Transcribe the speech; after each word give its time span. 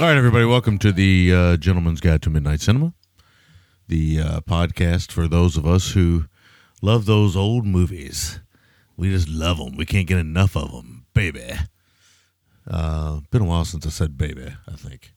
All 0.00 0.06
right, 0.06 0.16
everybody, 0.16 0.46
welcome 0.46 0.78
to 0.78 0.92
the 0.92 1.30
uh, 1.30 1.56
Gentleman's 1.58 2.00
Guide 2.00 2.22
to 2.22 2.30
Midnight 2.30 2.62
Cinema, 2.62 2.94
the 3.86 4.18
uh, 4.18 4.40
podcast 4.40 5.12
for 5.12 5.28
those 5.28 5.58
of 5.58 5.66
us 5.66 5.90
who 5.90 6.24
love 6.80 7.04
those 7.04 7.36
old 7.36 7.66
movies. 7.66 8.40
We 8.96 9.10
just 9.10 9.28
love 9.28 9.58
them. 9.58 9.76
We 9.76 9.84
can't 9.84 10.06
get 10.06 10.16
enough 10.16 10.56
of 10.56 10.72
them, 10.72 11.04
baby. 11.12 11.52
Uh, 12.66 13.20
been 13.30 13.42
a 13.42 13.44
while 13.44 13.66
since 13.66 13.84
I 13.86 13.90
said 13.90 14.16
baby, 14.16 14.54
I 14.66 14.74
think. 14.74 15.12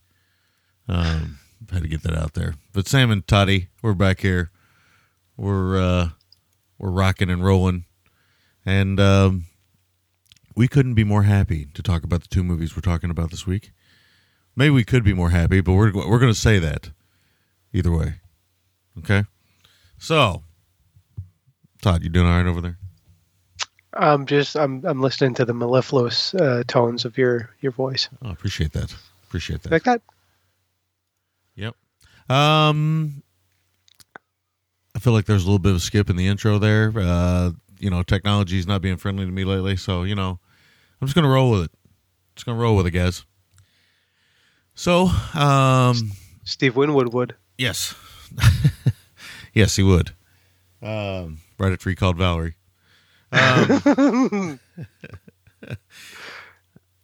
Um, 0.90 1.40
had 1.72 1.84
to 1.84 1.88
get 1.88 2.04
that 2.04 2.18
out 2.18 2.34
there. 2.34 2.56
But 2.74 2.86
Sam 2.86 3.10
and 3.10 3.26
Toddy, 3.26 3.70
we're 3.82 3.94
back 3.94 4.20
here. 4.20 4.52
We're 5.38 5.82
uh, 5.82 6.10
we're 6.78 6.92
rocking 6.92 7.30
and 7.30 7.42
rolling, 7.42 7.86
and 8.66 9.00
um, 9.00 9.46
we 10.58 10.68
couldn't 10.68 10.96
be 10.96 11.06
more 11.06 11.24
happy 11.24 11.68
to 11.74 11.82
talk 11.82 12.04
about 12.04 12.24
the 12.24 12.28
two 12.28 12.44
movies 12.44 12.76
we're 12.76 12.82
talking 12.82 13.10
about 13.10 13.32
this 13.32 13.48
week. 13.48 13.72
Maybe 14.56 14.70
we 14.70 14.84
could 14.84 15.04
be 15.04 15.14
more 15.14 15.30
happy, 15.30 15.62
but 15.62 15.74
we're 15.74 15.92
we're 15.94 16.20
going 16.20 16.34
to 16.34 16.40
say 16.40 16.60
that 16.60 16.92
either 17.74 17.92
way. 17.92 18.16
Okay. 19.00 19.24
So, 19.98 20.44
Todd, 21.82 22.04
you 22.04 22.10
doing 22.10 22.28
all 22.28 22.38
right 22.38 22.46
over 22.46 22.62
there? 22.62 22.78
I'm 23.94 24.26
just 24.26 24.56
I'm 24.56 24.84
I'm 24.86 25.02
listening 25.02 25.36
to 25.36 25.46
the 25.46 25.54
mellifluous 25.54 26.34
uh, 26.36 26.64
tones 26.68 27.06
of 27.06 27.18
your 27.18 27.50
your 27.62 27.72
voice. 27.72 28.10
Oh, 28.24 28.32
appreciate 28.32 28.74
that. 28.74 28.94
Appreciate 29.28 29.64
that. 29.64 29.72
Like 29.72 29.84
that. 29.84 30.02
Yep. 31.56 31.76
Um, 32.30 33.24
I 34.96 35.00
feel 35.00 35.14
like 35.14 35.26
there's 35.26 35.44
a 35.44 35.46
little 35.46 35.60
bit 35.60 35.72
of 35.72 35.78
a 35.78 35.80
skip 35.80 36.10
in 36.10 36.16
the 36.16 36.28
intro 36.28 36.58
there. 36.58 36.92
Uh, 36.96 37.52
you 37.80 37.90
know, 37.90 38.02
technology's 38.04 38.68
not 38.68 38.82
being 38.82 38.98
friendly 38.98 39.26
to 39.26 39.32
me 39.32 39.44
lately, 39.44 39.76
so 39.76 40.04
you 40.04 40.16
know, 40.16 40.40
I'm 41.02 41.08
just 41.08 41.16
gonna 41.16 41.30
roll 41.30 41.52
with 41.52 41.64
it. 41.66 41.72
Just 42.36 42.46
gonna 42.46 42.60
roll 42.60 42.76
with 42.76 42.88
it, 42.88 42.92
guys. 42.92 43.26
So, 44.76 45.10
um, 45.36 46.12
Steve 46.44 46.76
Winwood 46.76 47.14
would. 47.14 47.36
yes, 47.58 47.96
yes, 49.54 49.76
he 49.76 49.84
would. 49.84 50.12
Um, 50.82 51.40
write 51.58 51.72
a 51.74 51.78
tree 51.78 51.96
called 51.96 52.18
Valerie. 52.18 52.56
Um, 53.32 54.60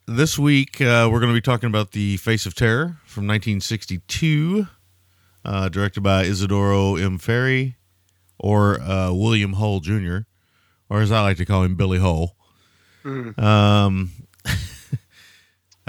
this 0.07 0.37
week, 0.37 0.81
uh, 0.81 1.07
we're 1.11 1.19
going 1.19 1.31
to 1.31 1.37
be 1.37 1.41
talking 1.41 1.67
about 1.67 1.91
The 1.91 2.17
Face 2.17 2.45
of 2.45 2.55
Terror 2.55 2.97
from 3.05 3.27
1962, 3.27 4.67
uh, 5.45 5.69
directed 5.69 6.01
by 6.01 6.25
Isidoro 6.25 6.95
M. 6.95 7.17
Ferry 7.17 7.77
or 8.39 8.79
uh, 8.81 9.11
William 9.13 9.53
Hole 9.53 9.79
Jr., 9.79 10.19
or 10.89 11.01
as 11.01 11.11
I 11.11 11.21
like 11.21 11.37
to 11.37 11.45
call 11.45 11.63
him, 11.63 11.75
Billy 11.75 11.99
Hull. 11.99 12.35
Um, 13.05 14.11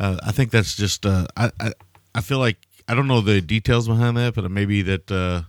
uh, 0.00 0.16
I 0.24 0.32
think 0.32 0.50
that's 0.50 0.74
just, 0.74 1.04
uh, 1.06 1.26
I, 1.36 1.50
I, 1.60 1.72
I 2.14 2.20
feel 2.22 2.38
like, 2.38 2.56
I 2.88 2.94
don't 2.94 3.06
know 3.06 3.20
the 3.20 3.40
details 3.40 3.86
behind 3.86 4.16
that, 4.16 4.34
but 4.34 4.50
maybe 4.50 4.82
that, 4.82 5.10
uh, 5.12 5.42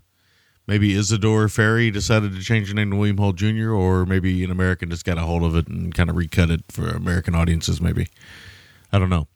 maybe 0.68 0.94
Isidore 0.94 1.48
Ferry 1.50 1.90
decided 1.90 2.34
to 2.34 2.42
change 2.42 2.68
the 2.68 2.76
name 2.76 2.92
to 2.92 2.98
William 2.98 3.18
Hole 3.18 3.34
Jr., 3.34 3.72
or 3.72 4.06
maybe 4.06 4.44
an 4.44 4.52
American 4.52 4.90
just 4.90 5.06
got 5.06 5.18
a 5.18 5.22
hold 5.22 5.44
of 5.44 5.56
it 5.56 5.68
and 5.68 5.96
kind 5.96 6.10
of 6.10 6.16
recut 6.16 6.52
it 6.52 6.64
for 6.70 6.88
American 6.90 7.34
audiences, 7.34 7.82
maybe. 7.82 8.08
I 8.92 9.00
don't 9.00 9.10
know. 9.10 9.28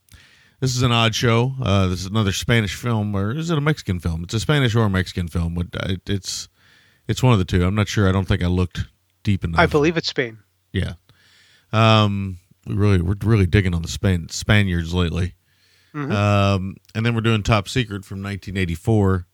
This 0.59 0.75
is 0.75 0.81
an 0.83 0.91
odd 0.91 1.15
show. 1.15 1.53
Uh, 1.61 1.87
this 1.87 2.01
is 2.01 2.05
another 2.05 2.31
Spanish 2.31 2.75
film, 2.75 3.15
or 3.15 3.31
is 3.31 3.49
it 3.49 3.57
a 3.57 3.61
Mexican 3.61 3.99
film? 3.99 4.23
It's 4.23 4.33
a 4.33 4.39
Spanish 4.39 4.75
or 4.75 4.83
a 4.83 4.89
Mexican 4.89 5.27
film. 5.27 5.55
But 5.55 5.99
It's 6.07 6.47
it's 7.07 7.21
one 7.21 7.33
of 7.33 7.39
the 7.39 7.45
two. 7.45 7.65
I'm 7.65 7.75
not 7.75 7.87
sure. 7.87 8.07
I 8.07 8.11
don't 8.11 8.27
think 8.27 8.43
I 8.43 8.47
looked 8.47 8.85
deep 9.23 9.43
enough. 9.43 9.59
I 9.59 9.65
believe 9.65 9.97
it's 9.97 10.07
Spain. 10.07 10.39
Yeah. 10.71 10.93
Um, 11.71 12.37
we 12.65 12.75
really 12.75 13.01
we're 13.01 13.15
really 13.23 13.45
digging 13.45 13.73
on 13.73 13.81
the 13.81 13.87
Span- 13.87 14.29
Spaniards 14.29 14.93
lately. 14.93 15.35
Um, 15.93 16.75
and 16.93 17.05
then 17.05 17.15
we're 17.15 17.21
doing 17.21 17.41
Top 17.41 17.69
Secret 17.69 18.03
from 18.03 18.17
1984, 18.21 19.25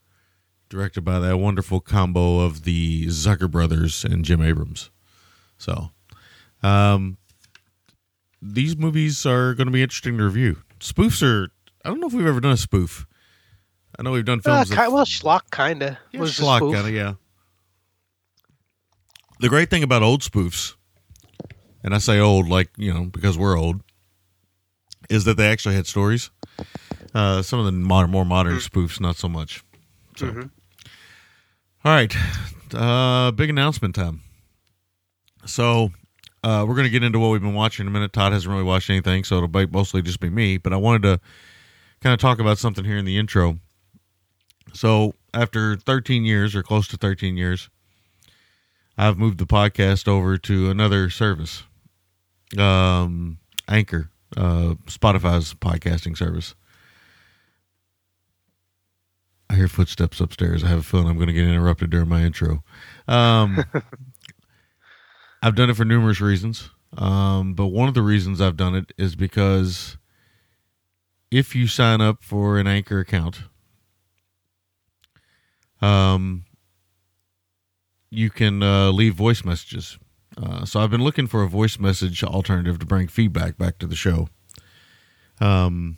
directed 0.70 1.02
by 1.02 1.18
that 1.20 1.38
wonderful 1.38 1.80
combo 1.80 2.40
of 2.42 2.66
the 2.66 3.08
Zucker 3.08 3.50
brothers 3.50 4.04
and 4.06 4.24
Jim 4.24 4.44
Abrams. 4.44 4.92
So, 5.58 5.90
um, 6.62 7.18
these 8.42 8.78
movies 8.78 9.26
are 9.26 9.56
going 9.56 9.66
to 9.68 9.72
be 9.72 9.82
interesting 9.82 10.18
to 10.20 10.24
review. 10.24 10.58
Spoofs 10.80 11.24
are. 11.24 11.50
I 11.84 11.90
don't 11.90 12.00
know 12.00 12.06
if 12.08 12.14
we've 12.14 12.28
ever 12.28 12.40
done 12.40 12.52
a 12.52 12.58
spoof. 12.58 13.08
I 13.98 14.04
know 14.04 14.12
we've 14.12 14.24
done 14.24 14.40
Uh, 14.46 14.58
films. 14.64 14.70
ki- 14.70 14.76
that- 14.76 14.92
well, 14.92 15.06
schlock 15.06 15.50
kinda 15.52 15.98
yeah, 16.12 16.20
was 16.20 16.38
schlock 16.38 16.60
kinda, 16.74 16.92
yeah. 16.92 17.14
The 19.40 19.50
great 19.50 19.70
thing 19.72 19.82
about 19.84 20.04
old 20.04 20.22
spoofs, 20.22 20.76
and 21.84 21.94
I 21.94 21.98
say 21.98 22.20
old 22.20 22.48
like 22.48 22.70
you 22.78 22.94
know 22.94 23.06
because 23.06 23.38
we're 23.38 23.58
old, 23.58 23.82
is 25.10 25.26
that 25.26 25.38
they 25.38 25.48
actually 25.48 25.76
had 25.76 25.88
stories. 25.88 26.30
Uh, 27.14 27.42
some 27.42 27.60
of 27.60 27.66
the 27.66 27.72
modern, 27.72 28.12
more 28.12 28.26
modern 28.26 28.58
spoofs, 28.58 29.00
not 29.02 29.18
so 29.18 29.28
much. 29.28 29.64
So, 30.16 30.50
all 31.84 31.92
right, 31.92 32.16
uh, 32.74 33.32
big 33.32 33.50
announcement 33.50 33.96
time. 33.96 34.22
So, 35.46 35.92
uh, 36.44 36.66
we're 36.68 36.76
going 36.76 36.86
to 36.86 36.92
get 36.92 37.04
into 37.04 37.20
what 37.20 37.30
we've 37.30 37.42
been 37.42 37.54
watching 37.54 37.84
in 37.84 37.88
a 37.88 37.92
minute. 37.92 38.14
Todd 38.14 38.32
hasn't 38.34 38.52
really 38.52 38.64
watched 38.64 38.90
anything, 38.90 39.24
so 39.24 39.38
it'll 39.38 39.48
be 39.48 39.66
mostly 39.66 40.02
just 40.02 40.20
be 40.20 40.30
me. 40.30 40.58
But 40.58 40.74
I 40.74 40.78
wanted 40.78 41.02
to 41.04 41.20
kind 42.02 42.14
of 42.14 42.20
talk 42.20 42.40
about 42.40 42.58
something 42.58 42.86
here 42.86 42.98
in 42.98 43.06
the 43.06 43.18
intro. 43.18 43.60
So, 44.74 45.16
after 45.34 45.76
13 45.76 46.24
years 46.24 46.56
or 46.56 46.64
close 46.64 46.88
to 46.90 46.98
13 46.98 47.36
years, 47.36 47.70
I've 48.98 49.18
moved 49.18 49.38
the 49.38 49.46
podcast 49.46 50.08
over 50.08 50.38
to 50.38 50.70
another 50.70 51.10
service, 51.10 51.64
um, 52.58 53.38
Anchor, 53.68 54.10
uh, 54.38 54.76
Spotify's 54.86 55.54
podcasting 55.54 56.18
service. 56.18 56.56
I 59.50 59.56
hear 59.56 59.68
footsteps 59.68 60.22
upstairs. 60.22 60.64
I 60.64 60.68
have 60.68 60.80
a 60.80 60.84
feeling 60.84 61.08
I'm 61.08 61.16
going 61.16 61.28
to 61.28 61.34
get 61.34 61.44
interrupted 61.44 61.90
during 61.90 62.08
my 62.08 62.24
intro. 62.24 62.64
Um, 63.08 63.66
I've 65.44 65.56
done 65.56 65.70
it 65.70 65.76
for 65.76 65.84
numerous 65.84 66.22
reasons, 66.22 66.70
um, 66.98 67.54
but 67.54 67.68
one 67.68 67.90
of 67.90 67.94
the 67.94 68.02
reasons 68.02 68.40
I've 68.40 68.56
done 68.56 68.76
it 68.76 68.94
is 68.98 69.16
because 69.16 69.98
if 71.32 71.54
you 71.56 71.68
sign 71.68 72.00
up 72.00 72.24
for 72.24 72.60
an 72.60 72.68
Anchor 72.68 73.00
account, 73.00 73.42
um, 75.82 76.46
you 78.10 78.30
can 78.30 78.62
uh, 78.62 78.92
leave 78.92 79.16
voice 79.16 79.44
messages. 79.44 79.98
Uh, 80.38 80.66
so 80.66 80.80
I've 80.80 80.92
been 80.92 81.04
looking 81.04 81.28
for 81.28 81.44
a 81.44 81.48
voice 81.48 81.78
message 81.80 82.24
alternative 82.24 82.80
to 82.80 82.86
bring 82.86 83.08
feedback 83.08 83.58
back 83.58 83.78
to 83.80 83.88
the 83.88 83.96
show. 83.96 84.30
Um, 85.40 85.98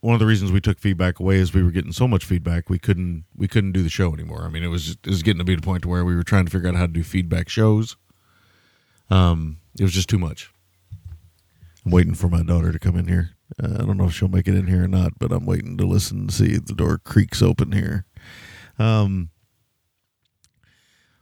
one 0.00 0.14
of 0.14 0.20
the 0.20 0.26
reasons 0.26 0.52
we 0.52 0.60
took 0.60 0.78
feedback 0.78 1.18
away 1.18 1.36
is 1.36 1.52
we 1.52 1.62
were 1.62 1.70
getting 1.70 1.92
so 1.92 2.06
much 2.06 2.24
feedback 2.24 2.70
we 2.70 2.78
couldn't 2.78 3.24
we 3.34 3.48
couldn't 3.48 3.72
do 3.72 3.82
the 3.82 3.88
show 3.88 4.12
anymore. 4.12 4.42
I 4.44 4.48
mean, 4.48 4.62
it 4.62 4.68
was 4.68 4.90
it 4.90 5.06
was 5.06 5.22
getting 5.22 5.38
to 5.38 5.44
be 5.44 5.56
the 5.56 5.62
point 5.62 5.82
to 5.82 5.88
where 5.88 6.04
we 6.04 6.14
were 6.14 6.22
trying 6.22 6.44
to 6.44 6.50
figure 6.50 6.68
out 6.68 6.76
how 6.76 6.86
to 6.86 6.92
do 6.92 7.02
feedback 7.02 7.48
shows. 7.48 7.96
Um, 9.10 9.58
it 9.78 9.82
was 9.82 9.92
just 9.92 10.08
too 10.08 10.18
much. 10.18 10.52
I'm 11.84 11.92
waiting 11.92 12.14
for 12.14 12.28
my 12.28 12.42
daughter 12.42 12.72
to 12.72 12.78
come 12.78 12.96
in 12.96 13.08
here. 13.08 13.30
Uh, 13.62 13.74
I 13.74 13.86
don't 13.86 13.96
know 13.96 14.06
if 14.06 14.12
she'll 14.12 14.28
make 14.28 14.48
it 14.48 14.54
in 14.54 14.66
here 14.66 14.84
or 14.84 14.88
not, 14.88 15.18
but 15.18 15.32
I'm 15.32 15.46
waiting 15.46 15.76
to 15.78 15.86
listen 15.86 16.18
and 16.18 16.32
see 16.32 16.52
if 16.52 16.66
the 16.66 16.74
door 16.74 16.98
creaks 16.98 17.42
open 17.42 17.72
here. 17.72 18.04
Um, 18.78 19.30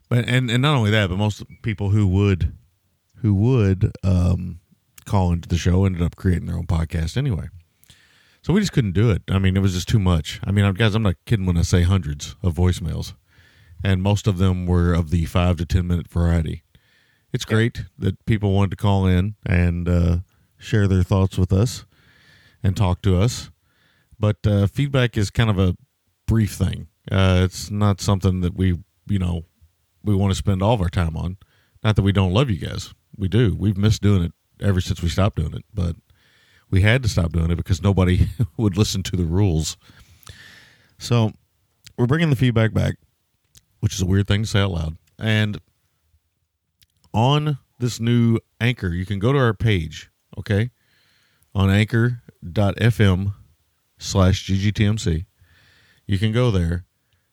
but 0.08 0.28
and 0.28 0.50
and 0.50 0.62
not 0.62 0.76
only 0.76 0.90
that, 0.90 1.08
but 1.08 1.16
most 1.16 1.42
people 1.62 1.90
who 1.90 2.06
would 2.06 2.52
who 3.16 3.34
would 3.34 3.92
um, 4.02 4.60
call 5.04 5.32
into 5.32 5.48
the 5.48 5.56
show 5.56 5.84
ended 5.84 6.02
up 6.02 6.16
creating 6.16 6.46
their 6.46 6.56
own 6.56 6.66
podcast 6.66 7.16
anyway. 7.16 7.48
So 8.42 8.52
we 8.52 8.60
just 8.60 8.72
couldn't 8.72 8.92
do 8.92 9.10
it. 9.10 9.22
I 9.30 9.38
mean, 9.38 9.56
it 9.56 9.60
was 9.60 9.72
just 9.72 9.88
too 9.88 9.98
much. 9.98 10.38
I 10.44 10.50
mean, 10.50 10.70
guys, 10.74 10.94
I'm 10.94 11.02
not 11.02 11.16
kidding 11.24 11.46
when 11.46 11.56
I 11.56 11.62
say 11.62 11.82
hundreds 11.82 12.36
of 12.42 12.54
voicemails, 12.54 13.14
and 13.82 14.02
most 14.02 14.26
of 14.26 14.36
them 14.36 14.66
were 14.66 14.92
of 14.92 15.10
the 15.10 15.24
five 15.24 15.56
to 15.56 15.66
ten 15.66 15.86
minute 15.86 16.08
variety. 16.08 16.62
It's 17.32 17.44
great 17.44 17.84
that 17.98 18.24
people 18.26 18.52
wanted 18.52 18.70
to 18.72 18.76
call 18.76 19.06
in 19.06 19.34
and 19.44 19.88
uh, 19.88 20.18
share 20.58 20.86
their 20.86 21.02
thoughts 21.02 21.36
with 21.36 21.52
us 21.52 21.84
and 22.62 22.76
talk 22.76 23.02
to 23.02 23.18
us, 23.18 23.50
but 24.20 24.46
uh, 24.46 24.66
feedback 24.66 25.16
is 25.16 25.30
kind 25.30 25.50
of 25.50 25.58
a 25.58 25.74
brief 26.26 26.52
thing. 26.52 26.88
Uh, 27.10 27.40
it's 27.44 27.70
not 27.70 28.00
something 28.00 28.40
that 28.42 28.54
we, 28.54 28.78
you 29.06 29.18
know, 29.18 29.44
we 30.04 30.14
want 30.14 30.30
to 30.30 30.38
spend 30.38 30.62
all 30.62 30.74
of 30.74 30.80
our 30.80 30.88
time 30.88 31.16
on. 31.16 31.36
Not 31.82 31.96
that 31.96 32.02
we 32.02 32.12
don't 32.12 32.32
love 32.32 32.50
you 32.50 32.56
guys, 32.56 32.94
we 33.16 33.28
do. 33.28 33.54
We've 33.58 33.76
missed 33.76 34.02
doing 34.02 34.22
it 34.22 34.32
ever 34.60 34.80
since 34.80 35.02
we 35.02 35.08
stopped 35.08 35.36
doing 35.36 35.54
it, 35.54 35.64
but 35.72 35.96
we 36.70 36.82
had 36.82 37.02
to 37.02 37.08
stop 37.08 37.32
doing 37.32 37.50
it 37.50 37.56
because 37.56 37.82
nobody 37.82 38.28
would 38.56 38.76
listen 38.76 39.02
to 39.04 39.16
the 39.16 39.24
rules. 39.24 39.76
So 40.98 41.32
we're 41.96 42.06
bringing 42.06 42.30
the 42.30 42.36
feedback 42.36 42.72
back, 42.72 42.96
which 43.80 43.94
is 43.94 44.02
a 44.02 44.06
weird 44.06 44.26
thing 44.26 44.42
to 44.42 44.48
say 44.48 44.60
out 44.60 44.70
loud. 44.70 44.96
And 45.18 45.60
on 47.12 47.58
this 47.78 48.00
new 48.00 48.38
anchor, 48.60 48.88
you 48.88 49.06
can 49.06 49.18
go 49.18 49.32
to 49.32 49.38
our 49.38 49.54
page, 49.54 50.10
okay, 50.38 50.70
on 51.54 51.70
anchor.fm 51.70 53.34
slash 53.98 54.46
ggtmc. 54.48 55.26
You 56.06 56.18
can 56.18 56.32
go 56.32 56.50
there, 56.50 56.84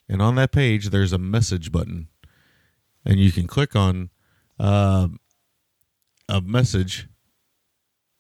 and 0.08 0.22
on 0.22 0.36
that 0.36 0.52
page, 0.52 0.90
there's 0.90 1.14
a 1.14 1.18
message 1.18 1.72
button, 1.72 2.08
and 3.06 3.20
you 3.20 3.32
can 3.32 3.48
click 3.48 3.76
on 3.76 4.10
uh, 4.60 5.08
a 6.30 6.42
message 6.42 7.08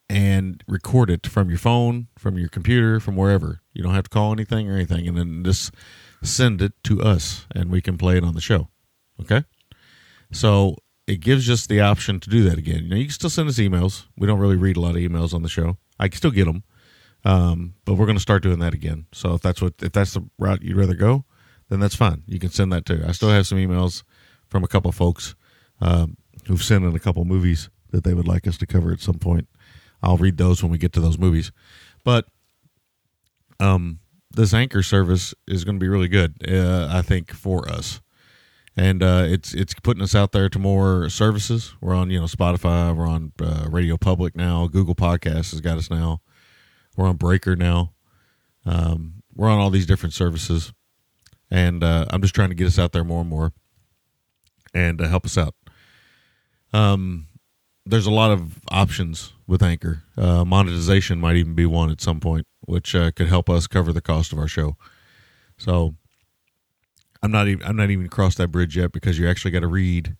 and 0.09 0.61
record 0.67 1.09
it 1.09 1.25
from 1.25 1.49
your 1.49 1.57
phone, 1.57 2.07
from 2.17 2.37
your 2.37 2.49
computer, 2.49 2.99
from 2.99 3.15
wherever. 3.15 3.61
You 3.73 3.81
don't 3.81 3.93
have 3.93 4.03
to 4.03 4.09
call 4.09 4.33
anything 4.33 4.69
or 4.69 4.75
anything, 4.75 5.07
and 5.07 5.17
then 5.17 5.43
just 5.43 5.73
send 6.21 6.61
it 6.61 6.73
to 6.83 7.01
us, 7.01 7.47
and 7.55 7.71
we 7.71 7.81
can 7.81 7.97
play 7.97 8.17
it 8.17 8.23
on 8.23 8.33
the 8.33 8.41
show. 8.41 8.67
Okay, 9.21 9.43
so 10.31 10.75
it 11.07 11.21
gives 11.21 11.49
us 11.49 11.65
the 11.65 11.79
option 11.79 12.19
to 12.19 12.29
do 12.29 12.43
that 12.49 12.57
again. 12.57 12.85
You 12.85 12.95
you 12.97 13.05
can 13.05 13.13
still 13.13 13.29
send 13.29 13.47
us 13.47 13.57
emails. 13.57 14.05
We 14.17 14.27
don't 14.27 14.39
really 14.39 14.57
read 14.57 14.77
a 14.77 14.81
lot 14.81 14.95
of 14.95 15.01
emails 15.01 15.33
on 15.33 15.43
the 15.43 15.49
show. 15.49 15.77
I 15.97 16.09
can 16.09 16.17
still 16.17 16.31
get 16.31 16.45
them, 16.45 16.63
um, 17.23 17.75
but 17.85 17.93
we're 17.93 18.05
going 18.05 18.17
to 18.17 18.21
start 18.21 18.43
doing 18.43 18.59
that 18.59 18.73
again. 18.73 19.05
So 19.13 19.33
if 19.33 19.41
that's 19.41 19.61
what 19.61 19.75
if 19.81 19.93
that's 19.93 20.13
the 20.13 20.27
route 20.37 20.61
you'd 20.61 20.75
rather 20.75 20.95
go, 20.95 21.23
then 21.69 21.79
that's 21.79 21.95
fine. 21.95 22.23
You 22.27 22.39
can 22.39 22.49
send 22.49 22.73
that 22.73 22.85
too. 22.85 23.01
I 23.07 23.13
still 23.13 23.29
have 23.29 23.47
some 23.47 23.59
emails 23.59 24.03
from 24.51 24.63
a 24.63 24.67
couple 24.67 24.91
folks 24.91 25.33
um, 25.79 26.17
who've 26.45 26.61
sent 26.61 26.83
in 26.83 26.93
a 26.93 26.99
couple 26.99 27.25
movies 27.25 27.69
that 27.89 28.03
they 28.03 28.13
would 28.13 28.27
like 28.27 28.45
us 28.45 28.57
to 28.59 28.67
cover 28.67 28.91
at 28.91 28.99
some 28.99 29.17
point. 29.17 29.47
I'll 30.03 30.17
read 30.17 30.37
those 30.37 30.61
when 30.61 30.71
we 30.71 30.77
get 30.77 30.93
to 30.93 30.99
those 30.99 31.17
movies. 31.17 31.51
But 32.03 32.25
um, 33.59 33.99
this 34.29 34.53
anchor 34.53 34.83
service 34.83 35.33
is 35.47 35.63
going 35.63 35.75
to 35.75 35.79
be 35.79 35.87
really 35.87 36.07
good, 36.07 36.35
uh, 36.47 36.89
I 36.91 37.01
think, 37.01 37.31
for 37.31 37.67
us. 37.69 38.01
And 38.75 39.03
uh, 39.03 39.25
it's 39.27 39.53
it's 39.53 39.73
putting 39.83 40.01
us 40.01 40.15
out 40.15 40.31
there 40.31 40.47
to 40.47 40.57
more 40.57 41.09
services. 41.09 41.75
We're 41.81 41.93
on 41.93 42.09
you 42.09 42.19
know 42.19 42.25
Spotify, 42.25 42.95
we're 42.95 43.07
on 43.07 43.33
uh, 43.41 43.67
Radio 43.69 43.97
Public 43.97 44.35
now. 44.35 44.67
Google 44.67 44.95
Podcasts 44.95 45.51
has 45.51 45.59
got 45.59 45.77
us 45.77 45.89
now. 45.89 46.21
We're 46.95 47.07
on 47.07 47.17
Breaker 47.17 47.57
now. 47.57 47.93
Um, 48.65 49.23
we're 49.35 49.49
on 49.49 49.59
all 49.59 49.71
these 49.71 49.85
different 49.85 50.13
services, 50.13 50.71
and 51.49 51.83
uh, 51.83 52.05
I'm 52.11 52.21
just 52.21 52.33
trying 52.33 52.49
to 52.49 52.55
get 52.55 52.67
us 52.67 52.79
out 52.79 52.93
there 52.93 53.03
more 53.03 53.19
and 53.19 53.29
more, 53.29 53.51
and 54.73 55.01
uh, 55.01 55.07
help 55.07 55.25
us 55.25 55.37
out. 55.37 55.55
Um, 56.73 57.27
there's 57.85 58.05
a 58.05 58.11
lot 58.11 58.31
of 58.31 58.59
options 58.69 59.33
with 59.47 59.63
Anchor. 59.63 60.03
Uh, 60.17 60.45
monetization 60.45 61.19
might 61.19 61.35
even 61.35 61.55
be 61.55 61.65
one 61.65 61.89
at 61.89 62.01
some 62.01 62.19
point, 62.19 62.47
which 62.61 62.95
uh, 62.95 63.11
could 63.11 63.27
help 63.27 63.49
us 63.49 63.67
cover 63.67 63.91
the 63.91 64.01
cost 64.01 64.31
of 64.31 64.39
our 64.39 64.47
show. 64.47 64.77
So 65.57 65.95
I'm 67.21 67.31
not 67.31 67.47
even 67.47 67.65
I'm 67.65 67.75
not 67.75 67.89
even 67.89 68.09
crossed 68.09 68.37
that 68.37 68.49
bridge 68.49 68.77
yet 68.77 68.91
because 68.91 69.19
you 69.19 69.27
actually 69.27 69.51
got 69.51 69.59
to 69.61 69.67
read. 69.67 70.15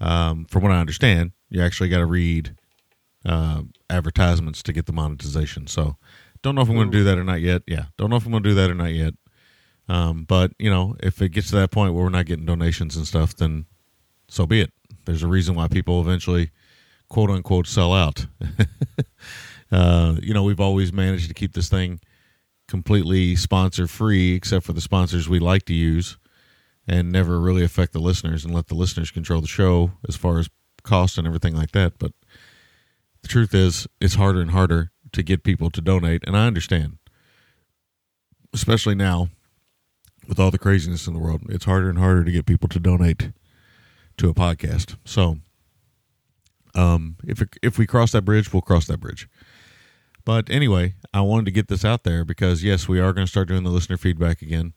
Um, 0.00 0.46
from 0.46 0.64
what 0.64 0.72
I 0.72 0.80
understand, 0.80 1.32
you 1.48 1.62
actually 1.62 1.88
got 1.88 1.98
to 1.98 2.06
read 2.06 2.56
uh, 3.24 3.62
advertisements 3.88 4.62
to 4.64 4.72
get 4.72 4.86
the 4.86 4.92
monetization. 4.92 5.68
So 5.68 5.96
don't 6.42 6.56
know 6.56 6.62
if 6.62 6.68
I'm 6.68 6.74
going 6.74 6.90
to 6.90 6.96
do 6.96 7.04
that 7.04 7.18
or 7.18 7.24
not 7.24 7.40
yet. 7.40 7.62
Yeah, 7.68 7.86
don't 7.96 8.10
know 8.10 8.16
if 8.16 8.24
I'm 8.24 8.32
going 8.32 8.42
to 8.42 8.48
do 8.48 8.54
that 8.56 8.70
or 8.70 8.74
not 8.74 8.92
yet. 8.92 9.14
Um, 9.88 10.24
but 10.24 10.52
you 10.58 10.70
know, 10.70 10.96
if 11.00 11.20
it 11.20 11.30
gets 11.30 11.50
to 11.50 11.56
that 11.56 11.70
point 11.70 11.94
where 11.94 12.04
we're 12.04 12.10
not 12.10 12.26
getting 12.26 12.46
donations 12.46 12.96
and 12.96 13.06
stuff, 13.06 13.36
then 13.36 13.66
so 14.28 14.46
be 14.46 14.60
it. 14.60 14.72
There's 15.04 15.22
a 15.22 15.28
reason 15.28 15.54
why 15.54 15.68
people 15.68 16.00
eventually 16.00 16.50
quote 17.08 17.30
unquote 17.30 17.66
sell 17.66 17.92
out. 17.92 18.26
uh, 19.72 20.16
you 20.22 20.32
know, 20.32 20.44
we've 20.44 20.60
always 20.60 20.92
managed 20.92 21.28
to 21.28 21.34
keep 21.34 21.52
this 21.52 21.68
thing 21.68 22.00
completely 22.68 23.36
sponsor 23.36 23.86
free, 23.86 24.34
except 24.34 24.64
for 24.64 24.72
the 24.72 24.80
sponsors 24.80 25.28
we 25.28 25.38
like 25.38 25.64
to 25.64 25.74
use, 25.74 26.16
and 26.86 27.12
never 27.12 27.38
really 27.38 27.64
affect 27.64 27.92
the 27.92 27.98
listeners 27.98 28.44
and 28.44 28.54
let 28.54 28.68
the 28.68 28.74
listeners 28.74 29.10
control 29.10 29.40
the 29.40 29.48
show 29.48 29.92
as 30.08 30.16
far 30.16 30.38
as 30.38 30.48
cost 30.82 31.18
and 31.18 31.26
everything 31.26 31.54
like 31.54 31.72
that. 31.72 31.98
But 31.98 32.12
the 33.20 33.28
truth 33.28 33.54
is, 33.54 33.86
it's 34.00 34.14
harder 34.14 34.40
and 34.40 34.52
harder 34.52 34.90
to 35.12 35.22
get 35.22 35.44
people 35.44 35.68
to 35.70 35.80
donate, 35.80 36.22
and 36.26 36.36
I 36.36 36.46
understand, 36.46 36.96
especially 38.54 38.94
now 38.94 39.28
with 40.32 40.40
all 40.40 40.50
the 40.50 40.58
craziness 40.58 41.06
in 41.06 41.12
the 41.12 41.20
world. 41.20 41.42
It's 41.50 41.66
harder 41.66 41.90
and 41.90 41.98
harder 41.98 42.24
to 42.24 42.32
get 42.32 42.46
people 42.46 42.66
to 42.70 42.80
donate 42.80 43.32
to 44.16 44.30
a 44.30 44.34
podcast. 44.34 44.96
So 45.04 45.36
um, 46.74 47.16
if 47.22 47.42
if 47.62 47.76
we 47.76 47.86
cross 47.86 48.12
that 48.12 48.22
bridge, 48.22 48.50
we'll 48.50 48.62
cross 48.62 48.86
that 48.86 48.98
bridge. 48.98 49.28
But 50.24 50.48
anyway, 50.48 50.94
I 51.12 51.20
wanted 51.20 51.44
to 51.44 51.50
get 51.50 51.68
this 51.68 51.84
out 51.84 52.04
there 52.04 52.24
because 52.24 52.64
yes, 52.64 52.88
we 52.88 52.98
are 52.98 53.12
going 53.12 53.26
to 53.26 53.30
start 53.30 53.46
doing 53.46 53.62
the 53.62 53.68
listener 53.68 53.98
feedback 53.98 54.40
again. 54.40 54.72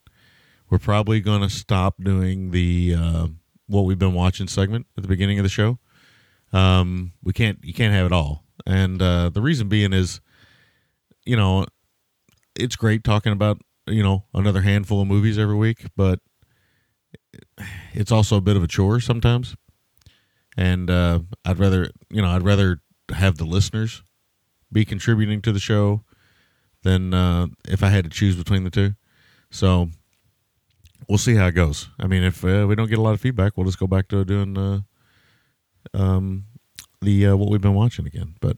We're 0.68 0.76
probably 0.76 1.20
going 1.20 1.40
to 1.40 1.48
stop 1.48 1.94
doing 2.04 2.50
the 2.50 2.94
uh, 2.94 3.28
what 3.66 3.86
we've 3.86 3.98
been 3.98 4.12
watching 4.12 4.48
segment 4.48 4.86
at 4.98 5.04
the 5.04 5.08
beginning 5.08 5.38
of 5.38 5.42
the 5.42 5.48
show. 5.48 5.78
Um, 6.52 7.14
we 7.22 7.32
can't 7.32 7.60
you 7.62 7.72
can't 7.72 7.94
have 7.94 8.04
it 8.04 8.12
all, 8.12 8.44
and 8.66 9.00
uh, 9.00 9.30
the 9.30 9.40
reason 9.40 9.70
being 9.70 9.94
is, 9.94 10.20
you 11.24 11.34
know, 11.34 11.64
it's 12.54 12.76
great 12.76 13.04
talking 13.04 13.32
about 13.32 13.62
you 13.86 14.02
know 14.02 14.24
another 14.34 14.62
handful 14.62 15.00
of 15.00 15.08
movies 15.08 15.38
every 15.38 15.56
week, 15.56 15.86
but 15.96 16.20
it's 17.92 18.12
also 18.12 18.36
a 18.36 18.40
bit 18.40 18.56
of 18.56 18.62
a 18.62 18.66
chore 18.66 19.00
sometimes 19.00 19.56
and 20.56 20.90
uh, 20.90 21.20
I'd 21.44 21.58
rather 21.58 21.90
you 22.10 22.22
know 22.22 22.28
I'd 22.28 22.42
rather 22.42 22.80
have 23.14 23.36
the 23.36 23.44
listeners 23.44 24.02
be 24.72 24.84
contributing 24.84 25.42
to 25.42 25.52
the 25.52 25.60
show 25.60 26.02
than 26.82 27.14
uh, 27.14 27.48
if 27.68 27.82
I 27.82 27.90
had 27.90 28.04
to 28.04 28.10
choose 28.10 28.36
between 28.36 28.64
the 28.64 28.70
two. 28.70 28.94
So 29.50 29.88
we'll 31.08 31.18
see 31.18 31.34
how 31.34 31.46
it 31.46 31.52
goes. 31.52 31.88
I 32.00 32.06
mean, 32.06 32.22
if 32.22 32.44
uh, 32.44 32.66
we 32.68 32.74
don't 32.74 32.88
get 32.88 32.98
a 32.98 33.02
lot 33.02 33.14
of 33.14 33.20
feedback, 33.20 33.56
we'll 33.56 33.66
just 33.66 33.78
go 33.78 33.86
back 33.86 34.08
to 34.08 34.24
doing 34.24 34.58
uh, 34.58 34.80
um, 35.94 36.44
the 37.00 37.28
uh, 37.28 37.36
what 37.36 37.50
we've 37.50 37.60
been 37.60 37.74
watching 37.74 38.06
again. 38.06 38.34
But 38.40 38.56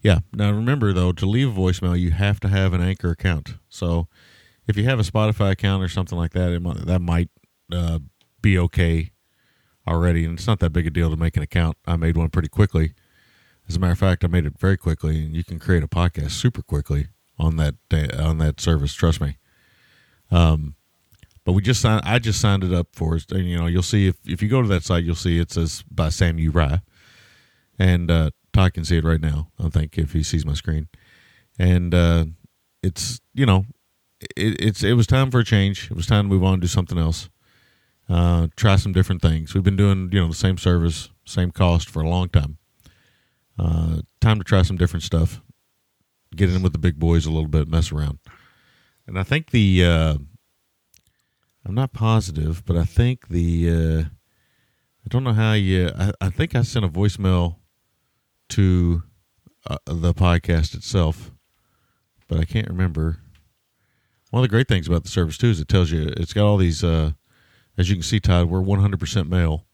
yeah, 0.00 0.20
now 0.32 0.50
remember 0.50 0.92
though, 0.92 1.12
to 1.12 1.26
leave 1.26 1.56
a 1.56 1.60
voicemail, 1.60 1.98
you 1.98 2.10
have 2.12 2.40
to 2.40 2.48
have 2.48 2.72
an 2.72 2.82
Anchor 2.82 3.10
account. 3.10 3.54
So 3.68 4.08
if 4.70 4.76
you 4.76 4.84
have 4.84 4.98
a 4.98 5.02
Spotify 5.02 5.50
account 5.50 5.82
or 5.82 5.88
something 5.88 6.16
like 6.16 6.32
that, 6.32 6.52
it 6.52 6.60
might, 6.60 6.86
that 6.86 7.00
might 7.00 7.28
uh, 7.72 7.98
be 8.40 8.58
okay 8.58 9.12
already, 9.86 10.24
and 10.24 10.38
it's 10.38 10.46
not 10.46 10.60
that 10.60 10.70
big 10.70 10.86
a 10.86 10.90
deal 10.90 11.10
to 11.10 11.16
make 11.16 11.36
an 11.36 11.42
account. 11.42 11.76
I 11.86 11.96
made 11.96 12.16
one 12.16 12.30
pretty 12.30 12.48
quickly. 12.48 12.94
As 13.68 13.76
a 13.76 13.78
matter 13.78 13.92
of 13.92 13.98
fact, 13.98 14.24
I 14.24 14.28
made 14.28 14.46
it 14.46 14.58
very 14.58 14.76
quickly, 14.76 15.24
and 15.24 15.36
you 15.36 15.44
can 15.44 15.58
create 15.58 15.82
a 15.82 15.88
podcast 15.88 16.32
super 16.32 16.62
quickly 16.62 17.08
on 17.38 17.56
that 17.56 17.74
on 18.18 18.38
that 18.38 18.60
service. 18.60 18.94
Trust 18.94 19.20
me. 19.20 19.38
Um, 20.30 20.74
but 21.44 21.52
we 21.52 21.62
just 21.62 21.80
signed. 21.80 22.02
I 22.04 22.18
just 22.18 22.40
signed 22.40 22.64
it 22.64 22.72
up 22.72 22.88
for 22.92 23.16
it. 23.16 23.30
And, 23.30 23.48
you 23.48 23.58
know, 23.58 23.66
you'll 23.66 23.82
see 23.82 24.08
if 24.08 24.16
if 24.24 24.42
you 24.42 24.48
go 24.48 24.62
to 24.62 24.68
that 24.68 24.84
site, 24.84 25.04
you'll 25.04 25.14
see 25.14 25.38
it 25.38 25.52
says 25.52 25.84
by 25.90 26.08
Sam 26.08 26.38
Uri, 26.38 26.80
and 27.78 28.10
uh, 28.10 28.30
Todd 28.52 28.74
can 28.74 28.84
see 28.84 28.98
it 28.98 29.04
right 29.04 29.20
now. 29.20 29.50
I 29.58 29.68
think 29.68 29.98
if 29.98 30.12
he 30.12 30.22
sees 30.22 30.44
my 30.44 30.54
screen, 30.54 30.88
and 31.58 31.94
uh, 31.94 32.24
it's 32.82 33.20
you 33.34 33.46
know, 33.46 33.66
it, 34.20 34.60
it's 34.60 34.82
it 34.82 34.94
was 34.94 35.06
time 35.06 35.30
for 35.30 35.40
a 35.40 35.44
change. 35.44 35.90
It 35.90 35.96
was 35.96 36.06
time 36.06 36.26
to 36.26 36.28
move 36.28 36.44
on 36.44 36.54
and 36.54 36.62
do 36.62 36.68
something 36.68 36.98
else. 36.98 37.28
Uh, 38.08 38.48
try 38.56 38.76
some 38.76 38.92
different 38.92 39.22
things. 39.22 39.54
We've 39.54 39.62
been 39.62 39.76
doing 39.76 40.10
you 40.12 40.20
know 40.20 40.28
the 40.28 40.34
same 40.34 40.58
service, 40.58 41.10
same 41.24 41.50
cost 41.50 41.88
for 41.88 42.02
a 42.02 42.08
long 42.08 42.28
time. 42.28 42.58
Uh, 43.58 44.00
time 44.20 44.38
to 44.38 44.44
try 44.44 44.62
some 44.62 44.76
different 44.76 45.02
stuff. 45.02 45.40
Get 46.34 46.50
in 46.50 46.62
with 46.62 46.72
the 46.72 46.78
big 46.78 46.98
boys 46.98 47.26
a 47.26 47.30
little 47.30 47.48
bit, 47.48 47.68
mess 47.68 47.92
around. 47.92 48.18
And 49.06 49.18
I 49.18 49.22
think 49.22 49.50
the 49.50 49.84
uh, 49.84 50.14
I'm 51.64 51.74
not 51.74 51.92
positive, 51.92 52.64
but 52.64 52.76
I 52.76 52.84
think 52.84 53.28
the 53.28 53.70
uh, 53.70 54.00
I 55.04 55.08
don't 55.08 55.24
know 55.24 55.32
how 55.32 55.52
you. 55.52 55.90
I, 55.96 56.12
I 56.20 56.30
think 56.30 56.54
I 56.54 56.62
sent 56.62 56.84
a 56.84 56.88
voicemail 56.88 57.56
to 58.50 59.02
uh, 59.66 59.78
the 59.86 60.14
podcast 60.14 60.74
itself, 60.74 61.30
but 62.28 62.38
I 62.38 62.44
can't 62.44 62.68
remember. 62.68 63.18
One 64.30 64.42
of 64.42 64.48
the 64.48 64.54
great 64.54 64.68
things 64.68 64.86
about 64.86 65.02
the 65.04 65.10
service 65.10 65.36
too 65.38 65.48
is 65.50 65.60
it 65.60 65.68
tells 65.68 65.90
you 65.90 66.12
it's 66.16 66.32
got 66.32 66.44
all 66.46 66.56
these. 66.56 66.82
Uh, 66.84 67.12
as 67.78 67.88
you 67.88 67.96
can 67.96 68.02
see, 68.02 68.20
Todd, 68.20 68.46
we're 68.50 68.60
100% 68.60 69.28
male 69.28 69.64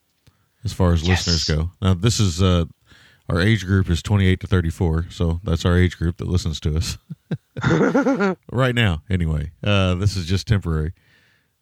as 0.65 0.73
far 0.73 0.93
as 0.93 1.03
Yes. 1.03 1.27
listeners 1.27 1.45
go. 1.57 1.71
Now, 1.83 1.95
this 1.95 2.21
is 2.21 2.41
uh, 2.43 2.67
our 3.29 3.41
age 3.41 3.67
group 3.67 3.91
is 3.91 4.03
28 4.03 4.39
to 4.41 4.47
34, 4.47 5.07
so 5.11 5.41
that's 5.43 5.65
our 5.65 5.77
age 5.77 5.99
group 5.99 6.19
that 6.19 6.29
listens 6.29 6.61
to 6.61 6.77
us 6.77 6.99
right 8.53 8.75
now. 8.75 9.03
Anyway, 9.11 9.51
uh, 9.65 9.95
this 9.97 10.17
is 10.17 10.27
just 10.27 10.47
temporary. 10.47 10.93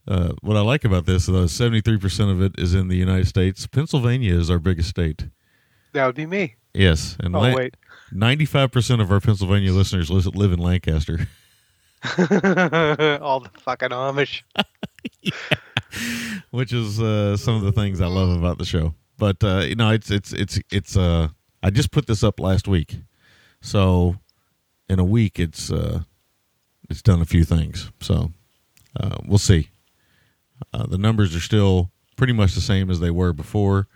Uh, 0.06 0.32
what 0.42 0.56
I 0.56 0.60
like 0.60 0.84
about 0.84 1.06
this, 1.06 1.26
though, 1.26 1.44
is 1.44 1.52
73% 1.52 2.30
of 2.30 2.42
it 2.42 2.52
is 2.58 2.74
in 2.74 2.88
the 2.88 2.96
United 2.96 3.26
States. 3.26 3.66
Pennsylvania 3.66 4.34
is 4.34 4.50
our 4.50 4.58
biggest 4.58 4.90
state. 4.90 5.28
That 5.94 6.04
would 6.06 6.14
be 6.16 6.26
me. 6.26 6.56
Yes, 6.74 7.16
and 7.20 7.34
Oh 7.34 7.40
La- 7.40 7.54
wait, 7.54 7.76
95% 8.12 9.00
of 9.00 9.10
our 9.10 9.20
Pennsylvania 9.20 9.72
listeners 9.72 10.10
live 10.10 10.52
in 10.52 10.58
Lancaster. 10.58 11.28
all 13.22 13.40
the 13.40 13.50
fucking 13.60 13.90
Amish. 13.90 14.42
which 16.50 16.72
is 16.72 17.00
uh, 17.00 17.36
some 17.36 17.56
of 17.56 17.62
the 17.62 17.72
things 17.72 18.00
I 18.00 18.06
love 18.06 18.30
about 18.36 18.58
the 18.58 18.64
show. 18.64 18.94
But 19.18 19.42
uh, 19.42 19.60
you 19.60 19.74
know, 19.74 19.90
it's 19.90 20.10
it's 20.10 20.32
it's 20.32 20.58
it's. 20.70 20.96
Uh, 20.96 21.28
I 21.62 21.70
just 21.70 21.90
put 21.90 22.06
this 22.06 22.22
up 22.22 22.40
last 22.40 22.68
week, 22.68 22.98
so 23.60 24.16
in 24.88 24.98
a 24.98 25.04
week 25.04 25.38
it's 25.38 25.70
uh, 25.72 26.00
it's 26.90 27.02
done 27.02 27.20
a 27.20 27.26
few 27.26 27.44
things. 27.44 27.90
So 28.00 28.32
uh, 28.98 29.18
we'll 29.24 29.38
see. 29.38 29.70
Uh, 30.72 30.86
the 30.86 30.98
numbers 30.98 31.34
are 31.34 31.40
still 31.40 31.90
pretty 32.16 32.32
much 32.32 32.54
the 32.54 32.60
same 32.60 32.90
as 32.90 33.00
they 33.00 33.10
were 33.10 33.32
before. 33.32 33.88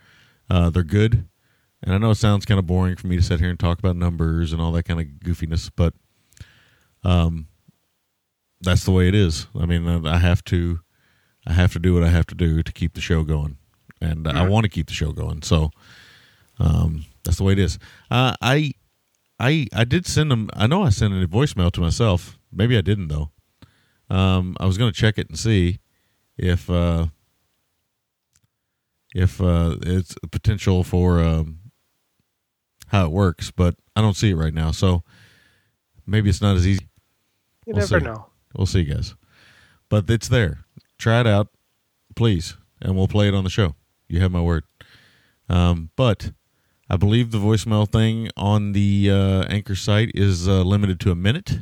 Uh, 0.49 0.69
they're 0.69 0.83
good, 0.83 1.27
and 1.83 1.93
I 1.93 1.97
know 1.97 2.11
it 2.11 2.15
sounds 2.15 2.45
kind 2.45 2.59
of 2.59 2.65
boring 2.65 2.95
for 2.95 3.07
me 3.07 3.17
to 3.17 3.21
sit 3.21 3.39
here 3.39 3.49
and 3.49 3.59
talk 3.59 3.79
about 3.79 3.95
numbers 3.95 4.51
and 4.51 4.61
all 4.61 4.71
that 4.71 4.83
kind 4.83 4.99
of 4.99 5.05
goofiness, 5.23 5.69
but 5.75 5.93
um, 7.03 7.47
that's 8.61 8.83
the 8.83 8.91
way 8.91 9.07
it 9.07 9.15
is. 9.15 9.47
I 9.59 9.65
mean, 9.65 10.05
I 10.05 10.17
have 10.17 10.43
to. 10.45 10.79
I 11.47 11.53
have 11.53 11.73
to 11.73 11.79
do 11.79 11.93
what 11.93 12.03
I 12.03 12.09
have 12.09 12.27
to 12.27 12.35
do 12.35 12.61
to 12.61 12.71
keep 12.71 12.93
the 12.93 13.01
show 13.01 13.23
going, 13.23 13.57
and 14.01 14.27
I 14.27 14.47
want 14.47 14.65
to 14.65 14.69
keep 14.69 14.87
the 14.87 14.93
show 14.93 15.11
going. 15.11 15.41
So 15.41 15.71
um, 16.59 17.05
that's 17.23 17.37
the 17.37 17.43
way 17.43 17.53
it 17.53 17.59
is. 17.59 17.79
Uh, 18.11 18.35
I, 18.41 18.73
I, 19.39 19.65
I 19.73 19.83
did 19.85 20.05
send 20.05 20.29
them. 20.29 20.49
I 20.53 20.67
know 20.67 20.83
I 20.83 20.89
sent 20.89 21.13
a 21.13 21.27
voicemail 21.27 21.71
to 21.71 21.81
myself. 21.81 22.37
Maybe 22.51 22.77
I 22.77 22.81
didn't 22.81 23.07
though. 23.07 23.31
Um, 24.09 24.57
I 24.59 24.65
was 24.65 24.77
going 24.77 24.91
to 24.91 24.99
check 24.99 25.17
it 25.17 25.29
and 25.29 25.39
see 25.39 25.79
if 26.37 26.69
uh, 26.69 27.07
if 29.15 29.41
uh, 29.41 29.77
it's 29.81 30.15
a 30.21 30.27
potential 30.27 30.83
for 30.83 31.19
um, 31.19 31.59
how 32.87 33.05
it 33.05 33.11
works, 33.11 33.49
but 33.49 33.75
I 33.95 34.01
don't 34.01 34.15
see 34.15 34.31
it 34.31 34.35
right 34.35 34.53
now. 34.53 34.71
So 34.71 35.03
maybe 36.05 36.29
it's 36.29 36.41
not 36.41 36.57
as 36.57 36.67
easy. 36.67 36.87
You 37.65 37.73
We'll 37.73 37.87
never 37.87 37.99
see. 37.99 38.05
know. 38.05 38.28
We'll 38.55 38.65
see, 38.65 38.81
you 38.81 38.93
guys. 38.93 39.15
But 39.89 40.09
it's 40.09 40.27
there. 40.27 40.59
Try 40.97 41.21
it 41.21 41.27
out, 41.27 41.47
please, 42.15 42.57
and 42.81 42.95
we'll 42.95 43.07
play 43.07 43.27
it 43.27 43.33
on 43.33 43.43
the 43.43 43.49
show. 43.49 43.75
You 44.07 44.19
have 44.21 44.31
my 44.31 44.41
word. 44.41 44.63
Um, 45.47 45.89
but 45.95 46.31
I 46.89 46.97
believe 46.97 47.31
the 47.31 47.37
voicemail 47.37 47.89
thing 47.89 48.29
on 48.35 48.71
the 48.73 49.09
uh, 49.11 49.43
Anchor 49.43 49.75
site 49.75 50.11
is 50.13 50.47
uh, 50.47 50.61
limited 50.61 50.99
to 51.01 51.11
a 51.11 51.15
minute, 51.15 51.59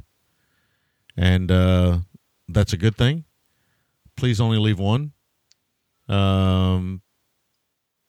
and 1.16 1.52
uh, 1.52 2.00
that's 2.48 2.74
a 2.74 2.78
good 2.78 2.96
thing. 2.96 3.26
Please 4.16 4.42
only 4.42 4.58
leave 4.58 4.80
one. 4.80 5.12
Um, 6.10 7.02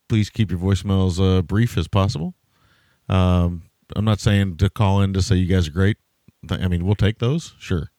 please 0.09 0.31
keep 0.31 0.51
your 0.51 0.61
voicemails 0.61 1.21
uh, 1.21 1.43
brief 1.43 1.77
as 1.77 1.89
possible. 1.89 2.35
Um, 3.09 3.65
I'm 3.97 4.05
not 4.05 4.21
saying 4.21 4.57
to 4.59 4.71
call 4.71 5.01
in 5.01 5.13
to 5.15 5.23
say 5.23 5.37
you 5.37 5.47
guys 5.47 5.69
are 5.69 5.73
great. 5.73 5.97
I 6.49 6.69
mean, 6.69 6.85
we'll 6.85 6.95
take 6.95 7.19
those, 7.19 7.55
sure. 7.59 7.91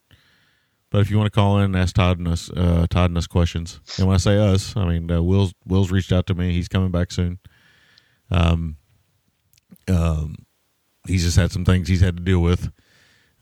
But 0.92 1.02
if 1.02 1.12
you 1.12 1.18
want 1.18 1.28
to 1.28 1.32
call 1.32 1.58
in 1.60 1.66
and 1.66 1.76
ask 1.76 1.94
Todd 1.96 2.18
and 2.18 2.28
us, 2.28 2.50
uh, 2.50 2.88
Todd 2.90 3.12
and 3.12 3.18
us 3.18 3.28
questions, 3.28 3.80
and 4.00 4.08
when 4.08 4.16
I 4.16 4.18
say 4.18 4.38
us, 4.38 4.76
I 4.76 4.86
mean 4.86 5.12
uh, 5.12 5.22
Will's 5.22 5.54
Will's 5.66 5.92
reached 5.92 6.12
out 6.12 6.26
to 6.28 6.34
me. 6.34 6.52
He's 6.52 6.68
coming 6.68 6.90
back 6.92 7.12
soon. 7.12 7.38
Um, 8.32 8.78
um, 9.88 10.36
he's 11.08 11.24
just 11.24 11.38
had 11.38 11.52
some 11.52 11.66
things 11.66 11.88
he's 11.88 12.02
had 12.02 12.18
to 12.18 12.24
deal 12.24 12.40
with, 12.40 12.72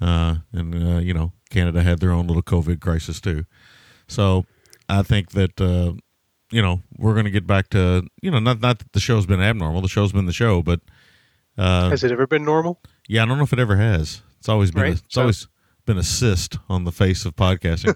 uh, 0.01 0.35
and 0.53 0.75
uh, 0.75 0.99
you 0.99 1.13
know, 1.13 1.31
Canada 1.49 1.83
had 1.83 1.99
their 1.99 2.11
own 2.11 2.27
little 2.27 2.43
COVID 2.43 2.79
crisis 2.81 3.19
too. 3.21 3.45
So 4.07 4.45
I 4.89 5.03
think 5.03 5.31
that 5.31 5.59
uh, 5.59 5.93
you 6.51 6.61
know 6.61 6.81
we're 6.97 7.13
going 7.13 7.25
to 7.25 7.31
get 7.31 7.47
back 7.47 7.69
to 7.69 8.05
you 8.21 8.31
know 8.31 8.39
not 8.39 8.59
not 8.61 8.79
that 8.79 8.91
the 8.93 8.99
show's 8.99 9.25
been 9.25 9.41
abnormal. 9.41 9.81
The 9.81 9.87
show's 9.89 10.11
been 10.11 10.25
the 10.25 10.33
show, 10.33 10.61
but 10.61 10.81
uh, 11.57 11.89
Has 11.89 12.03
it 12.03 12.11
ever 12.11 12.27
been 12.27 12.43
normal? 12.45 12.81
yeah, 13.07 13.23
I 13.23 13.25
don't 13.25 13.37
know 13.37 13.43
if 13.45 13.53
it 13.53 13.59
ever 13.59 13.77
has. 13.77 14.21
It's 14.39 14.49
always 14.49 14.71
been 14.71 14.81
a, 14.81 14.85
Right, 14.85 14.93
it's 14.93 15.03
so- 15.09 15.21
always 15.21 15.47
been 15.87 15.97
a 15.97 16.03
cyst 16.03 16.59
on 16.69 16.83
the 16.83 16.91
face 16.91 17.25
of 17.25 17.35
podcasting. 17.35 17.95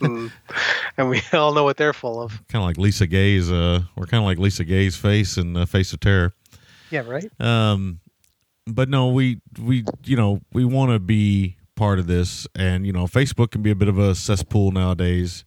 and 0.96 1.10
we 1.10 1.22
all 1.32 1.52
know 1.52 1.62
what 1.62 1.76
they're 1.76 1.92
full 1.92 2.20
of. 2.20 2.32
kind 2.48 2.62
of 2.62 2.66
like 2.66 2.78
Lisa 2.78 3.06
Gaye's. 3.06 3.52
Uh, 3.52 3.82
we're 3.94 4.06
kind 4.06 4.22
of 4.22 4.26
like 4.26 4.38
Lisa 4.38 4.64
Gaye's 4.64 4.96
face 4.96 5.36
in 5.36 5.56
uh, 5.56 5.66
Face 5.66 5.92
of 5.92 6.00
Terror. 6.00 6.32
Yeah, 6.90 7.02
right. 7.06 7.30
Um, 7.40 8.00
but 8.66 8.88
no, 8.88 9.10
we 9.10 9.40
we 9.60 9.84
you 10.04 10.16
know 10.16 10.40
we 10.52 10.64
want 10.64 10.90
to 10.92 10.98
be 10.98 11.58
part 11.76 11.98
of 11.98 12.06
this, 12.06 12.48
and 12.56 12.86
you 12.86 12.92
know 12.92 13.04
Facebook 13.04 13.50
can 13.50 13.62
be 13.62 13.70
a 13.70 13.76
bit 13.76 13.88
of 13.88 13.98
a 13.98 14.14
cesspool 14.14 14.72
nowadays. 14.72 15.44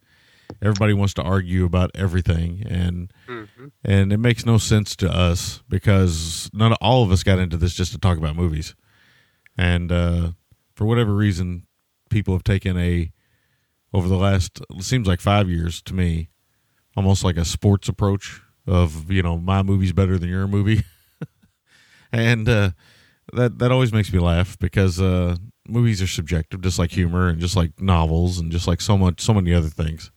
Everybody 0.62 0.94
wants 0.94 1.14
to 1.16 1.24
argue 1.24 1.66
about 1.66 1.92
everything, 1.96 2.64
and 2.68 3.12
and 3.84 4.14
it 4.14 4.18
makes 4.18 4.46
no 4.46 4.60
sense 4.60 4.96
to 4.98 5.12
us 5.12 5.64
because 5.68 6.52
none 6.54 6.74
all 6.74 7.04
of 7.04 7.12
us 7.12 7.24
got 7.24 7.40
into 7.40 7.58
this 7.58 7.74
just 7.74 7.94
to 7.94 7.98
talk 7.98 8.18
about 8.18 8.36
movies, 8.36 8.76
and 9.58 9.92
uh, 9.92 10.32
for 10.80 10.86
whatever 10.86 11.14
reason, 11.14 11.68
people 12.10 12.34
have 12.34 12.46
taken 12.46 12.78
a 12.78 13.12
over 13.94 14.08
the 14.08 14.16
last 14.16 14.62
it 14.70 14.84
seems 14.84 15.10
like 15.10 15.20
five 15.20 15.50
years 15.50 15.82
to 15.82 15.94
me, 15.94 16.30
almost 16.96 17.22
like 17.22 17.36
a 17.36 17.44
sports 17.44 17.90
approach 17.90 18.40
of 18.66 19.12
you 19.12 19.22
know 19.22 19.38
my 19.38 19.62
movie's 19.62 19.92
better 19.92 20.18
than 20.18 20.30
your 20.30 20.48
movie, 20.48 20.84
and 22.14 22.48
uh, 22.48 22.70
that 23.34 23.60
that 23.60 23.74
always 23.74 23.92
makes 23.92 24.14
me 24.14 24.20
laugh 24.20 24.58
because 24.58 25.02
uh, 25.02 25.36
movies 25.68 26.02
are 26.02 26.08
subjective, 26.08 26.62
just 26.62 26.80
like 26.80 26.92
humor 26.92 27.28
and 27.28 27.42
just 27.42 27.58
like 27.58 27.82
novels 27.82 28.40
and 28.40 28.50
just 28.50 28.66
like 28.66 28.80
so 28.80 28.98
much 28.98 29.20
so 29.20 29.34
many 29.34 29.54
other 29.54 29.68
things. 29.68 30.12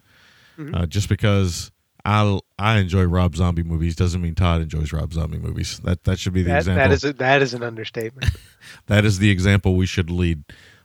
Uh, 0.73 0.87
just 0.87 1.09
because 1.09 1.72
I 2.05 2.39
I 2.59 2.79
enjoy 2.79 3.05
Rob 3.05 3.37
Zombie 3.37 3.63
movies 3.63 3.95
doesn't 3.97 4.21
mean 4.21 4.35
Todd 4.35 4.61
enjoys 4.61 4.93
Rob 4.93 5.13
Zombie 5.13 5.39
movies. 5.39 5.79
That 5.85 6.05
that 6.05 6.19
should 6.19 6.33
be 6.33 6.43
the 6.43 6.51
That, 6.51 6.59
example. 6.59 6.83
that 6.89 6.93
is 6.93 7.05
a, 7.05 7.13
that 7.15 7.43
is 7.43 7.55
an 7.55 7.63
understatement. 7.63 8.31
that 8.87 9.05
is 9.05 9.19
the 9.19 9.31
example 9.31 9.77
we 9.77 9.87
should 9.87 10.11
lead. 10.11 10.45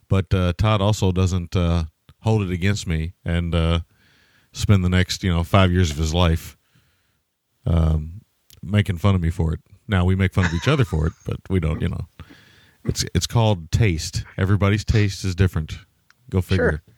But 0.10 0.34
uh, 0.34 0.54
Todd 0.58 0.82
also 0.82 1.12
doesn't 1.12 1.56
uh, 1.56 1.86
hold 2.22 2.44
it 2.44 2.52
against 2.52 2.88
me 2.88 3.14
and 3.26 3.54
uh, 3.56 3.80
spend 4.54 4.84
the 4.86 4.90
next 4.90 5.24
you 5.24 5.34
know 5.34 5.44
five 5.44 5.72
years 5.72 5.90
of 5.92 5.98
his 5.98 6.14
life 6.14 6.56
um, 7.66 8.22
making 8.62 8.98
fun 8.98 9.16
of 9.16 9.22
me 9.22 9.30
for 9.30 9.54
it. 9.54 9.60
Now 9.88 10.06
we 10.06 10.16
make 10.16 10.34
fun 10.34 10.46
of 10.46 10.54
each 10.54 10.68
other 10.68 10.86
for 10.86 11.08
it, 11.08 11.14
but 11.26 11.38
we 11.50 11.60
don't. 11.60 11.82
You 11.82 11.90
know, 11.90 12.08
it's 12.86 13.06
it's 13.16 13.28
called 13.28 13.72
taste. 13.72 14.24
Everybody's 14.38 14.86
taste 14.86 15.24
is 15.26 15.34
different. 15.36 15.78
Go 16.30 16.42
figure. 16.42 16.84
Sure. 16.86 16.94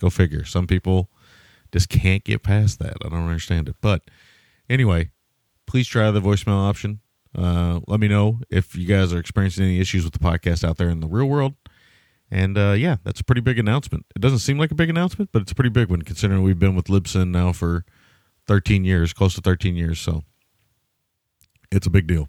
Go 0.00 0.10
figure. 0.10 0.44
Some 0.44 0.66
people 0.66 1.10
just 1.72 1.88
can't 1.88 2.24
get 2.24 2.42
past 2.42 2.78
that. 2.80 2.96
I 3.04 3.08
don't 3.08 3.26
understand 3.26 3.68
it. 3.68 3.76
But 3.80 4.02
anyway, 4.68 5.10
please 5.66 5.86
try 5.86 6.10
the 6.10 6.20
voicemail 6.20 6.68
option. 6.68 7.00
Uh, 7.36 7.80
let 7.86 8.00
me 8.00 8.08
know 8.08 8.40
if 8.50 8.74
you 8.74 8.86
guys 8.86 9.12
are 9.12 9.18
experiencing 9.18 9.64
any 9.64 9.80
issues 9.80 10.04
with 10.04 10.12
the 10.12 10.18
podcast 10.18 10.64
out 10.64 10.78
there 10.78 10.88
in 10.88 11.00
the 11.00 11.06
real 11.06 11.26
world. 11.26 11.54
And 12.30 12.56
uh, 12.56 12.72
yeah, 12.72 12.96
that's 13.04 13.20
a 13.20 13.24
pretty 13.24 13.40
big 13.40 13.58
announcement. 13.58 14.06
It 14.14 14.20
doesn't 14.20 14.38
seem 14.38 14.58
like 14.58 14.70
a 14.70 14.76
big 14.76 14.90
announcement, 14.90 15.30
but 15.32 15.42
it's 15.42 15.52
a 15.52 15.54
pretty 15.54 15.70
big 15.70 15.90
one 15.90 16.02
considering 16.02 16.42
we've 16.42 16.58
been 16.58 16.76
with 16.76 16.86
Libsyn 16.86 17.30
now 17.30 17.52
for 17.52 17.84
13 18.46 18.84
years, 18.84 19.12
close 19.12 19.34
to 19.34 19.40
13 19.40 19.76
years. 19.76 19.98
So 20.00 20.22
it's 21.72 21.86
a 21.86 21.90
big 21.90 22.06
deal. 22.06 22.28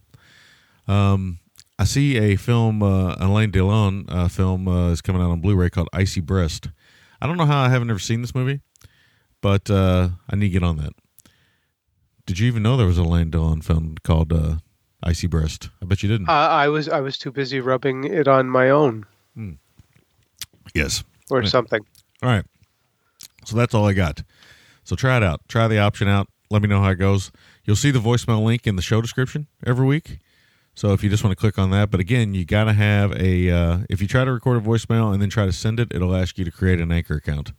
Um, 0.87 1.39
I 1.77 1.83
see 1.85 2.17
a 2.17 2.35
film, 2.35 2.83
uh, 2.83 3.15
Alain 3.19 3.51
Delon 3.51 4.05
uh, 4.07 4.27
film 4.27 4.67
uh, 4.67 4.91
is 4.91 5.01
coming 5.01 5.21
out 5.21 5.31
on 5.31 5.41
Blu-ray 5.41 5.69
called 5.69 5.89
Icy 5.93 6.21
Breast. 6.21 6.69
I 7.19 7.27
don't 7.27 7.37
know 7.37 7.45
how 7.45 7.61
I 7.61 7.69
haven't 7.69 7.89
ever 7.89 7.99
seen 7.99 8.21
this 8.21 8.35
movie, 8.35 8.61
but 9.41 9.69
uh, 9.69 10.09
I 10.29 10.35
need 10.35 10.47
to 10.47 10.59
get 10.59 10.63
on 10.63 10.77
that. 10.77 10.93
Did 12.25 12.39
you 12.39 12.47
even 12.47 12.63
know 12.63 12.77
there 12.77 12.87
was 12.87 12.97
a 12.97 13.01
Alain 13.01 13.31
Delon 13.31 13.63
film 13.63 13.95
called 14.03 14.31
uh, 14.31 14.57
Icy 15.03 15.27
Breast? 15.27 15.69
I 15.81 15.85
bet 15.85 16.03
you 16.03 16.09
didn't. 16.09 16.29
uh, 16.29 16.31
I 16.31 16.67
was 16.69 16.87
I 16.87 17.01
was 17.01 17.17
too 17.17 17.31
busy 17.31 17.59
rubbing 17.59 18.03
it 18.05 18.27
on 18.27 18.47
my 18.49 18.69
own 18.69 19.05
yes. 20.73 21.03
or 21.29 21.41
Yeah. 21.43 21.49
something. 21.49 21.81
All 22.23 22.29
right. 22.29 22.45
So 23.45 23.55
that's 23.57 23.73
all 23.73 23.87
I 23.87 23.93
got. 23.93 24.21
So 24.83 24.95
try 24.95 25.17
it 25.17 25.23
out. 25.23 25.41
Try 25.47 25.67
the 25.67 25.79
option 25.79 26.07
out. 26.07 26.27
Let 26.49 26.61
me 26.61 26.67
know 26.67 26.81
how 26.81 26.89
it 26.89 26.95
goes. 26.95 27.31
You'll 27.65 27.75
see 27.75 27.91
the 27.91 27.99
voicemail 27.99 28.43
link 28.43 28.67
in 28.67 28.75
the 28.75 28.81
show 28.81 29.01
description 29.01 29.47
every 29.65 29.85
week. 29.85 30.19
So 30.75 30.93
if 30.93 31.03
you 31.03 31.09
just 31.09 31.23
want 31.23 31.35
to 31.35 31.39
click 31.39 31.57
on 31.59 31.71
that, 31.71 31.91
but 31.91 31.99
again, 31.99 32.33
you 32.33 32.45
got 32.45 32.65
to 32.65 32.73
have 32.73 33.11
a. 33.19 33.49
Uh, 33.49 33.79
if 33.89 34.01
you 34.01 34.07
try 34.07 34.23
to 34.23 34.31
record 34.31 34.57
a 34.57 34.61
voicemail 34.65 35.11
and 35.13 35.21
then 35.21 35.29
try 35.29 35.45
to 35.45 35.51
send 35.51 35.79
it, 35.79 35.91
it'll 35.93 36.15
ask 36.15 36.37
you 36.37 36.45
to 36.45 36.51
create 36.51 36.79
an 36.79 36.91
Anchor 36.91 37.15
account. 37.15 37.51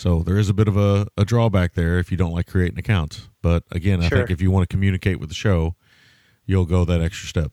So 0.00 0.22
there 0.22 0.38
is 0.38 0.48
a 0.48 0.54
bit 0.54 0.66
of 0.66 0.78
a, 0.78 1.06
a 1.18 1.26
drawback 1.26 1.74
there 1.74 1.98
if 1.98 2.10
you 2.10 2.16
don't 2.16 2.32
like 2.32 2.46
creating 2.46 2.78
accounts. 2.78 3.28
But 3.42 3.64
again, 3.70 4.00
I 4.02 4.08
Sure. 4.08 4.16
think 4.20 4.30
if 4.30 4.40
you 4.40 4.50
want 4.50 4.66
to 4.66 4.74
communicate 4.74 5.20
with 5.20 5.28
the 5.28 5.34
show, 5.34 5.74
you'll 6.46 6.64
go 6.64 6.86
that 6.86 7.02
extra 7.02 7.28
step. 7.28 7.52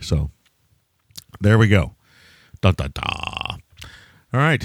So 0.00 0.30
there 1.40 1.58
we 1.58 1.66
go. 1.66 1.96
Dun, 2.60 2.74
dun, 2.74 2.92
dun. 2.94 3.62
All 4.32 4.38
right. 4.40 4.64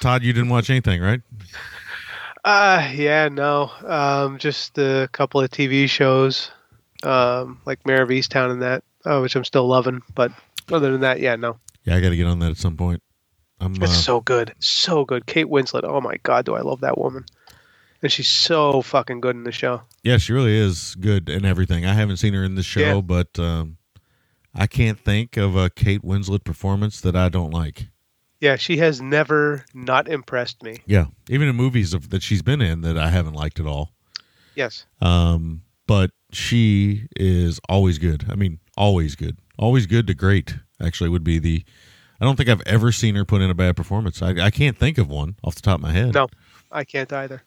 Todd, 0.00 0.24
you 0.24 0.32
didn't 0.32 0.48
watch 0.48 0.70
anything, 0.70 1.00
right? 1.00 1.20
Uh, 2.44 2.90
yeah, 2.94 3.28
no. 3.28 3.70
Um, 3.86 4.36
just 4.38 4.76
a 4.76 5.08
couple 5.12 5.40
of 5.40 5.50
TV 5.50 5.88
shows, 5.88 6.50
um, 7.04 7.60
like 7.64 7.86
Mare 7.86 8.02
of 8.02 8.08
Easttown 8.08 8.50
and 8.50 8.62
that, 8.62 8.82
uh, 9.04 9.20
which 9.20 9.36
I'm 9.36 9.44
still 9.44 9.68
loving. 9.68 10.00
But 10.16 10.32
other 10.72 10.90
than 10.90 11.02
that, 11.02 11.20
yeah, 11.20 11.36
no. 11.36 11.60
Yeah, 11.84 11.94
I 11.94 12.00
got 12.00 12.08
to 12.08 12.16
get 12.16 12.26
on 12.26 12.40
that 12.40 12.50
at 12.50 12.56
some 12.56 12.76
point. 12.76 13.04
I'm, 13.60 13.74
uh, 13.74 13.84
It's 13.84 13.96
so 14.04 14.20
good, 14.20 14.54
so 14.58 15.04
good. 15.04 15.26
Kate 15.26 15.46
Winslet. 15.46 15.84
Oh 15.84 16.00
my 16.00 16.16
God, 16.22 16.44
do 16.44 16.54
I 16.54 16.60
love 16.60 16.80
that 16.80 16.98
woman? 16.98 17.24
And 18.02 18.10
she's 18.10 18.28
so 18.28 18.80
fucking 18.82 19.20
good 19.20 19.36
in 19.36 19.44
the 19.44 19.52
show. 19.52 19.82
yeah, 20.02 20.16
she 20.16 20.32
really 20.32 20.56
is 20.56 20.94
good 21.00 21.28
in 21.28 21.44
everything. 21.44 21.84
I 21.84 21.92
haven't 21.92 22.16
seen 22.16 22.32
her 22.32 22.42
in 22.42 22.54
the 22.54 22.62
show, 22.62 22.80
Yeah. 22.96 23.00
but 23.02 23.38
um, 23.38 23.76
I 24.54 24.66
can't 24.66 24.98
think 24.98 25.36
of 25.36 25.54
a 25.54 25.68
Kate 25.68 26.02
Winslet 26.02 26.42
performance 26.44 27.00
that 27.02 27.14
I 27.14 27.28
don't 27.28 27.50
like. 27.50 27.88
Yeah, 28.40 28.56
she 28.56 28.78
has 28.78 29.02
never 29.02 29.66
not 29.74 30.08
impressed 30.08 30.62
me. 30.62 30.78
Yeah, 30.86 31.06
even 31.28 31.46
in 31.48 31.56
movies 31.56 31.92
of, 31.92 32.08
that 32.08 32.22
she's 32.22 32.40
been 32.40 32.62
in 32.62 32.80
that 32.80 32.96
I 32.96 33.10
haven't 33.10 33.34
liked 33.34 33.60
at 33.60 33.66
all. 33.66 33.92
Yes. 34.54 34.86
Um, 35.02 35.60
but 35.86 36.12
she 36.32 37.06
is 37.16 37.60
always 37.68 37.98
good. 37.98 38.24
I 38.30 38.34
mean, 38.34 38.60
always 38.78 39.14
good. 39.14 39.36
Always 39.58 39.84
good 39.84 40.06
to 40.06 40.14
great. 40.14 40.54
Actually, 40.82 41.10
would 41.10 41.24
be 41.24 41.38
the. 41.38 41.64
I 42.20 42.24
don't 42.24 42.36
think 42.36 42.48
I've 42.48 42.62
ever 42.66 42.92
seen 42.92 43.14
her 43.14 43.24
put 43.24 43.40
in 43.40 43.50
a 43.50 43.54
bad 43.54 43.76
performance. 43.76 44.20
I, 44.20 44.30
I 44.46 44.50
can't 44.50 44.76
think 44.76 44.98
of 44.98 45.08
one 45.08 45.36
off 45.42 45.54
the 45.54 45.62
top 45.62 45.76
of 45.76 45.82
my 45.82 45.92
head. 45.92 46.14
No, 46.14 46.28
I 46.70 46.84
can't 46.84 47.10
either. 47.12 47.42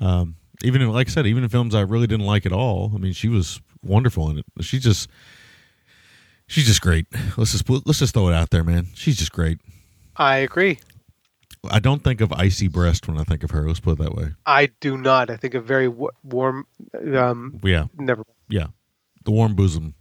Um, 0.00 0.36
even 0.62 0.82
in, 0.82 0.90
like 0.90 1.08
I 1.08 1.10
said, 1.10 1.26
even 1.26 1.42
in 1.42 1.48
films 1.48 1.74
I 1.74 1.80
really 1.80 2.06
didn't 2.06 2.26
like 2.26 2.44
at 2.46 2.52
all. 2.52 2.92
I 2.94 2.98
mean, 2.98 3.12
she 3.12 3.28
was 3.28 3.60
wonderful 3.82 4.28
in 4.30 4.38
it. 4.38 4.44
She's 4.60 4.82
just, 4.82 5.08
she's 6.46 6.66
just 6.66 6.80
great. 6.82 7.06
Let's 7.36 7.52
just 7.52 7.68
let's 7.86 7.98
just 7.98 8.12
throw 8.14 8.28
it 8.28 8.34
out 8.34 8.50
there, 8.50 8.64
man. 8.64 8.88
She's 8.94 9.16
just 9.16 9.32
great. 9.32 9.58
I 10.16 10.36
agree. 10.38 10.78
I 11.70 11.78
don't 11.78 12.02
think 12.02 12.20
of 12.22 12.32
icy 12.32 12.68
breast 12.68 13.06
when 13.08 13.18
I 13.18 13.24
think 13.24 13.42
of 13.42 13.50
her. 13.52 13.66
Let's 13.66 13.80
put 13.80 13.92
it 13.92 13.98
that 14.02 14.14
way. 14.14 14.32
I 14.46 14.70
do 14.80 14.96
not. 14.96 15.28
I 15.30 15.36
think 15.36 15.54
of 15.54 15.64
very 15.64 15.86
w- 15.88 16.08
warm. 16.24 16.66
Um, 17.14 17.58
Yeah, 17.62 17.86
never. 17.98 18.24
yeah. 18.48 18.68
The 19.24 19.30
warm 19.30 19.54
bosom, 19.54 19.94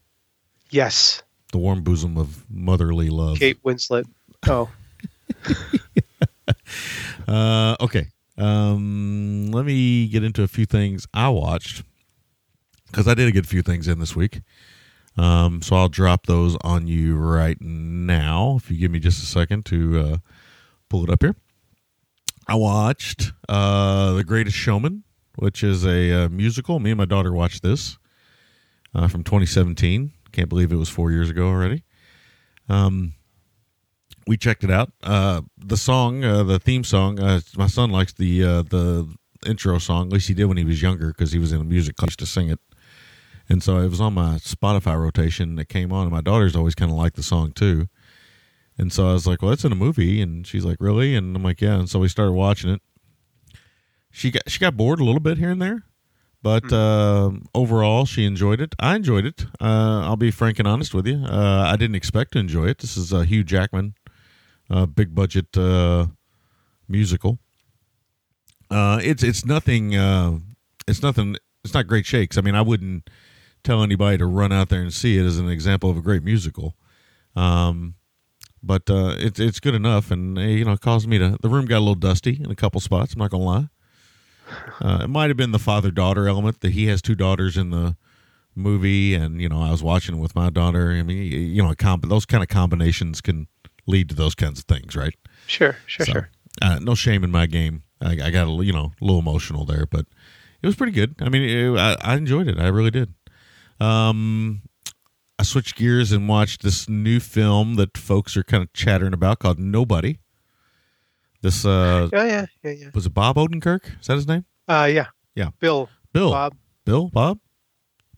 Yes, 0.72 1.24
the 1.52 1.58
warm 1.58 1.82
bosom 1.82 2.18
of 2.18 2.46
motherly 2.50 3.10
love. 3.10 3.40
Kate 3.40 3.62
Winslet. 3.64 4.06
Oh, 4.48 4.70
Uh, 7.28 7.76
okay. 7.80 8.08
Um, 8.38 9.52
let 9.52 9.66
me 9.66 10.08
get 10.08 10.24
into 10.24 10.42
a 10.42 10.48
few 10.48 10.66
things 10.66 11.06
I 11.14 11.30
watched 11.30 11.84
because 12.88 13.08
I 13.08 13.14
did 13.14 13.32
get 13.34 13.46
a 13.46 13.48
few 13.48 13.62
things 13.62 13.88
in 13.88 14.00
this 14.00 14.16
week. 14.16 14.42
Um, 15.18 15.62
so 15.62 15.76
I'll 15.76 15.90
drop 15.90 16.26
those 16.26 16.56
on 16.62 16.88
you 16.88 17.18
right 17.18 17.58
now. 17.62 18.56
If 18.58 18.72
you 18.72 18.78
give 18.78 18.90
me 18.90 19.00
just 19.00 19.22
a 19.22 19.26
second 19.26 19.66
to 19.68 20.00
uh, 20.00 20.18
pull 20.90 21.04
it 21.04 21.10
up 21.10 21.22
here. 21.22 21.36
I 22.48 22.56
watched 22.56 23.32
uh, 23.48 24.14
The 24.14 24.24
Greatest 24.24 24.56
Showman, 24.56 25.04
which 25.36 25.64
is 25.64 25.86
a 25.86 26.26
uh, 26.26 26.30
musical. 26.30 26.80
Me 26.80 26.92
and 26.92 26.98
my 26.98 27.06
daughter 27.06 27.32
watched 27.32 27.62
this 27.62 27.98
uh, 28.96 29.08
from 29.08 29.24
2017. 29.24 30.14
Can't 30.32 30.50
believe 30.50 30.72
it 30.72 30.78
was 30.78 30.90
four 30.90 31.12
years 31.12 31.30
ago 31.30 31.48
already. 31.48 31.84
Um, 32.68 33.14
we 34.28 34.38
checked 34.38 34.64
it 34.64 34.72
out. 34.72 34.92
Uh, 35.02 35.42
the 35.58 35.78
song, 35.78 36.24
uh, 36.24 36.44
the 36.44 36.60
theme 36.60 36.84
song, 36.84 37.20
uh, 37.20 37.42
my 37.58 37.68
son 37.68 37.90
likes 37.90 38.14
the 38.14 38.44
uh, 38.44 38.62
the 38.62 39.12
intro 39.46 39.80
song. 39.80 40.08
At 40.08 40.14
least 40.14 40.28
he 40.28 40.34
did 40.34 40.46
when 40.46 40.58
he 40.58 40.64
was 40.66 40.82
younger 40.82 41.08
because 41.08 41.32
he 41.32 41.40
was 41.40 41.52
in 41.52 41.62
a 41.62 41.64
music 41.64 41.96
class 41.96 42.16
to 42.18 42.26
sing 42.26 42.50
it. 42.50 42.60
And 43.48 43.64
so 43.64 43.80
it 43.80 43.90
was 43.90 44.00
on 44.00 44.14
my 44.14 44.36
Spotify 44.36 45.00
rotation 45.00 45.56
that 45.56 45.66
came 45.66 45.92
on. 45.92 46.04
And 46.04 46.12
my 46.12 46.22
daughter's 46.22 46.56
always 46.56 46.76
kind 46.76 46.92
of 46.92 46.98
liked 46.98 47.16
the 47.16 47.24
song 47.24 47.52
too. 47.52 47.88
And 48.78 48.94
so 48.94 49.10
I 49.10 49.14
was 49.14 49.26
like, 49.28 49.42
"Well, 49.42 49.52
it's 49.52 49.66
in 49.66 49.72
a 49.72 49.76
movie," 49.76 50.22
and 50.22 50.46
she's 50.46 50.64
like, 50.64 50.78
"Really?" 50.80 51.16
And 51.16 51.36
I'm 51.36 51.44
like, 51.44 51.60
"Yeah." 51.60 51.80
And 51.80 51.90
so 51.90 52.00
we 52.00 52.08
started 52.08 52.34
watching 52.34 52.70
it. 52.70 52.82
She 54.12 54.32
got 54.32 54.44
she 54.48 54.60
got 54.60 54.78
bored 54.78 55.00
a 55.00 55.04
little 55.04 55.20
bit 55.20 55.38
here 55.38 55.50
and 55.50 55.62
there, 55.62 55.84
but 56.42 56.72
um 56.72 57.46
overall 57.54 58.06
she 58.06 58.26
enjoyed 58.26 58.62
it. 58.62 58.76
I 58.80 58.96
enjoyed 58.96 59.26
it. 59.26 59.46
Uh, 59.60 60.02
I'll 60.06 60.16
be 60.16 60.32
frank 60.32 60.60
and 60.60 60.68
honest 60.68 60.94
with 60.94 61.08
you. 61.08 61.24
Uh, 61.26 61.64
I 61.72 61.76
didn't 61.76 61.96
expect 61.96 62.34
to 62.34 62.40
enjoy 62.40 62.68
it. 62.68 62.80
This 62.80 62.98
is 62.98 63.12
a 63.12 63.26
Hugh 63.26 63.44
Jackman, 63.44 63.96
uh, 64.70 64.86
big 64.86 65.14
budget 65.14 65.56
uh, 65.58 66.08
musical. 66.88 67.40
Uh, 68.70 69.00
it's 69.04 69.24
it's 69.24 69.46
nothing. 69.46 69.96
Uh, 69.96 70.40
it's 70.88 71.02
nothing. 71.02 71.36
It's 71.64 71.74
not 71.74 71.88
great 71.88 72.06
shakes. 72.06 72.38
I 72.38 72.42
mean, 72.42 72.56
I 72.56 72.62
wouldn't 72.62 73.10
tell 73.64 73.84
anybody 73.84 74.18
to 74.18 74.26
run 74.26 74.52
out 74.52 74.70
there 74.70 74.82
and 74.82 74.94
see 74.94 75.18
it 75.18 75.26
as 75.26 75.38
an 75.38 75.50
example 75.50 75.90
of 75.90 75.98
a 75.98 76.02
great 76.02 76.24
musical. 76.24 76.76
Um, 77.36 77.96
but 78.62 78.90
uh, 78.90 79.16
it's 79.18 79.40
it's 79.40 79.60
good 79.60 79.76
enough, 79.76 80.12
and 80.12 80.38
uh, 80.38 80.42
you 80.42 80.66
know, 80.66 80.74
it 80.74 80.82
caused 80.82 81.08
me 81.08 81.18
to. 81.18 81.38
The 81.42 81.50
room 81.50 81.66
got 81.66 81.78
a 81.78 81.80
little 81.80 81.96
dusty 81.96 82.40
in 82.44 82.52
a 82.52 82.56
couple 82.56 82.80
spots. 82.82 83.14
I'm 83.14 83.20
not 83.20 83.32
gonna 83.32 83.44
lie. 83.44 83.68
Uh, 84.82 85.00
it 85.04 85.10
might 85.10 85.30
have 85.30 85.38
been 85.38 85.52
the 85.52 85.60
father 85.60 85.92
daughter 85.92 86.28
element 86.28 86.62
that 86.62 86.72
he 86.72 86.88
has 86.88 87.02
two 87.02 87.16
daughters 87.16 87.58
in 87.58 87.70
the 87.72 87.96
movie, 88.56 89.16
and 89.16 89.42
you 89.42 89.50
know, 89.50 89.62
I 89.62 89.72
was 89.72 89.84
watching 89.84 90.16
it 90.16 90.20
with 90.20 90.36
my 90.36 90.50
daughter. 90.50 90.92
I 90.92 91.04
mean, 91.04 91.18
you 91.32 91.64
know, 91.64 91.74
comp- 91.76 92.08
those 92.08 92.26
kind 92.26 92.44
of 92.44 92.50
combinations 92.50 93.22
can 93.22 93.48
lead 93.88 94.10
to 94.10 94.16
those 94.16 94.36
kinds 94.36 94.60
of 94.60 94.66
things, 94.66 94.96
right? 94.96 95.16
sure, 95.48 95.78
sure, 95.86 96.06
So, 96.06 96.12
sure. 96.12 96.30
Uh, 96.62 96.80
no 96.80 96.96
shame 96.96 97.24
in 97.24 97.32
my 97.32 97.46
game. 97.46 97.84
I, 98.02 98.12
I 98.24 98.32
got 98.32 98.48
a 98.48 98.64
you 98.64 98.74
know 98.74 98.92
a 99.02 99.06
little 99.06 99.20
emotional 99.20 99.66
there, 99.66 99.86
but 99.86 100.06
it 100.62 100.68
was 100.68 100.76
pretty 100.76 100.94
good. 100.94 101.16
I 101.22 101.30
mean, 101.30 101.44
it, 101.44 101.80
I, 101.80 101.96
I 102.02 102.16
enjoyed 102.16 102.48
it. 102.48 102.60
I 102.60 102.68
really 102.68 102.92
did. 102.92 103.14
Um, 103.80 104.62
I 105.38 105.44
switched 105.44 105.76
gears 105.78 106.12
and 106.12 106.28
watched 106.28 106.64
this 106.64 106.90
new 106.90 107.20
film 107.22 107.76
that 107.76 107.98
folks 107.98 108.36
are 108.36 108.44
kind 108.44 108.62
of 108.62 108.74
chattering 108.74 109.14
about 109.14 109.40
called 109.40 109.58
Nobody. 109.58 110.20
This 111.42 111.66
uh, 111.66 112.10
Oh 112.12 112.24
yeah, 112.26 112.46
yeah, 112.64 112.72
yeah. 112.72 112.88
was 112.94 113.06
it 113.06 113.14
Bob 113.14 113.38
Odenkirk? 113.38 114.00
Is 114.02 114.08
that 114.08 114.16
his 114.16 114.28
name? 114.28 114.46
Uh, 114.68 114.90
yeah. 114.92 115.08
Yeah. 115.36 115.50
Bill, 115.60 115.90
Bill. 116.14 116.32
Bob, 116.32 116.56
Bill. 116.86 117.10
Bob. 117.10 117.40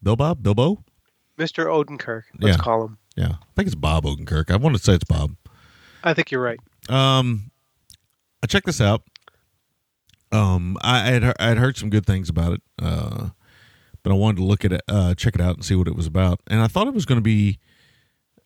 Bill. 0.01 0.15
Bob. 0.15 0.41
Bilbo. 0.41 0.83
Mr. 1.37 1.65
Odenkirk. 1.65 2.23
Let's 2.39 2.57
Yeah. 2.57 2.63
call 2.63 2.83
him. 2.85 2.97
Yeah, 3.15 3.33
I 3.33 3.45
think 3.55 3.67
it's 3.67 3.75
Bob 3.75 4.05
Odenkirk. 4.05 4.49
I 4.51 4.55
want 4.55 4.75
to 4.75 4.81
say 4.81 4.93
it's 4.93 5.03
Bob. 5.03 5.35
I 6.03 6.13
think 6.13 6.31
you're 6.31 6.41
right. 6.41 6.59
Um, 6.89 7.51
I 8.41 8.47
checked 8.47 8.65
this 8.65 8.81
out. 8.81 9.03
Um, 10.31 10.77
I 10.81 10.99
had 10.99 11.23
heard, 11.23 11.35
I 11.39 11.47
had 11.49 11.57
heard 11.57 11.77
some 11.77 11.89
good 11.89 12.05
things 12.05 12.29
about 12.29 12.53
it. 12.53 12.61
Uh, 12.81 13.29
but 14.03 14.11
I 14.11 14.15
wanted 14.15 14.37
to 14.37 14.43
look 14.45 14.65
at 14.65 14.71
it, 14.73 14.81
uh, 14.87 15.13
check 15.13 15.35
it 15.35 15.41
out, 15.41 15.55
and 15.55 15.65
see 15.65 15.75
what 15.75 15.87
it 15.87 15.95
was 15.95 16.07
about. 16.07 16.39
And 16.47 16.59
I 16.61 16.67
thought 16.67 16.87
it 16.87 16.93
was 16.93 17.05
going 17.05 17.17
to 17.19 17.23
be 17.23 17.59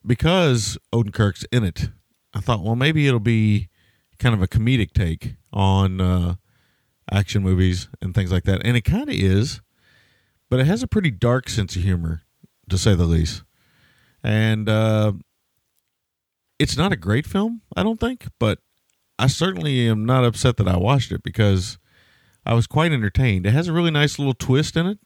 because 0.04 0.76
Odenkirk's 0.92 1.44
in 1.52 1.64
it. 1.64 1.90
I 2.34 2.40
thought, 2.40 2.62
well, 2.62 2.76
maybe 2.76 3.06
it'll 3.06 3.20
be 3.20 3.68
kind 4.18 4.34
of 4.34 4.42
a 4.42 4.48
comedic 4.48 4.92
take 4.92 5.34
on 5.52 6.00
uh, 6.00 6.34
action 7.10 7.42
movies 7.42 7.88
and 8.00 8.14
things 8.14 8.32
like 8.32 8.44
that. 8.44 8.64
And 8.64 8.76
it 8.76 8.82
kind 8.82 9.08
of 9.08 9.14
is, 9.14 9.60
but 10.50 10.60
it 10.60 10.66
has 10.66 10.82
a 10.82 10.88
pretty 10.88 11.10
dark 11.10 11.48
sense 11.48 11.76
of 11.76 11.82
humor, 11.82 12.22
to 12.68 12.78
say 12.78 12.94
the 12.94 13.04
least. 13.04 13.42
And 14.22 14.68
uh, 14.68 15.12
it's 16.58 16.76
not 16.76 16.92
a 16.92 16.96
great 16.96 17.26
film, 17.26 17.62
I 17.76 17.82
don't 17.82 18.00
think, 18.00 18.26
but 18.38 18.58
I 19.18 19.28
certainly 19.28 19.88
am 19.88 20.04
not 20.04 20.24
upset 20.24 20.56
that 20.58 20.68
I 20.68 20.76
watched 20.76 21.12
it 21.12 21.22
because 21.22 21.78
I 22.44 22.54
was 22.54 22.66
quite 22.66 22.92
entertained. 22.92 23.46
It 23.46 23.52
has 23.52 23.68
a 23.68 23.72
really 23.72 23.90
nice 23.90 24.18
little 24.18 24.34
twist 24.34 24.76
in 24.76 24.86
it. 24.86 24.98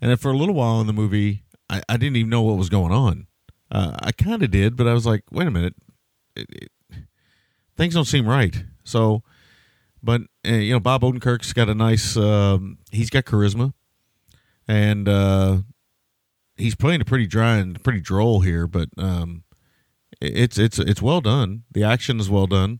And 0.00 0.18
for 0.18 0.30
a 0.30 0.36
little 0.36 0.54
while 0.54 0.80
in 0.80 0.86
the 0.86 0.92
movie, 0.92 1.44
I, 1.68 1.82
I 1.88 1.96
didn't 1.96 2.16
even 2.16 2.30
know 2.30 2.42
what 2.42 2.56
was 2.56 2.70
going 2.70 2.92
on. 2.92 3.26
Uh, 3.70 3.96
I 4.02 4.12
kind 4.12 4.42
of 4.42 4.50
did, 4.50 4.76
but 4.76 4.88
I 4.88 4.94
was 4.94 5.06
like, 5.06 5.24
wait 5.30 5.46
a 5.46 5.50
minute. 5.50 5.74
It, 6.34 6.46
it, 6.50 6.72
things 7.80 7.94
don't 7.94 8.04
seem 8.04 8.28
right. 8.28 8.62
So, 8.84 9.22
but, 10.02 10.20
uh, 10.46 10.52
you 10.52 10.74
know, 10.74 10.80
Bob 10.80 11.00
Odenkirk's 11.00 11.54
got 11.54 11.70
a 11.70 11.74
nice, 11.74 12.14
um, 12.14 12.76
he's 12.90 13.08
got 13.08 13.24
charisma. 13.24 13.72
And 14.68 15.08
uh, 15.08 15.62
he's 16.58 16.74
playing 16.74 17.00
a 17.00 17.06
pretty 17.06 17.26
dry 17.26 17.56
and 17.56 17.82
pretty 17.82 18.00
droll 18.00 18.40
here, 18.40 18.66
but 18.66 18.90
um, 18.98 19.44
it's 20.20 20.58
it's 20.58 20.78
it's 20.78 21.02
well 21.02 21.20
done. 21.20 21.64
The 21.72 21.82
action 21.82 22.20
is 22.20 22.30
well 22.30 22.46
done. 22.46 22.78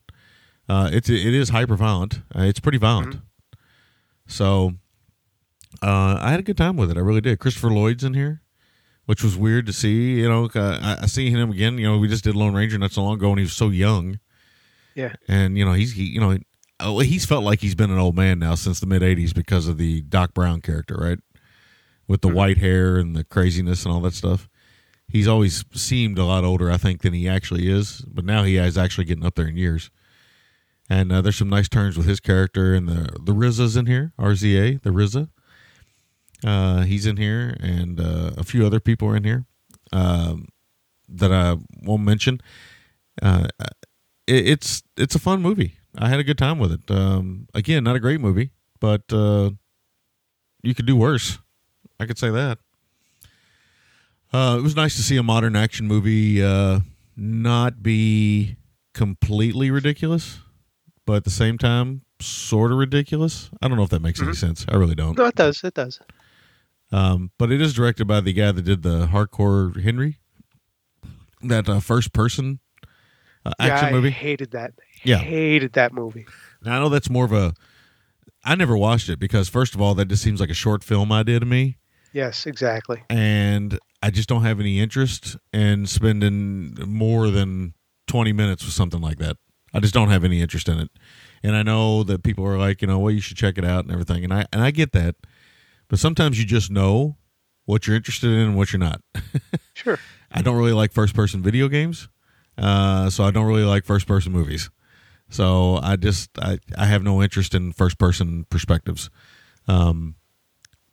Uh, 0.69 0.89
it's 0.93 1.09
it 1.09 1.35
is 1.35 1.49
hyper 1.49 1.75
violent. 1.75 2.21
Uh, 2.33 2.43
it's 2.43 2.61
pretty 2.61 2.79
violent. 2.79 3.17
So 4.29 4.75
uh, 5.83 6.19
I 6.21 6.31
had 6.31 6.39
a 6.39 6.45
good 6.45 6.59
time 6.59 6.77
with 6.77 6.93
it. 6.93 6.97
I 6.97 7.01
really 7.01 7.23
did. 7.23 7.41
Christopher 7.41 7.71
Lloyd's 7.71 8.05
in 8.05 8.15
here, 8.15 8.43
which 9.07 9.25
was 9.25 9.37
weird 9.37 9.67
to 9.67 9.73
see. 9.73 10.21
You 10.21 10.29
know, 10.29 10.49
I, 10.55 10.99
I 11.03 11.07
see 11.07 11.31
him 11.31 11.51
again. 11.51 11.79
You 11.79 11.89
know, 11.89 11.99
we 11.99 12.07
just 12.07 12.23
did 12.23 12.37
Lone 12.37 12.55
Ranger 12.55 12.79
not 12.79 12.93
so 12.93 13.03
long 13.03 13.15
ago, 13.15 13.31
and 13.31 13.39
he 13.39 13.45
was 13.45 13.55
so 13.55 13.71
young. 13.71 14.21
Yeah. 15.01 15.15
And 15.29 15.57
you 15.57 15.65
know, 15.65 15.73
he's 15.73 15.95
he, 15.95 16.05
you 16.05 16.21
know, 16.21 16.37
oh, 16.79 16.99
he's 17.01 17.25
felt 17.25 17.45
like 17.45 17.61
he's 17.61 17.75
been 17.75 17.91
an 17.91 17.99
old 17.99 18.17
man 18.17 18.39
now 18.39 18.55
since 18.55 18.81
the 18.81 18.87
mid 18.87 19.03
'80s 19.03 19.35
because 19.35 19.67
of 19.69 19.79
the 19.79 20.03
Doc 20.03 20.35
Brown 20.35 20.61
character, 20.61 20.97
right? 21.01 21.19
With 22.07 22.21
the 22.21 22.29
white 22.29 22.59
hair 22.59 22.99
and 22.99 23.17
the 23.17 23.25
craziness 23.25 23.85
and 23.85 23.95
all 23.95 24.01
that 24.01 24.15
stuff. 24.15 24.49
He's 25.09 25.27
always 25.27 25.65
seemed 25.73 26.19
a 26.19 26.25
lot 26.25 26.45
older, 26.45 26.71
I 26.71 26.77
think, 26.77 27.03
than 27.03 27.13
he 27.13 27.29
actually 27.29 27.69
is. 27.69 28.03
But 28.03 28.25
now 28.25 28.45
he 28.45 28.59
is 28.59 28.79
actually 28.79 29.07
getting 29.07 29.25
up 29.25 29.35
there 29.35 29.49
in 29.49 29.57
years. 29.57 29.91
And 30.89 31.13
uh, 31.13 31.21
there's 31.21 31.37
some 31.37 31.49
nice 31.49 31.69
turns 31.69 31.97
with 31.97 32.07
his 32.07 32.21
character, 32.21 32.75
and 32.75 32.89
the 32.89 33.17
the 33.21 33.33
RZA's 33.33 33.77
in 33.77 33.87
here, 33.87 34.13
RZA, 34.19 34.83
the 34.83 34.91
RZA. 34.91 35.29
Uh, 36.45 36.83
he's 36.83 37.07
in 37.07 37.17
here, 37.17 37.57
and 37.61 38.01
uh, 38.01 38.33
a 38.37 38.45
few 38.45 38.67
other 38.67 38.81
people 38.81 39.09
are 39.09 39.17
in 39.17 39.25
here 39.25 39.45
um, 39.93 40.49
that 41.09 41.33
I 41.33 41.57
won't 41.83 42.03
mention. 42.03 42.41
Uh, 43.23 43.49
it, 44.31 44.49
it's 44.49 44.83
it's 44.97 45.15
a 45.15 45.19
fun 45.19 45.43
movie. 45.43 45.77
I 45.99 46.09
had 46.09 46.21
a 46.21 46.25
good 46.25 46.39
time 46.39 46.59
with 46.59 46.73
it. 46.73 46.91
Um, 46.91 47.49
again, 47.53 47.85
not 47.85 47.97
a 47.97 48.01
great 48.01 48.21
movie, 48.21 48.51
but 48.79 49.03
uh, 49.13 49.51
you 50.63 50.75
could 50.75 50.87
do 50.87 50.97
worse. 50.97 51.39
I 51.99 52.07
could 52.07 52.19
say 52.19 52.31
that. 52.31 52.59
Uh, 54.33 54.57
it 54.59 54.63
was 54.63 54.77
nice 54.77 54.95
to 54.95 55.03
see 55.03 55.17
a 55.17 55.23
modern 55.23 55.57
action 55.57 55.89
movie 55.89 56.43
uh, 56.43 56.81
not 57.17 57.83
be 57.83 58.57
completely 58.95 59.71
ridiculous, 59.73 60.39
but 61.05 61.15
at 61.15 61.25
the 61.25 61.31
same 61.31 61.59
time, 61.59 62.03
sort 62.21 62.71
of 62.71 62.79
ridiculous. 62.79 63.51
I 63.61 63.67
don't 63.67 63.77
know 63.77 63.83
if 63.83 63.91
that 63.91 64.03
makes 64.03 64.23
any 64.23 64.35
sense. 64.35 64.65
I 64.69 64.77
really 64.77 64.95
don't. 64.95 65.19
No, 65.19 65.27
it 65.27 65.35
does. 65.35 65.65
It 65.65 65.75
does. 65.75 65.99
Um, 66.93 67.33
but 67.39 67.51
it 67.51 67.61
is 67.61 67.75
directed 67.75 68.07
by 68.07 68.21
the 68.21 68.33
guy 68.33 68.53
that 68.53 68.63
did 68.63 68.83
the 68.83 69.07
Hardcore 69.07 69.83
Henry, 69.83 70.19
that 71.43 71.69
uh, 71.69 71.81
first 71.81 72.13
person 72.13 72.61
uh, 73.47 73.53
action 73.59 73.85
yeah, 73.87 73.89
I 73.89 73.93
movie. 73.93 74.11
hated 74.11 74.51
that. 74.53 74.73
Yeah. 75.03 75.17
Hated 75.19 75.73
that 75.75 75.93
movie. 75.93 76.27
Now, 76.63 76.77
I 76.77 76.79
know 76.81 76.89
that's 76.89 77.09
more 77.11 77.25
of 77.25 77.33
a. 77.33 77.55
I 78.45 78.55
never 78.55 78.77
watched 78.77 79.09
it 79.09 79.19
because, 79.19 79.49
first 79.49 79.75
of 79.75 79.81
all, 79.81 79.95
that 79.95 80.09
just 80.09 80.23
seems 80.23 80.41
like 80.41 80.51
a 80.51 80.55
short 80.55 80.83
film 80.83 81.13
idea 81.13 81.41
to 81.41 81.47
me, 81.47 81.77
Yes, 82.13 82.47
exactly. 82.47 83.03
and 83.11 83.79
I 84.03 84.11
just 84.11 84.29
don't 84.29 84.43
have 84.43 84.61
any 84.61 84.81
interest 84.81 85.37
in 85.53 85.87
spending 85.87 86.75
more 86.87 87.31
than 87.31 87.75
twenty 88.07 88.33
minutes 88.33 88.65
with 88.65 88.73
something 88.75 89.01
like 89.01 89.19
that. 89.19 89.37
I 89.75 89.81
just 89.81 89.95
don't 89.95 90.09
have 90.09 90.25
any 90.25 90.41
interest 90.41 90.69
in 90.69 90.79
it, 90.79 90.91
and 91.43 91.55
I 91.55 91.63
know 91.63 92.03
that 92.05 92.23
people 92.23 92.45
are 92.47 92.59
like, 92.59 92.81
you 92.83 92.89
know, 92.89 92.99
well, 92.99 93.13
you 93.13 93.21
should 93.21 93.37
check 93.37 93.57
it 93.59 93.65
out 93.65 93.85
and 93.85 93.93
everything, 93.93 94.25
and 94.25 94.33
I 94.33 94.47
and 94.53 94.63
I 94.63 94.71
get 94.71 94.93
that, 94.93 95.17
but 95.89 95.99
sometimes 95.99 96.39
you 96.39 96.45
just 96.47 96.71
know 96.71 97.17
what 97.67 97.87
you're 97.87 97.95
interested 97.97 98.31
in 98.31 98.39
and 98.39 98.57
what 98.57 98.73
you're 98.73 98.81
not. 98.81 99.01
Sure. 99.75 99.99
I 100.31 100.43
don't 100.43 100.57
really 100.59 100.73
like 100.75 100.93
first 100.93 101.15
person 101.15 101.41
video 101.43 101.67
games, 101.69 102.09
uh, 102.61 103.11
so 103.11 103.25
I 103.25 103.31
don't 103.31 103.47
really 103.47 103.65
like 103.65 103.85
first 103.85 104.07
person 104.07 104.33
movies. 104.33 104.71
So 105.31 105.79
I 105.83 105.97
just 105.97 106.31
I, 106.39 106.59
I 106.77 106.87
have 106.87 107.03
no 107.03 107.23
interest 107.23 107.55
in 107.55 107.73
first 107.73 107.99
person 107.99 108.45
perspectives. 108.51 109.11
Um, 109.67 110.17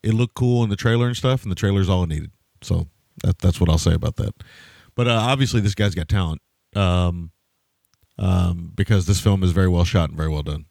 it 0.03 0.13
looked 0.13 0.35
cool 0.35 0.63
in 0.63 0.69
the 0.69 0.75
trailer 0.75 1.07
and 1.07 1.17
stuff, 1.17 1.43
and 1.43 1.51
the 1.51 1.55
trailer's 1.55 1.89
all 1.89 2.03
it 2.03 2.09
needed. 2.09 2.31
So 2.61 2.87
that, 3.23 3.39
that's 3.39 3.59
what 3.59 3.69
I'll 3.69 3.77
say 3.77 3.93
about 3.93 4.15
that. 4.17 4.33
But 4.95 5.07
uh, 5.07 5.19
obviously, 5.19 5.59
this 5.59 5.75
guy's 5.75 5.95
got 5.95 6.07
talent 6.07 6.41
um, 6.75 7.31
um, 8.17 8.71
because 8.75 9.05
this 9.05 9.19
film 9.19 9.43
is 9.43 9.51
very 9.51 9.67
well 9.67 9.83
shot 9.83 10.09
and 10.09 10.17
very 10.17 10.29
well 10.29 10.43
done. 10.43 10.65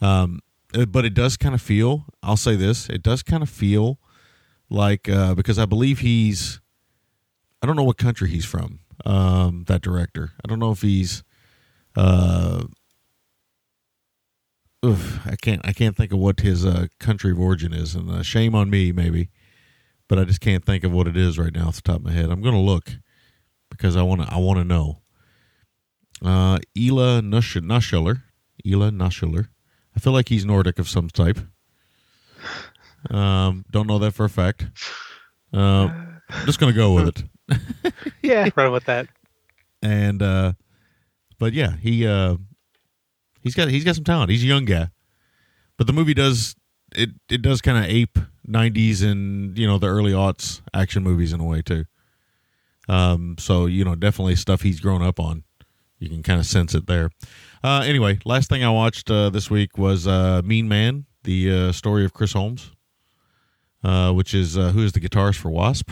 Um, 0.00 0.40
but 0.88 1.04
it 1.04 1.14
does 1.14 1.36
kind 1.36 1.54
of 1.54 1.62
feel. 1.62 2.06
I'll 2.22 2.36
say 2.36 2.56
this: 2.56 2.88
it 2.88 3.02
does 3.02 3.22
kind 3.22 3.42
of 3.42 3.50
feel 3.50 3.98
like 4.68 5.08
uh, 5.08 5.34
because 5.34 5.58
I 5.58 5.66
believe 5.66 6.00
he's. 6.00 6.60
I 7.62 7.66
don't 7.66 7.76
know 7.76 7.84
what 7.84 7.98
country 7.98 8.28
he's 8.28 8.44
from. 8.44 8.80
Um, 9.04 9.64
that 9.66 9.82
director. 9.82 10.32
I 10.44 10.48
don't 10.48 10.58
know 10.58 10.70
if 10.70 10.82
he's. 10.82 11.22
Uh, 11.96 12.64
oof, 14.84 15.20
I 15.26 15.36
can't. 15.36 15.60
I 15.64 15.72
can't 15.72 15.96
think 15.96 16.12
of 16.12 16.18
what 16.18 16.40
his 16.40 16.64
uh, 16.64 16.86
country 17.00 17.32
of 17.32 17.40
origin 17.40 17.72
is, 17.72 17.94
and 17.94 18.10
uh, 18.10 18.22
shame 18.22 18.54
on 18.54 18.70
me, 18.70 18.92
maybe. 18.92 19.30
But 20.08 20.18
I 20.18 20.24
just 20.24 20.40
can't 20.40 20.64
think 20.64 20.84
of 20.84 20.92
what 20.92 21.06
it 21.06 21.16
is 21.16 21.38
right 21.38 21.52
now 21.52 21.68
off 21.68 21.76
the 21.76 21.82
top 21.82 21.96
of 21.96 22.04
my 22.04 22.12
head. 22.12 22.30
I'm 22.30 22.42
to 22.42 22.58
look 22.58 22.90
because 23.70 23.96
I 23.96 24.02
want 24.02 24.22
to. 24.22 24.32
I 24.32 24.38
want 24.38 24.58
to 24.58 24.64
know. 24.64 25.00
Uh, 26.24 26.58
Ilya 26.76 27.22
Naishuller. 27.22 28.22
Ilya. 28.64 28.92
I 29.94 30.00
feel 30.00 30.12
like 30.12 30.28
he's 30.28 30.44
Nordic 30.44 30.78
of 30.78 30.88
some 30.88 31.08
type. 31.08 31.38
Um, 33.10 33.64
don't 33.70 33.86
know 33.86 33.98
that 33.98 34.12
for 34.12 34.24
a 34.24 34.30
fact. 34.30 34.66
Uh, 35.52 35.88
I'm 36.30 36.46
just 36.46 36.60
gonna 36.60 36.72
go 36.72 36.94
with 36.94 37.08
it. 37.08 37.24
Yeah, 38.22 38.48
run 38.56 38.72
with 38.72 38.84
that. 38.84 39.08
And 39.82 40.22
uh, 40.22 40.52
but 41.38 41.52
yeah, 41.52 41.76
he 41.76 42.06
uh, 42.06 42.36
he's 43.40 43.54
got 43.54 43.68
he's 43.68 43.84
got 43.84 43.96
some 43.96 44.04
talent. 44.04 44.30
He's 44.30 44.44
a 44.44 44.46
young 44.46 44.64
guy, 44.64 44.88
but 45.76 45.86
the 45.86 45.92
movie 45.92 46.14
does 46.14 46.54
it 46.94 47.10
it 47.28 47.42
does 47.42 47.60
kind 47.60 47.78
of 47.78 47.90
ape 47.90 48.18
'90s 48.48 49.02
and 49.02 49.58
you 49.58 49.66
know 49.66 49.78
the 49.78 49.88
early 49.88 50.12
aughts 50.12 50.62
action 50.72 51.02
movies 51.02 51.32
in 51.32 51.40
a 51.40 51.44
way 51.44 51.62
too. 51.62 51.84
Um, 52.88 53.36
so 53.38 53.66
you 53.66 53.84
know 53.84 53.94
definitely 53.94 54.36
stuff 54.36 54.62
he's 54.62 54.80
grown 54.80 55.02
up 55.02 55.18
on. 55.18 55.44
You 55.98 56.08
can 56.08 56.22
kind 56.22 56.40
of 56.40 56.46
sense 56.46 56.74
it 56.74 56.86
there. 56.86 57.10
Uh, 57.62 57.82
anyway, 57.84 58.18
last 58.24 58.48
thing 58.48 58.64
I 58.64 58.70
watched 58.70 59.10
uh, 59.10 59.30
this 59.30 59.50
week 59.50 59.78
was 59.78 60.06
uh, 60.06 60.42
Mean 60.44 60.68
Man, 60.68 61.06
the 61.22 61.50
uh, 61.68 61.72
story 61.72 62.04
of 62.04 62.12
Chris 62.12 62.32
Holmes, 62.32 62.72
uh, 63.84 64.12
which 64.12 64.34
is 64.34 64.58
uh, 64.58 64.70
who 64.70 64.82
is 64.82 64.92
the 64.92 65.00
guitarist 65.00 65.36
for 65.36 65.50
Wasp. 65.50 65.90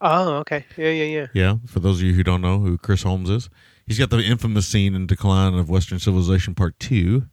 Oh, 0.00 0.34
okay. 0.38 0.64
Yeah, 0.76 0.90
yeah, 0.90 1.04
yeah. 1.04 1.26
Yeah, 1.32 1.54
for 1.66 1.80
those 1.80 1.98
of 1.98 2.04
you 2.04 2.14
who 2.14 2.22
don't 2.22 2.40
know 2.40 2.58
who 2.58 2.78
Chris 2.78 3.02
Holmes 3.02 3.30
is, 3.30 3.48
he's 3.86 3.98
got 3.98 4.10
the 4.10 4.18
infamous 4.18 4.66
scene 4.66 4.94
in 4.94 5.06
Decline 5.06 5.54
of 5.54 5.70
Western 5.70 5.98
Civilization 5.98 6.54
Part 6.54 6.78
Two, 6.78 7.26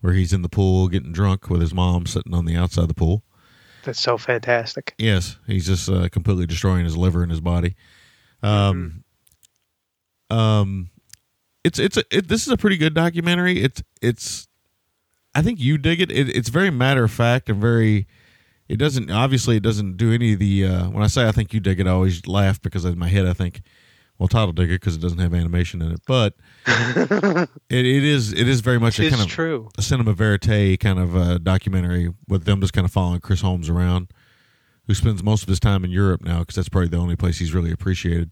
where 0.00 0.12
he's 0.12 0.32
in 0.32 0.42
the 0.42 0.48
pool 0.48 0.88
getting 0.88 1.12
drunk 1.12 1.48
with 1.48 1.60
his 1.60 1.72
mom 1.72 2.06
sitting 2.06 2.34
on 2.34 2.44
the 2.44 2.56
outside 2.56 2.82
of 2.82 2.88
the 2.88 2.94
pool. 2.94 3.22
That's 3.84 4.00
so 4.00 4.18
fantastic. 4.18 4.94
Yes, 4.98 5.38
he's 5.46 5.66
just 5.66 5.88
uh, 5.88 6.08
completely 6.08 6.46
destroying 6.46 6.84
his 6.84 6.96
liver 6.96 7.22
and 7.22 7.30
his 7.30 7.40
body. 7.40 7.76
Um, 8.42 9.04
um, 10.28 10.90
it's 11.64 11.78
it's 11.78 11.96
a, 11.96 12.04
it, 12.10 12.28
this 12.28 12.46
is 12.46 12.52
a 12.52 12.56
pretty 12.56 12.76
good 12.76 12.94
documentary. 12.94 13.62
It's 13.62 13.82
it's, 14.02 14.48
I 15.34 15.42
think 15.42 15.60
you 15.60 15.78
dig 15.78 16.00
it. 16.00 16.10
it. 16.10 16.34
It's 16.34 16.48
very 16.48 16.70
matter 16.70 17.04
of 17.04 17.10
fact 17.10 17.48
and 17.48 17.60
very. 17.60 18.06
It 18.70 18.78
doesn't 18.78 19.10
obviously 19.10 19.56
it 19.56 19.64
doesn't 19.64 19.96
do 19.96 20.12
any 20.12 20.34
of 20.34 20.38
the. 20.38 20.64
Uh, 20.64 20.90
when 20.90 21.02
I 21.02 21.08
say 21.08 21.26
I 21.26 21.32
think 21.32 21.52
you 21.52 21.58
dig 21.58 21.80
it, 21.80 21.88
I 21.88 21.90
always 21.90 22.24
laugh 22.28 22.62
because 22.62 22.84
in 22.84 22.96
my 22.98 23.08
head 23.08 23.26
I 23.26 23.32
think, 23.32 23.62
well, 24.16 24.28
Todd 24.28 24.46
will 24.46 24.52
dig 24.52 24.70
it 24.70 24.80
because 24.80 24.94
it 24.94 25.00
doesn't 25.00 25.18
have 25.18 25.34
animation 25.34 25.82
in 25.82 25.90
it. 25.90 26.00
But 26.06 26.34
it, 26.66 27.48
it 27.68 28.04
is 28.04 28.32
it 28.32 28.46
is 28.46 28.60
very 28.60 28.78
much 28.78 29.00
a 29.00 29.06
It's 29.06 29.10
kind 29.16 29.22
of 29.26 29.28
true. 29.28 29.68
a 29.76 29.82
cinema 29.82 30.12
verite 30.12 30.78
kind 30.78 31.00
of 31.00 31.16
uh, 31.16 31.38
documentary 31.38 32.14
with 32.28 32.44
them 32.44 32.60
just 32.60 32.72
kind 32.72 32.84
of 32.84 32.92
following 32.92 33.20
Chris 33.20 33.40
Holmes 33.40 33.68
around, 33.68 34.12
who 34.86 34.94
spends 34.94 35.20
most 35.22 35.42
of 35.42 35.48
his 35.48 35.58
time 35.58 35.84
in 35.84 35.90
Europe 35.90 36.22
now 36.22 36.38
because 36.38 36.54
that's 36.54 36.68
probably 36.68 36.90
the 36.90 36.96
only 36.96 37.16
place 37.16 37.38
he's 37.40 37.52
really 37.52 37.72
appreciated. 37.72 38.30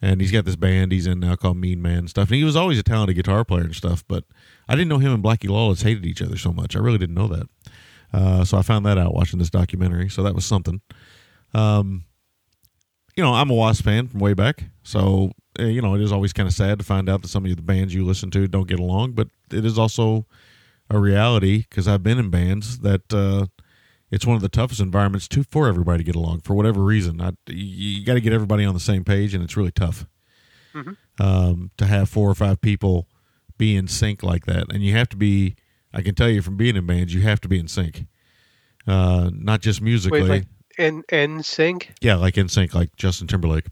And 0.00 0.22
he's 0.22 0.32
got 0.32 0.46
this 0.46 0.56
band 0.56 0.92
he's 0.92 1.06
in 1.06 1.20
now 1.20 1.36
called 1.36 1.58
Mean 1.58 1.82
Man 1.82 1.98
and 1.98 2.08
stuff. 2.08 2.28
And 2.28 2.36
he 2.36 2.44
was 2.44 2.56
always 2.56 2.78
a 2.78 2.82
talented 2.82 3.16
guitar 3.16 3.44
player 3.44 3.64
and 3.64 3.74
stuff, 3.76 4.02
but 4.08 4.24
I 4.66 4.74
didn't 4.74 4.88
know 4.88 4.96
him 4.96 5.12
and 5.12 5.22
Blackie 5.22 5.50
Lawless 5.50 5.82
hated 5.82 6.06
each 6.06 6.22
other 6.22 6.38
so 6.38 6.50
much. 6.50 6.74
I 6.74 6.78
really 6.78 6.96
didn't 6.96 7.14
know 7.14 7.28
that. 7.28 7.46
Uh, 8.12 8.44
so 8.44 8.58
I 8.58 8.62
found 8.62 8.86
that 8.86 8.98
out 8.98 9.14
watching 9.14 9.38
this 9.38 9.50
documentary. 9.50 10.08
So 10.08 10.22
that 10.22 10.34
was 10.34 10.44
something. 10.44 10.80
Um, 11.54 12.04
you 13.16 13.22
know, 13.22 13.34
I'm 13.34 13.50
a 13.50 13.54
Wasp 13.54 13.84
fan 13.84 14.06
from 14.08 14.20
way 14.20 14.34
back. 14.34 14.64
So, 14.82 15.32
uh, 15.58 15.64
you 15.64 15.82
know, 15.82 15.94
it 15.94 16.00
is 16.00 16.12
always 16.12 16.32
kind 16.32 16.48
of 16.48 16.54
sad 16.54 16.78
to 16.78 16.84
find 16.84 17.08
out 17.08 17.22
that 17.22 17.28
some 17.28 17.44
of 17.44 17.54
the 17.54 17.62
bands 17.62 17.94
you 17.94 18.04
listen 18.04 18.30
to 18.32 18.48
don't 18.48 18.68
get 18.68 18.80
along, 18.80 19.12
but 19.12 19.28
it 19.52 19.64
is 19.64 19.78
also 19.78 20.26
a 20.88 20.98
reality 20.98 21.66
because 21.68 21.86
I've 21.86 22.02
been 22.02 22.18
in 22.18 22.30
bands 22.30 22.78
that 22.80 23.12
uh, 23.12 23.46
it's 24.10 24.26
one 24.26 24.36
of 24.36 24.42
the 24.42 24.48
toughest 24.48 24.80
environments 24.80 25.28
to 25.28 25.44
for 25.44 25.68
everybody 25.68 25.98
to 25.98 26.04
get 26.04 26.16
along 26.16 26.40
for 26.40 26.54
whatever 26.54 26.82
reason. 26.82 27.20
I, 27.20 27.32
you 27.48 27.98
you 28.00 28.04
got 28.06 28.14
to 28.14 28.20
get 28.20 28.32
everybody 28.32 28.64
on 28.64 28.74
the 28.74 28.80
same 28.80 29.04
page, 29.04 29.34
and 29.34 29.42
it's 29.44 29.56
really 29.56 29.72
tough 29.72 30.06
um, 31.18 31.70
to 31.76 31.86
have 31.86 32.08
four 32.08 32.28
or 32.30 32.34
five 32.34 32.60
people 32.60 33.06
be 33.58 33.76
in 33.76 33.86
sync 33.88 34.22
like 34.22 34.46
that. 34.46 34.72
And 34.72 34.82
you 34.82 34.94
have 34.96 35.08
to 35.10 35.16
be. 35.16 35.56
I 35.92 36.02
can 36.02 36.14
tell 36.14 36.28
you 36.28 36.42
from 36.42 36.56
being 36.56 36.76
in 36.76 36.86
bands, 36.86 37.12
you 37.14 37.22
have 37.22 37.40
to 37.40 37.48
be 37.48 37.58
in 37.58 37.68
sync, 37.68 38.06
uh, 38.86 39.30
not 39.32 39.60
just 39.60 39.80
musically. 39.82 40.22
Wait, 40.22 40.28
like 40.28 40.44
N 40.78 41.02
N 41.08 41.42
sync? 41.42 41.92
yeah, 42.00 42.14
like 42.14 42.38
in 42.38 42.48
sync, 42.48 42.74
like 42.74 42.94
Justin 42.96 43.26
Timberlake. 43.26 43.66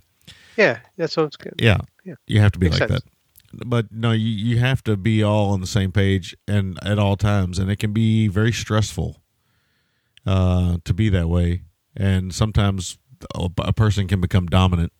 Yeah, 0.57 0.81
that 0.97 1.11
sounds 1.13 1.37
good. 1.37 1.55
Yeah. 1.59 1.79
Yeah. 2.05 2.15
You 2.27 2.41
have 2.41 2.53
to 2.53 2.59
be 2.59 2.67
Makes 2.67 2.81
like 2.81 2.89
sense. 2.89 3.03
that. 3.03 3.69
But 3.69 3.93
no, 3.93 4.11
you, 4.11 4.27
you 4.27 4.59
have 4.59 4.83
to 4.85 4.97
be 4.97 5.23
all 5.23 5.53
on 5.53 5.61
the 5.61 5.67
same 5.69 5.93
page 5.93 6.37
and 6.49 6.79
at 6.83 6.99
all 6.99 7.17
times. 7.17 7.59
And 7.59 7.71
it 7.71 7.79
can 7.79 7.93
be 7.93 8.27
very 8.27 8.53
stressful 8.53 9.23
uh, 10.27 10.79
to 10.85 10.93
be 10.93 11.09
that 11.11 11.29
way. 11.29 11.63
And 11.97 12.35
sometimes 12.35 12.99
a, 13.35 13.49
a 13.59 13.73
person 13.73 14.09
can 14.09 14.21
become 14.21 14.47
dominant 14.47 14.93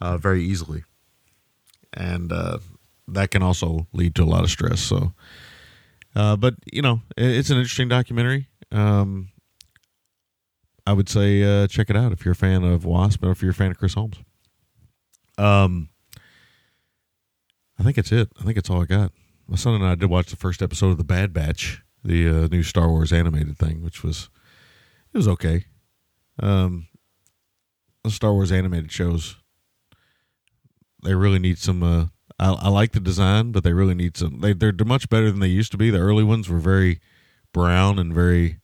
uh, 0.00 0.16
very 0.16 0.42
easily. 0.42 0.84
And 1.92 2.32
uh, 2.32 2.58
that 3.06 3.30
can 3.30 3.42
also 3.42 3.86
lead 3.92 4.14
to 4.14 4.22
a 4.22 4.24
lot 4.24 4.44
of 4.44 4.50
stress. 4.50 4.80
So, 4.80 5.12
uh, 6.14 6.36
but, 6.36 6.54
you 6.72 6.82
know, 6.82 7.02
it's 7.16 7.50
an 7.50 7.58
interesting 7.58 7.88
documentary. 7.88 8.48
Um, 8.72 9.30
I 10.86 10.92
would 10.92 11.08
say 11.08 11.42
uh, 11.42 11.66
check 11.66 11.90
it 11.90 11.96
out 11.96 12.12
if 12.12 12.24
you're 12.24 12.32
a 12.32 12.36
fan 12.36 12.64
of 12.64 12.84
Wasp 12.84 13.22
or 13.24 13.30
if 13.30 13.42
you're 13.42 13.52
a 13.52 13.54
fan 13.54 13.70
of 13.70 13.78
Chris 13.78 13.94
Holmes. 13.94 14.16
Um, 15.38 15.88
I 17.78 17.82
think 17.82 17.96
it's 17.96 18.12
it. 18.12 18.28
I 18.40 18.44
think 18.44 18.58
it's 18.58 18.68
all 18.68 18.82
I 18.82 18.86
got. 18.86 19.12
my 19.48 19.56
son 19.56 19.74
and 19.74 19.84
I 19.84 19.94
did 19.94 20.10
watch 20.10 20.30
the 20.30 20.36
first 20.36 20.62
episode 20.62 20.90
of 20.90 20.98
the 20.98 21.04
Bad 21.04 21.32
Batch, 21.32 21.82
the 22.04 22.28
uh, 22.28 22.48
new 22.48 22.62
Star 22.62 22.88
Wars 22.88 23.12
animated 23.12 23.56
thing, 23.58 23.82
which 23.82 24.02
was 24.02 24.28
it 25.14 25.18
was 25.18 25.28
okay. 25.28 25.64
Um, 26.40 26.88
the 28.04 28.10
Star 28.10 28.32
Wars 28.32 28.52
animated 28.52 28.92
shows 28.92 29.36
they 31.02 31.14
really 31.14 31.38
need 31.38 31.58
some. 31.58 32.10
I, 32.40 32.52
I 32.52 32.68
like 32.70 32.92
the 32.92 33.00
design, 33.00 33.52
but 33.52 33.62
they 33.64 33.72
really 33.74 33.94
need 33.94 34.16
some. 34.16 34.40
They 34.40 34.54
they're 34.54 34.72
much 34.84 35.08
better 35.10 35.30
than 35.30 35.40
they 35.40 35.48
used 35.48 35.70
to 35.72 35.78
be. 35.78 35.90
The 35.90 35.98
early 35.98 36.24
ones 36.24 36.48
were 36.48 36.58
very 36.58 36.98
brown 37.52 37.98
and 37.98 38.14
very 38.14 38.58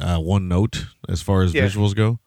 uh, 0.00 0.18
one 0.18 0.48
note 0.48 0.86
as 1.08 1.20
far 1.22 1.42
as 1.42 1.52
Yeah. 1.52 1.66
visuals 1.66 1.94
go, 1.94 2.18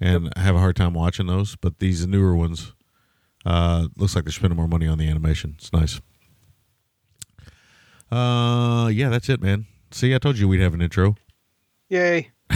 and 0.00 0.32
I 0.34 0.40
have 0.40 0.56
a 0.56 0.58
hard 0.58 0.74
time 0.76 0.94
watching 0.94 1.26
those. 1.28 1.54
But 1.56 1.78
these 1.78 2.06
newer 2.06 2.34
ones, 2.34 2.72
uh, 3.46 3.86
looks 3.96 4.14
like 4.16 4.24
they're 4.24 4.32
spending 4.32 4.56
more 4.56 4.66
money 4.68 4.86
on 4.88 4.98
the 4.98 5.08
animation. 5.08 5.54
It's 5.58 5.72
nice. 5.72 6.00
Uh, 8.10 8.88
yeah, 8.92 9.08
that's 9.08 9.28
it, 9.28 9.40
man. 9.40 9.66
See, 9.92 10.14
I 10.14 10.18
told 10.18 10.38
you 10.38 10.48
we'd 10.48 10.60
have 10.60 10.74
an 10.74 10.82
intro. 10.82 11.16
Yay. 11.88 12.30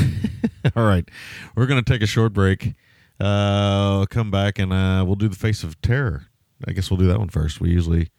All 0.77 0.85
right, 0.85 1.09
we're 1.55 1.67
gonna 1.67 1.83
take 1.83 2.03
a 2.03 2.07
short 2.07 2.33
break. 2.33 2.75
Uh, 3.21 4.07
come 4.07 4.31
back 4.33 4.59
and 4.59 4.73
uh, 4.73 5.05
we'll 5.07 5.15
do 5.15 5.29
the 5.29 5.37
face 5.37 5.63
of 5.63 5.81
terror. 5.81 6.27
I 6.67 6.73
guess 6.73 6.91
we'll 6.91 6.99
do 6.99 7.07
that 7.09 7.19
one 7.19 7.29
first. 7.29 7.61
We 7.61 7.71
usually 7.71 8.11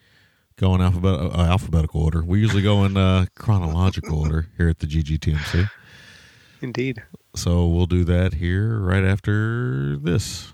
go 0.58 0.74
in 0.76 0.82
alphabet 0.82 1.14
uh, 1.14 1.42
alphabetical 1.42 2.04
order. 2.04 2.24
We 2.24 2.40
usually 2.40 2.62
go 2.62 2.84
in 2.86 2.98
uh, 2.98 3.26
chronological 3.36 4.20
order 4.20 4.48
here 4.58 4.70
at 4.70 4.80
the 4.80 4.88
GGTMC. 4.88 5.70
Indeed. 6.62 7.04
So 7.36 7.68
we'll 7.68 7.86
do 7.86 8.04
that 8.06 8.36
here 8.36 8.80
right 8.80 9.04
after 9.04 9.98
this. 9.98 10.54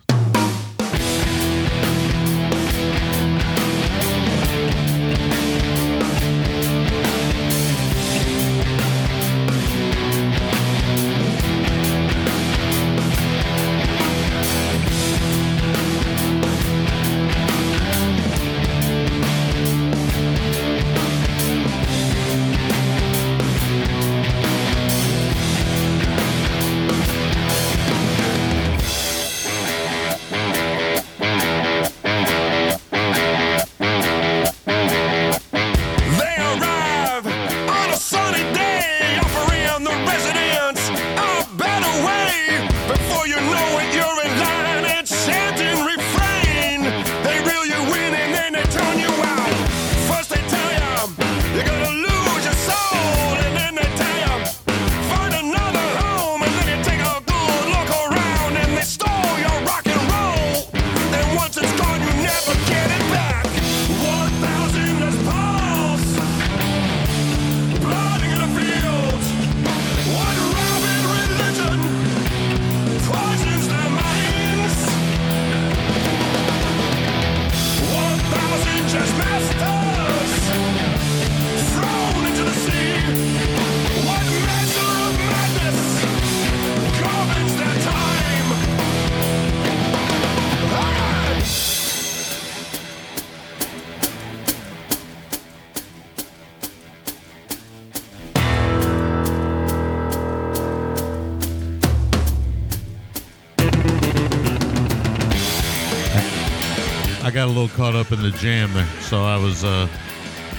Got 107.41 107.47
a 107.47 107.59
little 107.59 107.75
caught 107.75 107.95
up 107.95 108.11
in 108.11 108.21
the 108.21 108.29
jam 108.29 108.71
there, 108.75 108.85
so 108.99 109.23
I 109.23 109.35
was 109.35 109.63
uh, 109.63 109.87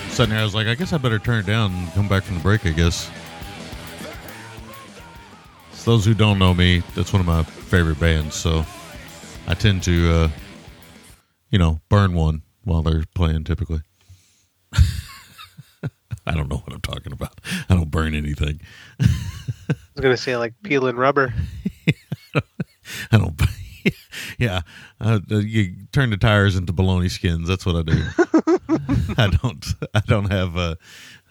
sitting 0.09 0.31
there. 0.31 0.41
I 0.41 0.43
was 0.43 0.53
like, 0.53 0.67
I 0.67 0.75
guess 0.75 0.93
I 0.93 0.99
better 0.99 1.21
turn 1.21 1.39
it 1.39 1.47
down 1.47 1.73
and 1.73 1.93
come 1.93 2.09
back 2.09 2.25
from 2.25 2.39
the 2.39 2.43
break. 2.43 2.67
I 2.67 2.71
guess. 2.71 3.09
So 5.75 5.93
those 5.93 6.05
who 6.05 6.13
don't 6.13 6.41
know 6.41 6.53
me, 6.53 6.83
that's 6.97 7.13
one 7.13 7.21
of 7.21 7.27
my 7.27 7.45
favorite 7.45 8.01
bands. 8.01 8.35
So 8.35 8.67
I 9.47 9.55
tend 9.55 9.85
to, 9.85 10.13
uh, 10.13 10.29
you 11.51 11.59
know, 11.61 11.81
burn 11.89 12.15
one 12.15 12.43
while 12.65 12.83
they're 12.83 13.05
playing. 13.15 13.45
Typically, 13.45 13.83
I 14.73 16.35
don't 16.35 16.49
know 16.49 16.57
what 16.57 16.73
I'm 16.73 16.81
talking 16.81 17.13
about. 17.13 17.41
I 17.69 17.77
don't 17.77 17.93
burn 17.93 18.17
anything. 18.17 18.61
I 19.01 19.07
was 19.95 20.03
gonna 20.03 20.17
say 20.17 20.37
like 20.37 20.55
peeling 20.65 20.97
rubber. 20.97 21.33
I 23.13 23.19
don't. 23.19 23.41
yeah, 24.39 24.63
uh, 25.01 25.21
you 25.29 25.75
turn 25.93 26.11
the 26.11 26.17
tires 26.17 26.57
into 26.57 26.73
bologna 26.73 27.09
skins. 27.09 27.49
That's 27.49 27.67
what 27.67 27.77
I 27.77 27.83
do. 27.83 28.05
I 29.19 29.29
don't. 29.29 29.67
I 29.95 30.01
don't 30.07 30.31
have. 30.31 30.57
Uh, 30.57 30.75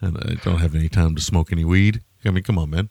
I 0.02 0.10
don't 0.44 0.60
have 0.60 0.76
any 0.76 0.90
time 0.90 1.16
to 1.16 1.22
smoke 1.22 1.52
any 1.52 1.66
weed. 1.66 2.02
I 2.26 2.32
mean, 2.32 2.44
come 2.44 2.58
on, 2.58 2.70
man. 2.70 2.90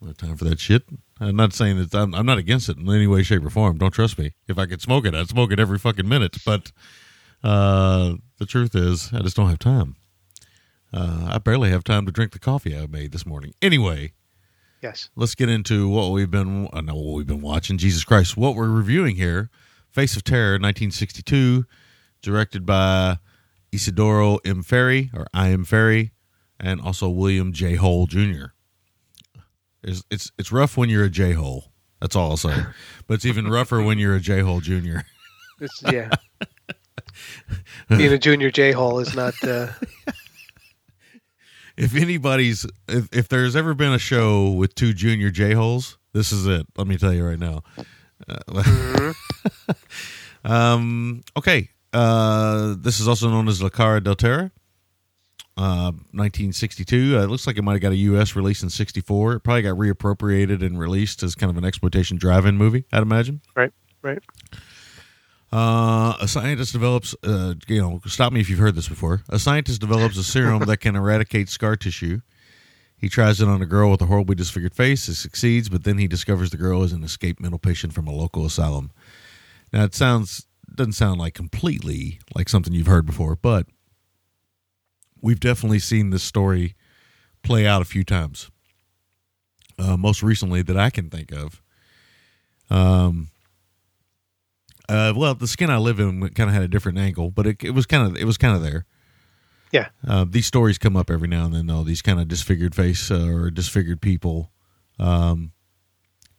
No 0.00 0.12
time 0.12 0.36
for 0.36 0.44
that 0.44 0.60
shit. 0.60 0.82
I'm 1.20 1.36
not 1.36 1.54
saying 1.54 1.78
that 1.78 1.94
I'm, 1.94 2.14
I'm 2.14 2.26
not 2.26 2.38
against 2.38 2.68
it 2.68 2.76
in 2.76 2.88
any 2.88 3.06
way, 3.06 3.22
shape, 3.22 3.44
or 3.44 3.50
form. 3.50 3.78
Don't 3.78 3.92
trust 3.92 4.18
me. 4.18 4.32
If 4.46 4.58
I 4.58 4.66
could 4.66 4.82
smoke 4.82 5.06
it, 5.06 5.14
I'd 5.14 5.28
smoke 5.28 5.50
it 5.50 5.58
every 5.58 5.78
fucking 5.78 6.08
minute. 6.08 6.36
But 6.44 6.72
uh, 7.42 8.14
the 8.38 8.46
truth 8.46 8.74
is, 8.74 9.10
I 9.12 9.20
just 9.20 9.36
don't 9.36 9.48
have 9.48 9.58
time. 9.58 9.96
Uh, 10.92 11.30
I 11.32 11.38
barely 11.38 11.70
have 11.70 11.84
time 11.84 12.06
to 12.06 12.12
drink 12.12 12.32
the 12.32 12.38
coffee 12.38 12.76
I 12.76 12.86
made 12.86 13.12
this 13.12 13.26
morning. 13.26 13.54
Anyway, 13.62 14.12
Yes. 14.82 15.10
let's 15.16 15.34
get 15.34 15.48
into 15.48 15.88
what 15.88 16.12
we've 16.12 16.30
been 16.30 16.68
uh, 16.72 16.80
no, 16.80 16.94
what 16.94 17.16
we've 17.16 17.26
been 17.26 17.40
watching. 17.40 17.78
Jesus 17.78 18.04
Christ, 18.04 18.36
what 18.36 18.54
we're 18.54 18.68
reviewing 18.68 19.16
here: 19.16 19.50
Face 19.90 20.16
of 20.16 20.24
Terror, 20.24 20.52
1962, 20.52 21.64
directed 22.22 22.64
by 22.66 23.18
Isidoro 23.72 24.38
M. 24.44 24.62
Ferry 24.62 25.10
or 25.14 25.26
I. 25.34 25.50
M. 25.50 25.64
Ferry, 25.64 26.12
and 26.60 26.80
also 26.80 27.08
William 27.08 27.52
J. 27.52 27.74
Hole 27.74 28.06
Jr. 28.06 28.46
It's 29.82 30.02
it's 30.10 30.30
it's 30.38 30.52
rough 30.52 30.76
when 30.76 30.88
you're 30.88 31.04
a 31.04 31.10
J. 31.10 31.32
Hole. 31.32 31.72
That's 32.00 32.14
all 32.14 32.30
I'll 32.30 32.36
say. 32.36 32.54
but 33.06 33.14
it's 33.14 33.26
even 33.26 33.48
rougher 33.48 33.82
when 33.82 33.98
you're 33.98 34.14
a 34.14 34.20
J. 34.20 34.40
Hole 34.40 34.60
Jr. 34.60 34.98
It's 35.60 35.82
yeah. 35.90 36.10
Being 37.88 38.12
a 38.12 38.18
junior 38.18 38.50
J 38.50 38.72
hole 38.72 38.98
is 38.98 39.14
not. 39.14 39.34
Uh, 39.42 39.68
If 41.76 41.94
anybody's 41.94 42.66
if, 42.88 43.08
if 43.12 43.28
there's 43.28 43.54
ever 43.54 43.74
been 43.74 43.92
a 43.92 43.98
show 43.98 44.50
with 44.50 44.74
two 44.74 44.92
junior 44.94 45.30
J 45.30 45.52
holes, 45.54 45.98
this 46.12 46.32
is 46.32 46.46
it. 46.46 46.66
Let 46.76 46.86
me 46.86 46.96
tell 46.96 47.12
you 47.12 47.26
right 47.26 47.38
now. 47.38 47.62
Uh, 48.26 49.12
um. 50.44 51.22
Okay. 51.36 51.70
Uh. 51.92 52.76
This 52.78 53.00
is 53.00 53.08
also 53.08 53.28
known 53.28 53.48
as 53.48 53.62
La 53.62 53.68
Cara 53.68 54.00
del 54.00 54.14
Terra. 54.14 54.50
Uh, 55.58 55.90
1962. 56.12 57.16
Uh, 57.18 57.22
it 57.22 57.28
looks 57.28 57.46
like 57.46 57.56
it 57.56 57.62
might 57.62 57.72
have 57.72 57.80
got 57.80 57.92
a 57.92 57.96
U.S. 57.96 58.36
release 58.36 58.62
in 58.62 58.68
'64. 58.68 59.34
It 59.34 59.40
probably 59.40 59.62
got 59.62 59.76
reappropriated 59.78 60.62
and 60.64 60.78
released 60.78 61.22
as 61.22 61.34
kind 61.34 61.50
of 61.50 61.56
an 61.56 61.64
exploitation 61.64 62.18
drive-in 62.18 62.56
movie. 62.56 62.84
I'd 62.92 63.02
imagine. 63.02 63.40
right. 63.54 63.72
Right. 64.02 64.22
Uh, 65.56 66.14
a 66.20 66.28
scientist 66.28 66.74
develops, 66.74 67.16
uh, 67.24 67.54
you 67.66 67.80
know, 67.80 67.98
stop 68.04 68.30
me 68.30 68.40
if 68.40 68.50
you've 68.50 68.58
heard 68.58 68.74
this 68.74 68.90
before. 68.90 69.22
A 69.30 69.38
scientist 69.38 69.80
develops 69.80 70.18
a 70.18 70.22
serum 70.22 70.62
that 70.66 70.82
can 70.82 70.94
eradicate 70.94 71.48
scar 71.48 71.76
tissue. 71.76 72.20
He 72.98 73.08
tries 73.08 73.40
it 73.40 73.48
on 73.48 73.62
a 73.62 73.64
girl 73.66 73.90
with 73.90 74.02
a 74.02 74.04
horribly 74.04 74.34
disfigured 74.34 74.74
face. 74.74 75.08
It 75.08 75.14
succeeds, 75.14 75.70
but 75.70 75.84
then 75.84 75.96
he 75.96 76.08
discovers 76.08 76.50
the 76.50 76.58
girl 76.58 76.82
is 76.82 76.92
an 76.92 77.02
escaped 77.02 77.40
mental 77.40 77.58
patient 77.58 77.94
from 77.94 78.06
a 78.06 78.12
local 78.12 78.44
asylum. 78.44 78.92
Now, 79.72 79.84
it 79.84 79.94
sounds 79.94 80.46
doesn't 80.74 80.92
sound 80.92 81.18
like 81.18 81.32
completely 81.32 82.20
like 82.34 82.50
something 82.50 82.74
you've 82.74 82.86
heard 82.86 83.06
before, 83.06 83.34
but 83.34 83.66
we've 85.22 85.40
definitely 85.40 85.78
seen 85.78 86.10
this 86.10 86.22
story 86.22 86.74
play 87.42 87.66
out 87.66 87.80
a 87.80 87.86
few 87.86 88.04
times. 88.04 88.50
Uh, 89.78 89.96
most 89.96 90.22
recently, 90.22 90.60
that 90.60 90.76
I 90.76 90.90
can 90.90 91.08
think 91.08 91.32
of. 91.32 91.62
Um, 92.68 93.30
uh, 94.88 95.12
well, 95.16 95.34
the 95.34 95.46
skin 95.46 95.70
I 95.70 95.78
live 95.78 96.00
in 96.00 96.28
kind 96.30 96.48
of 96.48 96.54
had 96.54 96.62
a 96.62 96.68
different 96.68 96.98
angle, 96.98 97.30
but 97.30 97.46
it, 97.46 97.64
it 97.64 97.70
was 97.70 97.86
kind 97.86 98.06
of 98.06 98.16
it 98.16 98.24
was 98.24 98.36
kind 98.36 98.56
of 98.56 98.62
there. 98.62 98.84
Yeah. 99.72 99.88
Uh, 100.06 100.24
these 100.28 100.46
stories 100.46 100.78
come 100.78 100.96
up 100.96 101.10
every 101.10 101.28
now 101.28 101.46
and 101.46 101.54
then, 101.54 101.66
though. 101.66 101.82
These 101.84 102.02
kind 102.02 102.20
of 102.20 102.28
disfigured 102.28 102.74
face 102.74 103.10
uh, 103.10 103.28
or 103.28 103.50
disfigured 103.50 104.00
people 104.00 104.50
um, 104.98 105.52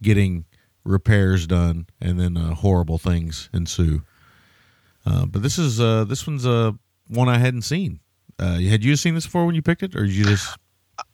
getting 0.01 0.45
repairs 0.83 1.45
done, 1.47 1.88
and 1.99 2.19
then 2.19 2.38
uh, 2.38 2.55
horrible 2.55 2.97
things 2.97 3.49
ensue. 3.53 4.01
Uh, 5.05 5.25
but 5.25 5.43
this 5.43 5.57
is 5.57 5.79
uh, 5.79 6.03
this 6.05 6.25
one's 6.25 6.45
uh, 6.45 6.71
one 7.07 7.29
I 7.29 7.38
hadn't 7.38 7.63
seen. 7.63 7.99
Uh, 8.39 8.60
had 8.60 8.83
you 8.83 8.95
seen 8.95 9.15
this 9.15 9.25
before 9.25 9.45
when 9.45 9.55
you 9.55 9.62
picked 9.62 9.83
it, 9.83 9.95
or 9.95 10.05
did 10.05 10.13
you 10.13 10.25
just? 10.25 10.57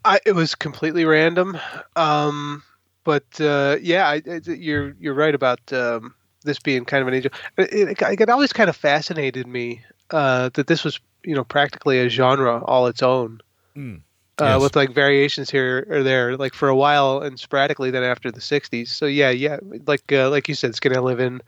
I, 0.05 0.19
it 0.25 0.33
was 0.33 0.55
completely 0.55 1.05
random. 1.05 1.57
Um, 1.95 2.63
but 3.03 3.25
uh, 3.39 3.77
yeah, 3.81 4.07
I, 4.07 4.21
I, 4.29 4.41
you're 4.45 4.95
you're 4.99 5.13
right 5.13 5.35
about 5.35 5.71
um, 5.73 6.15
this 6.43 6.59
being 6.59 6.85
kind 6.85 7.01
of 7.01 7.07
an 7.07 7.13
angel. 7.13 7.31
It, 7.57 8.01
it, 8.01 8.21
it 8.21 8.29
always 8.29 8.53
kind 8.53 8.69
of 8.69 8.75
fascinated 8.75 9.47
me 9.47 9.81
uh, 10.11 10.49
that 10.53 10.67
this 10.67 10.83
was 10.83 10.99
you 11.23 11.35
know 11.35 11.43
practically 11.43 11.99
a 11.99 12.09
genre 12.09 12.63
all 12.63 12.87
its 12.87 13.01
own. 13.03 13.41
Mm. 13.75 14.01
Uh, 14.39 14.45
Yes. 14.45 14.61
with 14.61 14.75
like 14.75 14.89
variations 14.95 15.51
here 15.51 15.85
or 15.89 16.01
there, 16.01 16.35
like 16.37 16.55
for 16.55 16.67
a 16.67 16.75
while 16.75 17.21
and 17.21 17.39
sporadically, 17.39 17.91
then 17.91 18.03
after 18.03 18.31
the 18.31 18.39
'60s. 18.39 18.87
So 18.87 19.05
yeah, 19.05 19.29
yeah, 19.29 19.57
like 19.85 20.11
uh, 20.11 20.29
like 20.31 20.47
you 20.47 20.55
said, 20.55 20.73
Skin 20.73 20.95
I 20.95 20.99
Live 21.01 21.19
In, 21.19 21.39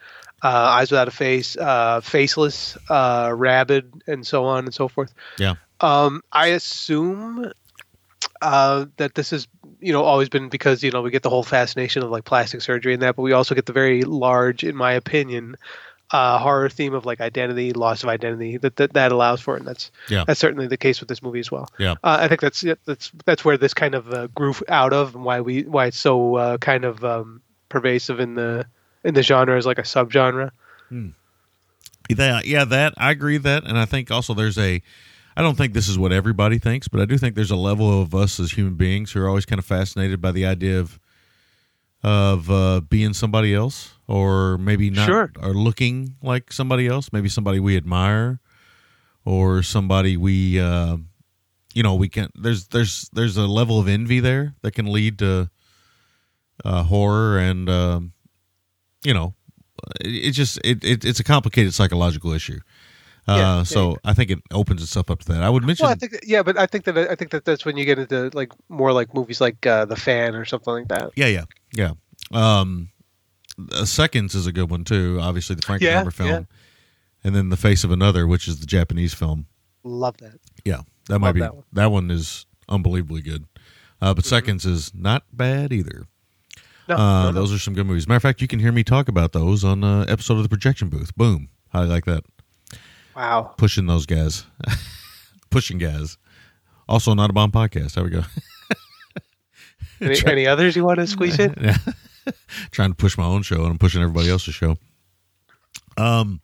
uh, 0.44 0.48
Eyes 0.48 0.92
Without 0.92 1.08
a 1.08 1.12
Face, 1.12 1.58
uh, 1.58 2.02
Faceless, 2.02 2.78
uh, 2.90 3.34
Rabid, 3.36 3.92
and 4.06 4.26
so 4.26 4.46
on 4.46 4.66
and 4.66 4.74
so 4.74 4.88
forth. 4.88 5.14
Yeah. 5.40 5.56
Um, 5.82 6.22
I 6.32 6.48
assume 6.50 7.52
uh, 8.42 8.86
that 8.98 9.16
this 9.16 9.32
has 9.32 9.48
you 9.86 9.94
know 9.94 10.04
always 10.04 10.30
been 10.30 10.50
because 10.50 10.82
you 10.84 10.90
know 10.90 11.04
we 11.04 11.12
get 11.12 11.22
the 11.22 11.30
whole 11.30 11.44
fascination 11.44 12.02
of 12.02 12.10
like 12.10 12.26
plastic 12.26 12.62
surgery 12.62 12.94
and 12.94 13.04
that, 13.04 13.16
but 13.16 13.22
we 13.22 13.34
also 13.34 13.54
get 13.54 13.68
the 13.68 13.74
very 13.74 14.02
large, 14.02 14.64
in 14.64 14.76
my 14.76 14.94
opinion, 14.94 15.56
uh, 16.10 16.40
horror 16.40 16.70
theme 16.70 16.96
of 16.96 17.06
like 17.06 17.22
identity, 17.22 17.72
loss 17.72 18.02
of 18.02 18.10
identity 18.10 18.58
that 18.58 18.76
that, 18.78 18.94
that 18.94 19.12
allows 19.12 19.42
for, 19.42 19.56
it. 19.56 19.60
and 19.60 19.68
that's 19.68 19.92
Yeah. 20.10 20.24
that's 20.26 20.40
certainly 20.40 20.66
the 20.66 20.78
case 20.78 21.00
with 21.00 21.08
this 21.08 21.22
movie 21.22 21.40
as 21.40 21.52
well. 21.52 21.70
Yeah. 21.78 21.92
Uh, 22.04 22.18
I 22.22 22.28
think 22.28 22.42
that's 22.42 22.64
yeah, 22.64 22.76
that's 22.86 23.12
that's 23.26 23.46
where 23.46 23.58
this 23.58 23.76
kind 23.76 23.94
of 23.94 24.12
uh, 24.12 24.28
grew 24.28 24.56
out 24.68 24.92
of, 24.92 25.14
and 25.14 25.24
why 25.24 25.42
we 25.42 25.62
why 25.64 25.86
it's 25.86 26.00
so 26.00 26.36
uh, 26.36 26.58
kind 26.58 26.84
of 26.84 27.04
um, 27.06 27.42
pervasive 27.70 28.20
in 28.20 28.34
the 28.34 28.66
in 29.04 29.14
the 29.14 29.22
genre 29.22 29.56
as 29.56 29.68
like 29.68 29.78
a 29.78 29.84
subgenre. 29.84 30.50
That, 32.10 32.46
yeah, 32.46 32.66
that 32.66 32.96
I 32.98 33.12
agree 33.12 33.36
with 33.36 33.44
that, 33.44 33.64
and 33.66 33.78
I 33.78 33.86
think 33.86 34.10
also 34.10 34.34
there's 34.34 34.58
a. 34.58 34.82
I 35.38 35.42
don't 35.42 35.58
think 35.58 35.74
this 35.74 35.90
is 35.90 35.98
what 36.00 36.12
everybody 36.14 36.58
thinks, 36.60 36.88
but 36.88 37.02
I 37.02 37.06
do 37.06 37.18
think 37.18 37.36
there's 37.36 37.52
a 37.52 37.56
level 37.58 38.02
of 38.02 38.16
us 38.16 38.40
as 38.40 38.52
human 38.54 38.76
beings 38.76 39.12
who 39.12 39.22
are 39.22 39.28
always 39.28 39.46
kind 39.46 39.60
of 39.60 39.66
fascinated 39.66 40.22
by 40.22 40.32
the 40.32 40.46
idea 40.46 40.80
of 40.80 41.00
of 42.04 42.52
uh, 42.52 42.82
being 42.82 43.14
somebody 43.14 43.54
else, 43.54 43.96
or 44.08 44.60
maybe 44.60 44.92
not, 44.92 45.08
Sure. 45.08 45.32
or 45.42 45.56
looking 45.56 46.16
like 46.22 46.54
somebody 46.54 46.88
else, 46.88 47.12
maybe 47.12 47.28
somebody 47.30 47.60
we 47.60 47.76
admire, 47.76 48.40
or 49.26 49.64
somebody 49.64 50.16
we, 50.16 50.60
uh, 50.60 50.98
you 51.74 51.82
know, 51.82 51.96
we 51.96 52.08
can. 52.08 52.30
There's 52.36 52.68
there's 52.68 53.10
there's 53.12 53.38
a 53.38 53.48
level 53.48 53.80
of 53.80 53.88
envy 53.88 54.20
there 54.20 54.54
that 54.62 54.72
can 54.76 54.86
lead 54.92 55.18
to 55.20 55.50
uh, 56.64 56.84
horror 56.84 57.40
and 57.40 57.68
um, 57.70 58.14
you 59.04 59.14
know 59.14 59.34
it, 60.00 60.28
it 60.28 60.32
just 60.32 60.58
it, 60.64 60.84
it 60.84 61.04
it's 61.04 61.20
a 61.20 61.24
complicated 61.24 61.74
psychological 61.74 62.32
issue. 62.32 62.60
Uh, 63.28 63.34
Yeah, 63.34 63.58
yeah, 63.58 63.64
so 63.64 63.98
I 64.06 64.14
think 64.14 64.30
it 64.32 64.40
opens 64.54 64.84
itself 64.84 65.10
up 65.10 65.20
to 65.22 65.28
that. 65.34 65.42
I 65.44 65.50
would 65.50 65.64
mention, 65.64 65.84
Well, 65.86 65.92
I 65.94 65.96
think 65.96 66.12
that, 66.12 66.28
yeah, 66.28 66.44
but 66.44 66.58
I 66.58 66.66
think 66.68 66.86
that 66.86 66.98
I 66.98 67.16
think 67.16 67.32
that 67.32 67.44
that's 67.46 67.66
when 67.66 67.76
you 67.78 67.86
get 67.86 67.98
into 68.00 68.30
like 68.34 68.52
more 68.70 68.94
like 68.94 69.14
movies 69.14 69.42
like 69.42 69.66
uh, 69.66 69.86
The 69.86 69.96
Fan 69.96 70.36
or 70.36 70.46
something 70.46 70.74
like 70.74 70.88
that. 70.90 71.12
yeah, 71.16 71.28
yeah, 71.28 71.46
yeah. 71.74 71.92
Um, 72.32 72.90
uh, 73.72 73.86
Seconds 73.86 74.36
is 74.36 74.46
a 74.48 74.52
good 74.52 74.70
one 74.70 74.84
too. 74.84 75.20
Obviously, 75.22 75.56
the 75.56 75.64
Yeah, 75.80 76.04
Frankenheimer 76.04 76.14
film, 76.14 76.30
yeah. 76.30 76.42
and 77.24 77.36
then 77.36 77.50
The 77.50 77.58
Face 77.58 77.84
of 77.84 77.92
Another, 77.92 78.28
which 78.28 78.48
is 78.48 78.60
the 78.60 78.66
Japanese 78.66 79.14
film. 79.14 79.48
Love 79.84 80.18
that. 80.18 80.40
Yeah, 80.64 80.82
that 81.10 81.20
might 81.20 81.28
Love 81.30 81.34
be 81.36 81.42
that 81.42 81.54
that 81.74 81.92
one. 81.92 82.08
one. 82.08 82.12
is 82.12 82.46
unbelievably 82.70 83.22
good. 83.22 83.46
Uh, 84.02 84.14
but 84.14 84.26
Seconds 84.26 84.66
is 84.66 84.92
not 84.94 85.24
bad 85.32 85.72
either. 85.72 86.06
No, 86.88 86.96
Uh, 86.96 87.24
no, 87.24 87.32
no. 87.32 87.40
Those 87.40 87.54
are 87.54 87.58
some 87.60 87.74
good 87.74 87.88
movies. 87.88 88.08
Matter 88.08 88.18
of 88.18 88.22
fact, 88.24 88.42
you 88.42 88.48
can 88.48 88.60
hear 88.60 88.72
me 88.72 88.84
talk 88.84 89.08
about 89.08 89.32
those 89.32 89.64
on 89.64 89.84
an 89.84 90.08
episode 90.10 90.38
of 90.38 90.44
the 90.44 90.50
Projection 90.50 90.90
Booth. 90.90 91.16
Boom! 91.16 91.50
You 91.74 91.82
like 91.82 92.06
that? 92.06 92.24
Wow. 93.16 93.54
pushing 93.58 93.86
those 93.88 94.06
guys, 94.06 94.46
pushing 95.50 95.78
guys. 95.78 96.18
Also, 96.88 97.14
not 97.14 97.30
a 97.30 97.34
bomb 97.34 97.52
podcast. 97.52 97.94
There 97.94 98.04
we 98.04 98.10
go. 98.12 98.24
Any, 100.02 100.18
any 100.26 100.46
others 100.48 100.76
you 100.76 100.84
want 100.84 101.00
to 101.00 101.08
squeeze 101.08 101.40
in? 101.40 101.56
Yeah. 101.60 101.78
Trying 102.72 102.90
to 102.92 102.96
push 102.96 103.18
my 103.18 103.24
own 103.24 103.44
show 103.44 103.62
and 103.62 103.68
I'm 103.72 103.78
pushing 103.78 104.02
everybody 104.02 104.30
else's 104.30 104.54
show. 104.54 104.76
Um, 105.98 106.42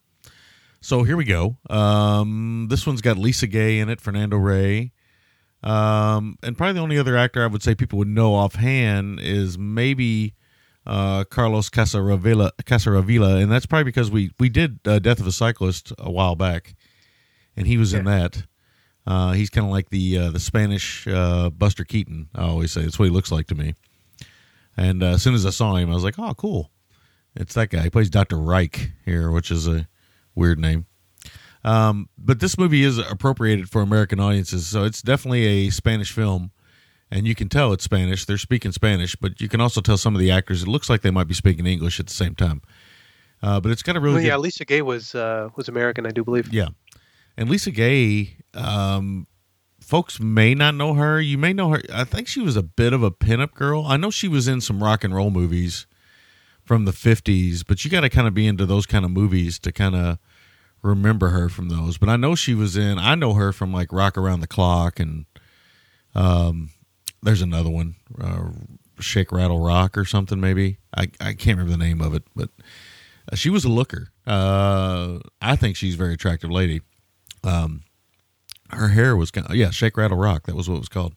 so 0.79 1.03
here 1.03 1.17
we 1.17 1.25
go. 1.25 1.57
Um, 1.69 2.67
this 2.69 2.87
one's 2.87 3.01
got 3.01 3.17
Lisa 3.17 3.47
Gaye 3.47 3.79
in 3.79 3.89
it, 3.89 3.99
Fernando 3.99 4.37
Rey. 4.37 4.93
Um, 5.63 6.37
and 6.41 6.57
probably 6.57 6.73
the 6.73 6.79
only 6.79 6.97
other 6.97 7.17
actor 7.17 7.43
I 7.43 7.47
would 7.47 7.61
say 7.61 7.75
people 7.75 7.99
would 7.99 8.07
know 8.07 8.33
offhand 8.33 9.19
is 9.19 9.57
maybe 9.57 10.33
uh, 10.85 11.23
Carlos 11.25 11.69
Casaravilla, 11.69 12.51
Casaravilla, 12.63 13.41
and 13.41 13.51
that's 13.51 13.65
probably 13.65 13.83
because 13.85 14.09
we 14.09 14.31
we 14.39 14.49
did 14.49 14.79
uh, 14.85 14.99
Death 14.99 15.19
of 15.19 15.27
a 15.27 15.31
Cyclist 15.31 15.93
a 15.97 16.11
while 16.11 16.35
back, 16.35 16.75
and 17.55 17.67
he 17.67 17.77
was 17.77 17.93
in 17.93 18.05
that. 18.05 18.43
Uh, 19.05 19.31
he's 19.31 19.49
kind 19.49 19.65
of 19.65 19.71
like 19.71 19.89
the 19.89 20.17
uh, 20.17 20.29
the 20.29 20.39
Spanish 20.39 21.07
uh, 21.07 21.49
Buster 21.49 21.83
Keaton. 21.83 22.29
I 22.35 22.43
always 22.43 22.71
say 22.71 22.81
that's 22.83 22.99
what 22.99 23.05
he 23.05 23.11
looks 23.11 23.31
like 23.31 23.47
to 23.47 23.55
me. 23.55 23.75
And 24.77 25.03
uh, 25.03 25.07
as 25.07 25.21
soon 25.21 25.33
as 25.33 25.45
I 25.45 25.49
saw 25.49 25.75
him, 25.75 25.89
I 25.89 25.93
was 25.93 26.03
like, 26.03 26.19
"Oh, 26.19 26.33
cool! 26.33 26.71
It's 27.35 27.53
that 27.55 27.69
guy. 27.69 27.81
He 27.83 27.89
plays 27.89 28.09
Doctor 28.09 28.37
Reich 28.37 28.91
here, 29.05 29.31
which 29.31 29.51
is 29.51 29.67
a 29.67 29.87
weird 30.35 30.59
name." 30.59 30.85
Um, 31.63 32.09
but 32.17 32.39
this 32.39 32.57
movie 32.57 32.83
is 32.83 32.97
appropriated 32.97 33.69
for 33.69 33.81
American 33.81 34.19
audiences, 34.19 34.67
so 34.67 34.83
it's 34.83 35.01
definitely 35.01 35.45
a 35.45 35.69
Spanish 35.69 36.11
film, 36.11 36.51
and 37.11 37.27
you 37.27 37.35
can 37.35 37.49
tell 37.49 37.73
it's 37.73 37.83
Spanish. 37.83 38.25
They're 38.25 38.37
speaking 38.37 38.71
Spanish, 38.71 39.15
but 39.15 39.41
you 39.41 39.49
can 39.49 39.59
also 39.61 39.81
tell 39.81 39.97
some 39.97 40.15
of 40.15 40.19
the 40.21 40.31
actors 40.31 40.63
it 40.63 40.67
looks 40.67 40.89
like 40.89 41.01
they 41.01 41.11
might 41.11 41.27
be 41.27 41.33
speaking 41.33 41.65
English 41.65 41.99
at 41.99 42.07
the 42.07 42.13
same 42.13 42.35
time. 42.35 42.61
Uh, 43.43 43.59
but 43.59 43.71
it's 43.71 43.83
got 43.83 43.95
a 43.95 43.99
really 43.99 44.13
Well, 44.15 44.21
good 44.23 44.27
yeah, 44.27 44.37
Lisa 44.37 44.65
Gaye 44.65 44.81
was 44.81 45.13
uh, 45.15 45.49
was 45.55 45.67
American, 45.67 46.05
I 46.05 46.11
do 46.11 46.23
believe. 46.23 46.53
yeah. 46.53 46.69
And 47.37 47.49
Lisa 47.49 47.71
Gaye, 47.71 48.37
um, 48.53 49.25
folks 49.79 50.19
may 50.19 50.53
not 50.53 50.75
know 50.75 50.93
her. 50.93 51.19
You 51.19 51.37
may 51.37 51.53
know 51.53 51.69
her. 51.69 51.81
I 51.91 52.03
think 52.03 52.27
she 52.27 52.39
was 52.41 52.55
a 52.55 52.61
bit 52.63 52.93
of 52.93 53.03
a 53.03 53.09
pinup 53.11 53.53
girl. 53.53 53.85
I 53.87 53.97
know 53.97 54.11
she 54.11 54.27
was 54.27 54.47
in 54.47 54.61
some 54.61 54.83
rock 54.83 55.03
and 55.03 55.15
roll 55.15 55.31
movies 55.31 55.87
from 56.63 56.85
the 56.85 56.91
50s, 56.91 57.63
but 57.65 57.83
you 57.83 57.89
got 57.89 58.01
to 58.01 58.09
kind 58.09 58.27
of 58.27 58.33
be 58.33 58.45
into 58.45 58.65
those 58.65 58.85
kind 58.85 59.03
of 59.05 59.11
movies 59.11 59.57
to 59.59 59.71
kind 59.71 59.95
of 59.95 60.19
remember 60.83 61.29
her 61.29 61.49
from 61.49 61.69
those. 61.69 61.97
But 61.97 62.09
I 62.09 62.15
know 62.17 62.35
she 62.35 62.53
was 62.53 62.77
in, 62.77 62.99
I 62.99 63.15
know 63.15 63.33
her 63.33 63.51
from 63.51 63.73
like 63.73 63.91
Rock 63.91 64.17
Around 64.17 64.41
the 64.41 64.47
Clock 64.47 64.99
and 64.99 65.25
um, 66.13 66.69
there's 67.23 67.41
another 67.41 67.69
one, 67.69 67.95
uh, 68.19 68.49
Shake, 68.99 69.31
Rattle, 69.31 69.59
Rock 69.59 69.97
or 69.97 70.05
something 70.05 70.39
maybe. 70.39 70.77
I, 70.95 71.09
I 71.19 71.33
can't 71.33 71.57
remember 71.57 71.71
the 71.71 71.77
name 71.77 72.01
of 72.01 72.13
it, 72.13 72.23
but 72.35 72.49
uh, 73.31 73.35
she 73.35 73.49
was 73.49 73.65
a 73.65 73.69
looker. 73.69 74.09
Uh, 74.25 75.19
I 75.41 75.55
think 75.55 75.75
she's 75.75 75.95
a 75.95 75.97
very 75.97 76.13
attractive 76.13 76.51
lady. 76.51 76.81
Um, 77.43 77.83
her 78.69 78.89
hair 78.89 79.15
was 79.15 79.31
kind 79.31 79.47
of, 79.47 79.55
yeah, 79.55 79.69
Shake, 79.69 79.97
Rattle, 79.97 80.17
Rock. 80.17 80.45
That 80.45 80.55
was 80.55 80.69
what 80.69 80.75
it 80.75 80.79
was 80.79 80.89
called. 80.89 81.15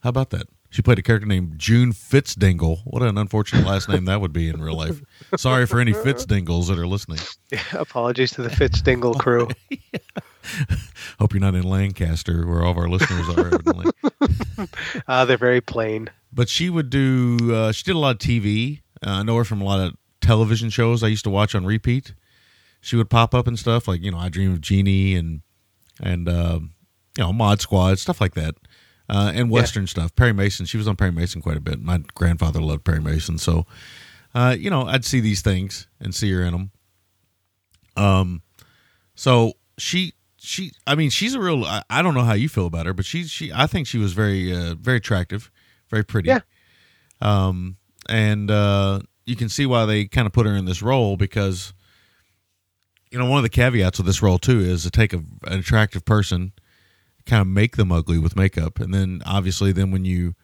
How 0.00 0.10
about 0.10 0.30
that? 0.30 0.48
She 0.70 0.82
played 0.82 0.98
a 0.98 1.02
character 1.02 1.26
named 1.26 1.58
June 1.58 1.92
Fitzdingle. 1.92 2.80
What 2.84 3.02
an 3.02 3.16
unfortunate 3.16 3.64
last 3.66 3.88
name 3.88 4.04
that 4.06 4.20
would 4.20 4.32
be 4.32 4.48
in 4.48 4.60
real 4.60 4.76
life. 4.76 5.00
Sorry 5.36 5.64
for 5.64 5.80
any 5.80 5.92
Fitzdingles 5.92 6.68
that 6.68 6.78
are 6.78 6.86
listening. 6.86 7.18
Apologies 7.72 8.32
to 8.32 8.42
the 8.42 8.50
Fitzdingle 8.50 9.18
crew. 9.18 9.48
Hope 11.18 11.32
you're 11.32 11.40
not 11.40 11.54
in 11.54 11.62
Lancaster, 11.64 12.46
where 12.46 12.62
all 12.62 12.72
of 12.72 12.78
our 12.78 12.88
listeners 12.88 13.28
are. 13.30 13.46
evidently. 13.48 13.90
Uh, 15.06 15.24
they're 15.26 15.36
very 15.36 15.60
plain. 15.60 16.08
but 16.32 16.48
she 16.48 16.70
would 16.70 16.88
do 16.90 17.36
uh, 17.54 17.70
she 17.72 17.84
did 17.84 17.94
a 17.94 17.98
lot 17.98 18.12
of 18.12 18.18
tv 18.18 18.80
uh, 19.06 19.10
i 19.10 19.22
know 19.22 19.36
her 19.36 19.44
from 19.44 19.60
a 19.60 19.64
lot 19.64 19.78
of 19.78 19.94
television 20.22 20.70
shows 20.70 21.02
i 21.02 21.06
used 21.06 21.24
to 21.24 21.30
watch 21.30 21.54
on 21.54 21.64
repeat. 21.66 22.14
She 22.80 22.96
would 22.96 23.10
pop 23.10 23.34
up 23.34 23.46
and 23.46 23.58
stuff 23.58 23.86
like 23.86 24.00
you 24.02 24.10
know 24.10 24.18
i 24.18 24.28
dream 24.30 24.52
of 24.52 24.60
jeannie 24.62 25.14
and 25.14 25.42
and 26.02 26.26
um, 26.28 26.72
you 27.18 27.24
know 27.24 27.32
mod 27.32 27.60
squad 27.60 27.98
stuff 27.98 28.20
like 28.20 28.34
that. 28.34 28.54
Uh, 29.08 29.30
and 29.34 29.50
western 29.50 29.86
stuff. 29.86 30.14
Perry 30.16 30.32
mason 30.32 30.64
she 30.66 30.78
was 30.78 30.88
on 30.88 30.96
perry 30.96 31.12
mason 31.12 31.42
quite 31.42 31.56
a 31.58 31.60
bit. 31.60 31.80
My 31.80 31.98
grandfather 32.14 32.60
loved 32.60 32.84
perry 32.84 33.00
mason. 33.00 33.36
So 33.38 33.66
uh, 34.34 34.56
you 34.58 34.70
know 34.70 34.86
i'd 34.86 35.04
see 35.04 35.20
these 35.20 35.42
things 35.42 35.86
and 36.00 36.14
see 36.14 36.30
her 36.32 36.42
in 36.42 36.52
them 36.52 36.70
um 37.96 38.42
so 39.14 39.52
she 39.78 40.12
she 40.46 40.70
i 40.86 40.94
mean 40.94 41.10
she's 41.10 41.34
a 41.34 41.40
real 41.40 41.64
I, 41.64 41.82
I 41.90 42.02
don't 42.02 42.14
know 42.14 42.22
how 42.22 42.34
you 42.34 42.48
feel 42.48 42.66
about 42.66 42.86
her 42.86 42.94
but 42.94 43.04
she 43.04 43.24
she 43.24 43.50
i 43.52 43.66
think 43.66 43.88
she 43.88 43.98
was 43.98 44.12
very 44.12 44.54
uh, 44.54 44.76
very 44.76 44.98
attractive 44.98 45.50
very 45.90 46.04
pretty. 46.04 46.28
Yeah. 46.28 46.40
um 47.20 47.76
and 48.08 48.50
uh 48.50 49.00
you 49.24 49.34
can 49.34 49.48
see 49.48 49.66
why 49.66 49.86
they 49.86 50.06
kind 50.06 50.26
of 50.26 50.32
put 50.32 50.46
her 50.46 50.54
in 50.54 50.64
this 50.64 50.82
role 50.82 51.16
because 51.16 51.74
you 53.10 53.18
know 53.18 53.26
one 53.26 53.38
of 53.38 53.42
the 53.42 53.48
caveats 53.48 53.98
of 53.98 54.06
this 54.06 54.22
role 54.22 54.38
too 54.38 54.60
is 54.60 54.84
to 54.84 54.90
take 54.90 55.12
a, 55.12 55.18
an 55.44 55.58
attractive 55.58 56.04
person 56.04 56.52
kind 57.24 57.40
of 57.40 57.48
make 57.48 57.76
them 57.76 57.90
ugly 57.90 58.18
with 58.18 58.36
makeup. 58.36 58.78
And 58.78 58.94
then 58.94 59.22
obviously 59.26 59.72
then 59.72 59.90
when 59.90 60.04
you 60.04 60.34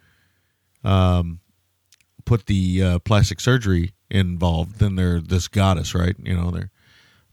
um 0.82 1.38
put 2.24 2.46
the 2.46 2.82
uh, 2.82 2.98
plastic 3.00 3.38
surgery 3.38 3.94
involved 4.11 4.80
then 4.80 4.96
they're 4.96 5.20
this 5.20 5.46
goddess 5.46 5.94
right? 5.94 6.16
You 6.18 6.34
know 6.34 6.50
they're 6.50 6.70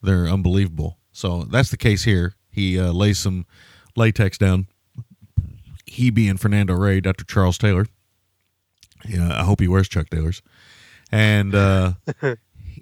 they're 0.04 0.28
unbelievable. 0.28 1.00
So 1.12 1.46
that's 1.46 1.72
the 1.72 1.78
case 1.78 2.04
here 2.04 2.36
he 2.60 2.80
uh, 2.80 2.92
lays 2.92 3.18
some 3.18 3.46
latex 3.96 4.38
down. 4.38 4.68
He 5.86 6.10
being 6.10 6.38
Fernando 6.38 6.76
Rey, 6.76 7.00
Dr. 7.02 7.24
Charles 7.26 7.58
Taylor. 7.58 7.88
Yeah, 9.08 9.32
I 9.40 9.44
hope 9.44 9.62
he 9.62 9.68
wears 9.68 9.88
Chuck 9.88 10.10
Taylors. 10.10 10.42
And 11.12 11.56
uh, 11.56 11.94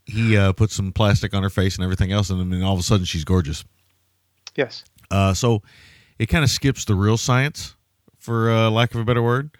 he 0.06 0.36
uh, 0.36 0.54
puts 0.54 0.76
some 0.76 0.92
plastic 0.92 1.34
on 1.34 1.44
her 1.44 1.50
face 1.50 1.76
and 1.76 1.84
everything 1.84 2.12
else, 2.12 2.30
and 2.30 2.52
then 2.52 2.64
all 2.64 2.74
of 2.74 2.80
a 2.80 2.84
sudden 2.84 3.06
she's 3.06 3.24
gorgeous. 3.24 3.64
Yes. 4.56 4.84
Uh, 5.12 5.34
so 5.34 5.62
it 6.20 6.26
kind 6.26 6.44
of 6.44 6.50
skips 6.50 6.86
the 6.86 6.96
real 6.96 7.18
science, 7.18 7.76
for 8.18 8.52
uh, 8.52 8.70
lack 8.70 8.94
of 8.94 9.00
a 9.00 9.06
better 9.06 9.22
word, 9.24 9.52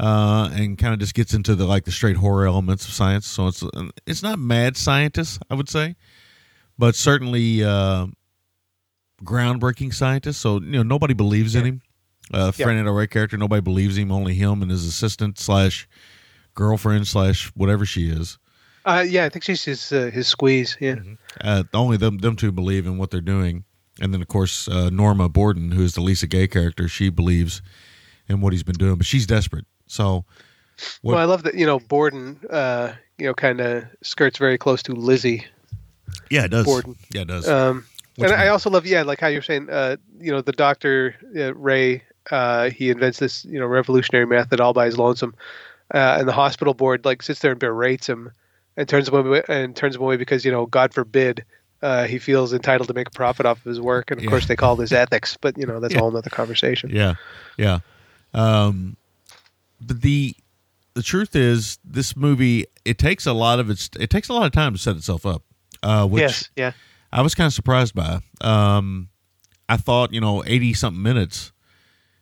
uh, 0.00 0.50
and 0.52 0.78
kind 0.78 0.94
of 0.94 0.98
just 0.98 1.14
gets 1.14 1.34
into 1.34 1.54
the 1.54 1.66
like 1.66 1.84
the 1.84 1.92
straight 1.92 2.16
horror 2.16 2.46
elements 2.46 2.86
of 2.86 2.92
science. 2.92 3.26
So 3.26 3.46
it's 3.46 3.62
it's 4.06 4.22
not 4.22 4.38
mad 4.38 4.76
scientists, 4.76 5.38
I 5.48 5.54
would 5.54 5.68
say, 5.68 5.94
but 6.78 6.96
certainly 6.96 7.62
uh, 7.62 8.06
groundbreaking 9.24 9.94
scientist. 9.94 10.40
So 10.40 10.60
you 10.60 10.72
know 10.72 10.82
nobody 10.82 11.14
believes 11.14 11.54
in 11.54 11.64
him. 11.64 11.82
Uh, 12.32 12.52
Yeah. 12.56 12.66
Fernando 12.66 12.92
Rey 12.92 13.06
character, 13.06 13.36
nobody 13.36 13.60
believes 13.60 13.96
him. 13.98 14.10
Only 14.12 14.34
him 14.34 14.62
and 14.62 14.70
his 14.70 14.86
assistant 14.86 15.38
slash 15.38 15.88
girlfriend 16.54 17.06
slash 17.08 17.48
whatever 17.54 17.84
she 17.84 18.08
is. 18.10 18.38
Uh, 18.84 19.04
yeah, 19.06 19.24
I 19.24 19.28
think 19.28 19.44
she's 19.44 19.64
his 19.64 19.92
uh, 19.92 20.10
his 20.12 20.26
squeeze. 20.26 20.76
Yeah. 20.80 20.96
Uh, 21.40 21.64
only 21.72 21.96
them 21.96 22.18
them 22.18 22.36
two 22.36 22.50
believe 22.52 22.86
in 22.86 22.98
what 22.98 23.10
they're 23.10 23.20
doing, 23.20 23.64
and 24.00 24.12
then 24.12 24.20
of 24.20 24.28
course 24.28 24.66
uh, 24.68 24.90
Norma 24.90 25.28
Borden, 25.28 25.70
who 25.72 25.82
is 25.82 25.94
the 25.94 26.00
Lisa 26.00 26.26
Gaye 26.26 26.48
character, 26.48 26.88
she 26.88 27.08
believes 27.08 27.62
in 28.28 28.40
what 28.40 28.52
he's 28.52 28.62
been 28.64 28.74
doing, 28.76 28.96
but 28.96 29.06
she's 29.06 29.26
desperate. 29.26 29.66
So, 29.86 30.24
what, 31.02 31.12
Well, 31.14 31.18
I 31.18 31.24
love 31.24 31.42
that 31.44 31.54
you 31.54 31.66
know 31.66 31.78
Borden. 31.78 32.40
Uh, 32.50 32.92
you 33.18 33.26
know, 33.26 33.34
kind 33.34 33.60
of 33.60 33.84
skirts 34.02 34.38
very 34.38 34.58
close 34.58 34.82
to 34.84 34.94
Lizzie. 34.94 35.44
yeah, 36.30 36.44
it 36.46 36.50
does. 36.50 36.64
Borden. 36.64 36.96
Yeah, 37.12 37.20
it 37.22 37.28
does. 37.28 37.48
Um, 37.48 37.84
Which 38.22 38.32
and 38.32 38.40
I 38.40 38.48
also 38.48 38.70
love, 38.70 38.86
yeah, 38.86 39.02
like 39.02 39.20
how 39.20 39.26
you're 39.28 39.42
saying, 39.42 39.68
uh, 39.70 39.96
you 40.18 40.30
know, 40.32 40.40
the 40.40 40.52
doctor 40.52 41.14
uh, 41.36 41.54
Rey, 41.54 42.02
uh, 42.30 42.70
he 42.70 42.90
invents 42.90 43.18
this, 43.18 43.44
you 43.44 43.58
know, 43.58 43.66
revolutionary 43.66 44.26
method 44.26 44.60
all 44.60 44.72
by 44.72 44.86
his 44.86 44.98
lonesome, 44.98 45.34
uh, 45.94 46.16
and 46.18 46.28
the 46.28 46.32
hospital 46.32 46.74
board 46.74 47.04
like 47.04 47.22
sits 47.22 47.40
there 47.40 47.50
and 47.52 47.60
berates 47.60 48.08
him 48.08 48.30
and 48.76 48.88
turns 48.88 49.08
him 49.08 49.14
away 49.14 49.42
and 49.48 49.76
turns 49.76 49.96
him 49.96 50.02
away 50.02 50.16
because 50.16 50.44
you 50.44 50.50
know, 50.52 50.66
God 50.66 50.94
forbid. 50.94 51.44
Uh, 51.82 52.06
he 52.06 52.20
feels 52.20 52.52
entitled 52.52 52.86
to 52.86 52.94
make 52.94 53.08
a 53.08 53.10
profit 53.10 53.44
off 53.44 53.58
of 53.58 53.64
his 53.64 53.80
work, 53.80 54.12
and 54.12 54.18
of 54.20 54.24
Yeah. 54.24 54.30
course 54.30 54.46
they 54.46 54.54
call 54.54 54.76
this 54.76 54.92
ethics. 55.04 55.36
But 55.40 55.58
you 55.58 55.66
know 55.66 55.80
that's 55.80 55.92
Yeah. 55.94 55.98
a 55.98 56.02
whole 56.02 56.16
other 56.16 56.30
conversation. 56.30 56.90
yeah, 56.90 57.14
yeah. 57.56 57.80
Um, 58.32 58.96
but 59.80 60.00
the 60.00 60.36
the 60.94 61.02
truth 61.02 61.34
is, 61.34 61.78
this 61.84 62.16
movie 62.16 62.66
it 62.84 62.98
takes 62.98 63.26
a 63.26 63.32
lot 63.32 63.58
of 63.58 63.68
its 63.68 63.90
it 63.98 64.10
takes 64.10 64.28
a 64.28 64.32
lot 64.32 64.46
of 64.46 64.52
time 64.52 64.74
to 64.74 64.78
set 64.78 64.94
itself 64.94 65.26
up. 65.26 65.42
Uh, 65.82 66.06
which 66.06 66.20
yes, 66.20 66.50
yeah, 66.54 66.72
I 67.12 67.22
was 67.22 67.34
kind 67.34 67.46
of 67.46 67.52
surprised 67.52 67.94
by. 67.94 68.20
Um, 68.40 69.08
I 69.68 69.76
thought, 69.76 70.12
you 70.12 70.20
know, 70.20 70.42
eighty 70.46 70.72
something 70.74 71.02
minutes, 71.02 71.52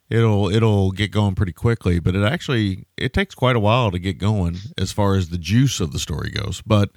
it'll 0.09 0.51
it'll 0.51 0.91
get 0.93 1.11
going 1.11 1.35
pretty 1.35 1.53
quickly, 1.53 2.01
but 2.01 2.15
it 2.15 2.25
actually 2.25 2.87
it 2.97 3.13
takes 3.13 3.35
quite 3.35 3.57
a 3.57 3.61
while 3.61 3.91
to 3.91 3.99
get 3.99 4.19
going 4.19 4.57
as 4.77 4.93
far 4.93 5.15
as 5.15 5.29
the 5.29 5.39
juice 5.39 5.81
of 5.81 5.93
the 5.93 5.99
story 5.99 6.31
goes. 6.31 6.63
But 6.67 6.91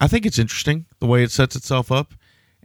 I 0.00 0.06
think 0.08 0.24
it's 0.26 0.38
interesting 0.38 0.86
the 1.00 1.06
way 1.06 1.22
it 1.22 1.30
sets 1.30 1.56
itself 1.56 1.90
up, 1.90 2.14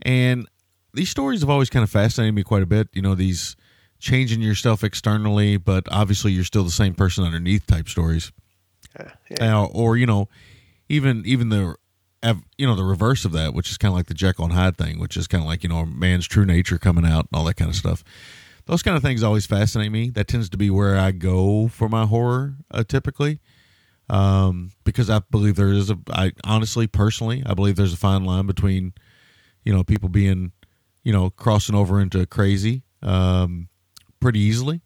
and 0.02 0.48
these 0.92 1.10
stories 1.10 1.40
have 1.40 1.50
always 1.50 1.70
kind 1.70 1.82
of 1.82 1.90
fascinated 1.90 2.34
me 2.34 2.42
quite 2.44 2.62
a 2.62 2.66
bit. 2.66 2.88
You 2.92 3.02
know, 3.02 3.14
these 3.14 3.56
changing 3.98 4.42
yourself 4.42 4.84
externally, 4.84 5.56
but 5.56 5.84
obviously 5.90 6.30
you're 6.32 6.44
still 6.44 6.64
the 6.64 6.70
same 6.70 6.94
person 6.94 7.24
underneath 7.24 7.66
type 7.66 7.88
stories 7.88 8.32
Uh, 8.98 9.04
yeah. 9.30 9.60
uh, 9.60 9.64
or 9.66 9.96
you 9.96 10.06
know, 10.06 10.28
even 10.88 11.22
even 11.26 11.48
the 11.48 11.74
ev- 12.24 12.42
you 12.58 12.66
know 12.66 12.74
the 12.74 12.84
reverse 12.84 13.24
of 13.24 13.32
that, 13.32 13.54
which 13.54 13.70
is 13.70 13.78
kind 13.78 13.92
of 13.92 13.96
like 13.96 14.06
the 14.06 14.14
Jekyll 14.14 14.44
and 14.44 14.54
Hyde 14.54 14.76
thing, 14.76 14.98
which 14.98 15.16
is 15.16 15.26
kind 15.28 15.42
of 15.42 15.46
like 15.46 15.62
you 15.62 15.68
know 15.68 15.78
a 15.78 15.86
man's 15.86 16.26
true 16.26 16.44
nature 16.44 16.78
coming 16.78 17.04
out 17.04 17.28
and 17.30 17.38
all 17.38 17.44
that 17.44 17.54
kind 17.54 17.70
of 17.70 17.76
stuff. 17.76 18.02
Those 18.66 18.82
kind 18.82 18.96
of 18.96 19.02
things 19.02 19.22
always 19.22 19.46
fascinate 19.46 19.92
me. 19.92 20.10
That 20.10 20.26
tends 20.26 20.48
to 20.50 20.56
be 20.56 20.70
where 20.70 20.96
I 20.96 21.10
go 21.12 21.68
for 21.68 21.88
my 21.88 22.06
horror, 22.06 22.54
uh, 22.70 22.82
typically, 22.82 23.40
um, 24.08 24.70
because 24.84 25.10
I 25.10 25.20
believe 25.30 25.56
there 25.56 25.72
is 25.72 25.90
a. 25.90 25.98
I 26.10 26.32
honestly, 26.44 26.86
personally, 26.86 27.42
I 27.46 27.54
believe 27.54 27.76
there's 27.76 27.92
a 27.92 27.98
fine 27.98 28.24
line 28.24 28.46
between, 28.46 28.94
you 29.64 29.72
know, 29.72 29.84
people 29.84 30.08
being, 30.08 30.52
you 31.02 31.12
know, 31.12 31.30
crossing 31.30 31.74
over 31.74 32.00
into 32.00 32.24
crazy, 32.26 32.82
um, 33.02 33.68
pretty 34.18 34.40
easily. 34.40 34.80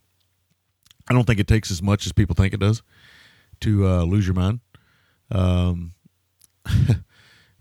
I 1.08 1.14
don't 1.14 1.24
think 1.24 1.40
it 1.40 1.48
takes 1.48 1.70
as 1.70 1.80
much 1.80 2.04
as 2.04 2.12
people 2.12 2.34
think 2.34 2.52
it 2.52 2.60
does 2.60 2.82
to 3.60 3.86
uh, 3.86 4.02
lose 4.02 4.26
your 4.26 4.34
mind. 4.34 4.60
Um, 5.30 5.94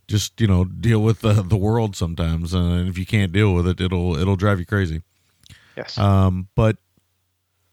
just 0.07 0.39
you 0.39 0.47
know, 0.47 0.65
deal 0.65 1.01
with 1.01 1.21
the 1.21 1.33
the 1.33 1.57
world 1.57 1.95
sometimes, 1.95 2.53
uh, 2.53 2.59
and 2.59 2.89
if 2.89 2.97
you 2.97 3.05
can't 3.05 3.31
deal 3.31 3.53
with 3.53 3.67
it, 3.67 3.81
it'll 3.81 4.17
it'll 4.17 4.35
drive 4.35 4.59
you 4.59 4.65
crazy. 4.65 5.01
yes, 5.75 5.97
Um, 5.97 6.47
but 6.55 6.77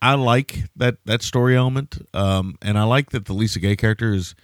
I 0.03 0.15
like 0.15 0.65
that 0.77 0.97
that 1.07 1.23
story 1.23 1.57
element, 1.57 1.99
um, 2.13 2.57
and 2.61 2.79
I 2.79 2.85
like 2.85 3.11
that 3.11 3.27
the 3.27 3.33
Lisa 3.33 3.61
Gaye 3.61 3.77
character 3.77 4.13
is. 4.13 4.35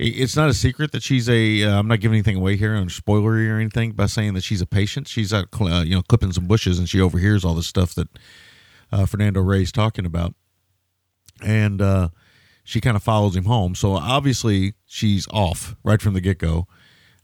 It's 0.00 0.36
not 0.36 0.48
a 0.48 0.54
secret 0.54 0.92
that 0.92 1.02
she's 1.02 1.28
a. 1.28 1.64
Uh, 1.64 1.76
I'm 1.76 1.88
not 1.88 1.98
giving 1.98 2.14
anything 2.14 2.36
away 2.36 2.56
here 2.56 2.76
on 2.76 2.88
spoilery 2.88 3.50
or 3.50 3.58
anything 3.58 3.92
by 3.92 4.06
saying 4.06 4.34
that 4.34 4.44
she's 4.44 4.60
a 4.60 4.66
patient. 4.66 5.08
She's 5.08 5.32
out, 5.32 5.48
uh, 5.60 5.82
you 5.84 5.96
know, 5.96 6.02
clipping 6.02 6.30
some 6.30 6.46
bushes, 6.46 6.78
and 6.78 6.88
she 6.88 7.00
overhears 7.00 7.44
all 7.44 7.54
the 7.54 7.64
stuff 7.64 7.96
that 7.96 8.08
uh, 8.92 9.06
Fernando 9.06 9.40
Rey's 9.40 9.72
talking 9.72 10.06
about, 10.06 10.34
and 11.44 11.82
uh, 11.82 12.10
she 12.62 12.80
kind 12.80 12.96
of 12.96 13.02
follows 13.02 13.34
him 13.34 13.46
home. 13.46 13.74
So 13.74 13.94
obviously 13.94 14.74
she's 14.86 15.26
off 15.32 15.74
right 15.82 16.00
from 16.00 16.14
the 16.14 16.20
get 16.20 16.38
go. 16.38 16.68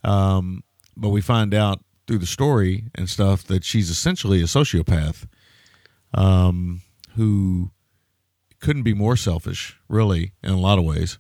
Um, 0.04 0.62
but 0.96 1.08
we 1.08 1.20
find 1.20 1.54
out 1.54 1.82
through 2.06 2.18
the 2.18 2.26
story 2.26 2.84
and 2.94 3.08
stuff 3.08 3.44
that 3.44 3.64
she's 3.64 3.90
essentially 3.90 4.40
a 4.40 4.44
sociopath 4.44 5.26
um, 6.12 6.82
who 7.16 7.70
couldn't 8.60 8.82
be 8.82 8.94
more 8.94 9.16
selfish, 9.16 9.78
really, 9.88 10.32
in 10.42 10.50
a 10.50 10.60
lot 10.60 10.78
of 10.78 10.84
ways, 10.84 11.18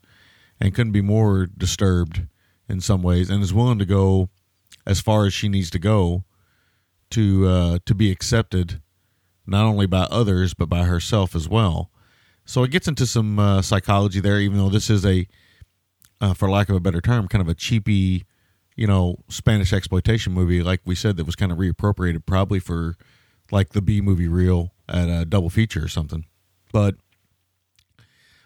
and 0.60 0.74
couldn't 0.74 0.92
be 0.92 1.02
more 1.02 1.46
disturbed 1.46 2.26
in 2.68 2.80
some 2.80 3.02
ways, 3.02 3.28
and 3.28 3.42
is 3.42 3.52
willing 3.52 3.78
to 3.78 3.84
go 3.84 4.28
as 4.86 5.00
far 5.00 5.26
as 5.26 5.34
she 5.34 5.48
needs 5.48 5.70
to 5.70 5.78
go 5.78 6.24
to 7.10 7.46
uh, 7.46 7.78
to 7.86 7.94
be 7.94 8.10
accepted, 8.10 8.80
not 9.46 9.64
only 9.64 9.86
by 9.86 10.02
others 10.10 10.54
but 10.54 10.68
by 10.68 10.84
herself 10.84 11.34
as 11.34 11.48
well. 11.48 11.90
So 12.44 12.62
it 12.62 12.70
gets 12.70 12.88
into 12.88 13.06
some 13.06 13.38
uh, 13.38 13.62
psychology 13.62 14.20
there, 14.20 14.38
even 14.38 14.58
though 14.58 14.68
this 14.68 14.90
is 14.90 15.04
a, 15.04 15.26
uh, 16.20 16.34
for 16.34 16.50
lack 16.50 16.68
of 16.68 16.76
a 16.76 16.80
better 16.80 17.00
term, 17.00 17.26
kind 17.28 17.40
of 17.40 17.48
a 17.48 17.54
cheapy, 17.54 18.24
you 18.76 18.86
know, 18.86 19.16
Spanish 19.28 19.72
exploitation 19.72 20.32
movie, 20.32 20.62
like 20.62 20.80
we 20.84 20.94
said, 20.94 21.16
that 21.16 21.24
was 21.26 21.36
kind 21.36 21.52
of 21.52 21.58
reappropriated 21.58 22.26
probably 22.26 22.58
for 22.60 22.96
like 23.50 23.70
the 23.70 23.82
B 23.82 24.00
movie 24.00 24.28
reel 24.28 24.72
at 24.88 25.08
a 25.08 25.24
double 25.24 25.50
feature 25.50 25.84
or 25.84 25.88
something. 25.88 26.24
But 26.72 26.96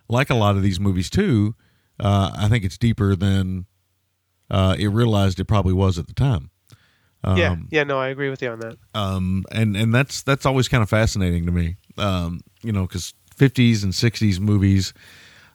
like 0.08 0.30
a 0.30 0.34
lot 0.34 0.56
of 0.56 0.62
these 0.62 0.80
movies 0.80 1.10
too, 1.10 1.54
uh, 2.00 2.30
I 2.36 2.48
think 2.48 2.64
it's 2.64 2.78
deeper 2.78 3.14
than 3.16 3.66
uh, 4.50 4.76
it 4.78 4.88
realized 4.88 5.40
it 5.40 5.44
probably 5.46 5.72
was 5.74 5.98
at 5.98 6.06
the 6.06 6.14
time. 6.14 6.50
yeah, 7.24 7.50
Um, 7.52 7.68
yeah. 7.70 7.84
No, 7.84 7.98
I 7.98 8.08
agree 8.08 8.30
with 8.30 8.40
you 8.42 8.50
on 8.50 8.60
that. 8.60 8.76
um, 8.94 9.44
and 9.50 9.76
and 9.76 9.94
that's 9.94 10.22
that's 10.22 10.46
always 10.46 10.68
kind 10.68 10.82
of 10.82 10.88
fascinating 10.88 11.46
to 11.46 11.52
me. 11.52 11.76
Um, 11.96 12.40
you 12.62 12.72
know, 12.72 12.82
because 12.86 13.14
fifties 13.36 13.82
and 13.84 13.94
sixties 13.94 14.40
movies, 14.40 14.92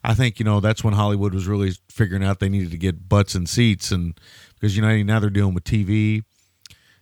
I 0.03 0.13
think 0.13 0.39
you 0.39 0.45
know 0.45 0.59
that's 0.59 0.83
when 0.83 0.93
Hollywood 0.93 1.33
was 1.33 1.47
really 1.47 1.71
figuring 1.89 2.23
out 2.23 2.39
they 2.39 2.49
needed 2.49 2.71
to 2.71 2.77
get 2.77 3.07
butts 3.09 3.33
and 3.35 3.47
seats, 3.47 3.91
and 3.91 4.19
because 4.63 4.77
you 4.77 4.81
know 4.81 5.03
now 5.03 5.19
they're 5.19 5.29
dealing 5.29 5.53
with 5.53 5.65
TV, 5.65 6.23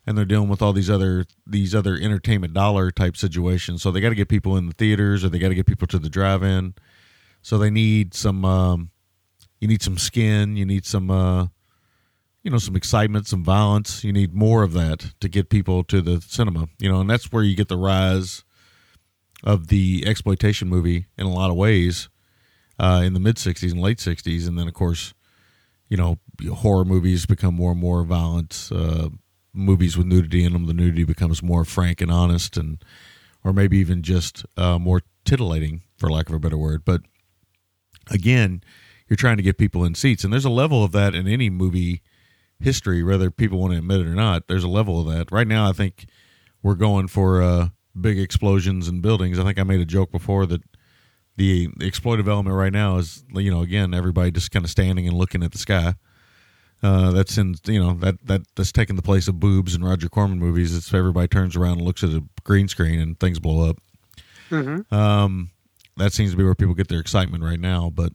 and 0.07 0.17
they're 0.17 0.25
dealing 0.25 0.49
with 0.49 0.63
all 0.63 0.73
these 0.73 0.89
other 0.89 1.25
these 1.45 1.75
other 1.75 1.93
entertainment 1.93 2.55
dollar 2.55 2.89
type 2.89 3.15
situations. 3.15 3.83
So 3.83 3.91
they 3.91 4.01
got 4.01 4.09
to 4.09 4.15
get 4.15 4.29
people 4.29 4.57
in 4.57 4.65
the 4.65 4.73
theaters, 4.73 5.23
or 5.23 5.29
they 5.29 5.37
got 5.37 5.49
to 5.49 5.55
get 5.55 5.67
people 5.67 5.85
to 5.89 5.99
the 5.99 6.09
drive-in. 6.09 6.73
So 7.43 7.59
they 7.59 7.69
need 7.69 8.15
some. 8.15 8.43
Um, 8.45 8.89
you 9.59 9.67
need 9.67 9.83
some 9.83 9.99
skin. 9.99 10.57
You 10.57 10.65
need 10.65 10.87
some. 10.87 11.11
Uh, 11.11 11.47
you 12.41 12.49
know 12.49 12.57
some 12.57 12.75
excitement 12.75 13.27
some 13.27 13.43
violence 13.43 14.03
you 14.03 14.11
need 14.11 14.33
more 14.33 14.63
of 14.63 14.73
that 14.73 15.13
to 15.19 15.29
get 15.29 15.47
people 15.47 15.83
to 15.83 16.01
the 16.01 16.19
cinema 16.21 16.67
you 16.79 16.91
know 16.91 16.99
and 16.99 17.07
that's 17.07 17.31
where 17.31 17.43
you 17.43 17.55
get 17.55 17.67
the 17.67 17.77
rise 17.77 18.43
of 19.43 19.67
the 19.67 20.03
exploitation 20.07 20.67
movie 20.67 21.05
in 21.19 21.27
a 21.27 21.31
lot 21.31 21.51
of 21.51 21.55
ways 21.55 22.09
uh, 22.79 23.03
in 23.05 23.13
the 23.13 23.19
mid 23.19 23.35
60s 23.35 23.71
and 23.71 23.79
late 23.79 23.99
60s 23.99 24.47
and 24.47 24.57
then 24.57 24.67
of 24.67 24.73
course 24.73 25.13
you 25.91 25.97
know 25.97 26.17
horror 26.55 26.83
movies 26.83 27.27
become 27.27 27.53
more 27.53 27.71
and 27.71 27.79
more 27.79 28.03
violent 28.03 28.69
uh, 28.73 29.09
movies 29.53 29.95
with 29.95 30.07
nudity 30.07 30.43
in 30.43 30.53
them 30.53 30.65
the 30.65 30.73
nudity 30.73 31.03
becomes 31.03 31.43
more 31.43 31.63
frank 31.63 32.01
and 32.01 32.11
honest 32.11 32.57
and 32.57 32.83
or 33.43 33.53
maybe 33.53 33.77
even 33.77 34.01
just 34.01 34.43
uh, 34.57 34.79
more 34.79 35.01
titillating 35.25 35.83
for 35.97 36.09
lack 36.09 36.27
of 36.29 36.35
a 36.35 36.39
better 36.39 36.57
word 36.57 36.83
but 36.83 37.01
again 38.09 38.63
you're 39.07 39.17
trying 39.17 39.37
to 39.37 39.43
get 39.43 39.59
people 39.59 39.83
in 39.83 39.93
seats 39.93 40.23
and 40.23 40.33
there's 40.33 40.45
a 40.45 40.49
level 40.49 40.83
of 40.83 40.91
that 40.91 41.13
in 41.13 41.27
any 41.27 41.51
movie 41.51 42.01
history, 42.61 43.03
whether 43.03 43.31
people 43.31 43.59
want 43.59 43.73
to 43.73 43.79
admit 43.79 44.01
it 44.01 44.07
or 44.07 44.15
not. 44.15 44.47
There's 44.47 44.63
a 44.63 44.69
level 44.69 44.99
of 44.99 45.13
that. 45.13 45.31
Right 45.31 45.47
now, 45.47 45.69
I 45.69 45.73
think 45.73 46.05
we're 46.61 46.75
going 46.75 47.07
for 47.07 47.41
uh, 47.41 47.69
big 47.99 48.19
explosions 48.19 48.87
and 48.87 49.01
buildings. 49.01 49.39
I 49.39 49.43
think 49.43 49.59
I 49.59 49.63
made 49.63 49.81
a 49.81 49.85
joke 49.85 50.11
before 50.11 50.45
that 50.45 50.61
the, 51.37 51.69
the 51.77 51.89
exploitive 51.89 52.27
element 52.27 52.55
right 52.55 52.73
now 52.73 52.97
is, 52.97 53.23
you 53.33 53.51
know, 53.51 53.61
again, 53.61 53.93
everybody 53.93 54.31
just 54.31 54.51
kind 54.51 54.65
of 54.65 54.71
standing 54.71 55.07
and 55.07 55.17
looking 55.17 55.43
at 55.43 55.51
the 55.51 55.57
sky. 55.57 55.95
Uh, 56.83 57.11
that's 57.11 57.37
in 57.37 57.53
you 57.65 57.79
know 57.79 57.93
that 57.93 58.15
that 58.25 58.41
that's 58.55 58.71
taking 58.71 58.95
the 58.95 59.03
place 59.03 59.27
of 59.27 59.39
boobs 59.39 59.75
in 59.75 59.83
Roger 59.83 60.09
Corman 60.09 60.39
movies. 60.39 60.75
It's 60.75 60.91
everybody 60.91 61.27
turns 61.27 61.55
around 61.55 61.73
and 61.77 61.81
looks 61.81 62.03
at 62.03 62.09
a 62.09 62.23
green 62.43 62.67
screen 62.67 62.99
and 62.99 63.19
things 63.19 63.39
blow 63.39 63.69
up. 63.69 63.77
Um, 64.91 65.51
that 65.97 66.11
seems 66.11 66.31
to 66.31 66.37
be 66.37 66.43
where 66.43 66.55
people 66.55 66.73
get 66.73 66.87
their 66.87 66.99
excitement 66.99 67.43
right 67.43 67.59
now. 67.59 67.91
But 67.93 68.13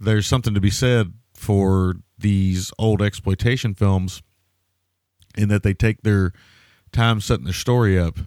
there's 0.00 0.26
something 0.26 0.52
to 0.54 0.60
be 0.60 0.70
said 0.70 1.12
for 1.34 1.94
these 2.18 2.72
old 2.78 3.02
exploitation 3.02 3.74
films 3.74 4.20
in 5.36 5.48
that 5.50 5.62
they 5.62 5.74
take 5.74 6.02
their 6.02 6.32
time 6.90 7.20
setting 7.20 7.44
their 7.44 7.52
story 7.52 7.96
up 7.96 8.18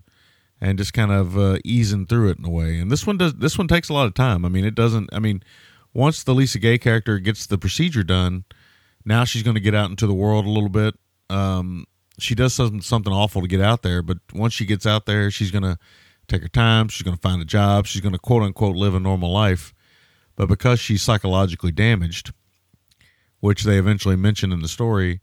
and 0.61 0.77
just 0.77 0.93
kind 0.93 1.11
of 1.11 1.37
uh, 1.37 1.57
easing 1.63 2.05
through 2.05 2.29
it 2.29 2.39
in 2.39 2.45
a 2.45 2.49
way. 2.49 2.79
And 2.79 2.91
this 2.91 3.07
one 3.07 3.17
does. 3.17 3.35
This 3.35 3.57
one 3.57 3.67
takes 3.67 3.89
a 3.89 3.93
lot 3.93 4.07
of 4.07 4.13
time. 4.13 4.45
I 4.45 4.49
mean, 4.49 4.65
it 4.65 4.75
doesn't. 4.75 5.09
I 5.13 5.19
mean, 5.19 5.43
once 5.93 6.23
the 6.23 6.33
Lisa 6.33 6.59
Gaye 6.59 6.77
character 6.77 7.19
gets 7.19 7.45
the 7.45 7.57
procedure 7.57 8.03
done, 8.03 8.45
now 9.05 9.23
she's 9.23 9.43
going 9.43 9.55
to 9.55 9.61
get 9.61 9.75
out 9.75 9.89
into 9.89 10.07
the 10.07 10.13
world 10.13 10.45
a 10.45 10.49
little 10.49 10.69
bit. 10.69 10.95
Um, 11.29 11.85
she 12.17 12.35
does 12.35 12.53
something 12.53 12.81
something 12.81 13.13
awful 13.13 13.41
to 13.41 13.47
get 13.47 13.61
out 13.61 13.81
there, 13.81 14.01
but 14.01 14.17
once 14.33 14.53
she 14.53 14.65
gets 14.65 14.85
out 14.85 15.05
there, 15.05 15.31
she's 15.31 15.51
going 15.51 15.63
to 15.63 15.77
take 16.27 16.41
her 16.41 16.47
time. 16.47 16.87
She's 16.87 17.03
going 17.03 17.15
to 17.15 17.21
find 17.21 17.41
a 17.41 17.45
job. 17.45 17.87
She's 17.87 18.01
going 18.01 18.13
to 18.13 18.19
quote 18.19 18.43
unquote 18.43 18.75
live 18.75 18.93
a 18.93 18.99
normal 18.99 19.31
life. 19.31 19.73
But 20.35 20.47
because 20.47 20.79
she's 20.79 21.01
psychologically 21.01 21.71
damaged, 21.71 22.31
which 23.39 23.63
they 23.63 23.77
eventually 23.77 24.15
mention 24.15 24.51
in 24.51 24.61
the 24.61 24.67
story, 24.67 25.21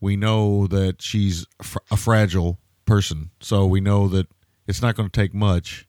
we 0.00 0.16
know 0.16 0.66
that 0.68 1.02
she's 1.02 1.46
a 1.90 1.96
fragile 1.96 2.58
person. 2.84 3.30
So 3.40 3.66
we 3.66 3.80
know 3.80 4.06
that 4.08 4.28
it's 4.66 4.82
not 4.82 4.94
going 4.94 5.08
to 5.08 5.20
take 5.20 5.34
much 5.34 5.86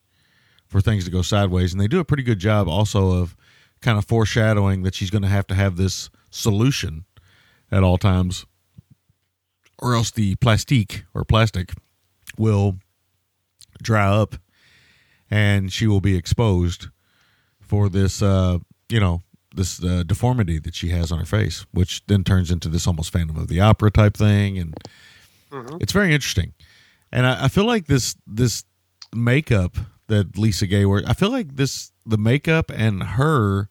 for 0.68 0.82
things 0.82 1.06
to 1.06 1.12
go 1.12 1.22
sideways. 1.22 1.72
And 1.72 1.82
they 1.82 1.88
do 1.88 2.00
a 2.00 2.06
pretty 2.06 2.24
good 2.24 2.40
job 2.40 2.68
also 2.68 3.12
of 3.12 3.36
kind 3.82 3.98
of 3.98 4.06
foreshadowing 4.06 4.84
that 4.84 4.96
she's 4.96 5.10
going 5.10 5.22
to 5.22 5.28
have 5.28 5.48
to 5.48 5.56
have 5.56 5.78
this 5.78 6.10
solution 6.32 7.06
at 7.72 7.84
all 7.84 7.98
times, 7.98 8.46
or 9.80 9.96
else 9.96 10.12
the 10.12 10.36
plastique 10.36 11.06
or 11.14 11.24
plastic 11.24 11.74
will 12.38 12.78
dry 13.82 14.08
up 14.08 14.36
and 15.30 15.72
she 15.72 15.88
will 15.88 16.02
be 16.02 16.16
exposed 16.16 16.88
for 17.60 17.90
this, 17.90 18.22
uh, 18.22 18.60
you 18.90 19.00
know, 19.00 19.22
this 19.56 19.84
uh, 19.84 20.04
deformity 20.06 20.60
that 20.60 20.76
she 20.76 20.90
has 20.90 21.12
on 21.12 21.20
her 21.20 21.26
face, 21.26 21.66
which 21.72 22.06
then 22.08 22.24
turns 22.24 22.52
into 22.52 22.68
this 22.70 22.86
almost 22.86 23.12
Phantom 23.12 23.38
of 23.38 23.48
the 23.48 23.60
Opera 23.62 23.90
type 23.90 24.16
thing, 24.16 24.58
and 24.58 24.76
it's 25.82 25.94
very 25.94 26.14
interesting. 26.14 26.54
And 27.16 27.26
I, 27.26 27.46
I 27.46 27.48
feel 27.48 27.66
like 27.66 27.88
this 27.88 28.16
this 28.28 28.66
makeup 29.16 29.78
that 30.08 30.38
Lisa 30.38 30.68
Gaye 30.68 30.86
wears, 30.86 31.06
I 31.08 31.14
feel 31.14 31.32
like 31.32 31.56
this 31.56 31.94
the 32.06 32.18
makeup 32.18 32.70
and 32.70 33.02
her 33.02 33.70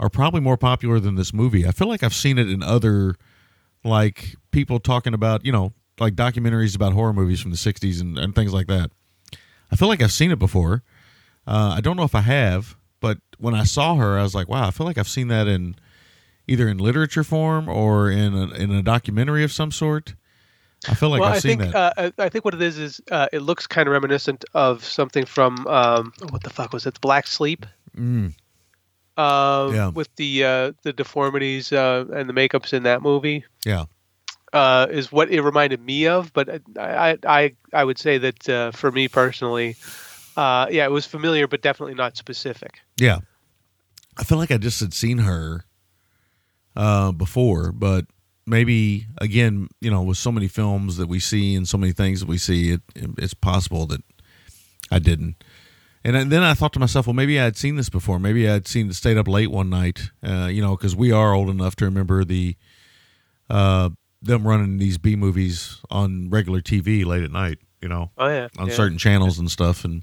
are 0.00 0.10
probably 0.10 0.40
more 0.40 0.56
popular 0.56 0.98
than 0.98 1.14
this 1.14 1.32
movie. 1.32 1.64
I 1.64 1.70
feel 1.70 1.88
like 1.88 2.02
I've 2.02 2.12
seen 2.12 2.38
it 2.38 2.50
in 2.50 2.64
other 2.64 3.14
like 3.84 4.34
people 4.50 4.80
talking 4.80 5.14
about, 5.14 5.46
you 5.46 5.52
know, 5.52 5.74
like 6.00 6.14
documentaries 6.14 6.74
about 6.74 6.92
horror 6.92 7.12
movies 7.12 7.40
from 7.40 7.52
the 7.52 7.56
60s 7.56 8.00
and, 8.00 8.18
and 8.18 8.34
things 8.34 8.52
like 8.52 8.66
that. 8.66 8.90
I 9.70 9.76
feel 9.76 9.88
like 9.88 10.02
I've 10.02 10.12
seen 10.12 10.32
it 10.32 10.38
before. 10.38 10.82
Uh, 11.46 11.74
I 11.76 11.80
don't 11.80 11.96
know 11.96 12.02
if 12.02 12.16
I 12.16 12.22
have, 12.22 12.76
but 13.00 13.18
when 13.38 13.54
I 13.54 13.62
saw 13.62 13.94
her, 13.94 14.18
I 14.18 14.22
was 14.22 14.34
like, 14.34 14.48
wow, 14.48 14.66
I 14.66 14.72
feel 14.72 14.86
like 14.86 14.98
I've 14.98 15.08
seen 15.08 15.28
that 15.28 15.46
in 15.46 15.76
either 16.48 16.68
in 16.68 16.78
literature 16.78 17.24
form 17.24 17.68
or 17.68 18.10
in 18.10 18.34
a, 18.34 18.48
in 18.54 18.72
a 18.72 18.82
documentary 18.82 19.44
of 19.44 19.52
some 19.52 19.70
sort. 19.70 20.16
I 20.88 20.94
feel 20.94 21.08
like 21.10 21.20
well, 21.20 21.30
I've 21.30 21.36
I 21.36 21.38
seen 21.40 21.58
think 21.58 21.72
that. 21.72 21.98
uh, 21.98 22.10
I 22.18 22.24
I 22.24 22.28
think 22.28 22.44
what 22.44 22.54
it 22.54 22.62
is 22.62 22.78
is 22.78 23.00
uh, 23.10 23.28
it 23.32 23.40
looks 23.40 23.66
kind 23.66 23.88
of 23.88 23.92
reminiscent 23.92 24.44
of 24.54 24.84
something 24.84 25.24
from 25.26 25.66
um, 25.66 26.12
what 26.30 26.42
the 26.42 26.50
fuck 26.50 26.72
was 26.72 26.86
it? 26.86 27.00
Black 27.00 27.26
Sleep. 27.26 27.66
Mm. 27.96 28.34
Uh, 29.16 29.70
Yeah. 29.72 29.88
With 29.88 30.14
the 30.16 30.44
uh, 30.44 30.72
the 30.82 30.92
deformities 30.92 31.72
uh, 31.72 32.04
and 32.12 32.28
the 32.28 32.34
makeups 32.34 32.72
in 32.72 32.82
that 32.82 33.00
movie 33.02 33.44
yeah. 33.64 33.86
uh, 34.52 34.86
is 34.90 35.10
what 35.10 35.30
it 35.30 35.40
reminded 35.42 35.80
me 35.80 36.06
of. 36.06 36.32
But 36.32 36.48
I 36.78 37.12
I 37.12 37.18
I, 37.26 37.52
I 37.72 37.84
would 37.84 37.98
say 37.98 38.18
that 38.18 38.48
uh, 38.48 38.70
for 38.72 38.92
me 38.92 39.08
personally, 39.08 39.76
uh, 40.36 40.66
yeah, 40.70 40.84
it 40.84 40.90
was 40.90 41.06
familiar, 41.06 41.48
but 41.48 41.62
definitely 41.62 41.94
not 41.94 42.16
specific. 42.16 42.80
Yeah. 43.00 43.20
I 44.18 44.24
feel 44.24 44.38
like 44.38 44.50
I 44.50 44.56
just 44.58 44.80
had 44.80 44.94
seen 44.94 45.18
her 45.18 45.64
uh, 46.74 47.12
before, 47.12 47.72
but 47.72 48.04
maybe 48.46 49.06
again, 49.18 49.68
you 49.80 49.90
know, 49.90 50.02
with 50.02 50.18
so 50.18 50.30
many 50.32 50.48
films 50.48 50.96
that 50.96 51.08
we 51.08 51.18
see 51.18 51.54
and 51.54 51.68
so 51.68 51.76
many 51.76 51.92
things 51.92 52.20
that 52.20 52.28
we 52.28 52.38
see, 52.38 52.72
it, 52.72 52.80
it's 52.94 53.34
possible 53.34 53.86
that 53.86 54.02
I 54.90 54.98
didn't. 54.98 55.42
And 56.04 56.30
then 56.30 56.44
I 56.44 56.54
thought 56.54 56.72
to 56.74 56.78
myself, 56.78 57.08
well, 57.08 57.14
maybe 57.14 57.40
I 57.40 57.44
had 57.44 57.56
seen 57.56 57.74
this 57.74 57.88
before. 57.88 58.20
Maybe 58.20 58.48
I 58.48 58.52
had 58.52 58.68
seen 58.68 58.88
it 58.88 58.94
stayed 58.94 59.18
up 59.18 59.26
late 59.26 59.50
one 59.50 59.68
night, 59.68 60.10
uh, 60.22 60.46
you 60.46 60.62
know, 60.62 60.76
because 60.76 60.94
we 60.94 61.10
are 61.10 61.34
old 61.34 61.50
enough 61.50 61.74
to 61.76 61.84
remember 61.84 62.24
the 62.24 62.54
uh, 63.50 63.90
them 64.22 64.46
running 64.46 64.78
these 64.78 64.98
B 64.98 65.16
movies 65.16 65.80
on 65.90 66.30
regular 66.30 66.60
TV 66.60 67.04
late 67.04 67.24
at 67.24 67.32
night, 67.32 67.58
you 67.82 67.88
know 67.88 68.10
Oh 68.18 68.28
yeah, 68.28 68.48
on 68.56 68.68
yeah. 68.68 68.74
certain 68.74 68.98
channels 68.98 69.38
and 69.38 69.50
stuff 69.50 69.84
and 69.84 70.02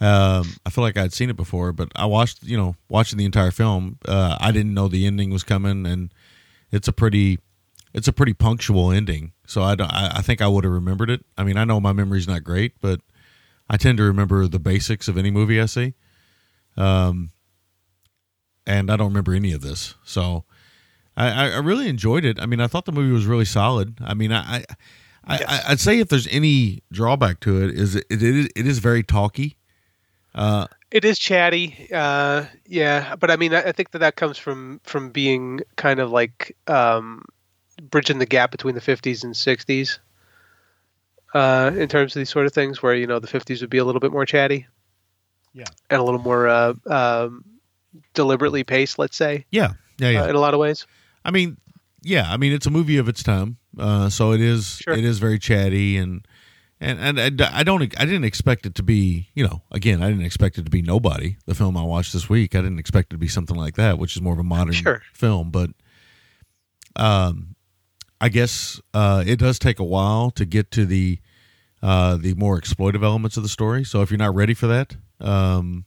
um, 0.00 0.54
I 0.64 0.70
feel 0.70 0.84
like 0.84 0.96
I'd 0.96 1.12
seen 1.12 1.28
it 1.28 1.36
before, 1.36 1.72
but 1.72 1.90
I 1.96 2.06
watched, 2.06 2.44
you 2.44 2.56
know, 2.56 2.76
watching 2.88 3.18
the 3.18 3.24
entire 3.24 3.50
film. 3.50 3.98
Uh, 4.06 4.36
I 4.38 4.52
didn't 4.52 4.72
know 4.72 4.86
the 4.86 5.06
ending 5.06 5.30
was 5.30 5.42
coming, 5.42 5.86
and 5.86 6.14
it's 6.70 6.88
a 6.88 6.92
pretty, 6.92 7.38
it's 7.94 8.08
a 8.08 8.12
pretty 8.12 8.34
punctual 8.34 8.90
ending. 8.90 9.32
So 9.46 9.62
I, 9.62 9.74
don't- 9.74 9.92
I, 9.92 10.20
think 10.22 10.40
I 10.42 10.48
would 10.48 10.64
have 10.64 10.72
remembered 10.72 11.10
it. 11.10 11.24
I 11.36 11.44
mean, 11.44 11.56
I 11.56 11.64
know 11.64 11.80
my 11.80 11.92
memory's 11.92 12.28
not 12.28 12.44
great, 12.44 12.74
but 12.80 13.00
I 13.70 13.76
tend 13.76 13.98
to 13.98 14.04
remember 14.04 14.46
the 14.46 14.58
basics 14.58 15.08
of 15.08 15.16
any 15.18 15.30
movie 15.30 15.60
I 15.60 15.66
see. 15.66 15.94
Um, 16.76 17.30
and 18.66 18.90
I 18.90 18.96
don't 18.96 19.08
remember 19.08 19.32
any 19.34 19.52
of 19.52 19.62
this, 19.62 19.94
so 20.04 20.44
I, 21.16 21.50
I- 21.52 21.58
really 21.58 21.88
enjoyed 21.88 22.24
it. 22.24 22.38
I 22.38 22.46
mean, 22.46 22.60
I 22.60 22.66
thought 22.66 22.84
the 22.84 22.92
movie 22.92 23.12
was 23.12 23.26
really 23.26 23.44
solid. 23.46 23.98
I 24.04 24.12
mean, 24.14 24.32
I, 24.32 24.58
I, 24.58 25.38
I 25.46 25.60
I'd 25.68 25.80
say 25.80 25.98
if 25.98 26.08
there's 26.08 26.26
any 26.28 26.82
drawback 26.92 27.40
to 27.40 27.62
it, 27.64 27.70
is 27.74 27.96
it, 27.96 28.04
it 28.10 28.22
is 28.22 28.48
it 28.54 28.66
is 28.66 28.78
very 28.78 29.02
talky. 29.02 29.56
It 30.90 31.04
is 31.04 31.18
chatty, 31.18 31.88
uh, 31.92 32.46
yeah, 32.66 33.14
but 33.16 33.30
I 33.30 33.36
mean, 33.36 33.52
I, 33.54 33.64
I 33.64 33.72
think 33.72 33.90
that 33.90 33.98
that 33.98 34.16
comes 34.16 34.38
from 34.38 34.80
from 34.84 35.10
being 35.10 35.60
kind 35.76 36.00
of 36.00 36.10
like 36.10 36.56
um, 36.66 37.24
bridging 37.90 38.18
the 38.18 38.26
gap 38.26 38.50
between 38.50 38.74
the 38.74 38.80
'50s 38.80 39.22
and 39.22 39.34
'60s 39.34 39.98
uh, 41.34 41.72
in 41.76 41.88
terms 41.88 42.16
of 42.16 42.20
these 42.20 42.30
sort 42.30 42.46
of 42.46 42.52
things, 42.54 42.82
where 42.82 42.94
you 42.94 43.06
know 43.06 43.18
the 43.18 43.28
'50s 43.28 43.60
would 43.60 43.68
be 43.70 43.78
a 43.78 43.84
little 43.84 44.00
bit 44.00 44.12
more 44.12 44.24
chatty, 44.24 44.66
Yeah. 45.52 45.66
and 45.90 46.00
a 46.00 46.04
little 46.04 46.20
more 46.20 46.48
uh, 46.48 46.72
um, 46.86 47.44
deliberately 48.14 48.64
paced, 48.64 48.98
let's 48.98 49.16
say, 49.16 49.44
Yeah, 49.50 49.72
yeah, 49.98 50.10
yeah. 50.10 50.22
uh, 50.22 50.28
in 50.28 50.36
a 50.36 50.40
lot 50.40 50.54
of 50.54 50.60
ways. 50.60 50.86
I 51.24 51.30
mean, 51.30 51.58
yeah. 52.02 52.32
I 52.32 52.38
mean, 52.38 52.52
it's 52.54 52.66
a 52.66 52.70
movie 52.70 52.96
of 52.96 53.08
its 53.08 53.22
time, 53.22 53.58
uh, 53.78 54.08
so 54.08 54.32
it 54.32 54.40
is. 54.40 54.78
Sure. 54.82 54.94
It 54.94 55.04
is 55.04 55.18
very 55.18 55.38
chatty, 55.38 55.98
and 55.98 56.26
and 56.80 56.98
and 57.18 57.40
I 57.40 57.62
don't. 57.62 57.82
I 58.00 58.04
didn't 58.04 58.24
expect 58.24 58.66
it 58.66 58.74
to 58.76 58.82
be. 58.82 59.28
You 59.34 59.44
know, 59.46 59.62
again, 59.70 60.02
I 60.02 60.08
didn't 60.08 60.24
expect 60.26 60.58
it 60.58 60.64
to 60.64 60.70
be 60.70 60.82
Nobody, 60.82 61.36
the 61.46 61.54
film 61.54 61.76
I 61.76 61.82
watched 61.82 62.12
this 62.12 62.28
week. 62.28 62.54
I 62.54 62.60
didn't 62.60 62.78
expect 62.78 63.12
it 63.12 63.14
to 63.14 63.18
be 63.18 63.28
something 63.28 63.56
like 63.56 63.74
that, 63.76 63.98
which 63.98 64.14
is 64.16 64.22
more 64.22 64.32
of 64.34 64.38
a 64.38 64.44
modern 64.44 64.72
Sure. 64.74 65.02
film. 65.12 65.50
But, 65.50 65.70
um, 66.96 67.54
I 68.20 68.28
guess 68.28 68.80
uh, 68.94 69.22
it 69.26 69.36
does 69.38 69.58
take 69.58 69.78
a 69.78 69.84
while 69.84 70.30
to 70.32 70.44
get 70.44 70.70
to 70.72 70.84
the 70.86 71.18
uh, 71.82 72.16
the 72.16 72.34
more 72.34 72.60
exploitive 72.60 73.04
elements 73.04 73.36
of 73.36 73.42
the 73.44 73.48
story. 73.48 73.84
So 73.84 74.02
if 74.02 74.10
you're 74.10 74.18
not 74.18 74.34
ready 74.34 74.54
for 74.54 74.66
that, 74.66 74.96
um, 75.20 75.84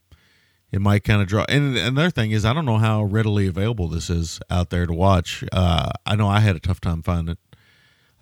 it 0.70 0.80
might 0.80 1.04
kind 1.04 1.20
of 1.20 1.28
draw. 1.28 1.44
And 1.50 1.76
another 1.76 2.08
thing 2.10 2.30
is, 2.30 2.46
I 2.46 2.54
don't 2.54 2.64
know 2.64 2.78
how 2.78 3.02
readily 3.02 3.46
available 3.46 3.88
this 3.88 4.08
is 4.08 4.40
out 4.48 4.70
there 4.70 4.86
to 4.86 4.92
watch. 4.94 5.44
Uh, 5.52 5.90
I 6.06 6.16
know 6.16 6.28
I 6.28 6.40
had 6.40 6.56
a 6.56 6.60
tough 6.60 6.80
time 6.80 7.02
finding 7.02 7.32
it. 7.32 7.38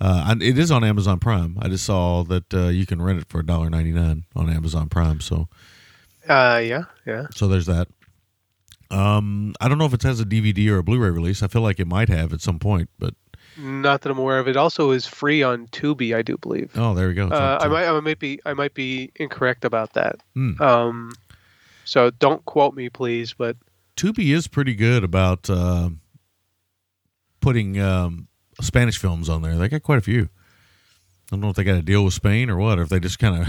Uh, 0.00 0.34
it 0.40 0.58
is 0.58 0.70
on 0.70 0.82
Amazon 0.82 1.18
Prime. 1.18 1.58
I 1.60 1.68
just 1.68 1.84
saw 1.84 2.22
that 2.24 2.54
uh, 2.54 2.68
you 2.68 2.86
can 2.86 3.02
rent 3.02 3.18
it 3.20 3.26
for 3.28 3.42
$1.99 3.42 4.24
on 4.34 4.48
Amazon 4.50 4.88
Prime. 4.88 5.20
So, 5.20 5.48
Uh, 6.28 6.60
yeah, 6.64 6.84
yeah. 7.06 7.26
so 7.34 7.46
there's 7.48 7.66
that. 7.66 7.88
Um, 8.90 9.54
I 9.60 9.68
don't 9.68 9.78
know 9.78 9.84
if 9.84 9.94
it 9.94 10.02
has 10.02 10.18
a 10.20 10.24
DVD 10.24 10.68
or 10.70 10.78
a 10.78 10.82
Blu-ray 10.82 11.10
release. 11.10 11.42
I 11.42 11.48
feel 11.48 11.62
like 11.62 11.78
it 11.78 11.86
might 11.86 12.08
have 12.08 12.32
at 12.32 12.40
some 12.40 12.58
point, 12.58 12.88
but 12.98 13.14
Not 13.58 14.00
that 14.02 14.10
I'm 14.10 14.18
aware 14.18 14.38
of. 14.38 14.48
It 14.48 14.56
also 14.56 14.90
is 14.90 15.06
free 15.06 15.42
on 15.42 15.66
Tubi, 15.68 16.14
I 16.16 16.22
do 16.22 16.36
believe. 16.38 16.72
oh, 16.76 16.94
there 16.94 17.08
we 17.08 17.14
go. 17.14 17.28
Uh, 17.28 17.58
I 17.60 17.68
might, 17.68 17.86
I 17.86 18.00
might 18.00 18.18
be, 18.18 18.40
I 18.46 18.54
might 18.54 18.74
be 18.74 19.12
incorrect 19.16 19.64
about 19.64 19.92
that. 19.92 20.16
Hmm. 20.34 20.60
Um, 20.62 21.12
so 21.84 22.10
don't 22.10 22.44
quote 22.46 22.74
me, 22.74 22.88
please. 22.88 23.34
But 23.34 23.56
Tubi 23.96 24.34
is 24.34 24.48
pretty 24.48 24.74
good 24.74 25.04
about 25.04 25.48
uh, 25.50 25.90
putting 27.40 27.78
um, 27.80 28.28
Spanish 28.62 28.98
films 28.98 29.28
on 29.28 29.42
there. 29.42 29.56
They 29.56 29.68
got 29.68 29.82
quite 29.82 29.98
a 29.98 30.02
few. 30.02 30.24
I 30.24 31.36
don't 31.36 31.40
know 31.40 31.50
if 31.50 31.56
they 31.56 31.64
got 31.64 31.76
a 31.76 31.82
deal 31.82 32.04
with 32.04 32.14
Spain 32.14 32.50
or 32.50 32.56
what, 32.56 32.78
or 32.78 32.82
if 32.82 32.88
they 32.88 33.00
just 33.00 33.18
kind 33.18 33.46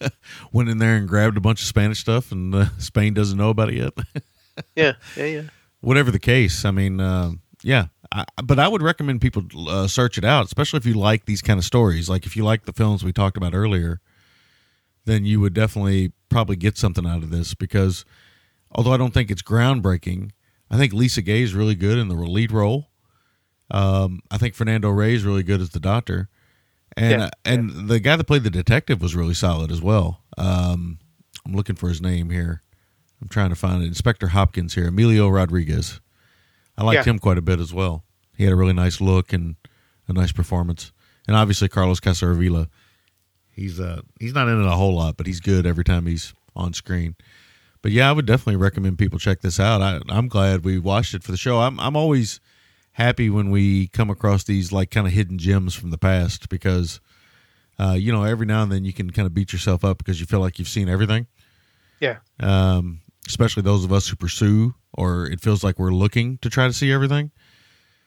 of 0.00 0.12
went 0.52 0.68
in 0.68 0.78
there 0.78 0.96
and 0.96 1.08
grabbed 1.08 1.36
a 1.36 1.40
bunch 1.40 1.60
of 1.60 1.66
Spanish 1.66 2.00
stuff 2.00 2.32
and 2.32 2.54
uh, 2.54 2.66
Spain 2.78 3.14
doesn't 3.14 3.36
know 3.36 3.50
about 3.50 3.68
it 3.68 3.76
yet. 3.76 3.92
yeah, 4.76 4.92
yeah, 5.16 5.24
yeah. 5.24 5.42
Whatever 5.80 6.10
the 6.10 6.18
case, 6.18 6.64
I 6.64 6.70
mean, 6.70 7.00
uh, 7.00 7.32
yeah. 7.62 7.86
I, 8.10 8.24
but 8.42 8.58
I 8.58 8.68
would 8.68 8.82
recommend 8.82 9.20
people 9.20 9.44
uh, 9.68 9.86
search 9.86 10.16
it 10.16 10.24
out, 10.24 10.46
especially 10.46 10.78
if 10.78 10.86
you 10.86 10.94
like 10.94 11.26
these 11.26 11.42
kind 11.42 11.58
of 11.58 11.64
stories. 11.64 12.08
Like 12.08 12.24
if 12.24 12.36
you 12.36 12.44
like 12.44 12.64
the 12.64 12.72
films 12.72 13.04
we 13.04 13.12
talked 13.12 13.36
about 13.36 13.54
earlier, 13.54 14.00
then 15.04 15.24
you 15.24 15.40
would 15.40 15.54
definitely 15.54 16.12
probably 16.28 16.56
get 16.56 16.78
something 16.78 17.06
out 17.06 17.22
of 17.22 17.30
this 17.30 17.54
because 17.54 18.04
although 18.72 18.92
I 18.92 18.96
don't 18.96 19.12
think 19.12 19.30
it's 19.30 19.42
groundbreaking, 19.42 20.30
I 20.70 20.76
think 20.76 20.92
Lisa 20.92 21.22
Gaye 21.22 21.42
is 21.42 21.54
really 21.54 21.74
good 21.74 21.98
in 21.98 22.08
the 22.08 22.14
lead 22.14 22.52
role. 22.52 22.88
Um, 23.70 24.20
I 24.30 24.38
think 24.38 24.54
Fernando 24.54 24.88
Rey 24.90 25.14
is 25.14 25.24
really 25.24 25.42
good 25.42 25.60
as 25.60 25.70
the 25.70 25.80
doctor, 25.80 26.28
and 26.96 27.22
Yeah, 27.22 27.30
and 27.44 27.88
the 27.88 28.00
guy 28.00 28.16
that 28.16 28.24
played 28.24 28.42
the 28.44 28.50
detective 28.50 29.00
was 29.02 29.14
really 29.14 29.34
solid 29.34 29.70
as 29.70 29.82
well. 29.82 30.22
Um, 30.38 30.98
I'm 31.44 31.54
looking 31.54 31.76
for 31.76 31.88
his 31.88 32.00
name 32.00 32.30
here. 32.30 32.62
I'm 33.20 33.28
trying 33.28 33.50
to 33.50 33.56
find 33.56 33.82
it. 33.82 33.86
Inspector 33.86 34.26
Hopkins 34.28 34.74
here, 34.74 34.88
Emilio 34.88 35.28
Rodriguez. 35.28 36.00
I 36.76 36.84
liked 36.84 37.04
Yeah. 37.06 37.10
him 37.12 37.18
quite 37.18 37.36
a 37.38 37.42
bit 37.42 37.58
as 37.60 37.74
well. 37.74 38.04
He 38.36 38.44
had 38.44 38.52
a 38.52 38.56
really 38.56 38.72
nice 38.72 39.00
look 39.00 39.32
and 39.32 39.56
a 40.06 40.12
nice 40.12 40.32
performance, 40.32 40.92
and 41.26 41.36
obviously 41.36 41.68
Carlos 41.68 42.00
Casaravilla. 42.00 42.68
He's 43.50 43.80
uh 43.80 44.02
he's 44.20 44.32
not 44.32 44.48
in 44.48 44.62
it 44.62 44.66
a 44.66 44.76
whole 44.76 44.94
lot, 44.94 45.16
but 45.16 45.26
he's 45.26 45.40
good 45.40 45.66
every 45.66 45.82
time 45.84 46.06
he's 46.06 46.32
on 46.54 46.72
screen. 46.72 47.16
But 47.82 47.90
yeah, 47.92 48.08
I 48.08 48.12
would 48.12 48.26
definitely 48.26 48.56
recommend 48.56 48.98
people 48.98 49.18
check 49.18 49.40
this 49.40 49.58
out. 49.60 49.82
I, 49.82 50.00
I'm 50.08 50.28
glad 50.28 50.64
we 50.64 50.78
watched 50.78 51.14
it 51.14 51.22
for 51.24 51.32
the 51.32 51.36
show. 51.36 51.58
I'm 51.60 51.78
I'm 51.80 51.96
always 51.96 52.40
happy 52.98 53.30
when 53.30 53.48
we 53.48 53.86
come 53.86 54.10
across 54.10 54.42
these 54.42 54.72
like 54.72 54.90
kind 54.90 55.06
of 55.06 55.12
hidden 55.12 55.38
gems 55.38 55.72
from 55.72 55.90
the 55.90 55.96
past 55.96 56.48
because 56.48 57.00
uh, 57.78 57.94
you 57.96 58.10
know 58.10 58.24
every 58.24 58.44
now 58.44 58.64
and 58.64 58.72
then 58.72 58.84
you 58.84 58.92
can 58.92 59.10
kind 59.10 59.24
of 59.24 59.32
beat 59.32 59.52
yourself 59.52 59.84
up 59.84 59.98
because 59.98 60.18
you 60.18 60.26
feel 60.26 60.40
like 60.40 60.58
you've 60.58 60.68
seen 60.68 60.88
everything. 60.88 61.28
Yeah. 62.00 62.18
Um, 62.40 63.00
especially 63.28 63.62
those 63.62 63.84
of 63.84 63.92
us 63.92 64.08
who 64.08 64.16
pursue 64.16 64.74
or 64.94 65.26
it 65.26 65.40
feels 65.40 65.62
like 65.62 65.78
we're 65.78 65.92
looking 65.92 66.38
to 66.38 66.50
try 66.50 66.66
to 66.66 66.72
see 66.72 66.90
everything. 66.90 67.30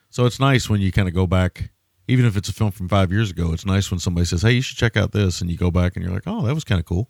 So 0.09 0.25
it's 0.25 0.41
nice 0.41 0.69
when 0.69 0.81
you 0.81 0.91
kind 0.91 1.07
of 1.07 1.13
go 1.13 1.25
back, 1.25 1.71
even 2.09 2.25
if 2.25 2.35
it's 2.35 2.49
a 2.49 2.53
film 2.53 2.71
from 2.71 2.89
five 2.89 3.13
years 3.13 3.31
ago. 3.31 3.53
It's 3.53 3.65
nice 3.65 3.89
when 3.89 3.99
somebody 3.99 4.25
says, 4.25 4.41
"Hey, 4.41 4.51
you 4.51 4.61
should 4.61 4.77
check 4.77 4.97
out 4.97 5.13
this," 5.13 5.39
and 5.39 5.49
you 5.49 5.57
go 5.57 5.71
back 5.71 5.95
and 5.95 6.03
you're 6.03 6.13
like, 6.13 6.27
"Oh, 6.27 6.45
that 6.45 6.53
was 6.53 6.65
kind 6.65 6.79
of 6.79 6.85
cool." 6.85 7.09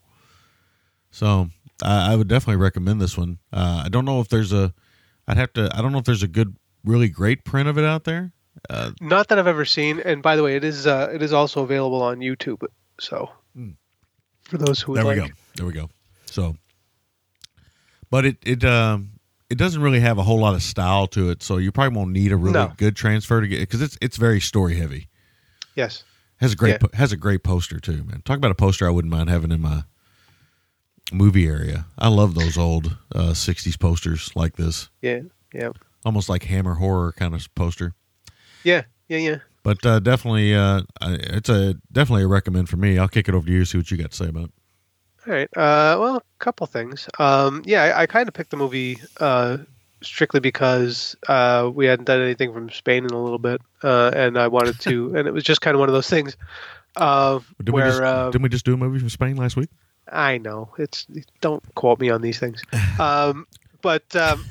So 1.10 1.50
I, 1.82 2.14
I 2.14 2.16
would 2.16 2.28
definitely 2.28 2.62
recommend 2.62 3.02
this 3.02 3.18
one. 3.18 3.40
Uh, 3.52 3.82
I 3.86 3.90
don't 3.90 4.06
know 4.06 4.22
if 4.22 4.28
there's 4.28 4.54
a, 4.54 4.72
I'd 5.28 5.38
have 5.38 5.52
to. 5.54 5.72
I 5.74 5.82
don't 5.82 5.92
know 5.92 5.98
if 5.98 6.06
there's 6.06 6.22
a 6.22 6.28
good, 6.28 6.56
really 6.84 7.10
great 7.10 7.44
print 7.44 7.68
of 7.70 7.78
it 7.78 7.86
out 7.86 8.04
there. 8.04 8.32
Uh, 8.70 8.92
Not 9.00 9.28
that 9.30 9.40
I've 9.40 9.48
ever 9.48 9.66
seen. 9.66 10.00
And 10.00 10.22
by 10.22 10.36
the 10.36 10.44
way, 10.44 10.56
it 10.56 10.64
is 10.64 10.86
uh, 10.88 11.10
it 11.14 11.22
is 11.22 11.34
also 11.34 11.64
available 11.64 12.02
on 12.02 12.20
YouTube. 12.20 12.64
So 13.00 13.30
for 14.44 14.58
those 14.58 14.82
who 14.82 14.92
would 14.94 15.02
Hmm. 15.02 15.08
there 15.08 15.16
like, 15.16 15.24
we 15.24 15.30
go. 15.30 15.36
There 15.56 15.66
we 15.66 15.74
go. 15.74 15.90
So, 16.26 16.56
but 18.10 18.26
it 18.26 18.38
it 18.46 18.64
um 18.66 19.12
it 19.50 19.58
doesn't 19.58 19.82
really 19.82 20.00
have 20.00 20.18
a 20.18 20.24
whole 20.24 20.40
lot 20.40 20.54
of 20.56 20.64
style 20.64 21.08
to 21.08 21.30
it, 21.30 21.44
so 21.44 21.58
you 21.58 21.72
probably 21.72 21.98
won't 21.98 22.12
need 22.12 22.32
a 22.32 22.38
really 22.38 22.54
No. 22.54 22.74
good 22.78 22.96
transfer 22.96 23.42
to 23.42 23.48
get 23.48 23.60
because 23.60 23.82
it's 23.82 23.98
it's 24.02 24.18
very 24.18 24.40
story 24.40 24.76
heavy. 24.76 25.08
yes, 25.76 26.04
Has 26.38 26.54
a 26.54 26.56
great 26.56 26.82
Yeah. 26.82 26.88
has 26.98 27.12
a 27.12 27.18
great 27.18 27.44
poster 27.44 27.80
too, 27.80 28.04
man. 28.04 28.22
Talk 28.24 28.38
about 28.38 28.52
a 28.52 28.56
poster 28.56 28.88
I 28.88 28.92
wouldn't 28.92 29.12
mind 29.14 29.30
having 29.30 29.52
in 29.52 29.62
my 29.62 29.84
movie 31.12 31.48
area. 31.48 31.86
I 31.98 32.08
love 32.10 32.36
those 32.36 32.58
old 32.58 32.98
uh, 33.14 33.32
'60s 33.34 33.78
posters 33.80 34.32
like 34.36 34.56
this, 34.56 34.90
yeah, 35.02 35.22
yeah, 35.54 35.72
almost 36.06 36.30
like 36.30 36.44
Hammer 36.44 36.76
horror 36.76 37.14
kind 37.14 37.34
of 37.34 37.54
poster. 37.56 37.94
yeah, 38.64 38.84
yeah, 39.08 39.18
yeah. 39.18 39.38
But 39.64 39.86
uh, 39.86 40.00
definitely, 40.00 40.56
uh, 40.56 40.82
it's 41.02 41.50
a 41.50 41.76
definitely 41.92 42.24
a 42.24 42.28
recommend 42.28 42.70
for 42.70 42.78
me. 42.78 42.98
I'll 42.98 43.08
kick 43.08 43.30
it 43.30 43.36
over 43.36 43.46
to 43.46 43.52
you. 43.52 43.64
See 43.66 43.78
what 43.78 43.92
you 43.92 43.98
got 43.98 44.12
to 44.12 44.18
say 44.18 44.28
about 44.28 44.46
it. 44.46 44.52
All 45.28 45.34
right. 45.34 45.50
Uh, 45.56 45.98
well, 46.00 46.16
a 46.18 46.24
couple 46.40 46.66
things. 46.66 47.08
Um, 47.20 47.62
yeah, 47.66 47.84
I, 47.84 48.02
I 48.02 48.06
kind 48.08 48.28
of 48.28 48.34
picked 48.34 48.50
the 48.50 48.58
movie 48.58 48.98
uh, 49.20 49.58
strictly 50.02 50.40
because 50.40 51.16
uh, 51.28 51.70
we 51.72 51.86
hadn't 51.86 52.06
done 52.06 52.22
anything 52.22 52.54
from 52.54 52.72
Spain 52.72 53.06
in 53.06 53.12
a 53.12 53.22
little 53.22 53.38
bit, 53.38 53.62
uh, 53.84 54.12
and 54.16 54.38
I 54.38 54.48
wanted 54.48 54.80
to, 54.82 55.16
and 55.16 55.28
it 55.28 55.32
was 55.32 55.44
just 55.44 55.62
kind 55.62 55.76
of 55.76 55.80
one 55.80 55.90
of 55.90 55.94
those 55.94 56.10
things 56.10 56.36
uh, 56.96 57.40
Didn't 57.60 57.74
where 57.74 57.86
we 57.86 57.92
just, 57.92 58.02
uh, 58.02 58.30
didn't 58.32 58.44
we 58.44 58.50
just 58.50 58.66
do 58.66 58.74
a 58.74 58.78
movie 58.78 59.00
from 59.00 59.10
Spain 59.10 59.36
last 59.36 59.56
week? 59.56 59.70
I 60.12 60.40
know 60.40 60.74
it's 60.78 61.06
don't 61.40 61.64
quote 61.76 62.00
me 62.00 62.10
on 62.10 62.22
these 62.22 62.40
things, 62.40 62.64
um, 63.00 63.48
but 63.82 64.16
um, 64.16 64.46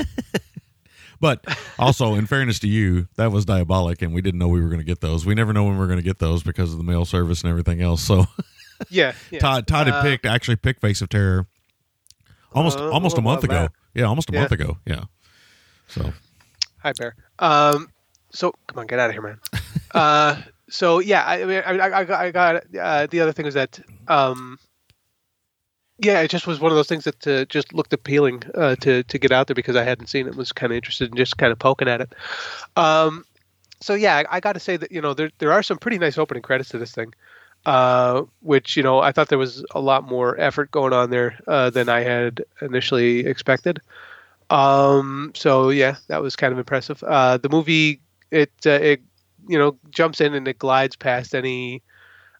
But 1.20 1.44
also, 1.78 2.14
in 2.14 2.26
fairness 2.26 2.58
to 2.60 2.68
you, 2.68 3.08
that 3.16 3.30
was 3.30 3.44
diabolic, 3.44 4.00
and 4.02 4.14
we 4.14 4.22
didn't 4.22 4.38
know 4.38 4.48
we 4.48 4.60
were 4.62 4.68
going 4.68 4.80
to 4.80 4.86
get 4.86 5.00
those. 5.00 5.26
We 5.26 5.34
never 5.34 5.52
know 5.52 5.64
when 5.64 5.76
we're 5.78 5.86
going 5.86 5.98
to 5.98 6.02
get 6.04 6.18
those 6.18 6.42
because 6.42 6.72
of 6.72 6.78
the 6.78 6.84
mail 6.84 7.04
service 7.04 7.42
and 7.42 7.50
everything 7.50 7.82
else. 7.82 8.00
So 8.02 8.24
yeah, 8.88 9.12
yeah. 9.30 9.38
Todd, 9.40 9.66
Todd 9.66 9.86
had 9.86 9.96
Uh, 9.96 10.02
picked 10.02 10.24
actually 10.24 10.56
picked 10.56 10.80
Face 10.80 11.02
of 11.02 11.10
Terror 11.10 11.46
almost 12.52 12.78
Uh, 12.78 12.90
almost 12.90 13.18
a 13.18 13.20
month 13.20 13.44
ago. 13.44 13.54
that? 13.54 13.72
Yeah, 13.94 14.04
almost 14.04 14.30
a 14.30 14.32
Yeah. 14.32 14.40
month 14.40 14.52
ago. 14.52 14.78
Yeah. 14.86 15.04
So 15.88 16.12
Hi, 16.82 16.92
Bear. 16.98 17.14
Um, 17.38 17.90
so 18.32 18.54
come 18.66 18.78
on, 18.78 18.86
get 18.86 18.98
out 18.98 19.10
of 19.10 19.12
here, 19.12 19.22
man. 19.22 19.38
uh, 19.92 20.40
so 20.70 21.00
yeah, 21.00 21.22
I, 21.24 21.42
I 21.42 21.44
mean, 21.44 21.62
I, 21.66 21.72
I, 21.98 22.04
got- 22.04 22.20
I 22.20 22.30
got 22.30 22.62
uh, 22.74 23.06
the 23.10 23.20
other 23.20 23.32
thing 23.32 23.44
is 23.46 23.54
that, 23.54 23.78
um, 24.08 24.58
yeah, 26.00 26.20
it 26.20 26.28
just 26.28 26.46
was 26.46 26.60
one 26.60 26.72
of 26.72 26.76
those 26.76 26.88
things 26.88 27.04
that 27.04 27.26
uh, 27.26 27.44
just 27.44 27.74
looked 27.74 27.92
appealing 27.92 28.42
uh, 28.54 28.76
to 28.76 29.02
to 29.04 29.18
get 29.18 29.32
out 29.32 29.46
there 29.46 29.54
because 29.54 29.76
I 29.76 29.84
hadn't 29.84 30.06
seen 30.06 30.26
it. 30.26 30.34
Was 30.34 30.52
kind 30.52 30.72
of 30.72 30.76
interested 30.76 31.10
in 31.10 31.16
just 31.16 31.36
kind 31.36 31.52
of 31.52 31.58
poking 31.58 31.88
at 31.88 32.00
it. 32.00 32.14
Um, 32.76 33.24
so 33.80 33.94
yeah, 33.94 34.16
I, 34.16 34.36
I 34.36 34.40
got 34.40 34.54
to 34.54 34.60
say 34.60 34.76
that 34.76 34.90
you 34.90 35.00
know 35.00 35.14
there 35.14 35.30
there 35.38 35.52
are 35.52 35.62
some 35.62 35.78
pretty 35.78 35.98
nice 35.98 36.16
opening 36.16 36.42
credits 36.42 36.70
to 36.70 36.78
this 36.78 36.92
thing. 36.92 37.12
Uh, 37.66 38.22
which 38.40 38.74
you 38.74 38.82
know 38.82 39.00
I 39.00 39.12
thought 39.12 39.28
there 39.28 39.36
was 39.36 39.62
a 39.72 39.80
lot 39.80 40.08
more 40.08 40.40
effort 40.40 40.70
going 40.70 40.94
on 40.94 41.10
there 41.10 41.38
uh, 41.46 41.68
than 41.68 41.90
I 41.90 42.00
had 42.00 42.42
initially 42.62 43.26
expected. 43.26 43.80
Um, 44.48 45.32
so 45.34 45.68
yeah, 45.68 45.96
that 46.08 46.22
was 46.22 46.36
kind 46.36 46.54
of 46.54 46.58
impressive. 46.58 47.04
Uh, 47.04 47.36
the 47.36 47.50
movie 47.50 48.00
it 48.30 48.50
uh, 48.64 48.70
it 48.70 49.02
you 49.46 49.58
know 49.58 49.76
jumps 49.90 50.22
in 50.22 50.32
and 50.32 50.48
it 50.48 50.58
glides 50.58 50.96
past 50.96 51.34
any 51.34 51.82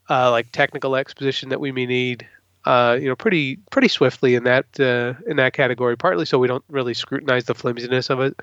like 0.08 0.50
technical 0.52 0.96
exposition 0.96 1.50
that 1.50 1.60
we 1.60 1.70
may 1.70 1.84
need. 1.84 2.26
Uh, 2.66 2.98
you 3.00 3.08
know, 3.08 3.16
pretty 3.16 3.58
pretty 3.70 3.88
swiftly 3.88 4.34
in 4.34 4.44
that 4.44 4.66
uh, 4.78 5.14
in 5.26 5.36
that 5.38 5.54
category. 5.54 5.96
Partly 5.96 6.26
so 6.26 6.38
we 6.38 6.46
don't 6.46 6.64
really 6.68 6.92
scrutinize 6.92 7.44
the 7.44 7.54
flimsiness 7.54 8.10
of 8.10 8.20
it, 8.20 8.38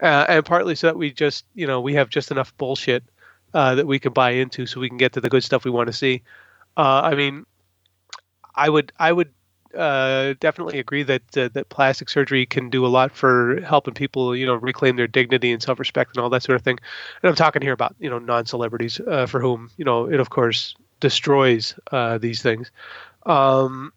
uh, 0.00 0.26
and 0.28 0.44
partly 0.44 0.74
so 0.74 0.88
that 0.88 0.96
we 0.96 1.12
just 1.12 1.44
you 1.54 1.66
know 1.66 1.80
we 1.80 1.94
have 1.94 2.08
just 2.08 2.32
enough 2.32 2.56
bullshit 2.56 3.04
uh, 3.54 3.76
that 3.76 3.86
we 3.86 4.00
can 4.00 4.12
buy 4.12 4.30
into, 4.30 4.66
so 4.66 4.80
we 4.80 4.88
can 4.88 4.98
get 4.98 5.12
to 5.12 5.20
the 5.20 5.30
good 5.30 5.44
stuff 5.44 5.64
we 5.64 5.70
want 5.70 5.86
to 5.86 5.92
see. 5.92 6.22
Uh, 6.76 7.02
I 7.04 7.14
mean, 7.14 7.46
I 8.56 8.68
would 8.68 8.92
I 8.98 9.12
would 9.12 9.30
uh, 9.76 10.34
definitely 10.40 10.78
agree 10.78 11.02
that 11.04 11.30
that 11.32 11.68
plastic 11.68 12.08
surgery 12.08 12.46
can 12.46 12.68
do 12.68 12.84
a 12.84 12.88
lot 12.88 13.12
for 13.12 13.60
helping 13.60 13.94
people, 13.94 14.34
you 14.36 14.44
know, 14.44 14.54
reclaim 14.54 14.96
their 14.96 15.06
dignity 15.06 15.52
and 15.52 15.62
self-respect 15.62 16.16
and 16.16 16.22
all 16.22 16.30
that 16.30 16.42
sort 16.42 16.56
of 16.56 16.62
thing. 16.62 16.78
And 17.22 17.28
I'm 17.30 17.36
talking 17.36 17.62
here 17.62 17.72
about 17.72 17.94
you 18.00 18.10
know 18.10 18.18
non-celebrities 18.18 19.00
uh, 19.00 19.26
for 19.26 19.40
whom 19.40 19.70
you 19.76 19.84
know 19.84 20.06
it 20.06 20.20
of 20.20 20.30
course 20.30 20.74
destroys 21.00 21.74
uh, 21.90 22.18
these 22.18 22.42
things. 22.42 22.70
Um, 23.26 23.92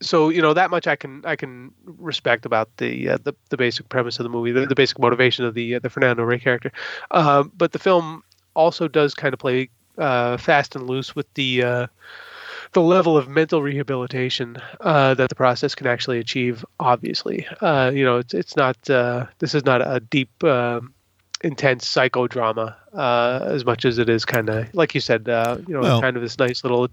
so 0.00 0.28
you 0.28 0.40
know 0.40 0.54
that 0.54 0.70
much 0.70 0.86
I 0.86 0.96
can 0.96 1.22
I 1.24 1.36
can 1.36 1.72
respect 1.86 2.46
about 2.46 2.68
the 2.76 3.08
uh, 3.10 3.18
the, 3.22 3.34
the 3.50 3.56
basic 3.56 3.88
premise 3.88 4.18
of 4.18 4.24
the 4.24 4.30
movie, 4.30 4.52
the, 4.52 4.66
the 4.66 4.74
basic 4.74 4.98
motivation 4.98 5.44
of 5.44 5.54
the 5.54 5.74
uh, 5.74 5.78
the 5.80 5.90
Fernando 5.90 6.22
Rey 6.22 6.38
character. 6.38 6.70
Um, 7.10 7.52
but 7.56 7.72
the 7.72 7.78
film 7.78 8.22
also 8.54 8.88
does 8.88 9.14
kind 9.14 9.32
of 9.34 9.40
play 9.40 9.70
uh, 9.98 10.36
fast 10.36 10.76
and 10.76 10.88
loose 10.88 11.16
with 11.16 11.32
the 11.34 11.62
uh, 11.64 11.86
the 12.72 12.80
level 12.80 13.16
of 13.16 13.28
mental 13.28 13.60
rehabilitation 13.62 14.56
uh, 14.80 15.14
that 15.14 15.28
the 15.30 15.34
process 15.34 15.74
can 15.74 15.86
actually 15.86 16.18
achieve. 16.18 16.64
Obviously, 16.78 17.46
uh, 17.60 17.90
you 17.92 18.04
know, 18.04 18.18
it's 18.18 18.34
it's 18.34 18.56
not 18.56 18.88
uh, 18.88 19.26
this 19.40 19.54
is 19.54 19.64
not 19.64 19.80
a 19.82 20.00
deep, 20.00 20.44
um 20.44 20.94
intense 21.44 21.86
psychodrama 21.86 22.74
uh, 22.94 23.40
as 23.44 23.64
much 23.64 23.84
as 23.84 23.98
it 23.98 24.08
is 24.08 24.24
kind 24.24 24.48
of 24.48 24.72
like 24.74 24.94
you 24.94 25.00
said, 25.00 25.28
uh, 25.28 25.56
you 25.66 25.74
know, 25.74 25.80
Well- 25.80 26.00
kind 26.00 26.16
of 26.16 26.22
this 26.22 26.38
nice 26.38 26.62
little. 26.64 26.88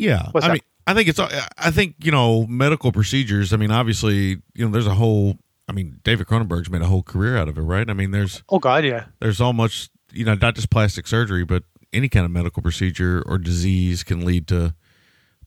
Yeah, 0.00 0.28
What's 0.32 0.44
I 0.46 0.48
that? 0.48 0.52
mean, 0.54 0.62
I 0.86 0.94
think 0.94 1.08
it's. 1.08 1.20
I 1.20 1.70
think 1.70 1.96
you 2.02 2.10
know 2.10 2.46
medical 2.46 2.90
procedures. 2.90 3.52
I 3.52 3.58
mean, 3.58 3.70
obviously, 3.70 4.40
you 4.54 4.64
know, 4.64 4.70
there's 4.70 4.86
a 4.86 4.94
whole. 4.94 5.36
I 5.68 5.72
mean, 5.72 6.00
David 6.02 6.26
Cronenberg's 6.26 6.70
made 6.70 6.80
a 6.82 6.86
whole 6.86 7.02
career 7.02 7.36
out 7.36 7.48
of 7.48 7.58
it, 7.58 7.60
right? 7.60 7.88
I 7.88 7.92
mean, 7.92 8.10
there's 8.10 8.42
Oh 8.48 8.58
God, 8.58 8.84
yeah, 8.84 9.04
there's 9.20 9.40
almost 9.42 9.90
you 10.12 10.24
know 10.24 10.34
not 10.34 10.54
just 10.54 10.70
plastic 10.70 11.06
surgery, 11.06 11.44
but 11.44 11.64
any 11.92 12.08
kind 12.08 12.24
of 12.24 12.32
medical 12.32 12.62
procedure 12.62 13.22
or 13.26 13.36
disease 13.36 14.02
can 14.02 14.24
lead 14.24 14.48
to 14.48 14.74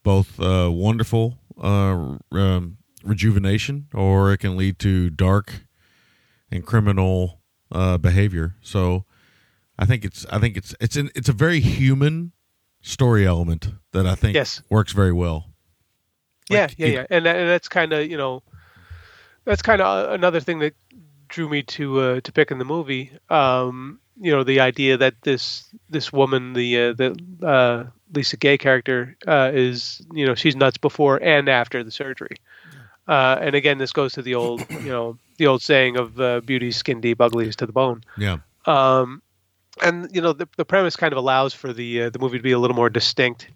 both 0.03 0.39
uh, 0.39 0.69
wonderful 0.71 1.39
uh, 1.61 2.17
um, 2.31 2.77
rejuvenation 3.03 3.87
or 3.93 4.33
it 4.33 4.37
can 4.37 4.55
lead 4.55 4.77
to 4.79 5.09
dark 5.09 5.65
and 6.51 6.63
criminal 6.65 7.41
uh, 7.71 7.97
behavior. 7.97 8.55
So, 8.61 9.05
I 9.79 9.85
think 9.85 10.05
it's 10.05 10.27
I 10.31 10.37
think 10.37 10.57
it's 10.57 10.75
it's 10.79 10.95
an 10.95 11.09
it's 11.15 11.27
a 11.29 11.33
very 11.33 11.59
human 11.59 12.33
story 12.83 13.25
element 13.25 13.69
that 13.93 14.05
I 14.05 14.13
think 14.15 14.35
Yes. 14.35 14.61
works 14.69 14.93
very 14.93 15.11
well. 15.13 15.49
yeah, 16.49 16.61
Like, 16.67 16.75
yeah, 16.77 16.87
it- 16.87 16.93
yeah, 16.93 17.05
and, 17.09 17.25
that, 17.25 17.35
and 17.35 17.49
that's 17.49 17.67
kind 17.69 17.91
of 17.93 18.09
you 18.09 18.17
know, 18.17 18.43
that's 19.45 19.61
kind 19.61 19.81
of 19.81 20.11
another 20.13 20.39
thing 20.39 20.59
that 20.59 20.75
drew 21.27 21.49
me 21.49 21.63
to 21.63 21.99
uh, 21.99 22.19
to 22.21 22.31
pick 22.31 22.51
in 22.51 22.59
the 22.59 22.65
movie. 22.65 23.11
Um, 23.29 23.99
you 24.21 24.31
know, 24.31 24.43
the 24.43 24.59
idea 24.59 24.97
that 24.97 25.15
this 25.23 25.67
this 25.89 26.13
woman, 26.13 26.53
the 26.53 26.77
uh, 26.79 26.93
the 26.93 27.17
uh, 27.45 27.89
Lisa 28.13 28.37
Gaye 28.37 28.57
character, 28.59 29.15
uh, 29.27 29.49
is 29.53 30.01
you 30.13 30.25
know 30.25 30.35
she's 30.35 30.55
nuts 30.55 30.77
before 30.77 31.17
and 31.23 31.49
after 31.49 31.83
the 31.83 31.91
surgery. 31.91 32.37
Uh, 33.07 33.37
and 33.41 33.55
again, 33.55 33.79
this 33.79 33.91
goes 33.91 34.13
to 34.13 34.21
the 34.21 34.35
old 34.35 34.63
you 34.69 34.89
know 34.91 35.17
the 35.37 35.47
old 35.47 35.61
saying 35.61 35.97
of 35.97 36.19
uh, 36.19 36.41
beauty's 36.41 36.77
skin 36.77 37.01
deep, 37.01 37.19
ugly 37.19 37.47
is 37.47 37.55
to 37.57 37.65
the 37.65 37.73
bone. 37.73 38.01
Yeah. 38.17 38.37
Um, 38.65 39.21
and 39.81 40.09
you 40.13 40.21
know 40.21 40.33
the, 40.33 40.47
the 40.57 40.65
premise 40.65 40.95
kind 40.95 41.13
of 41.13 41.17
allows 41.17 41.53
for 41.53 41.73
the 41.73 42.03
uh, 42.03 42.09
the 42.09 42.19
movie 42.19 42.37
to 42.37 42.43
be 42.43 42.51
a 42.51 42.59
little 42.59 42.75
more 42.75 42.89
distinct 42.89 43.49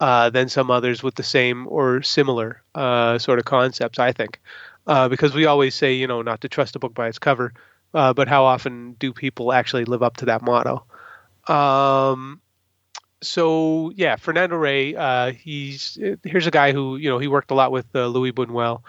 uh, 0.00 0.30
than 0.30 0.48
some 0.48 0.70
others 0.70 1.02
with 1.02 1.14
the 1.14 1.22
same 1.22 1.66
or 1.68 2.02
similar 2.02 2.62
uh, 2.74 3.18
sort 3.18 3.38
of 3.38 3.44
concepts. 3.44 3.98
I 3.98 4.12
think 4.12 4.40
uh, 4.86 5.08
because 5.08 5.34
we 5.34 5.46
always 5.46 5.74
say 5.74 5.94
you 5.94 6.06
know 6.06 6.22
not 6.22 6.40
to 6.42 6.48
trust 6.48 6.76
a 6.76 6.78
book 6.78 6.94
by 6.94 7.08
its 7.08 7.18
cover. 7.18 7.52
uh, 7.94 8.12
but 8.12 8.28
how 8.28 8.44
often 8.44 8.94
do 8.98 9.12
people 9.12 9.52
actually 9.52 9.84
live 9.84 10.02
up 10.02 10.16
to 10.18 10.26
that 10.26 10.42
motto? 10.42 10.84
Um, 11.48 12.40
so 13.22 13.92
yeah, 13.94 14.16
Fernando 14.16 14.56
Rey. 14.56 14.94
Uh, 14.94 15.32
he's 15.32 15.98
here's 16.24 16.46
a 16.46 16.50
guy 16.50 16.72
who 16.72 16.96
you 16.96 17.08
know 17.08 17.18
he 17.18 17.28
worked 17.28 17.50
a 17.50 17.54
lot 17.54 17.72
with 17.72 17.86
Luis 17.94 18.32
Buñuel, 18.32 18.82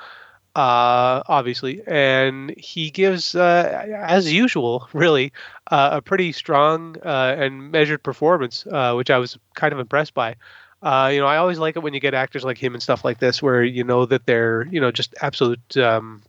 uh, 0.55 1.23
obviously, 1.27 1.81
and 1.87 2.53
he 2.57 2.89
gives, 2.89 3.35
uh, 3.35 3.85
as 4.03 4.31
usual, 4.31 4.89
really 4.93 5.31
uh, 5.69 5.91
a 5.93 6.01
pretty 6.01 6.31
strong 6.33 6.97
uh, 7.05 7.35
and 7.37 7.71
measured 7.71 8.03
performance, 8.03 8.65
uh, 8.67 8.93
which 8.93 9.09
I 9.09 9.17
was 9.17 9.37
kind 9.55 9.73
of 9.73 9.79
impressed 9.79 10.13
by. 10.13 10.35
Uh, 10.81 11.11
you 11.13 11.19
know, 11.19 11.27
I 11.27 11.37
always 11.37 11.59
like 11.59 11.75
it 11.75 11.83
when 11.83 11.93
you 11.93 11.99
get 11.99 12.13
actors 12.13 12.43
like 12.43 12.57
him 12.57 12.73
and 12.73 12.83
stuff 12.83 13.05
like 13.05 13.19
this, 13.19 13.41
where 13.41 13.63
you 13.63 13.83
know 13.83 14.05
that 14.05 14.25
they're 14.25 14.67
you 14.67 14.81
know 14.81 14.91
just 14.91 15.13
absolute 15.21 15.77
um, 15.77 16.21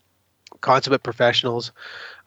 consummate 0.61 1.03
professionals, 1.03 1.73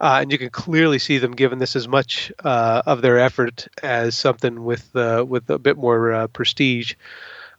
uh, 0.00 0.18
and 0.20 0.32
you 0.32 0.36
can 0.36 0.50
clearly 0.50 0.98
see 0.98 1.18
them 1.18 1.32
giving 1.32 1.60
this 1.60 1.76
as 1.76 1.88
much 1.88 2.32
uh, 2.44 2.82
of 2.84 3.00
their 3.00 3.18
effort 3.18 3.68
as 3.82 4.16
something 4.16 4.64
with 4.64 4.94
uh, 4.96 5.24
with 5.26 5.48
a 5.48 5.58
bit 5.58 5.78
more 5.78 6.28
prestige. 6.28 6.94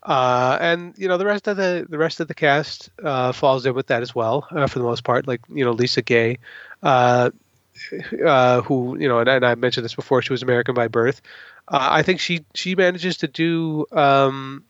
Uh, 0.08 0.56
and 0.60 0.94
you 0.96 1.06
know 1.08 1.18
the 1.18 1.26
rest 1.26 1.46
of 1.48 1.56
the 1.58 1.86
the 1.88 1.98
rest 1.98 2.20
of 2.20 2.28
the 2.28 2.34
cast 2.34 2.88
uh, 3.04 3.32
falls 3.32 3.66
in 3.66 3.74
with 3.74 3.88
that 3.88 4.02
as 4.02 4.14
well 4.14 4.46
uh, 4.50 4.66
for 4.66 4.78
the 4.78 4.84
most 4.84 5.04
part. 5.04 5.28
Like 5.28 5.42
you 5.52 5.64
know 5.64 5.72
Lisa 5.72 6.02
Gaye, 6.02 6.38
uh, 6.82 7.30
uh, 8.24 8.62
who 8.62 8.98
you 8.98 9.08
know, 9.08 9.18
and, 9.20 9.28
and 9.28 9.44
I 9.44 9.54
mentioned 9.54 9.84
this 9.84 9.94
before. 9.94 10.22
She 10.22 10.32
was 10.32 10.42
American 10.42 10.74
by 10.74 10.88
birth. 10.88 11.20
Uh, 11.68 11.88
I 11.90 12.02
think 12.02 12.20
she 12.20 12.44
she 12.54 12.74
manages 12.74 13.18
to 13.18 13.28
do 13.28 13.86
um, 13.92 14.64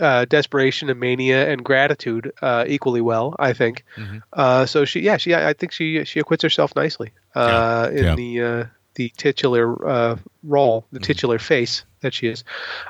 uh, 0.00 0.24
desperation 0.24 0.90
and 0.90 0.98
mania 1.00 1.48
and 1.50 1.64
gratitude 1.64 2.32
uh, 2.42 2.64
equally 2.66 3.00
well. 3.00 3.36
I 3.38 3.52
think. 3.52 3.84
Mhm. 3.96 4.22
Uh, 4.32 4.66
so 4.66 4.84
she, 4.84 5.00
yeah, 5.00 5.16
she, 5.16 5.34
I 5.34 5.52
think 5.52 5.72
she 5.72 6.04
she 6.04 6.20
acquits 6.20 6.42
herself 6.42 6.74
nicely 6.76 7.12
uh, 7.34 7.88
in 7.92 8.04
Yeah. 8.04 8.14
the 8.16 8.42
uh, 8.42 8.64
the 8.96 9.12
titular 9.16 9.88
uh, 9.88 10.16
role, 10.42 10.86
the 10.92 11.00
titular 11.00 11.38
face 11.38 11.84
that 12.00 12.14
she 12.14 12.28
is. 12.28 12.44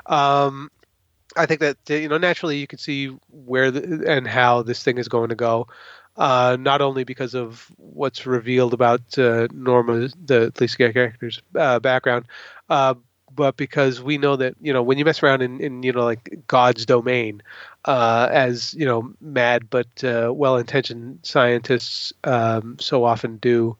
Um, 0.05 0.71
I 1.37 1.45
think 1.45 1.61
that 1.61 1.77
you 1.89 2.09
know 2.09 2.17
naturally 2.17 2.57
you 2.57 2.67
can 2.67 2.79
see 2.79 3.07
where 3.29 3.71
the, 3.71 4.03
and 4.07 4.27
how 4.27 4.63
this 4.63 4.83
thing 4.83 4.97
is 4.97 5.07
going 5.07 5.29
to 5.29 5.35
go. 5.35 5.67
Uh, 6.17 6.57
not 6.59 6.81
only 6.81 7.03
because 7.03 7.35
of 7.35 7.71
what's 7.77 8.25
revealed 8.25 8.73
about 8.73 9.17
uh, 9.19 9.47
Norma, 9.53 10.09
the 10.25 10.51
Lisa 10.59 10.77
Gaye 10.77 10.93
character's 10.93 11.41
uh, 11.55 11.79
background, 11.79 12.25
uh, 12.69 12.95
but 13.35 13.55
because 13.55 14.01
we 14.01 14.17
know 14.17 14.35
that 14.35 14.55
you 14.59 14.73
know 14.73 14.81
when 14.81 14.97
you 14.97 15.05
mess 15.05 15.21
around 15.21 15.43
in, 15.43 15.61
in 15.61 15.83
you 15.83 15.91
know 15.93 16.03
like 16.03 16.39
God's 16.47 16.85
domain, 16.87 17.43
uh, 17.85 18.27
as 18.31 18.73
you 18.73 18.85
know 18.85 19.13
mad 19.21 19.69
but 19.69 20.03
uh, 20.03 20.31
well-intentioned 20.33 21.19
scientists 21.21 22.13
um, 22.23 22.77
so 22.79 23.03
often 23.03 23.37
do, 23.37 23.77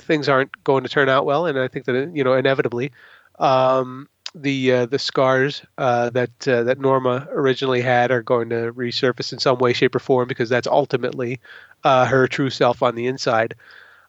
things 0.00 0.28
aren't 0.28 0.64
going 0.64 0.84
to 0.84 0.88
turn 0.88 1.08
out 1.08 1.26
well, 1.26 1.46
and 1.46 1.58
I 1.58 1.68
think 1.68 1.84
that 1.86 2.12
you 2.14 2.24
know 2.24 2.34
inevitably. 2.34 2.92
Um, 3.38 4.08
the 4.36 4.72
uh, 4.72 4.86
the 4.86 4.98
scars 4.98 5.62
uh, 5.78 6.10
that 6.10 6.46
uh, 6.46 6.62
that 6.64 6.78
Norma 6.78 7.26
originally 7.30 7.80
had 7.80 8.10
are 8.10 8.22
going 8.22 8.50
to 8.50 8.72
resurface 8.72 9.32
in 9.32 9.38
some 9.38 9.58
way, 9.58 9.72
shape, 9.72 9.94
or 9.94 9.98
form 9.98 10.28
because 10.28 10.48
that's 10.48 10.66
ultimately 10.66 11.40
uh, 11.84 12.04
her 12.06 12.28
true 12.28 12.50
self 12.50 12.82
on 12.82 12.94
the 12.94 13.06
inside. 13.06 13.54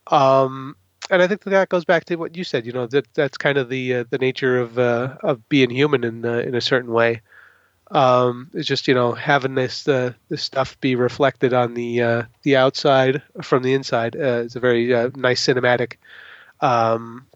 Um, 0.07 0.75
and 1.09 1.21
I 1.21 1.27
think 1.27 1.43
that, 1.43 1.51
that 1.51 1.69
goes 1.69 1.85
back 1.85 2.05
to 2.05 2.17
what 2.17 2.35
you 2.35 2.43
said. 2.43 2.65
You 2.65 2.73
know 2.73 2.87
that 2.87 3.13
that's 3.13 3.37
kind 3.37 3.57
of 3.57 3.69
the 3.69 3.95
uh, 3.95 4.03
the 4.09 4.17
nature 4.17 4.59
of 4.59 4.77
uh, 4.77 5.15
of 5.21 5.47
being 5.47 5.69
human 5.69 6.03
in 6.03 6.25
in 6.25 6.55
a 6.55 6.61
certain 6.61 6.91
way. 6.91 7.21
Um, 7.89 8.51
it's 8.53 8.67
just 8.67 8.89
you 8.89 8.93
know 8.93 9.13
having 9.13 9.55
this 9.55 9.83
this 9.83 10.13
stuff 10.35 10.77
be 10.81 10.95
reflected 10.95 11.53
on 11.53 11.73
the 11.73 12.25
the 12.43 12.57
outside 12.57 13.21
from 13.41 13.63
the 13.63 13.73
inside. 13.73 14.15
Is 14.15 14.57
a 14.57 14.59
very 14.59 14.87
nice 15.15 15.45
cinematic 15.45 15.93
um, 16.59 17.27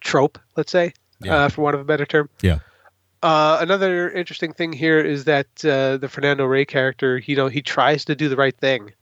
trope, 0.00 0.38
let's 0.56 0.72
say, 0.72 0.94
Yeah. 1.20 1.34
uh, 1.34 1.48
for 1.48 1.62
want 1.62 1.74
of 1.74 1.80
a 1.80 1.84
better 1.84 2.06
term. 2.06 2.28
Yeah. 2.42 2.60
Uh, 3.22 3.58
another 3.60 4.10
interesting 4.10 4.52
thing 4.52 4.72
here 4.72 5.00
is 5.00 5.24
that 5.24 5.46
uh, 5.64 5.96
the 5.96 6.08
Fernando 6.08 6.44
Rey 6.44 6.64
character, 6.64 7.18
you 7.18 7.34
know, 7.34 7.48
he 7.48 7.62
tries 7.62 8.04
to 8.04 8.14
do 8.14 8.28
the 8.28 8.36
right 8.36 8.56
thing 8.56 8.92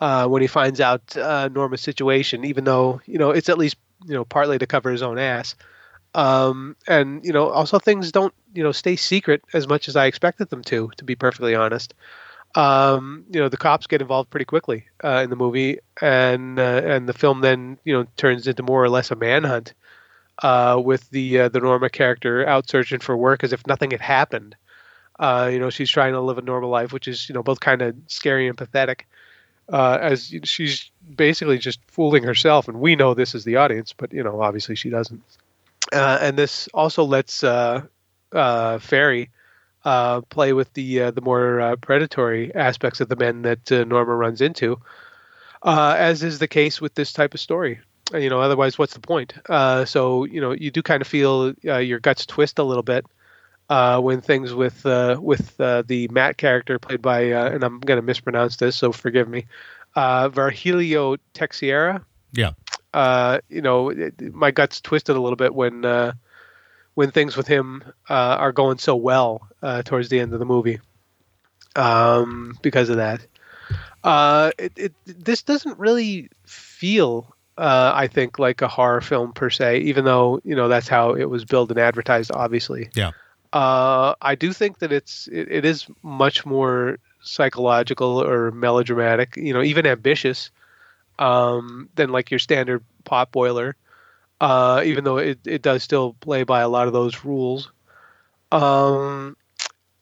uh, 0.00 0.26
when 0.26 0.42
he 0.42 0.48
finds 0.48 0.80
out 0.80 1.16
uh, 1.16 1.48
Norma's 1.48 1.82
situation, 1.82 2.44
even 2.44 2.64
though 2.64 3.00
you 3.06 3.18
know 3.18 3.30
it's 3.30 3.48
at 3.48 3.58
least 3.58 3.76
you 4.06 4.14
know 4.14 4.24
partly 4.24 4.58
to 4.58 4.66
cover 4.66 4.90
his 4.90 5.02
own 5.02 5.18
ass. 5.18 5.54
Um, 6.14 6.76
and 6.88 7.22
you 7.24 7.32
know, 7.32 7.48
also 7.48 7.78
things 7.78 8.12
don't 8.12 8.32
you 8.54 8.62
know 8.62 8.72
stay 8.72 8.96
secret 8.96 9.42
as 9.52 9.68
much 9.68 9.88
as 9.88 9.96
I 9.96 10.06
expected 10.06 10.48
them 10.48 10.62
to. 10.64 10.90
To 10.96 11.04
be 11.04 11.14
perfectly 11.14 11.54
honest, 11.54 11.92
um, 12.54 13.24
you 13.30 13.40
know, 13.40 13.48
the 13.48 13.58
cops 13.58 13.86
get 13.86 14.00
involved 14.00 14.30
pretty 14.30 14.46
quickly 14.46 14.86
uh, 15.04 15.20
in 15.22 15.30
the 15.30 15.36
movie, 15.36 15.78
and 16.00 16.58
uh, 16.58 16.82
and 16.84 17.08
the 17.08 17.12
film 17.12 17.42
then 17.42 17.78
you 17.84 17.92
know 17.92 18.06
turns 18.16 18.46
into 18.46 18.62
more 18.62 18.82
or 18.82 18.88
less 18.88 19.10
a 19.10 19.16
manhunt 19.16 19.74
uh, 20.42 20.80
with 20.82 21.08
the 21.10 21.40
uh, 21.40 21.48
the 21.48 21.60
Norma 21.60 21.88
character 21.88 22.46
out 22.46 22.68
searching 22.68 23.00
for 23.00 23.16
work 23.16 23.44
as 23.44 23.52
if 23.52 23.66
nothing 23.66 23.90
had 23.90 24.00
happened. 24.00 24.56
Uh, 25.18 25.48
you 25.50 25.58
know, 25.58 25.70
she's 25.70 25.90
trying 25.90 26.12
to 26.12 26.20
live 26.20 26.38
a 26.38 26.42
normal 26.42 26.68
life, 26.68 26.92
which 26.92 27.08
is 27.08 27.28
you 27.28 27.34
know 27.34 27.42
both 27.42 27.60
kind 27.60 27.82
of 27.82 27.96
scary 28.06 28.48
and 28.48 28.58
pathetic. 28.58 29.06
Uh, 29.68 29.98
as 30.00 30.32
she's 30.44 30.90
basically 31.16 31.58
just 31.58 31.80
fooling 31.88 32.22
herself, 32.22 32.68
and 32.68 32.78
we 32.78 32.94
know 32.94 33.14
this 33.14 33.34
as 33.34 33.44
the 33.44 33.56
audience, 33.56 33.92
but 33.96 34.12
you 34.12 34.22
know, 34.22 34.40
obviously 34.40 34.76
she 34.76 34.90
doesn't. 34.90 35.22
Uh, 35.92 36.18
and 36.20 36.38
this 36.38 36.68
also 36.72 37.02
lets 37.04 37.40
Ferry 37.40 39.30
play 39.82 40.52
with 40.52 40.72
the 40.74 41.10
the 41.10 41.20
more 41.20 41.76
predatory 41.80 42.54
aspects 42.54 43.00
of 43.00 43.08
the 43.08 43.16
men 43.16 43.42
that 43.42 43.68
Norma 43.70 44.14
runs 44.14 44.40
into, 44.40 44.78
as 45.64 46.22
is 46.22 46.38
the 46.38 46.46
case 46.46 46.80
with 46.80 46.94
this 46.94 47.12
type 47.12 47.34
of 47.34 47.40
story. 47.40 47.80
You 48.14 48.30
know, 48.30 48.40
otherwise, 48.40 48.78
what's 48.78 48.94
the 48.94 49.00
point? 49.00 49.34
Uh, 49.48 49.84
so 49.84 50.24
you 50.24 50.40
know, 50.40 50.52
you 50.52 50.70
do 50.70 50.82
kind 50.82 51.02
of 51.02 51.08
feel 51.08 51.52
uh, 51.66 51.78
your 51.78 51.98
guts 51.98 52.24
twist 52.26 52.58
a 52.58 52.62
little 52.62 52.82
bit 52.84 53.04
uh, 53.68 54.00
when 54.00 54.20
things 54.20 54.54
with 54.54 54.86
uh, 54.86 55.18
with 55.20 55.60
uh, 55.60 55.82
the 55.86 56.08
Matt 56.08 56.36
character 56.36 56.78
played 56.78 57.02
by, 57.02 57.32
uh, 57.32 57.50
and 57.50 57.64
I'm 57.64 57.80
going 57.80 57.98
to 57.98 58.02
mispronounce 58.06 58.56
this, 58.56 58.76
so 58.76 58.92
forgive 58.92 59.28
me, 59.28 59.46
uh, 59.96 60.28
Virgilio 60.28 61.16
Teixeira 61.34 62.04
Yeah. 62.32 62.52
uh, 62.94 63.40
you 63.48 63.60
know, 63.62 63.90
it, 63.90 64.32
my 64.34 64.50
guts 64.52 64.80
twisted 64.80 65.16
a 65.16 65.20
little 65.20 65.36
bit 65.36 65.54
when 65.54 65.84
uh, 65.84 66.12
when 66.94 67.10
things 67.10 67.36
with 67.36 67.46
him 67.48 67.82
uh, 68.08 68.14
are 68.38 68.52
going 68.52 68.78
so 68.78 68.96
well 68.96 69.48
uh, 69.62 69.82
towards 69.82 70.08
the 70.08 70.20
end 70.20 70.32
of 70.32 70.38
the 70.38 70.46
movie. 70.46 70.80
Um, 71.74 72.56
because 72.62 72.88
of 72.88 72.96
that, 72.96 73.26
uh, 74.02 74.50
it, 74.58 74.72
it 74.76 74.94
this 75.04 75.42
doesn't 75.42 75.78
really 75.78 76.30
feel, 76.46 77.35
uh, 77.58 77.92
I 77.94 78.06
think, 78.06 78.38
like 78.38 78.62
a 78.62 78.68
horror 78.68 79.00
film 79.00 79.32
per 79.32 79.50
se, 79.50 79.78
even 79.80 80.04
though 80.04 80.40
you 80.44 80.54
know 80.54 80.68
that's 80.68 80.88
how 80.88 81.14
it 81.14 81.30
was 81.30 81.44
billed 81.44 81.70
and 81.70 81.80
advertised, 81.80 82.30
obviously. 82.32 82.90
Yeah. 82.94 83.12
Uh, 83.52 84.14
I 84.20 84.34
do 84.34 84.52
think 84.52 84.80
that 84.80 84.92
it's 84.92 85.28
it, 85.28 85.50
it 85.50 85.64
is 85.64 85.86
much 86.02 86.44
more 86.44 86.98
psychological 87.22 88.22
or 88.22 88.50
melodramatic, 88.50 89.36
you 89.36 89.52
know, 89.52 89.62
even 89.62 89.86
ambitious 89.86 90.50
um, 91.18 91.88
than 91.94 92.10
like 92.10 92.30
your 92.30 92.38
standard 92.38 92.84
pot 93.04 93.32
boiler. 93.32 93.76
Uh, 94.38 94.82
even 94.84 95.04
though 95.04 95.16
it, 95.16 95.38
it 95.46 95.62
does 95.62 95.82
still 95.82 96.14
play 96.20 96.42
by 96.42 96.60
a 96.60 96.68
lot 96.68 96.86
of 96.86 96.92
those 96.92 97.24
rules. 97.24 97.72
Um, 98.52 99.36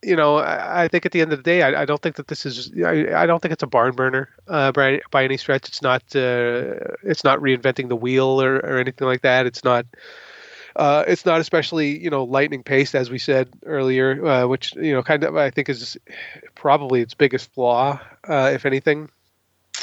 you 0.04 0.16
know, 0.16 0.36
I, 0.36 0.84
I 0.84 0.88
think 0.88 1.06
at 1.06 1.12
the 1.12 1.20
end 1.20 1.32
of 1.32 1.38
the 1.38 1.42
day, 1.42 1.62
I, 1.62 1.82
I 1.82 1.84
don't 1.84 2.00
think 2.00 2.16
that 2.16 2.28
this 2.28 2.46
is. 2.46 2.72
I, 2.82 3.22
I 3.22 3.26
don't 3.26 3.40
think 3.40 3.52
it's 3.52 3.62
a 3.62 3.68
barn 3.68 3.94
burner 3.94 4.28
uh, 4.48 4.72
by 4.72 5.00
by 5.10 5.24
any 5.24 5.36
stretch. 5.36 5.68
It's 5.68 5.82
not. 5.82 6.02
Uh, 6.14 6.94
it's 7.02 7.24
not 7.24 7.40
reinventing 7.40 7.88
the 7.88 7.96
wheel 7.96 8.42
or, 8.42 8.56
or 8.56 8.78
anything 8.78 9.06
like 9.06 9.22
that. 9.22 9.46
It's 9.46 9.64
not. 9.64 9.86
Uh, 10.76 11.04
it's 11.06 11.24
not 11.24 11.40
especially 11.40 12.02
you 12.02 12.10
know 12.10 12.24
lightning 12.24 12.62
paced 12.62 12.94
as 12.94 13.10
we 13.10 13.18
said 13.18 13.48
earlier, 13.64 14.24
uh, 14.26 14.46
which 14.46 14.74
you 14.76 14.92
know 14.92 15.02
kind 15.02 15.24
of 15.24 15.36
I 15.36 15.50
think 15.50 15.68
is 15.68 15.96
probably 16.54 17.00
its 17.00 17.14
biggest 17.14 17.52
flaw, 17.52 18.00
uh, 18.28 18.50
if 18.52 18.66
anything, 18.66 19.08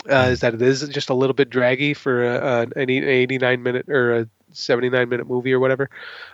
uh, 0.09 0.29
is 0.31 0.41
that 0.41 0.53
it 0.53 0.61
is 0.61 0.87
just 0.89 1.09
a 1.09 1.13
little 1.13 1.33
bit 1.33 1.49
draggy 1.49 1.93
for 1.93 2.23
a, 2.25 2.61
an 2.75 2.89
89 2.89 3.63
minute 3.63 3.89
or 3.89 4.19
a 4.19 4.27
79 4.51 5.09
minute 5.09 5.27
movie 5.27 5.53
or 5.53 5.59
whatever. 5.59 5.89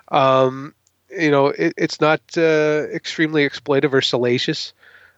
Um, 0.07 0.73
you 1.09 1.31
know, 1.31 1.47
it, 1.47 1.73
it's 1.77 2.01
not 2.01 2.21
uh, 2.37 2.85
extremely 2.93 3.47
exploitive 3.47 3.93
or 3.93 4.01
salacious. 4.01 4.73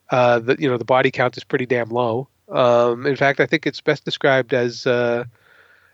Uh, 0.10 0.40
the 0.40 0.56
you 0.60 0.70
know 0.70 0.78
the 0.78 0.86
body 0.86 1.12
count 1.12 1.38
is 1.38 1.44
pretty 1.44 1.66
damn 1.66 1.90
low. 1.90 2.28
Um, 2.50 3.06
in 3.06 3.16
fact, 3.16 3.40
I 3.40 3.46
think 3.46 3.68
it's 3.68 3.82
best 3.82 4.06
described 4.06 4.54
as 4.54 4.88
uh, 4.88 5.26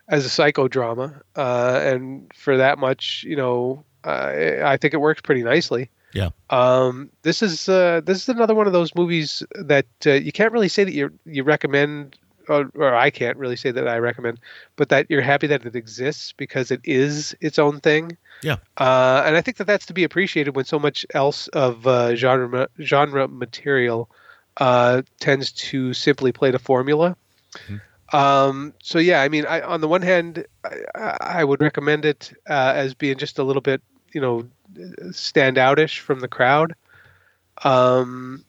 as 0.07 0.25
a 0.25 0.29
psychodrama, 0.29 1.21
uh, 1.35 1.79
and 1.83 2.31
for 2.33 2.57
that 2.57 2.77
much, 2.77 3.25
you 3.27 3.35
know, 3.35 3.83
I, 4.03 4.61
I 4.61 4.77
think 4.77 4.93
it 4.93 5.01
works 5.01 5.21
pretty 5.21 5.43
nicely. 5.43 5.89
Yeah. 6.13 6.29
Um, 6.49 7.09
this 7.23 7.43
is 7.43 7.67
uh, 7.67 8.01
this 8.05 8.21
is 8.21 8.29
another 8.29 8.55
one 8.55 8.67
of 8.67 8.73
those 8.73 8.95
movies 8.95 9.43
that 9.55 9.87
uh, 10.05 10.11
you 10.11 10.31
can't 10.31 10.53
really 10.53 10.69
say 10.69 10.85
that 10.85 10.93
you 10.93 11.11
you 11.25 11.43
recommend, 11.43 12.17
or, 12.47 12.71
or 12.75 12.95
I 12.95 13.09
can't 13.09 13.37
really 13.37 13.55
say 13.55 13.71
that 13.71 13.87
I 13.87 13.97
recommend, 13.97 14.39
but 14.75 14.89
that 14.89 15.07
you're 15.09 15.21
happy 15.21 15.47
that 15.47 15.65
it 15.65 15.75
exists 15.75 16.33
because 16.33 16.71
it 16.71 16.81
is 16.83 17.35
its 17.41 17.59
own 17.59 17.79
thing. 17.79 18.17
Yeah. 18.41 18.57
Uh, 18.77 19.23
and 19.25 19.35
I 19.35 19.41
think 19.41 19.57
that 19.57 19.67
that's 19.67 19.85
to 19.87 19.93
be 19.93 20.03
appreciated 20.03 20.55
when 20.55 20.65
so 20.65 20.79
much 20.79 21.05
else 21.13 21.47
of 21.49 21.87
uh, 21.87 22.15
genre 22.15 22.67
genre 22.81 23.27
material 23.27 24.09
uh, 24.57 25.01
tends 25.19 25.51
to 25.51 25.93
simply 25.93 26.31
play 26.31 26.51
the 26.51 26.59
formula. 26.59 27.15
Um, 28.13 28.73
so 28.81 28.99
yeah, 28.99 29.21
I 29.21 29.29
mean, 29.29 29.45
I, 29.45 29.61
on 29.61 29.81
the 29.81 29.87
one 29.87 30.01
hand, 30.01 30.45
I, 30.63 31.17
I 31.21 31.43
would 31.43 31.61
recommend 31.61 32.05
it 32.05 32.31
uh, 32.49 32.73
as 32.75 32.93
being 32.93 33.17
just 33.17 33.39
a 33.39 33.43
little 33.43 33.61
bit, 33.61 33.81
you 34.13 34.21
know, 34.21 34.47
standoutish 35.09 35.99
from 35.99 36.19
the 36.19 36.27
crowd. 36.27 36.75
Um, 37.63 38.43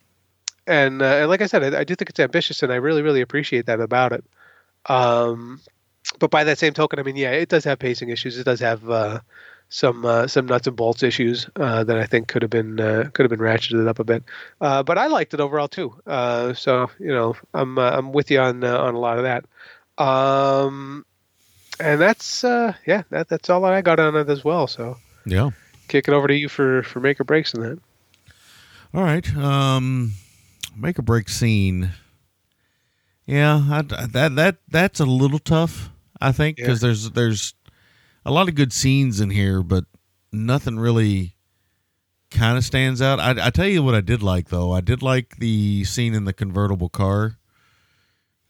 and, 0.67 1.03
uh, 1.03 1.05
and 1.05 1.29
like 1.29 1.43
I 1.43 1.47
said, 1.47 1.75
I, 1.75 1.81
I 1.81 1.85
do 1.85 1.95
think 1.95 2.11
it's 2.11 2.21
ambitious, 2.21 2.63
and 2.63 2.73
I 2.73 2.77
really, 2.77 3.03
really 3.03 3.21
appreciate 3.21 3.67
that 3.67 3.81
about 3.81 4.13
it. 4.13 4.25
Um, 4.87 5.61
but 6.19 6.31
by 6.31 6.45
that 6.45 6.59
same 6.59 6.73
token, 6.73 6.99
I 6.99 7.03
mean, 7.03 7.17
yeah, 7.17 7.33
it 7.33 7.49
does 7.49 7.65
have 7.65 7.79
pacing 7.79 8.11
issues. 8.11 8.39
It 8.39 8.45
does 8.45 8.61
have 8.61 8.89
uh, 8.89 9.21
some 9.69 10.05
uh, 10.05 10.27
some 10.29 10.47
nuts 10.47 10.67
and 10.67 10.77
bolts 10.77 11.03
issues 11.03 11.49
uh, 11.57 11.83
that 11.85 11.99
I 11.99 12.07
think 12.07 12.29
could 12.29 12.43
have 12.43 12.51
been 12.51 12.79
uh, 12.79 13.11
could 13.13 13.25
have 13.25 13.31
been 13.31 13.41
ratcheted 13.41 13.89
up 13.89 13.99
a 13.99 14.05
bit. 14.05 14.23
Uh, 14.61 14.83
but 14.83 14.99
I 14.99 15.09
liked 15.09 15.35
it 15.35 15.41
overall 15.41 15.69
too. 15.69 15.95
Uh, 16.07 16.55
so 16.55 16.91
you 17.01 17.09
know, 17.09 17.35
I'm 17.53 17.79
uh, 17.79 17.91
I'm 17.91 18.13
with 18.13 18.31
you 18.31 18.41
on 18.41 18.63
uh, 18.63 18.79
on 18.79 18.95
a 18.95 18.99
lot 18.99 19.19
of 19.19 19.25
that. 19.25 19.45
Um, 20.03 21.05
and 21.81 22.01
that's 22.01 22.45
uh, 22.45 22.75
yeah, 22.87 23.03
that 23.11 23.29
that's 23.29 23.51
all 23.51 23.65
I 23.65 23.83
got 23.83 23.99
on 23.99 24.15
it 24.17 24.29
as 24.29 24.45
well. 24.45 24.67
So 24.69 24.99
Yeah. 25.25 25.51
kick 25.89 26.07
it 26.09 26.15
over 26.15 26.29
to 26.29 26.35
you 26.35 26.49
for 26.49 26.83
for 26.85 27.01
make 27.01 27.21
or 27.21 27.25
breaks 27.25 27.53
in 27.55 27.63
that. 27.63 27.79
All 28.95 29.03
right. 29.03 29.37
Um, 29.37 30.13
make 30.77 30.99
a 30.99 31.03
break 31.03 31.29
scene. 31.29 31.91
Yeah, 33.27 33.57
I, 33.71 33.83
that 33.83 34.37
that 34.37 34.57
that's 34.69 35.01
a 35.01 35.05
little 35.07 35.39
tough. 35.41 35.91
I 36.21 36.33
think 36.33 36.57
because 36.57 36.81
there's 36.81 37.11
there's 37.11 37.55
a 38.25 38.31
lot 38.31 38.49
of 38.49 38.55
good 38.55 38.73
scenes 38.73 39.21
in 39.21 39.31
here, 39.31 39.63
but 39.63 39.85
nothing 40.33 40.79
really 40.79 41.35
kind 42.31 42.57
of 42.59 42.65
stands 42.65 43.01
out. 43.03 43.19
I, 43.21 43.47
I 43.47 43.51
tell 43.51 43.67
you 43.67 43.83
what 43.83 43.95
I 43.95 44.01
did 44.01 44.23
like 44.23 44.49
though. 44.49 44.73
I 44.73 44.81
did 44.81 45.03
like 45.03 45.37
the 45.39 45.85
scene 45.85 46.15
in 46.15 46.25
the 46.25 46.33
convertible 46.33 46.89
car. 46.89 47.39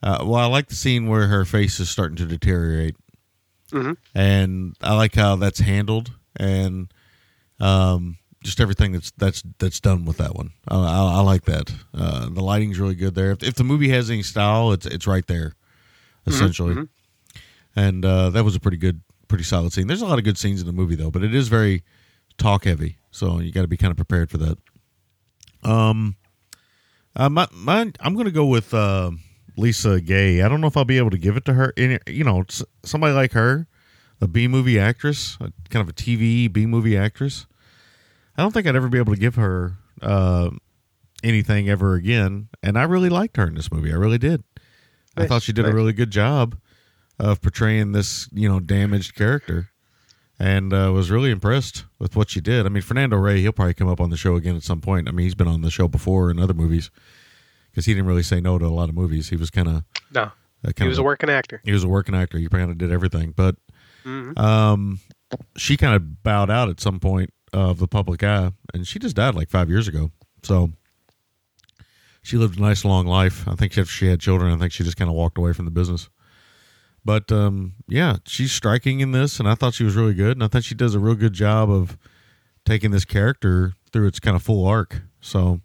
Uh, 0.03 0.19
well, 0.25 0.35
I 0.41 0.47
like 0.47 0.69
the 0.69 0.75
scene 0.75 1.09
where 1.09 1.27
her 1.29 1.45
face 1.45 1.81
is 1.81 1.89
starting 1.89 2.17
to 2.17 2.27
deteriorate, 2.27 2.97
Mhm. 3.73 3.97
and 4.15 4.77
I 4.83 4.95
like 4.95 5.15
how 5.15 5.37
that's 5.37 5.61
handled 5.61 6.13
and 6.37 6.93
um, 7.59 8.19
just 8.47 8.61
everything 8.61 8.93
that's 8.93 9.11
that's 9.19 9.43
that's 9.59 9.81
done 9.81 10.05
with 10.05 10.17
that 10.19 10.35
one. 10.35 10.53
I, 10.69 10.77
I, 10.77 11.15
I 11.17 11.21
like 11.21 11.45
that. 11.45 11.71
Uh, 11.93 12.29
the 12.31 12.43
lighting's 12.43 12.79
really 12.79 12.95
good 12.95 13.15
there. 13.15 13.33
If, 13.33 13.43
if 13.43 13.55
the 13.55 13.65
movie 13.65 13.89
has 13.91 14.11
any 14.11 14.23
style, 14.23 14.73
it's 14.73 14.87
it's 14.87 15.07
right 15.07 15.27
there, 15.27 15.55
essentially. 16.27 16.75
And 17.75 18.05
uh, 18.05 18.31
that 18.31 18.45
was 18.45 18.57
a 18.57 18.61
pretty 18.61 18.79
good, 18.79 19.03
pretty 19.29 19.45
solid 19.45 19.73
scene. 19.73 19.87
There's 19.87 20.01
a 20.01 20.07
lot 20.07 20.19
of 20.19 20.25
good 20.25 20.39
scenes 20.39 20.61
in 20.61 20.67
the 20.67 20.73
movie 20.73 20.95
though, 20.95 21.11
but 21.11 21.23
it 21.23 21.35
is 21.35 21.49
very 21.49 21.83
talk 22.39 22.65
heavy, 22.65 22.97
so 23.11 23.41
you 23.41 23.53
got 23.53 23.63
to 23.63 23.69
be 23.69 23.77
kind 23.77 23.91
of 23.91 23.97
prepared 23.97 24.31
for 24.31 24.39
that. 24.39 24.59
Um, 25.63 26.17
uh, 27.15 27.29
my, 27.29 27.49
my, 27.53 27.93
I'm 28.01 28.15
going 28.15 28.27
to 28.27 28.33
go 28.33 28.47
with 28.47 28.73
uh, 28.73 29.11
Lisa 29.57 30.01
Gaye. 30.01 30.43
I 30.43 30.49
don't 30.49 30.61
know 30.61 30.67
if 30.67 30.77
I'll 30.77 30.85
be 30.85 30.99
able 30.99 31.11
to 31.11 31.19
give 31.19 31.37
it 31.37 31.45
to 31.47 31.55
her. 31.55 31.73
In 31.77 31.99
you 32.07 32.25
know, 32.25 32.45
somebody 32.85 33.15
like 33.15 33.33
her, 33.33 33.67
a 34.21 34.27
B 34.27 34.49
movie 34.49 34.79
actress, 34.79 35.37
a, 35.41 35.53
kind 35.71 35.83
of 35.83 35.89
a 35.89 35.93
TV 35.93 36.51
B 36.51 36.67
movie 36.67 36.97
actress. 36.97 37.47
I 38.37 38.43
don't 38.43 38.53
think 38.53 38.67
I'd 38.67 38.77
ever 38.77 38.89
be 38.89 38.99
able 38.99 39.15
to 39.15 39.19
give 39.21 39.35
her 39.37 39.77
uh, 40.03 40.51
anything 41.23 41.69
ever 41.69 41.95
again. 41.95 42.49
And 42.63 42.79
I 42.79 42.83
really 42.85 43.09
liked 43.09 43.37
her 43.37 43.47
in 43.47 43.55
this 43.55 43.71
movie. 43.73 43.93
I 43.93 43.97
really 43.97 44.19
did. 44.19 44.43
I 45.17 45.27
thought 45.27 45.43
she 45.43 45.53
did 45.55 45.65
a 45.67 45.73
really 45.73 45.95
good 45.95 46.11
job 46.11 46.59
of 47.19 47.41
portraying 47.41 47.93
this, 47.93 48.29
you 48.33 48.47
know, 48.47 48.61
damaged 48.61 49.15
character, 49.15 49.71
and 50.39 50.75
uh, 50.75 50.93
was 50.93 51.11
really 51.11 51.31
impressed 51.31 51.85
with 51.99 52.15
what 52.15 52.29
she 52.29 52.43
did. 52.43 52.67
I 52.67 52.69
mean, 52.69 52.83
Fernando 52.83 53.17
Rey, 53.17 53.41
he'll 53.41 53.53
probably 53.53 53.73
come 53.73 53.89
up 53.89 53.99
on 54.03 54.11
the 54.11 54.19
show 54.19 54.37
again 54.37 54.55
at 54.57 54.63
some 54.63 54.83
point. 54.83 55.09
I 55.09 55.13
mean, 55.13 55.25
he's 55.25 55.35
been 55.35 55.49
on 55.49 55.63
the 55.63 55.71
show 55.71 55.89
before 55.89 56.31
in 56.31 56.39
other 56.39 56.53
movies 56.53 56.91
because 57.71 57.87
he 57.87 57.95
didn't 57.95 58.07
really 58.07 58.23
say 58.23 58.41
no 58.43 58.59
to 58.59 58.67
a 58.67 58.69
lot 58.69 58.91
of 58.91 58.95
movies. 58.95 59.31
He 59.31 59.37
was 59.37 59.49
kind 59.49 59.69
of 59.69 59.85
No, 60.13 60.33
uh, 60.63 60.73
he 60.77 60.87
was 60.87 60.99
a 60.99 61.03
working 61.03 61.31
actor. 61.31 61.63
he 61.65 61.73
was 61.73 61.83
a 61.85 61.89
working 61.89 62.15
actor. 62.15 62.37
He 62.37 62.47
kind 62.49 62.71
of 62.71 62.77
did 62.77 62.93
everything, 62.93 63.33
but 63.35 63.57
Mhm. 64.05 64.39
um, 64.39 65.01
she 65.57 65.79
kind 65.79 65.95
of 65.97 66.23
bowed 66.23 66.51
out 66.51 66.69
at 66.69 66.81
some 66.81 67.01
point 67.01 67.31
of 67.57 67.79
the 67.79 67.89
public 67.89 68.23
eye, 68.23 68.53
and 68.75 68.87
she 68.87 68.99
just 68.99 69.17
died 69.17 69.35
like 69.35 69.49
five 69.49 69.71
years 69.71 69.89
ago. 69.89 70.11
So 70.43 70.73
she 72.23 72.37
lived 72.37 72.59
a 72.59 72.63
nice 72.63 72.85
long 72.85 73.07
life. 73.07 73.49
I 73.49 73.55
think 73.55 73.79
if 73.79 73.91
she 73.91 74.09
had 74.09 74.21
children, 74.21 74.53
I 74.53 74.59
think 74.59 74.73
she 74.73 74.85
just 74.85 74.97
kind 74.97 75.09
of 75.09 75.17
walked 75.17 75.39
away 75.39 75.53
from 75.53 75.65
the 75.65 75.71
business. 75.71 76.11
But 77.05 77.33
um, 77.33 77.75
yeah, 77.89 78.17
she's 78.27 78.53
striking 78.53 79.01
in 79.01 79.13
this, 79.13 79.41
and 79.41 79.49
I 79.49 79.55
thought 79.55 79.75
she 79.75 79.85
was 79.85 79.97
really 79.97 80.13
good, 80.13 80.37
and 80.37 80.45
I 80.45 80.49
think 80.49 80.65
she 80.65 80.75
does 80.75 80.95
a 80.95 80.99
real 80.99 81.15
good 81.15 81.33
job 81.33 81.71
of 81.71 81.97
taking 82.65 82.91
this 82.91 83.05
character 83.05 83.73
through 83.93 84.09
its 84.09 84.21
kind 84.21 84.37
of 84.37 84.43
full 84.43 84.67
arc. 84.67 85.03
So 85.21 85.61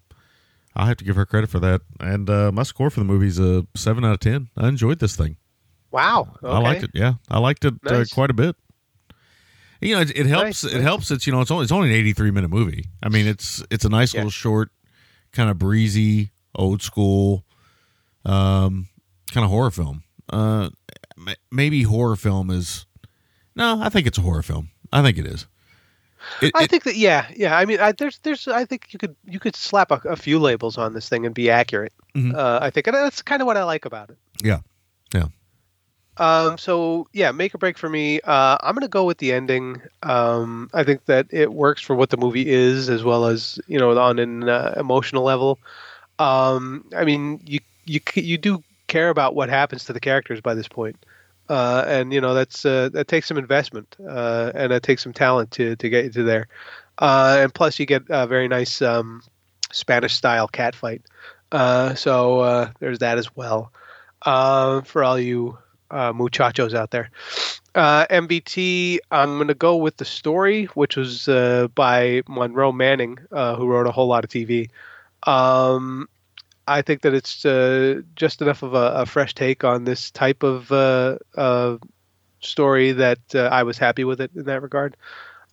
I 0.74 0.86
have 0.86 0.96
to 0.98 1.04
give 1.04 1.16
her 1.16 1.26
credit 1.26 1.50
for 1.50 1.58
that. 1.60 1.82
And 2.00 2.30
uh, 2.30 2.52
my 2.52 2.62
score 2.62 2.90
for 2.90 3.00
the 3.00 3.04
movie 3.04 3.26
is 3.26 3.38
a 3.38 3.66
seven 3.74 4.04
out 4.04 4.12
of 4.12 4.20
ten. 4.20 4.48
I 4.56 4.68
enjoyed 4.68 4.98
this 4.98 5.14
thing. 5.14 5.36
Wow, 5.90 6.36
I 6.42 6.58
liked 6.58 6.84
it. 6.84 6.90
Yeah, 6.94 7.14
I 7.28 7.38
liked 7.38 7.66
it 7.66 7.74
uh, 7.86 8.04
quite 8.14 8.30
a 8.30 8.34
bit. 8.34 8.56
You 9.82 9.96
know, 9.96 10.00
it, 10.02 10.16
it 10.16 10.26
helps. 10.26 10.62
Nice, 10.64 10.72
It 10.74 10.80
helps. 10.80 11.10
It's 11.10 11.26
you 11.26 11.32
know, 11.32 11.40
it's 11.40 11.50
only 11.50 11.64
it's 11.64 11.72
only 11.72 11.88
an 11.90 11.94
eighty 11.96 12.12
three 12.12 12.30
minute 12.30 12.48
movie. 12.50 12.84
I 13.02 13.08
mean, 13.08 13.26
it's 13.26 13.62
it's 13.70 13.84
a 13.84 13.88
nice 13.88 14.14
Yeah. 14.14 14.20
little 14.20 14.30
short, 14.30 14.70
kind 15.32 15.50
of 15.50 15.58
breezy, 15.58 16.30
old 16.54 16.82
school, 16.82 17.44
um, 18.24 18.88
kind 19.32 19.44
of 19.44 19.50
horror 19.50 19.70
film. 19.70 20.04
Uh, 20.30 20.70
maybe 21.50 21.82
horror 21.82 22.16
film 22.16 22.50
is. 22.50 22.86
No, 23.54 23.82
I 23.82 23.88
think 23.88 24.06
it's 24.06 24.18
a 24.18 24.22
horror 24.22 24.42
film. 24.42 24.70
I 24.92 25.02
think 25.02 25.18
it 25.18 25.26
is. 25.26 25.46
It, 26.40 26.52
I 26.54 26.64
it- 26.64 26.70
think 26.70 26.84
that 26.84 26.96
yeah, 26.96 27.26
yeah. 27.34 27.56
I 27.58 27.64
mean, 27.64 27.80
I, 27.80 27.90
there's 27.92 28.18
there's 28.20 28.46
I 28.46 28.64
think 28.64 28.92
you 28.92 28.98
could 28.98 29.16
you 29.24 29.40
could 29.40 29.56
slap 29.56 29.90
a, 29.90 29.96
a 30.08 30.16
few 30.16 30.38
labels 30.38 30.78
on 30.78 30.94
this 30.94 31.08
thing 31.08 31.26
and 31.26 31.34
be 31.34 31.50
accurate. 31.50 31.92
Mhm. 32.14 32.34
Uh, 32.34 32.60
I 32.62 32.70
think 32.70 32.86
and 32.86 32.94
that's 32.96 33.20
kind 33.22 33.42
of 33.42 33.46
what 33.46 33.56
I 33.56 33.64
like 33.64 33.84
about 33.84 34.10
it. 34.10 34.18
yeah, 34.44 34.60
yeah. 35.12 35.26
Um, 36.18 36.58
so 36.58 37.08
yeah, 37.12 37.32
make 37.32 37.54
or 37.54 37.58
break 37.58 37.78
for 37.78 37.88
me. 37.88 38.20
Uh, 38.20 38.58
I'm 38.60 38.74
gonna 38.74 38.88
go 38.88 39.04
with 39.04 39.18
the 39.18 39.32
ending. 39.32 39.80
Um, 40.02 40.68
I 40.74 40.84
think 40.84 41.06
that 41.06 41.26
it 41.30 41.52
works 41.52 41.80
for 41.80 41.96
what 41.96 42.10
the 42.10 42.16
movie 42.18 42.48
is, 42.48 42.88
as 42.90 43.02
well 43.02 43.26
as 43.26 43.58
you 43.66 43.78
know 43.78 43.98
on 43.98 44.18
an 44.18 44.48
uh, 44.48 44.74
emotional 44.76 45.24
level. 45.24 45.58
Um, 46.18 46.84
I 46.94 47.04
mean, 47.04 47.40
you 47.44 47.60
you 47.86 48.00
you 48.14 48.36
do 48.36 48.62
care 48.88 49.08
about 49.08 49.34
what 49.34 49.48
happens 49.48 49.84
to 49.86 49.92
the 49.94 50.00
characters 50.00 50.40
by 50.42 50.54
this 50.54 50.68
point, 50.68 50.96
uh, 51.48 51.84
and 51.86 52.12
you 52.12 52.20
know 52.20 52.34
that's 52.34 52.66
uh, 52.66 52.90
that 52.92 53.08
takes 53.08 53.26
some 53.26 53.38
investment 53.38 53.96
uh, 54.06 54.52
and 54.54 54.70
that 54.70 54.82
takes 54.82 55.02
some 55.02 55.14
talent 55.14 55.50
to 55.52 55.76
to 55.76 55.88
get 55.88 56.04
you 56.04 56.10
to 56.10 56.22
there. 56.24 56.46
Uh, 56.98 57.38
and 57.40 57.54
plus, 57.54 57.78
you 57.78 57.86
get 57.86 58.02
a 58.10 58.26
very 58.26 58.48
nice 58.48 58.82
um, 58.82 59.22
Spanish 59.72 60.14
style 60.14 60.46
cat 60.46 60.74
fight. 60.74 61.02
So 61.96 62.70
there's 62.80 62.98
that 62.98 63.16
as 63.16 63.34
well. 63.34 63.72
For 64.24 65.02
all 65.02 65.18
you 65.18 65.56
uh, 65.92 66.12
muchachos 66.12 66.74
out 66.74 66.90
there. 66.90 67.10
Uh, 67.74 68.06
MBT, 68.06 68.98
I'm 69.10 69.36
going 69.36 69.48
to 69.48 69.54
go 69.54 69.76
with 69.76 69.96
the 69.96 70.04
story, 70.04 70.66
which 70.74 70.96
was 70.96 71.28
uh, 71.28 71.68
by 71.74 72.22
Monroe 72.28 72.72
Manning, 72.72 73.18
uh, 73.30 73.56
who 73.56 73.66
wrote 73.66 73.86
a 73.86 73.92
whole 73.92 74.08
lot 74.08 74.24
of 74.24 74.30
TV. 74.30 74.70
Um, 75.24 76.08
I 76.66 76.82
think 76.82 77.02
that 77.02 77.14
it's 77.14 77.44
uh, 77.44 78.02
just 78.16 78.42
enough 78.42 78.62
of 78.62 78.74
a, 78.74 78.92
a 78.94 79.06
fresh 79.06 79.34
take 79.34 79.64
on 79.64 79.84
this 79.84 80.10
type 80.10 80.42
of 80.42 80.70
uh, 80.72 81.18
story 82.40 82.92
that 82.92 83.20
I 83.34 83.62
was 83.62 83.78
happy 83.78 84.04
with 84.04 84.20
it 84.20 84.32
in 84.34 84.44
that 84.44 84.62
regard. 84.62 84.96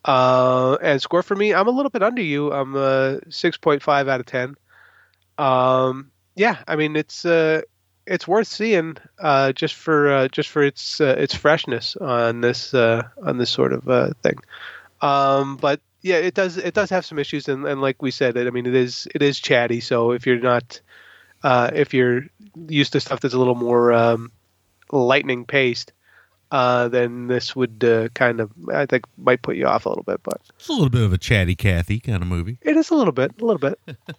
And 0.05 1.01
score 1.01 1.23
for 1.23 1.35
me, 1.35 1.53
I'm 1.53 1.67
a 1.67 1.71
little 1.71 1.89
bit 1.89 2.03
under 2.03 2.21
you. 2.21 2.51
I'm 2.51 2.75
a 2.75 3.19
6.5 3.27 4.09
out 4.09 4.19
of 4.19 4.25
10. 4.25 4.55
Um, 5.37 6.11
yeah, 6.35 6.57
I 6.67 6.75
mean 6.75 6.95
it's 6.95 7.25
uh, 7.25 7.61
it's 8.09 8.27
worth 8.27 8.47
seeing 8.47 8.97
uh, 9.19 9.53
just 9.53 9.75
for 9.75 10.11
uh, 10.11 10.27
just 10.27 10.49
for 10.49 10.63
its 10.63 10.99
uh, 10.99 11.15
its 11.17 11.35
freshness 11.35 11.95
on 11.97 12.41
this 12.41 12.73
uh, 12.73 13.03
on 13.23 13.37
this 13.37 13.49
sort 13.51 13.71
of 13.71 13.87
uh, 13.87 14.09
thing. 14.23 14.35
Um, 15.01 15.55
but 15.57 15.79
yeah, 16.01 16.17
it 16.17 16.33
does 16.33 16.57
it 16.57 16.73
does 16.73 16.89
have 16.89 17.05
some 17.05 17.19
issues, 17.19 17.47
and, 17.47 17.65
and 17.65 17.81
like 17.81 18.01
we 18.01 18.11
said, 18.11 18.37
I 18.37 18.49
mean 18.49 18.65
it 18.65 18.75
is 18.75 19.07
it 19.13 19.21
is 19.21 19.39
chatty. 19.39 19.79
So 19.79 20.11
if 20.11 20.25
you're 20.25 20.39
not 20.39 20.81
uh, 21.43 21.69
if 21.73 21.93
you're 21.93 22.23
used 22.67 22.93
to 22.93 22.99
stuff 22.99 23.19
that's 23.21 23.33
a 23.33 23.37
little 23.37 23.55
more 23.55 23.93
um, 23.93 24.31
lightning 24.91 25.45
paced, 25.45 25.93
uh, 26.51 26.87
then 26.87 27.27
this 27.27 27.55
would 27.55 27.83
uh, 27.83 28.09
kind 28.09 28.39
of 28.41 28.51
I 28.73 28.87
think 28.87 29.05
might 29.17 29.43
put 29.43 29.55
you 29.55 29.67
off 29.67 29.85
a 29.85 29.89
little 29.89 30.03
bit. 30.03 30.21
But 30.23 30.41
It's 30.57 30.67
a 30.67 30.73
little 30.73 30.89
bit 30.89 31.03
of 31.03 31.13
a 31.13 31.17
chatty 31.17 31.55
Cathy 31.55 31.99
kind 31.99 32.23
of 32.23 32.27
movie. 32.27 32.57
it 32.61 32.75
is 32.75 32.89
a 32.89 32.95
little 32.95 33.13
bit, 33.13 33.39
a 33.39 33.45
little 33.45 33.59
bit. 33.59 33.79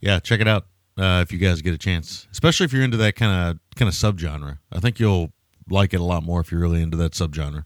Yeah, 0.00 0.20
check 0.20 0.38
it 0.40 0.46
out 0.46 0.64
uh, 0.98 1.20
if 1.22 1.32
you 1.32 1.38
guys 1.38 1.62
get 1.62 1.72
a 1.74 1.78
chance, 1.78 2.26
especially 2.32 2.64
if 2.64 2.72
you're 2.72 2.82
into 2.82 2.96
that 2.98 3.14
kind 3.16 3.32
of 3.50 3.58
kind 3.76 3.88
of 3.88 3.94
subgenre. 3.94 4.58
I 4.72 4.80
think 4.80 4.98
you'll 4.98 5.32
like 5.70 5.94
it 5.94 6.00
a 6.00 6.04
lot 6.04 6.22
more 6.24 6.40
if 6.40 6.50
you're 6.50 6.60
really 6.60 6.82
into 6.82 6.96
that 6.98 7.12
subgenre 7.12 7.64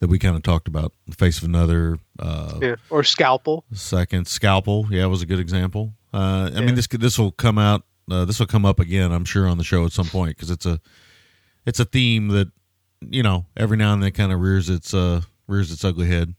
that 0.00 0.08
we 0.08 0.18
kind 0.18 0.34
of 0.36 0.42
talked 0.42 0.66
about. 0.68 0.92
The 1.06 1.14
Face 1.14 1.38
of 1.38 1.44
Another, 1.44 1.98
uh, 2.18 2.58
Yeah. 2.60 2.74
Or 2.90 3.04
scalpel. 3.04 3.64
second 3.72 4.26
Scalpel. 4.26 4.86
Yeah, 4.90 5.06
was 5.06 5.22
a 5.22 5.26
good 5.26 5.38
example. 5.38 5.94
Uh, 6.12 6.50
I 6.52 6.58
Yeah. 6.58 6.60
mean, 6.66 6.74
this 6.74 6.86
this 6.88 7.18
will 7.18 7.32
come 7.32 7.58
out. 7.58 7.84
Uh, 8.10 8.24
this 8.24 8.38
will 8.38 8.46
come 8.46 8.66
up 8.66 8.80
again, 8.80 9.12
I'm 9.12 9.24
sure, 9.24 9.46
on 9.48 9.56
the 9.58 9.64
show 9.64 9.84
at 9.86 9.92
some 9.92 10.06
point 10.06 10.36
because 10.36 10.50
it's 10.50 10.66
a 10.66 10.80
it's 11.66 11.80
a 11.80 11.84
theme 11.86 12.28
that 12.28 12.48
you 13.00 13.22
know 13.22 13.46
every 13.56 13.76
now 13.76 13.92
and 13.94 14.02
then 14.02 14.10
kind 14.12 14.32
of 14.32 14.40
rears 14.40 14.68
its 14.68 14.92
uh, 14.94 15.22
rears 15.46 15.70
its 15.70 15.84
ugly 15.84 16.06
head, 16.08 16.34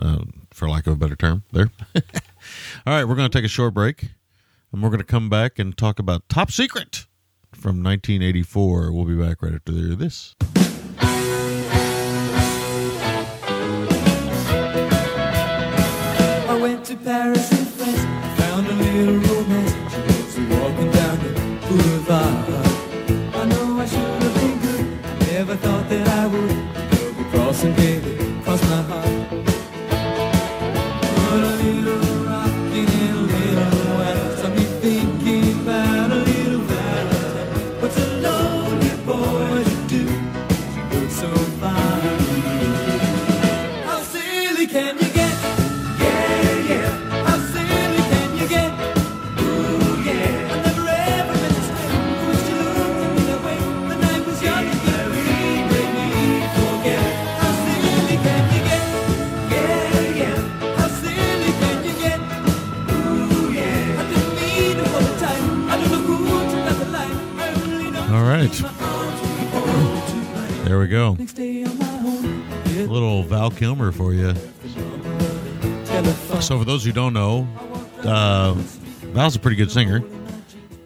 uh, 0.00 0.24
for 0.52 0.68
lack 0.68 0.86
of 0.86 0.92
a 0.94 0.96
better 0.96 1.16
term. 1.16 1.42
There. 1.52 1.70
All 2.86 2.92
right, 2.94 3.04
we're 3.04 3.14
going 3.16 3.30
to 3.30 3.38
take 3.38 3.44
a 3.44 3.48
short 3.48 3.72
break, 3.74 4.10
and 4.76 4.82
we're 4.82 4.90
going 4.90 4.98
to 4.98 5.04
come 5.04 5.30
back 5.30 5.58
and 5.58 5.74
talk 5.74 5.98
about 5.98 6.28
Top 6.28 6.50
Secret 6.50 7.06
from 7.50 7.82
1984. 7.82 8.92
We'll 8.92 9.06
be 9.06 9.16
back 9.16 9.40
right 9.40 9.54
after 9.54 9.72
this. 9.72 10.34
Right. 68.52 68.62
my 68.62 68.86
arms 68.86 69.22
will 69.22 69.60
hold 69.60 70.08
tonight. 70.08 70.64
There 70.64 70.78
we 70.78 70.88
go. 70.88 71.14
Next 71.14 71.32
day 71.34 71.64
on 71.64 71.78
my 71.78 71.84
home, 71.84 72.48
A 72.76 72.86
little 72.86 73.22
Val 73.24 73.50
Kilmer 73.50 73.92
for 73.92 74.12
you. 74.14 74.34
So, 76.40 76.58
for 76.58 76.64
those 76.64 76.84
who 76.84 76.92
don't 76.92 77.14
know, 77.14 77.48
uh, 78.04 78.54
Val's 78.54 79.36
a 79.36 79.38
pretty 79.38 79.56
good 79.56 79.70
singer. 79.70 80.02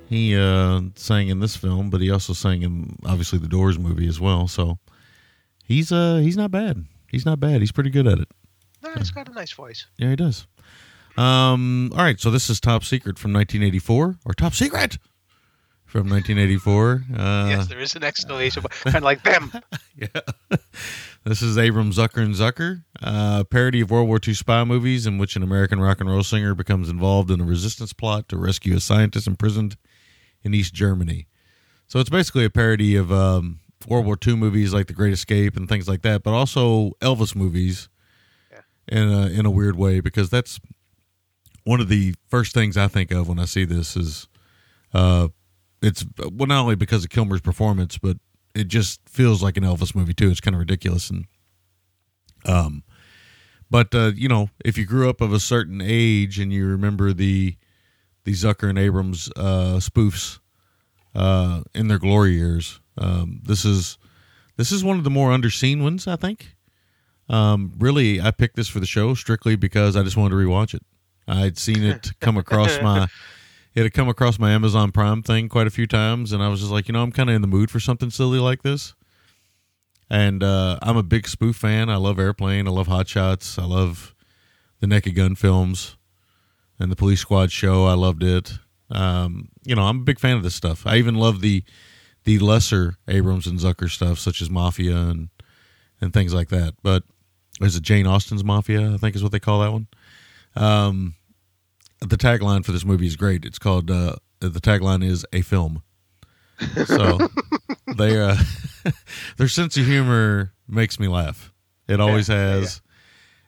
He 0.08 0.36
uh, 0.36 0.80
sang 0.96 1.28
in 1.28 1.40
this 1.40 1.56
film, 1.56 1.90
but 1.90 2.00
he 2.00 2.11
also 2.11 2.32
sang 2.32 2.62
in 2.62 2.96
obviously 3.04 3.38
the 3.38 3.48
Doors 3.48 3.78
movie 3.78 4.08
as 4.08 4.20
well. 4.20 4.48
So 4.48 4.78
he's 5.64 5.92
uh 5.92 6.16
he's 6.16 6.36
not 6.36 6.50
bad. 6.50 6.84
He's 7.08 7.24
not 7.24 7.38
bad. 7.40 7.61
He's 7.61 7.72
pretty 7.72 7.90
good 7.90 8.06
at 8.06 8.18
it. 8.18 8.28
No, 8.82 8.90
it's 8.96 9.11
got 9.11 9.28
a 9.28 9.32
nice 9.32 9.52
voice. 9.52 9.86
Yeah, 9.98 10.11
he 10.11 10.16
does. 10.16 10.46
Um, 11.16 11.92
all 11.92 12.02
right, 12.02 12.18
so 12.18 12.30
this 12.30 12.48
is 12.48 12.61
Top 12.61 12.82
Secret 12.82 13.18
from 13.18 13.32
1984, 13.32 14.16
or 14.24 14.32
Top 14.32 14.54
Secret 14.54 14.96
from 15.91 16.09
1984. 16.09 17.05
Uh, 17.12 17.47
yes, 17.49 17.66
there 17.66 17.80
is 17.80 17.97
an 17.97 18.05
exclamation, 18.05 18.62
point, 18.62 18.72
kind 18.84 18.97
of 18.97 19.03
like 19.03 19.22
them. 19.24 19.53
yeah. 19.97 20.59
this 21.24 21.43
is 21.43 21.57
Abram 21.57 21.91
Zucker 21.91 22.22
and 22.22 22.34
Zucker, 22.34 22.84
uh, 23.03 23.38
a 23.41 23.45
parody 23.45 23.80
of 23.80 23.91
World 23.91 24.07
War 24.07 24.20
II 24.26 24.34
spy 24.34 24.62
movies 24.62 25.05
in 25.05 25.18
which 25.18 25.34
an 25.34 25.43
American 25.43 25.80
rock 25.80 26.01
and 26.01 26.09
roll 26.09 26.22
singer 26.22 26.55
becomes 26.55 26.88
involved 26.88 27.30
in 27.30 27.41
a 27.41 27.45
resistance 27.45 27.93
plot 27.93 28.28
to 28.28 28.36
rescue 28.36 28.76
a 28.76 28.80
scientist 28.80 29.26
imprisoned 29.26 29.76
in 30.45 30.55
East 30.55 30.74
Germany. 30.74 31.26
So 31.88 31.99
it's 31.99 32.11
basically 32.11 32.45
a 32.45 32.51
parody 32.51 32.95
of 32.95 33.11
um, 33.11 33.59
World 33.88 34.07
War 34.07 34.16
II 34.24 34.36
movies 34.36 34.72
like 34.72 34.86
The 34.86 34.93
Great 34.93 35.12
Escape 35.12 35.57
and 35.57 35.68
things 35.68 35.88
like 35.88 36.03
that, 36.03 36.22
but 36.22 36.32
also 36.32 36.93
Elvis 37.01 37.34
movies 37.34 37.88
in 38.86 39.09
a, 39.09 39.26
in 39.26 39.45
a 39.45 39.51
weird 39.51 39.76
way 39.76 39.99
because 39.99 40.30
that's 40.30 40.61
one 41.64 41.80
of 41.80 41.88
the 41.88 42.14
first 42.28 42.55
things 42.55 42.76
I 42.76 42.86
think 42.86 43.11
of 43.11 43.28
when 43.28 43.41
I 43.41 43.45
see 43.45 43.64
this 43.64 43.97
is 43.97 44.28
uh, 44.95 45.28
it's 45.83 46.05
well 46.18 46.47
not 46.47 46.62
only 46.62 46.76
because 46.76 47.05
of 47.05 47.11
Kilmer's 47.11 47.41
performance, 47.41 47.99
but 47.99 48.18
it 48.55 48.68
just 48.68 49.01
feels 49.09 49.43
like 49.43 49.57
an 49.57 49.64
Elvis 49.64 49.95
movie 49.95 50.14
too. 50.14 50.31
It's 50.31 50.41
kind 50.41 50.55
of 50.55 50.61
ridiculous 50.61 51.11
and 51.11 51.26
um, 52.47 52.83
but 53.70 53.95
uh, 53.95 54.12
you 54.14 54.28
know, 54.28 54.51
if 54.64 54.76
you 54.76 54.85
grew 54.85 55.09
up 55.09 55.20
of 55.20 55.33
a 55.33 55.41
certain 55.41 55.81
age 55.83 56.39
and 56.39 56.53
you 56.53 56.66
remember 56.66 57.12
the 57.12 57.57
the 58.24 58.33
Zucker 58.33 58.68
and 58.68 58.78
Abrams 58.78 59.31
uh, 59.37 59.78
spoofs 59.78 60.41
uh, 61.14 61.62
in 61.74 61.89
their 61.89 61.99
glory 61.99 62.33
years, 62.33 62.81
um, 62.99 63.41
this 63.45 63.64
is 63.64 63.99
this 64.57 64.72
is 64.72 64.85
one 64.85 64.99
of 64.99 65.05
the 65.05 65.11
more 65.11 65.31
underseen 65.31 65.83
ones, 65.83 66.07
I 66.07 66.16
think. 66.16 66.57
Um, 67.28 67.72
really, 67.78 68.20
I 68.20 68.33
picked 68.33 68.57
this 68.57 68.68
for 68.68 68.81
the 68.81 68.87
show 68.87 69.14
strictly 69.14 69.55
because 69.55 69.97
I 69.97 70.03
just 70.03 70.16
wanted 70.16 70.31
to 70.31 70.37
rewatch 70.37 70.74
it. 70.74 70.83
I'd 71.28 71.59
seen 71.59 71.85
it 71.85 72.11
come 72.20 72.37
across 72.37 72.81
my 72.83 73.07
it 73.74 73.82
had 73.82 73.92
come 73.92 74.08
across 74.08 74.38
my 74.38 74.50
Amazon 74.52 74.90
Prime 74.90 75.22
thing 75.22 75.48
quite 75.48 75.66
a 75.66 75.70
few 75.70 75.86
times, 75.86 76.32
and 76.32 76.42
I 76.42 76.48
was 76.48 76.60
just 76.60 76.72
like, 76.72 76.88
you 76.88 76.92
know, 76.92 77.02
I'm 77.02 77.12
kind 77.12 77.30
of 77.30 77.36
in 77.36 77.42
the 77.42 77.48
mood 77.48 77.70
for 77.70 77.80
something 77.80 78.10
silly 78.10 78.38
like 78.38 78.62
this. 78.62 78.94
And 80.08 80.42
uh, 80.42 80.78
I'm 80.82 80.96
a 80.96 81.04
big 81.04 81.28
spoof 81.28 81.56
fan. 81.56 81.88
I 81.88 81.96
love 81.96 82.18
Airplane. 82.18 82.66
I 82.66 82.70
love 82.70 82.88
Hot 82.88 83.06
Shots. 83.06 83.58
I 83.58 83.64
love 83.64 84.12
the 84.80 84.88
Naked 84.88 85.14
Gun 85.14 85.36
films 85.36 85.96
and 86.80 86.90
the 86.90 86.96
Police 86.96 87.20
Squad 87.20 87.52
show. 87.52 87.86
I 87.86 87.94
loved 87.94 88.24
it. 88.24 88.58
Um, 88.90 89.50
you 89.64 89.76
know, 89.76 89.82
I'm 89.82 90.00
a 90.00 90.04
big 90.04 90.18
fan 90.18 90.36
of 90.36 90.42
this 90.42 90.54
stuff. 90.54 90.84
I 90.84 90.96
even 90.96 91.14
love 91.14 91.40
the 91.40 91.62
the 92.24 92.38
lesser 92.38 92.96
Abrams 93.08 93.46
and 93.46 93.58
Zucker 93.58 93.88
stuff, 93.88 94.18
such 94.18 94.42
as 94.42 94.50
Mafia 94.50 94.96
and 94.96 95.28
and 96.00 96.12
things 96.12 96.34
like 96.34 96.48
that. 96.48 96.74
But 96.82 97.04
is 97.60 97.76
it 97.76 97.82
Jane 97.82 98.06
Austen's 98.06 98.42
Mafia? 98.42 98.92
I 98.92 98.96
think 98.96 99.14
is 99.14 99.22
what 99.22 99.32
they 99.32 99.38
call 99.38 99.60
that 99.60 99.72
one. 99.72 99.86
Um, 100.56 101.14
the 102.01 102.16
tagline 102.16 102.64
for 102.64 102.72
this 102.72 102.84
movie 102.84 103.07
is 103.07 103.16
great. 103.16 103.44
It's 103.44 103.59
called 103.59 103.90
uh, 103.90 104.16
the 104.40 104.61
tagline 104.61 105.05
is 105.05 105.24
a 105.32 105.42
film. 105.42 105.82
So 106.86 107.18
they 107.96 108.18
uh, 108.20 108.36
their 109.36 109.48
sense 109.48 109.76
of 109.76 109.86
humor 109.86 110.53
makes 110.68 110.98
me 110.98 111.09
laugh. 111.09 111.53
It 111.88 112.01
always 112.01 112.28
has, 112.28 112.82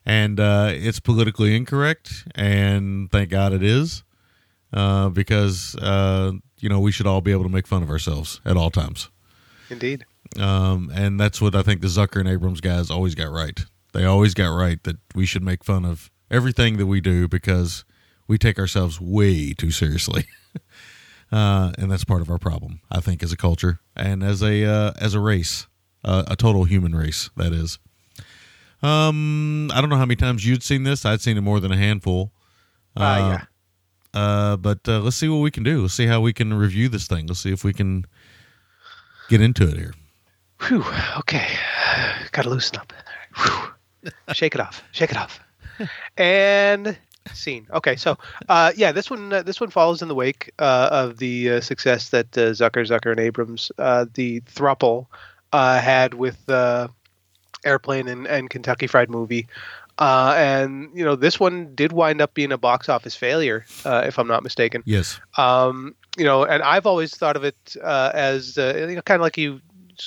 and 0.04 0.40
uh, 0.40 0.70
it's 0.72 1.00
politically 1.00 1.54
incorrect, 1.54 2.26
and 2.34 3.10
thank 3.10 3.30
God 3.30 3.52
it 3.52 3.62
is, 3.62 4.02
uh, 4.72 5.10
because 5.10 5.76
uh, 5.76 6.32
you 6.58 6.68
know 6.68 6.80
we 6.80 6.92
should 6.92 7.06
all 7.06 7.20
be 7.20 7.32
able 7.32 7.44
to 7.44 7.50
make 7.50 7.66
fun 7.66 7.82
of 7.82 7.90
ourselves 7.90 8.40
at 8.44 8.56
all 8.56 8.70
times. 8.70 9.10
Indeed. 9.70 10.04
Um, 10.38 10.90
and 10.94 11.20
that's 11.20 11.40
what 11.40 11.54
I 11.54 11.62
think 11.62 11.82
the 11.82 11.88
Zucker 11.88 12.20
and 12.20 12.28
Abrams 12.28 12.60
guys 12.60 12.90
always 12.90 13.14
got 13.14 13.30
right. 13.30 13.60
They 13.92 14.04
always 14.04 14.32
got 14.34 14.48
right 14.48 14.82
that 14.84 14.96
we 15.14 15.26
should 15.26 15.42
make 15.42 15.64
fun 15.64 15.84
of 15.84 16.10
everything 16.30 16.78
that 16.78 16.86
we 16.86 17.00
do 17.00 17.28
because 17.28 17.84
we 18.26 18.38
take 18.38 18.58
ourselves 18.58 19.00
way 19.00 19.52
too 19.52 19.70
seriously. 19.70 20.26
uh, 21.32 21.72
and 21.78 21.90
that's 21.90 22.04
part 22.04 22.22
of 22.22 22.30
our 22.30 22.38
problem, 22.38 22.80
I 22.90 23.00
think, 23.00 23.22
as 23.22 23.32
a 23.32 23.36
culture 23.36 23.80
and 23.96 24.22
as 24.22 24.42
a 24.42 24.64
uh, 24.64 24.92
as 25.00 25.14
a 25.14 25.20
race, 25.20 25.66
uh, 26.04 26.24
a 26.26 26.36
total 26.36 26.64
human 26.64 26.94
race. 26.94 27.30
That 27.36 27.52
is. 27.52 27.78
Um, 28.82 29.70
I 29.72 29.80
don't 29.80 29.90
know 29.90 29.96
how 29.96 30.06
many 30.06 30.16
times 30.16 30.44
you'd 30.44 30.62
seen 30.62 30.82
this. 30.82 31.04
I'd 31.04 31.20
seen 31.20 31.36
it 31.36 31.42
more 31.42 31.60
than 31.60 31.70
a 31.70 31.76
handful. 31.76 32.32
Uh, 32.96 33.38
yeah. 33.38 34.20
Uh, 34.20 34.56
but 34.56 34.80
uh, 34.88 35.00
let's 35.00 35.16
see 35.16 35.28
what 35.28 35.38
we 35.38 35.50
can 35.50 35.62
do. 35.62 35.82
Let's 35.82 35.94
see 35.94 36.06
how 36.06 36.20
we 36.20 36.32
can 36.32 36.52
review 36.52 36.88
this 36.88 37.06
thing. 37.06 37.26
Let's 37.26 37.40
see 37.40 37.52
if 37.52 37.64
we 37.64 37.72
can 37.72 38.04
get 39.28 39.40
into 39.40 39.68
it 39.68 39.76
here. 39.76 39.94
Whew. 40.62 40.84
Okay. 41.18 41.48
Got 42.32 42.42
to 42.42 42.50
loosen 42.50 42.76
up. 42.76 42.92
Whew. 43.36 44.12
Shake 44.32 44.54
it 44.54 44.60
off. 44.60 44.82
Shake 44.92 45.10
it 45.10 45.16
off. 45.16 45.40
And 46.16 46.98
scene. 47.34 47.66
Okay, 47.72 47.96
so 47.96 48.18
uh, 48.48 48.72
yeah, 48.76 48.92
this 48.92 49.10
one 49.10 49.32
uh, 49.32 49.42
this 49.42 49.60
one 49.60 49.70
follows 49.70 50.02
in 50.02 50.08
the 50.08 50.14
wake 50.14 50.52
uh, 50.58 50.88
of 50.90 51.18
the 51.18 51.50
uh, 51.50 51.60
success 51.60 52.10
that 52.10 52.36
uh, 52.36 52.50
Zucker, 52.50 52.86
Zucker, 52.86 53.10
and 53.10 53.20
Abrams, 53.20 53.72
uh, 53.78 54.06
the 54.14 54.40
thruple, 54.42 55.06
uh, 55.52 55.80
had 55.80 56.14
with 56.14 56.48
uh, 56.48 56.88
Airplane 57.64 58.08
and, 58.08 58.26
and 58.26 58.50
Kentucky 58.50 58.86
Fried 58.86 59.10
Movie. 59.10 59.46
Uh, 59.98 60.34
and 60.36 60.90
you 60.94 61.04
know 61.04 61.14
this 61.14 61.38
one 61.38 61.74
did 61.74 61.92
wind 61.92 62.20
up 62.20 62.34
being 62.34 62.50
a 62.50 62.58
box 62.58 62.88
office 62.88 63.14
failure, 63.14 63.64
uh, 63.84 64.02
if 64.06 64.18
I'm 64.18 64.26
not 64.26 64.42
mistaken. 64.42 64.82
Yes. 64.86 65.20
Um, 65.36 65.94
you 66.16 66.24
know, 66.24 66.44
and 66.44 66.62
I've 66.62 66.86
always 66.86 67.14
thought 67.14 67.36
of 67.36 67.44
it 67.44 67.76
uh, 67.82 68.10
as 68.14 68.58
uh, 68.58 68.86
you 68.88 68.96
know, 68.96 69.02
kind 69.02 69.20
of 69.20 69.22
like 69.22 69.36
you 69.36 69.60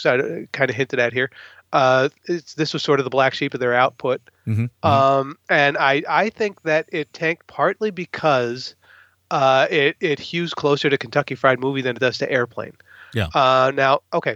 kind 0.03 0.69
of 0.69 0.75
hinted 0.75 0.99
at 0.99 1.13
here. 1.13 1.31
Uh, 1.75 2.07
it's, 2.25 2.53
this 2.53 2.71
was 2.73 2.81
sort 2.81 2.99
of 3.01 3.03
the 3.03 3.09
black 3.09 3.33
sheep 3.33 3.53
of 3.53 3.59
their 3.59 3.73
output, 3.73 4.21
Mhm. 4.47 4.69
um, 4.81 5.37
and 5.49 5.77
I 5.77 6.03
I 6.07 6.29
think 6.29 6.61
that 6.61 6.87
it 6.91 7.11
tanked 7.11 7.47
partly 7.47 7.91
because 7.91 8.75
uh, 9.29 9.67
it 9.69 9.97
it 9.99 10.19
hews 10.19 10.53
closer 10.53 10.89
to 10.89 10.97
Kentucky 10.97 11.35
Fried 11.35 11.59
Movie 11.59 11.81
than 11.81 11.97
it 11.97 11.99
does 11.99 12.17
to 12.19 12.31
Airplane. 12.31 12.73
Yeah. 13.13 13.27
Uh, 13.35 13.71
now, 13.75 13.99
okay, 14.13 14.35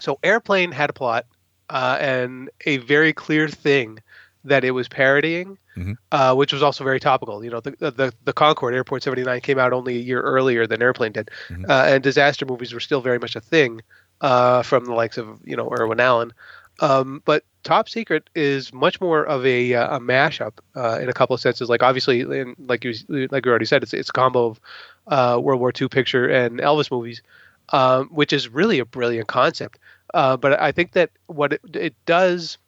so 0.00 0.18
Airplane 0.22 0.70
had 0.72 0.90
a 0.90 0.92
plot 0.92 1.24
uh, 1.70 1.96
and 1.98 2.50
a 2.66 2.76
very 2.78 3.12
clear 3.14 3.48
thing 3.48 3.98
that 4.44 4.62
it 4.62 4.72
was 4.72 4.86
parodying, 4.88 5.56
Mhm. 5.76 5.96
uh, 6.12 6.34
which 6.34 6.52
was 6.52 6.62
also 6.62 6.84
very 6.84 7.00
topical. 7.00 7.42
You 7.42 7.50
know, 7.52 7.60
the 7.60 7.70
the, 7.78 8.12
the 8.24 8.32
Concorde 8.34 8.74
Airport 8.74 9.02
79 9.02 9.40
came 9.40 9.58
out 9.58 9.72
only 9.72 9.96
a 9.96 10.00
year 10.00 10.20
earlier 10.20 10.66
than 10.66 10.82
Airplane 10.82 11.12
did, 11.12 11.30
Mhm. 11.48 11.70
uh, 11.70 11.84
and 11.94 12.02
disaster 12.02 12.44
movies 12.44 12.74
were 12.74 12.80
still 12.80 13.00
very 13.00 13.18
much 13.18 13.34
a 13.34 13.40
thing 13.40 13.80
uh, 14.20 14.62
from 14.62 14.84
the 14.84 14.92
likes 14.92 15.16
of 15.18 15.26
you 15.44 15.56
know 15.56 15.70
Irwin 15.72 16.00
Allen. 16.00 16.32
Um, 16.80 17.22
but 17.24 17.44
Top 17.62 17.88
Secret 17.88 18.28
is 18.34 18.72
much 18.72 19.00
more 19.00 19.24
of 19.24 19.44
a, 19.46 19.74
uh, 19.74 19.96
a 19.96 20.00
mashup 20.00 20.52
uh, 20.74 20.98
in 21.00 21.08
a 21.08 21.12
couple 21.12 21.34
of 21.34 21.40
senses. 21.40 21.68
Like 21.68 21.82
obviously, 21.82 22.20
in, 22.20 22.54
like 22.58 22.84
you 22.84 22.94
like 23.08 23.44
you 23.44 23.50
already 23.50 23.64
said, 23.64 23.82
it's 23.82 23.94
it's 23.94 24.10
a 24.10 24.12
combo 24.12 24.46
of 24.46 24.60
uh, 25.06 25.40
World 25.40 25.60
War 25.60 25.72
II 25.80 25.88
picture 25.88 26.28
and 26.28 26.60
Elvis 26.60 26.90
movies. 26.90 27.22
um, 27.70 28.08
which 28.08 28.32
is 28.32 28.48
really 28.48 28.78
a 28.78 28.84
brilliant 28.84 29.26
concept. 29.28 29.78
Uh, 30.14 30.36
but 30.36 30.60
I 30.60 30.72
think 30.72 30.92
that 30.92 31.10
what 31.26 31.52
it, 31.54 31.60
it 31.74 31.94
does 32.06 32.58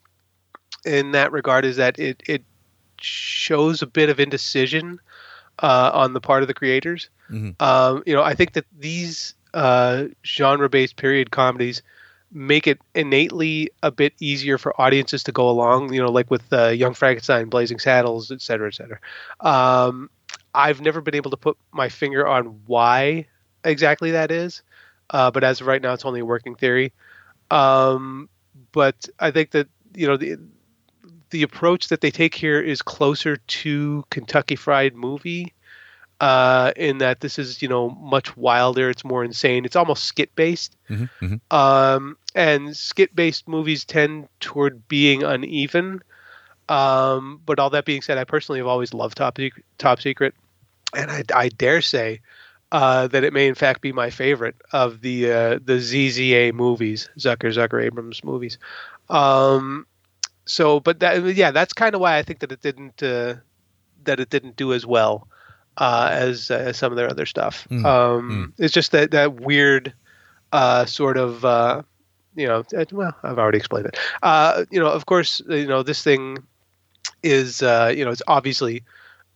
in 0.84 1.12
that 1.12 1.32
regard 1.32 1.64
is 1.64 1.76
that 1.76 1.98
it 1.98 2.22
it 2.26 2.42
shows 3.00 3.82
a 3.82 3.86
bit 3.86 4.10
of 4.10 4.18
indecision 4.18 4.98
uh, 5.60 5.90
on 5.94 6.12
the 6.14 6.20
part 6.20 6.42
of 6.42 6.48
the 6.48 6.54
creators. 6.54 7.08
Um, 7.60 8.02
you 8.06 8.14
know, 8.14 8.22
I 8.22 8.34
think 8.34 8.54
that 8.54 8.64
these 8.76 9.34
uh, 9.54 10.04
genre-based 10.24 10.96
period 10.96 11.30
comedies 11.30 11.82
make 12.32 12.66
it 12.66 12.78
innately 12.94 13.70
a 13.82 13.90
bit 13.90 14.12
easier 14.20 14.58
for 14.58 14.78
audiences 14.80 15.22
to 15.24 15.32
go 15.32 15.48
along. 15.48 15.92
You 15.92 16.02
know, 16.02 16.10
like 16.10 16.30
with 16.30 16.52
uh, 16.52 16.68
Young 16.68 16.94
Frankenstein, 16.94 17.48
Blazing 17.48 17.78
Saddles, 17.78 18.30
et 18.30 18.42
cetera, 18.42 18.68
et 18.68 18.74
cetera. 18.74 18.98
Um, 19.40 20.10
I've 20.54 20.80
never 20.80 21.00
been 21.00 21.14
able 21.14 21.30
to 21.30 21.36
put 21.36 21.56
my 21.72 21.88
finger 21.88 22.26
on 22.26 22.60
why 22.66 23.26
exactly 23.64 24.12
that 24.12 24.30
is, 24.30 24.62
uh, 25.10 25.30
but 25.30 25.44
as 25.44 25.60
of 25.60 25.66
right 25.66 25.80
now, 25.82 25.92
it's 25.92 26.04
only 26.04 26.20
a 26.20 26.24
working 26.24 26.54
theory. 26.54 26.92
Um, 27.50 28.28
but 28.72 29.08
I 29.18 29.30
think 29.30 29.52
that 29.52 29.68
you 29.94 30.06
know 30.06 30.16
the 30.16 30.38
the 31.30 31.42
approach 31.42 31.88
that 31.88 32.00
they 32.00 32.10
take 32.10 32.34
here 32.34 32.60
is 32.60 32.82
closer 32.82 33.36
to 33.36 34.04
Kentucky 34.10 34.56
Fried 34.56 34.94
Movie, 34.94 35.52
uh, 36.20 36.72
in 36.76 36.98
that 36.98 37.20
this 37.20 37.38
is 37.38 37.62
you 37.62 37.68
know 37.68 37.90
much 37.90 38.36
wilder. 38.36 38.90
It's 38.90 39.04
more 39.04 39.24
insane. 39.24 39.64
It's 39.64 39.76
almost 39.76 40.04
skit 40.04 40.34
based. 40.34 40.76
Um, 41.50 42.16
and 42.34 42.76
skit 42.76 43.14
based 43.14 43.46
movies 43.46 43.84
tend 43.84 44.28
toward 44.40 44.88
being 44.88 45.22
uneven. 45.22 46.02
Um, 46.68 47.40
but 47.46 47.58
all 47.58 47.70
that 47.70 47.84
being 47.84 48.02
said, 48.02 48.18
I 48.18 48.24
personally 48.24 48.58
have 48.58 48.66
always 48.66 48.92
loved 48.92 49.16
Top 49.16 49.38
Secret, 49.38 49.64
Top 49.78 50.02
Secret, 50.02 50.34
and 50.94 51.10
I, 51.10 51.24
I 51.34 51.48
dare 51.48 51.80
say 51.80 52.20
uh, 52.72 53.06
that 53.06 53.24
it 53.24 53.32
may 53.32 53.48
in 53.48 53.54
fact 53.54 53.80
be 53.80 53.92
my 53.92 54.10
favorite 54.10 54.56
of 54.72 55.00
the 55.00 55.30
uh, 55.30 55.58
the 55.64 55.78
ZZA 55.78 56.52
movies, 56.52 57.08
Zucker 57.16 57.52
Zucker 57.54 57.82
Abrams 57.82 58.22
movies. 58.24 58.58
Um, 59.08 59.86
so, 60.44 60.80
but 60.80 61.00
that 61.00 61.36
yeah, 61.36 61.52
that's 61.52 61.72
kind 61.72 61.94
of 61.94 62.00
why 62.00 62.18
I 62.18 62.22
think 62.22 62.40
that 62.40 62.52
it 62.52 62.60
didn't 62.60 63.02
uh, 63.02 63.36
that 64.04 64.20
it 64.20 64.30
didn't 64.30 64.56
do 64.56 64.72
as 64.72 64.84
well 64.84 65.28
uh, 65.78 66.08
as 66.12 66.50
uh, 66.50 66.72
some 66.72 66.92
of 66.92 66.96
their 66.96 67.08
other 67.08 67.24
stuff. 67.26 67.66
Um, 67.86 68.52
It's 68.58 68.74
just 68.74 68.92
that 68.92 69.12
that 69.12 69.40
weird 69.40 69.94
uh, 70.52 70.84
sort 70.84 71.16
of 71.16 71.44
uh, 71.44 71.82
you 72.36 72.46
know 72.46 72.64
uh, 72.76 72.84
well 72.92 73.14
I've 73.22 73.38
already 73.38 73.58
explained 73.58 73.86
it. 73.86 73.96
Uh, 74.22 74.64
you 74.70 74.80
know, 74.80 74.88
of 74.88 75.06
course, 75.06 75.40
you 75.48 75.66
know 75.66 75.82
this 75.82 76.02
thing 76.02 76.38
is 77.22 77.62
uh, 77.62 77.92
you 77.94 78.04
know 78.04 78.10
it's 78.10 78.22
obviously 78.26 78.82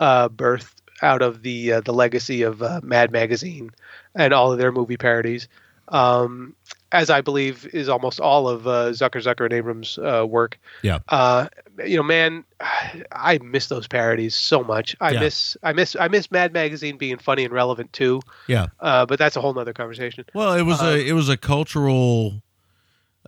uh, 0.00 0.28
birthed 0.28 0.74
out 1.02 1.22
of 1.22 1.42
the 1.42 1.72
uh, 1.74 1.80
the 1.80 1.92
legacy 1.92 2.42
of 2.42 2.62
uh, 2.62 2.80
Mad 2.82 3.10
Magazine 3.12 3.70
and 4.14 4.32
all 4.32 4.52
of 4.52 4.58
their 4.58 4.72
movie 4.72 4.96
parodies. 4.96 5.48
Um, 5.88 6.54
as 6.92 7.10
I 7.10 7.20
believe 7.22 7.66
is 7.72 7.88
almost 7.88 8.20
all 8.20 8.48
of 8.48 8.66
uh, 8.66 8.90
Zucker, 8.90 9.22
Zucker, 9.22 9.44
and 9.44 9.52
Abrams' 9.52 9.98
uh, 9.98 10.26
work. 10.28 10.58
Yeah. 10.82 10.98
Uh, 11.08 11.48
you 11.84 11.96
know, 11.96 12.02
man, 12.02 12.44
I 13.12 13.38
miss 13.38 13.68
those 13.68 13.88
parodies 13.88 14.34
so 14.34 14.62
much. 14.62 14.94
I 15.00 15.12
Yeah. 15.12 15.20
miss, 15.20 15.56
I 15.62 15.72
miss, 15.72 15.96
I 15.98 16.08
miss 16.08 16.30
Mad 16.30 16.52
Magazine 16.52 16.98
being 16.98 17.18
funny 17.18 17.44
and 17.44 17.52
relevant 17.52 17.92
too. 17.92 18.20
Yeah. 18.46 18.66
Uh, 18.80 19.06
but 19.06 19.18
that's 19.18 19.36
a 19.36 19.40
whole 19.40 19.54
nother 19.54 19.72
conversation. 19.72 20.24
Well, 20.34 20.54
it 20.54 20.62
was 20.62 20.80
Uh, 20.82 20.86
a 20.86 21.08
it 21.08 21.12
was 21.12 21.28
a 21.28 21.36
cultural. 21.36 22.42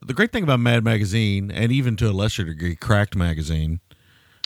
The 0.03 0.13
great 0.15 0.33
thing 0.33 0.43
about 0.43 0.61
Mad 0.61 0.85
Magazine, 0.85 1.51
and 1.51 1.73
even 1.73 1.97
to 1.97 2.09
a 2.09 2.13
lesser 2.13 2.45
degree, 2.45 2.77
Cracked 2.77 3.17
Magazine. 3.17 3.81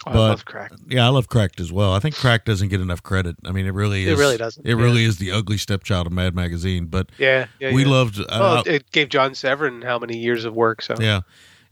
Oh, 0.09 0.13
But- 0.13 0.21
I 0.25 0.29
love 0.31 0.45
crack. 0.45 0.73
Yeah, 0.89 1.05
I 1.07 1.09
love 1.09 1.29
Cracked 1.29 1.61
as 1.61 1.71
well. 1.71 1.93
I 1.93 2.01
think 2.01 2.15
Cracked 2.15 2.47
doesn't 2.47 2.69
get 2.69 2.81
enough 2.81 3.03
credit. 3.03 3.37
I 3.45 3.53
mean, 3.53 3.67
it 3.67 3.75
really 3.75 4.05
is. 4.05 4.19
It 4.19 4.23
really 4.23 4.37
doesn't, 4.37 4.67
It 4.67 4.71
yeah. 4.77 4.83
really 4.83 5.05
is 5.05 5.19
the 5.19 5.31
ugly 5.33 5.59
stepchild 5.59 6.07
of 6.07 6.13
Mad 6.13 6.35
Magazine. 6.35 6.87
But 6.87 7.11
Yeah, 7.19 7.47
yeah. 7.61 7.73
we 7.73 7.83
yeah. 7.85 7.91
loved. 7.91 8.19
Uh, 8.21 8.25
Well, 8.31 8.63
it 8.67 8.91
gave 8.91 9.09
John 9.11 9.35
Severin 9.35 9.83
how 9.83 9.99
many 9.99 10.17
years 10.19 10.45
of 10.45 10.55
work? 10.55 10.83
So 10.83 10.95
Yeah. 11.01 11.21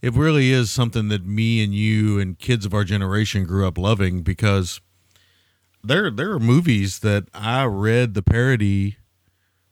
It 0.03 0.13
really 0.13 0.51
is 0.53 0.71
something 0.71 1.09
that 1.09 1.25
me 1.27 1.65
and 1.65 1.75
you 1.75 2.19
and 2.21 2.39
kids 2.39 2.67
of 2.67 2.75
our 2.75 2.85
generation 2.85 3.45
grew 3.45 3.67
up 3.67 3.79
loving 3.79 4.23
because 4.23 4.81
there 5.83 6.11
there 6.11 6.33
are 6.33 6.39
movies 6.39 6.99
that 7.01 7.25
I 7.33 7.65
read 7.65 8.13
the 8.15 8.23
parody 8.23 8.99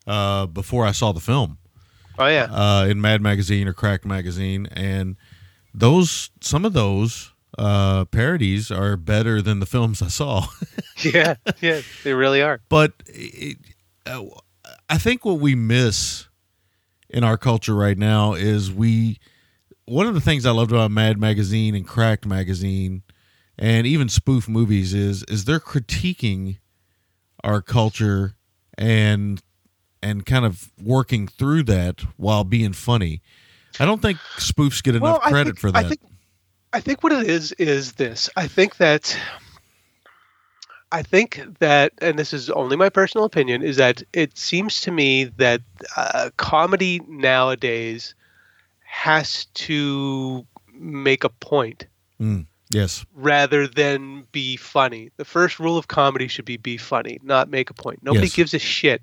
uh, 0.06 0.46
before 0.46 0.86
I 0.86 0.92
saw 0.92 1.12
the 1.12 1.20
film 1.20 1.58
oh 2.18 2.26
yeah, 2.26 2.44
uh, 2.50 2.86
in 2.88 3.00
Mad 3.00 3.20
Magazine 3.20 3.68
or 3.68 3.72
Cracked 3.74 4.04
Magazine, 4.06 4.66
and 4.72 5.16
those 5.74 6.30
some 6.40 6.64
of 6.64 6.72
those 6.72 7.32
uh, 7.58 8.04
parodies 8.06 8.70
are 8.70 8.96
better 8.96 9.40
than 9.42 9.60
the 9.60 9.66
films 9.66 10.02
I 10.02 10.08
saw. 10.08 10.46
yeah, 11.02 11.34
yeah. 11.60 11.80
They 12.02 12.14
really 12.14 12.42
are. 12.42 12.60
but 12.68 12.92
it, 13.06 13.58
uh, 14.06 14.22
I 14.88 14.98
think 14.98 15.24
what 15.24 15.38
we 15.38 15.54
miss 15.54 16.28
in 17.08 17.24
our 17.24 17.36
culture 17.38 17.74
right 17.74 17.98
now 17.98 18.34
is 18.34 18.72
we. 18.72 19.18
One 19.86 20.06
of 20.06 20.14
the 20.14 20.20
things 20.22 20.46
I 20.46 20.50
loved 20.50 20.72
about 20.72 20.90
Mad 20.90 21.18
Magazine 21.20 21.74
and 21.74 21.86
Cracked 21.86 22.24
Magazine, 22.24 23.02
and 23.58 23.86
even 23.86 24.08
spoof 24.08 24.48
movies, 24.48 24.94
is 24.94 25.22
is 25.24 25.44
they're 25.44 25.60
critiquing 25.60 26.56
our 27.42 27.60
culture 27.60 28.34
and 28.78 29.42
and 30.02 30.24
kind 30.24 30.46
of 30.46 30.70
working 30.82 31.28
through 31.28 31.64
that 31.64 32.00
while 32.16 32.44
being 32.44 32.72
funny. 32.72 33.20
I 33.78 33.84
don't 33.84 34.00
think 34.00 34.16
spoofs 34.38 34.82
get 34.82 34.94
enough 34.94 35.20
I 35.22 35.30
credit 35.30 35.50
think- 35.50 35.58
for 35.58 35.70
that. 35.72 35.84
I 35.84 35.88
think, 35.90 36.00
I 36.74 36.80
think 36.80 37.04
what 37.04 37.12
it 37.12 37.30
is 37.30 37.52
is 37.52 37.92
this. 37.92 38.28
I 38.36 38.48
think 38.48 38.78
that 38.78 39.16
I 40.90 41.02
think 41.02 41.40
that, 41.60 41.92
and 41.98 42.18
this 42.18 42.32
is 42.32 42.50
only 42.50 42.76
my 42.76 42.88
personal 42.88 43.24
opinion, 43.24 43.62
is 43.62 43.76
that 43.76 44.02
it 44.12 44.36
seems 44.36 44.80
to 44.82 44.90
me 44.90 45.24
that 45.36 45.60
uh, 45.96 46.30
comedy 46.36 47.00
nowadays 47.06 48.16
has 48.82 49.44
to 49.54 50.44
make 50.72 51.22
a 51.22 51.28
point 51.28 51.86
yes, 52.70 53.06
rather 53.14 53.68
than 53.68 54.26
be 54.32 54.56
funny. 54.56 55.10
The 55.16 55.24
first 55.24 55.60
rule 55.60 55.78
of 55.78 55.86
comedy 55.86 56.26
should 56.26 56.44
be 56.44 56.56
be 56.56 56.76
funny, 56.76 57.20
not 57.22 57.48
make 57.48 57.70
a 57.70 57.74
point. 57.74 58.00
Nobody 58.02 58.26
Yes. 58.26 58.34
gives 58.34 58.54
a 58.54 58.58
shit 58.58 59.00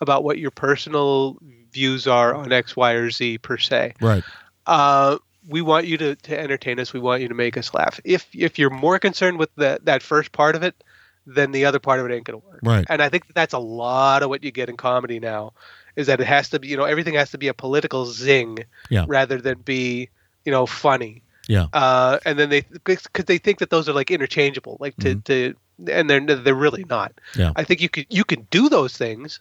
about 0.00 0.24
what 0.24 0.38
your 0.38 0.50
personal 0.50 1.36
views 1.70 2.06
are 2.06 2.34
on 2.34 2.50
X, 2.50 2.76
Y, 2.76 2.92
or 2.92 3.10
Z 3.10 3.38
per 3.38 3.58
se 3.58 3.92
right. 4.00 4.24
uh, 4.66 5.18
we 5.50 5.60
want 5.60 5.86
you 5.86 5.98
to, 5.98 6.14
to 6.14 6.38
entertain 6.38 6.78
us. 6.78 6.92
We 6.92 7.00
want 7.00 7.22
you 7.22 7.28
to 7.28 7.34
make 7.34 7.56
us 7.56 7.74
laugh. 7.74 8.00
If 8.04 8.26
if 8.34 8.58
you're 8.58 8.70
more 8.70 8.98
concerned 8.98 9.38
with 9.38 9.50
that 9.56 9.84
that 9.84 10.02
first 10.02 10.32
part 10.32 10.54
of 10.54 10.62
it, 10.62 10.82
then 11.26 11.52
the 11.52 11.64
other 11.64 11.78
part 11.78 12.00
of 12.00 12.06
it 12.06 12.14
ain't 12.14 12.24
gonna 12.24 12.38
work. 12.38 12.60
Right. 12.62 12.86
And 12.88 13.02
I 13.02 13.08
think 13.08 13.34
that's 13.34 13.52
a 13.52 13.58
lot 13.58 14.22
of 14.22 14.28
what 14.28 14.44
you 14.44 14.50
get 14.52 14.68
in 14.68 14.76
comedy 14.76 15.18
now, 15.18 15.52
is 15.96 16.06
that 16.06 16.20
it 16.20 16.26
has 16.26 16.48
to 16.50 16.60
be 16.60 16.68
you 16.68 16.76
know 16.76 16.84
everything 16.84 17.14
has 17.14 17.32
to 17.32 17.38
be 17.38 17.48
a 17.48 17.54
political 17.54 18.06
zing, 18.06 18.64
Yeah. 18.88 19.04
rather 19.08 19.40
than 19.40 19.58
be 19.58 20.08
you 20.44 20.52
know 20.52 20.66
funny. 20.66 21.22
Yeah. 21.48 21.66
Uh, 21.72 22.20
and 22.24 22.38
then 22.38 22.48
they 22.48 22.60
because 22.84 23.24
they 23.26 23.38
think 23.38 23.58
that 23.58 23.70
those 23.70 23.88
are 23.88 23.92
like 23.92 24.10
interchangeable, 24.10 24.76
like 24.78 24.96
to, 24.98 25.16
to 25.16 25.54
and 25.90 26.08
they're 26.08 26.20
they're 26.20 26.54
really 26.54 26.84
not. 26.88 27.12
Mm-hmm. 27.32 27.40
Yeah. 27.40 27.52
I 27.56 27.64
think 27.64 27.80
you 27.80 27.88
could 27.88 28.06
you 28.08 28.24
can 28.24 28.46
do 28.50 28.68
those 28.68 28.96
things 28.96 29.40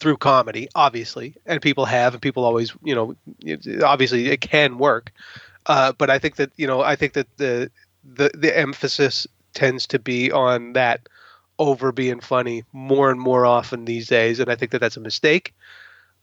through 0.00 0.16
comedy, 0.16 0.68
obviously, 0.74 1.34
and 1.46 1.60
people 1.62 1.84
have, 1.84 2.14
and 2.14 2.22
people 2.22 2.44
always, 2.44 2.72
you 2.82 2.94
know, 2.94 3.14
obviously 3.84 4.28
it 4.28 4.40
can 4.40 4.78
work. 4.78 5.12
Uh, 5.66 5.92
but 5.92 6.08
I 6.10 6.18
think 6.18 6.36
that 6.36 6.50
you 6.56 6.66
know, 6.66 6.80
I 6.82 6.96
think 6.96 7.12
that 7.12 7.26
the 7.36 7.70
the 8.14 8.30
the 8.34 8.56
emphasis 8.58 9.26
tends 9.54 9.86
to 9.88 9.98
be 9.98 10.32
on 10.32 10.72
that 10.72 11.00
over 11.58 11.92
being 11.92 12.20
funny 12.20 12.64
more 12.72 13.10
and 13.10 13.20
more 13.20 13.44
often 13.44 13.84
these 13.84 14.08
days, 14.08 14.40
and 14.40 14.50
I 14.50 14.54
think 14.56 14.72
that 14.72 14.80
that's 14.80 14.96
a 14.96 15.00
mistake. 15.00 15.54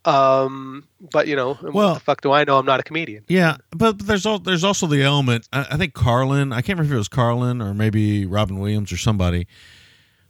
Um, 0.06 0.86
but 1.12 1.28
you 1.28 1.36
know, 1.36 1.58
Well- 1.62 1.72
what 1.90 1.94
the 1.96 2.00
fuck 2.00 2.22
do 2.22 2.32
I 2.32 2.44
know? 2.46 2.58
I'm 2.58 2.66
not 2.66 2.80
a 2.80 2.84
comedian. 2.84 3.24
Yeah, 3.28 3.58
but 3.72 4.00
there's 4.00 4.26
al- 4.26 4.40
there's 4.40 4.64
also 4.64 4.88
the 4.88 5.04
element. 5.04 5.48
I, 5.52 5.68
I 5.72 5.78
think 5.78 5.94
Carlin. 5.94 6.54
I 6.54 6.62
can't 6.62 6.80
remember 6.80 6.94
if 6.94 6.96
it 6.96 6.98
was 6.98 7.08
Carlin 7.10 7.62
or 7.62 7.74
maybe 7.74 8.26
Robin 8.26 8.58
Williams 8.60 8.92
or 8.92 8.98
somebody. 8.98 9.48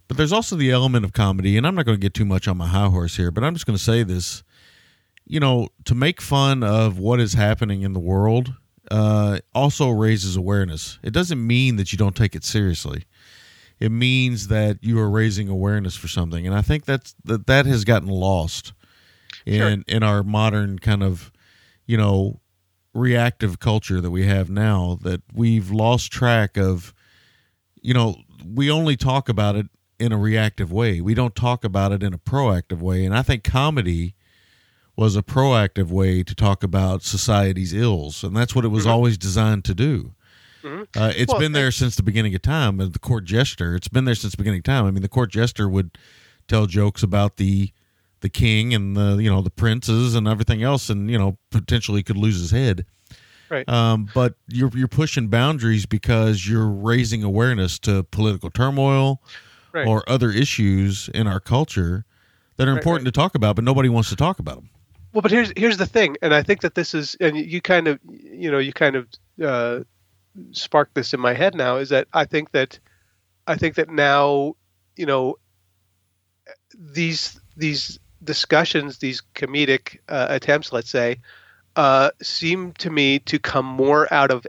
But 0.07 0.17
there's 0.17 0.31
also 0.31 0.55
the 0.55 0.71
element 0.71 1.03
of 1.03 1.13
comedy, 1.13 1.57
and 1.57 1.67
I'm 1.67 1.75
not 1.75 1.85
going 1.85 1.97
to 1.97 2.01
get 2.01 2.13
too 2.13 2.25
much 2.25 2.47
on 2.47 2.57
my 2.57 2.67
high 2.67 2.87
horse 2.87 3.17
here, 3.17 3.31
but 3.31 3.43
I'm 3.43 3.53
just 3.53 3.65
going 3.65 3.77
to 3.77 3.83
say 3.83 4.03
this. 4.03 4.43
You 5.25 5.41
know, 5.41 5.67
to 5.83 5.93
make 5.93 6.21
fun 6.21 6.63
of 6.63 6.97
what 6.97 7.19
is 7.19 7.33
happening 7.33 7.81
in 7.81 7.91
the 7.91 7.99
world 7.99 8.53
uh, 8.89 9.39
also 9.53 9.89
raises 9.89 10.37
awareness. 10.37 10.99
It 11.03 11.11
doesn't 11.11 11.45
mean 11.45 11.75
that 11.75 11.91
you 11.91 11.97
don't 11.97 12.15
take 12.15 12.33
it 12.33 12.45
seriously. 12.45 13.03
It 13.79 13.91
means 13.91 14.47
that 14.47 14.77
you 14.81 14.97
are 14.99 15.09
raising 15.09 15.49
awareness 15.49 15.95
for 15.95 16.07
something, 16.07 16.47
and 16.47 16.55
I 16.55 16.61
think 16.61 16.85
that's 16.85 17.13
that 17.25 17.45
that 17.47 17.65
has 17.65 17.83
gotten 17.83 18.07
lost 18.07 18.73
in 19.45 19.83
in 19.87 20.01
our 20.03 20.23
modern 20.23 20.79
kind 20.79 21.03
of 21.03 21.31
you 21.85 21.97
know 21.97 22.39
reactive 22.93 23.59
culture 23.59 24.01
that 24.01 24.09
we 24.09 24.25
have 24.25 24.49
now 24.49 24.97
that 25.03 25.21
we've 25.33 25.69
lost 25.69 26.11
track 26.11 26.57
of 26.57 26.93
you 27.81 27.93
know 27.93 28.15
we 28.43 28.71
only 28.71 28.95
talk 28.95 29.29
about 29.29 29.55
it 29.55 29.67
in 29.99 30.11
a 30.11 30.17
reactive 30.17 30.71
way. 30.71 31.01
We 31.01 31.13
don't 31.13 31.35
talk 31.35 31.63
about 31.63 31.91
it 31.91 32.03
in 32.03 32.13
a 32.13 32.17
proactive 32.17 32.79
way. 32.79 33.05
And 33.05 33.15
i 33.15 33.21
think 33.21 33.43
comedy 33.43 34.15
was 34.95 35.15
a 35.15 35.21
proactive 35.21 35.89
way 35.89 36.23
to 36.23 36.33
talk 36.33 36.63
about 36.63 37.03
society's 37.03 37.73
ills. 37.73 38.23
And 38.23 38.35
that's 38.35 38.55
what 38.55 38.65
it 38.65 38.69
was 38.69 38.87
always 38.87 39.17
designed 39.17 39.63
to 39.65 39.75
do. 39.75 40.13
Uh, 40.97 41.13
it's 41.15 41.31
Well, 41.31 41.39
been 41.39 41.51
there 41.53 41.71
since 41.71 41.95
the 41.95 42.03
beginning 42.03 42.35
of 42.35 42.41
time 42.41 42.79
uh, 42.79 42.87
the 42.87 42.99
court 42.99 43.23
jester. 43.23 43.75
It's 43.75 43.87
been 43.87 44.05
there 44.05 44.15
since 44.15 44.31
the 44.31 44.37
beginning 44.37 44.59
of 44.59 44.63
time. 44.65 44.85
I 44.85 44.91
mean 44.91 45.01
the 45.01 45.07
court 45.07 45.31
jester 45.31 45.69
would 45.69 45.97
tell 46.47 46.65
jokes 46.65 47.03
about 47.03 47.37
the 47.37 47.71
the 48.21 48.29
king 48.29 48.73
and 48.73 48.97
the 48.97 49.17
you 49.17 49.29
know 49.29 49.41
the 49.41 49.51
princes 49.51 50.15
and 50.15 50.27
everything 50.27 50.63
else, 50.63 50.89
and 50.89 51.09
you 51.09 51.17
know 51.17 51.37
potentially 51.51 52.03
could 52.03 52.17
lose 52.17 52.39
his 52.39 52.51
head. 52.51 52.85
Right. 53.49 53.69
Um, 53.69 54.09
but 54.13 54.33
you're 54.47 54.71
you're 54.73 54.87
pushing 54.87 55.27
boundaries 55.29 55.85
because 55.85 56.47
you're 56.47 56.67
raising 56.67 57.23
awareness 57.23 57.79
to 57.79 58.03
political 58.03 58.49
turmoil 58.49 59.21
Right. 59.77 59.87
or 59.87 60.03
other 60.09 60.31
issues 60.31 61.09
in 61.13 61.27
our 61.27 61.39
culture 61.39 62.03
that 62.55 62.67
are 62.67 62.71
Right, 62.71 62.77
important 62.77 63.05
to 63.05 63.11
talk 63.11 63.35
about, 63.35 63.55
but 63.55 63.63
nobody 63.63 63.89
wants 63.89 64.09
to 64.09 64.15
talk 64.15 64.39
about 64.39 64.55
them. 64.55 64.69
Well, 65.13 65.21
but 65.21 65.31
here's 65.31 65.53
here's 65.55 65.77
the 65.77 65.85
thing, 65.85 66.17
and 66.21 66.33
I 66.33 66.41
think 66.41 66.61
that 66.61 66.73
this 66.75 66.93
is, 66.93 67.15
and 67.19 67.37
you 67.37 67.61
kind 67.61 67.87
of, 67.87 67.99
you 68.09 68.51
know, 68.51 68.57
you 68.57 68.73
kind 68.73 68.95
of 68.95 69.07
uh, 69.43 69.79
sparked 70.51 70.95
this 70.95 71.13
in 71.13 71.19
my 71.19 71.33
head 71.33 71.55
now. 71.55 71.77
Is 71.77 71.89
that 71.89 72.07
I 72.13 72.25
think 72.25 72.51
that, 72.51 72.79
I 73.45 73.55
think 73.55 73.75
that 73.75 73.89
now, 73.89 74.55
you 74.95 75.05
know, 75.05 75.37
these 76.77 77.39
these 77.55 77.99
discussions, 78.23 78.97
these 78.97 79.21
comedic 79.35 79.99
uh, 80.09 80.27
attempts, 80.29 80.73
let's 80.73 80.89
say, 80.89 81.19
uh, 81.75 82.09
seem 82.21 82.73
to 82.73 82.89
me 82.89 83.19
to 83.19 83.39
come 83.39 83.65
more 83.65 84.11
out 84.11 84.31
of. 84.31 84.45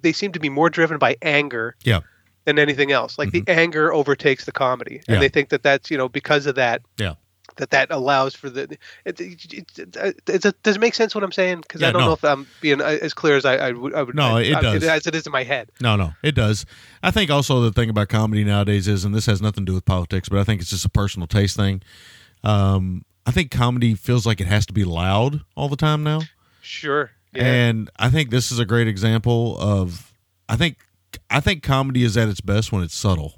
They 0.00 0.12
seem 0.12 0.32
to 0.32 0.40
be 0.40 0.48
more 0.48 0.70
driven 0.70 0.98
by 0.98 1.16
anger 1.22 1.76
Yeah. 1.84 2.00
Than 2.44 2.58
anything 2.58 2.92
else. 2.92 3.18
Like 3.18 3.30
the 3.30 3.44
anger 3.46 3.92
overtakes 3.92 4.44
the 4.44 4.52
comedy, 4.52 4.96
and 5.06 5.14
Yeah. 5.14 5.18
they 5.20 5.28
think 5.28 5.48
that 5.50 5.62
that's 5.62 5.90
you 5.90 5.98
know 5.98 6.08
because 6.08 6.46
of 6.46 6.54
that 6.56 6.82
Yeah. 6.98 7.14
that 7.56 7.70
that 7.70 7.90
allows 7.90 8.34
for 8.34 8.48
the. 8.50 8.62
It, 9.04 9.20
it, 9.20 9.78
it, 9.78 10.62
does 10.62 10.76
it 10.76 10.80
make 10.80 10.94
sense 10.94 11.14
what 11.14 11.22
I'm 11.24 11.32
saying? 11.32 11.60
Because 11.62 11.80
Yeah, 11.82 11.88
I 11.88 11.92
don't 11.92 12.00
no. 12.02 12.06
know 12.08 12.12
if 12.14 12.24
I'm 12.24 12.46
being 12.60 12.80
uh, 12.80 12.84
as 13.02 13.12
clear 13.14 13.36
as 13.36 13.44
I, 13.44 13.56
I 13.56 13.72
would. 13.72 13.94
I 13.94 14.02
would 14.02 14.14
No, 14.14 14.36
I- 14.38 14.42
it 14.42 14.60
does. 14.60 14.82
as 14.84 15.06
it 15.06 15.14
is 15.14 15.26
in 15.26 15.32
my 15.32 15.42
head. 15.44 15.70
No, 15.80 15.96
no, 15.96 16.12
it 16.22 16.34
does. 16.34 16.64
I 17.02 17.10
think 17.10 17.30
also 17.30 17.60
the 17.60 17.72
thing 17.72 17.90
about 17.90 18.08
comedy 18.08 18.42
nowadays 18.44 18.88
is, 18.88 19.04
and 19.04 19.14
this 19.14 19.26
has 19.26 19.40
nothing 19.42 19.64
to 19.66 19.70
do 19.70 19.74
with 19.74 19.84
politics, 19.84 20.28
but 20.28 20.38
I 20.38 20.44
think 20.44 20.60
it's 20.60 20.70
just 20.70 20.84
a 20.84 20.88
personal 20.90 21.26
taste 21.28 21.56
thing. 21.56 21.82
Um, 22.44 23.04
I 23.26 23.30
think 23.30 23.50
comedy 23.50 23.94
feels 23.94 24.26
like 24.26 24.40
it 24.40 24.46
has 24.48 24.66
to 24.66 24.72
be 24.72 24.84
loud 24.84 25.42
all 25.54 25.68
the 25.68 25.76
time 25.76 26.02
now. 26.02 26.22
Sure. 26.60 27.10
Yeah. 27.32 27.44
And 27.44 27.90
I 27.98 28.08
think 28.10 28.30
this 28.30 28.50
is 28.50 28.58
a 28.58 28.64
great 28.64 28.88
example 28.88 29.56
of 29.58 30.12
I 30.48 30.56
think 30.56 30.78
I 31.32 31.40
think 31.40 31.62
comedy 31.62 32.02
is 32.04 32.16
at 32.16 32.28
its 32.28 32.40
best 32.40 32.72
when 32.72 32.82
it's 32.82 32.94
subtle. 32.94 33.34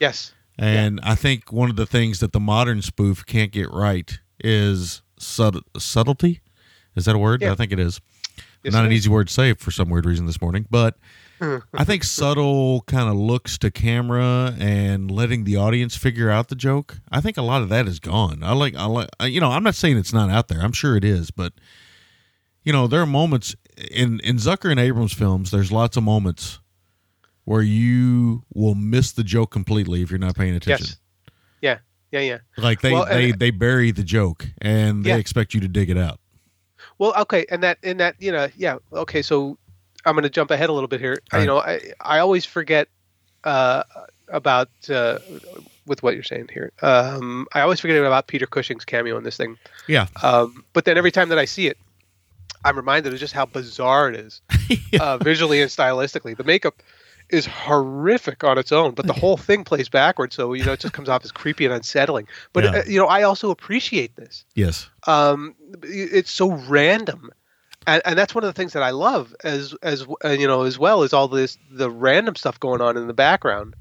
yes. 0.00 0.32
And 0.60 0.98
I 1.04 1.14
think 1.14 1.52
one 1.52 1.70
of 1.70 1.76
the 1.76 1.86
things 1.86 2.18
that 2.18 2.32
the 2.32 2.40
modern 2.40 2.82
spoof 2.82 3.24
can't 3.24 3.52
get 3.52 3.70
right 3.70 4.18
is 4.42 5.02
sub- 5.16 5.62
subtlety. 5.76 6.40
Is 6.96 7.04
that 7.04 7.14
a 7.14 7.18
word? 7.18 7.42
Yeah. 7.42 7.52
I 7.52 7.54
think 7.54 7.70
it 7.70 7.78
is. 7.78 8.00
Yes, 8.64 8.72
Not 8.74 8.82
it 8.82 8.86
an 8.86 8.92
is. 8.92 8.98
easy 8.98 9.08
word 9.08 9.28
to 9.28 9.32
say 9.32 9.54
for 9.54 9.70
some 9.70 9.88
weird 9.88 10.04
reason 10.04 10.26
this 10.26 10.40
morning, 10.40 10.66
but 10.68 10.96
I 11.72 11.84
think 11.84 12.02
subtle 12.18 12.80
kind 12.88 13.08
of 13.08 13.14
looks 13.14 13.56
to 13.58 13.70
camera 13.70 14.52
and 14.58 15.08
letting 15.12 15.44
the 15.44 15.54
audience 15.54 15.96
figure 15.96 16.28
out 16.28 16.48
the 16.48 16.56
joke. 16.56 16.98
I 17.12 17.20
think 17.20 17.36
a 17.36 17.42
lot 17.42 17.62
of 17.62 17.68
that 17.68 17.86
is 17.86 18.00
gone. 18.00 18.42
I 18.42 18.52
like, 18.54 18.74
I 18.74 18.86
like, 18.86 19.10
you 19.22 19.40
know, 19.40 19.52
I'm 19.52 19.62
not 19.62 19.76
saying 19.76 19.96
it's 19.96 20.12
not 20.12 20.28
out 20.28 20.48
there. 20.48 20.60
I'm 20.60 20.72
sure 20.72 20.96
it 20.96 21.04
is, 21.04 21.30
but 21.30 21.52
you 22.64 22.72
know, 22.72 22.88
there 22.88 23.00
are 23.00 23.06
moments 23.06 23.54
in 23.92 24.18
in 24.20 24.38
Zucker 24.38 24.72
and 24.72 24.80
Abrams 24.80 25.12
films. 25.12 25.52
There's 25.52 25.70
lots 25.70 25.96
of 25.96 26.02
moments 26.02 26.58
where 27.48 27.62
you 27.62 28.44
will 28.52 28.74
miss 28.74 29.12
the 29.12 29.24
joke 29.24 29.50
completely 29.50 30.02
if 30.02 30.10
you're 30.10 30.18
not 30.18 30.36
paying 30.36 30.54
attention. 30.54 30.86
Yes. 31.62 31.78
Yeah. 32.10 32.20
Yeah. 32.20 32.20
Yeah. 32.20 32.38
Like 32.62 32.82
they 32.82 32.92
Well, 32.92 33.06
they 33.06 33.32
they 33.32 33.50
bury 33.50 33.90
the 33.90 34.02
joke 34.02 34.46
and 34.60 35.02
they 35.02 35.10
Yeah. 35.10 35.16
expect 35.16 35.54
you 35.54 35.60
to 35.60 35.68
dig 35.68 35.88
it 35.88 35.96
out. 35.96 36.20
Well, 36.98 37.14
okay, 37.22 37.46
and 37.50 37.62
that 37.62 37.78
and 37.82 38.00
that 38.00 38.16
you 38.18 38.32
know, 38.32 38.48
yeah, 38.54 38.76
okay. 38.92 39.22
So 39.22 39.56
I'm 40.04 40.12
going 40.14 40.24
to 40.24 40.28
jump 40.30 40.50
ahead 40.50 40.68
a 40.68 40.74
little 40.74 40.88
bit 40.88 41.00
here. 41.00 41.16
All 41.32 41.40
You 41.40 41.46
know, 41.46 41.58
I 41.58 41.80
I 42.02 42.18
always 42.18 42.44
forget 42.44 42.88
uh, 43.44 43.82
about 44.28 44.68
uh, 44.90 45.18
with 45.86 46.02
what 46.02 46.12
you're 46.12 46.24
saying 46.24 46.50
here. 46.52 46.70
Um, 46.82 47.46
I 47.54 47.62
always 47.62 47.80
forget 47.80 47.96
about 47.96 48.26
Peter 48.26 48.46
Cushing's 48.46 48.84
cameo 48.84 49.16
in 49.16 49.24
this 49.24 49.38
thing. 49.38 49.56
Yeah. 49.86 50.08
Um, 50.22 50.64
but 50.74 50.84
then 50.84 50.98
every 50.98 51.12
time 51.12 51.30
that 51.30 51.38
I 51.38 51.46
see 51.46 51.66
it, 51.66 51.78
I'm 52.62 52.76
reminded 52.76 53.14
of 53.14 53.18
just 53.18 53.32
how 53.32 53.46
bizarre 53.46 54.10
it 54.10 54.16
is, 54.16 54.42
uh, 55.00 55.16
visually 55.16 55.62
and 55.62 55.70
stylistically. 55.70 56.36
The 56.36 56.44
makeup 56.44 56.82
is 57.30 57.46
horrific 57.46 58.42
on 58.44 58.58
its 58.58 58.72
own, 58.72 58.94
but 58.94 59.06
the 59.06 59.12
whole 59.12 59.36
thing 59.36 59.64
plays 59.64 59.88
backwards, 59.88 60.34
so 60.34 60.52
you 60.52 60.64
know 60.64 60.72
it 60.72 60.80
just 60.80 60.94
comes 60.94 61.08
off 61.08 61.24
as 61.24 61.32
creepy 61.32 61.64
and 61.64 61.74
unsettling. 61.74 62.26
But 62.52 62.64
Yeah. 62.64 62.70
uh, 62.70 62.82
you 62.86 62.98
know, 62.98 63.06
I 63.06 63.22
also 63.22 63.50
appreciate 63.50 64.16
this 64.16 64.44
Yes. 64.54 64.88
um, 65.06 65.54
it's 65.82 66.30
so 66.30 66.52
random, 66.52 67.30
and, 67.86 68.02
and 68.04 68.18
that's 68.18 68.34
one 68.34 68.44
of 68.44 68.48
the 68.48 68.58
things 68.58 68.72
that 68.72 68.82
I 68.82 68.90
love 68.90 69.34
as 69.44 69.74
as 69.82 70.06
uh, 70.24 70.30
you 70.30 70.46
know 70.46 70.62
as 70.62 70.78
well 70.78 71.02
as 71.02 71.12
all 71.12 71.28
this 71.28 71.58
the 71.70 71.90
random 71.90 72.34
stuff 72.36 72.58
going 72.60 72.80
on 72.80 72.96
in 72.96 73.06
the 73.06 73.14
background 73.14 73.74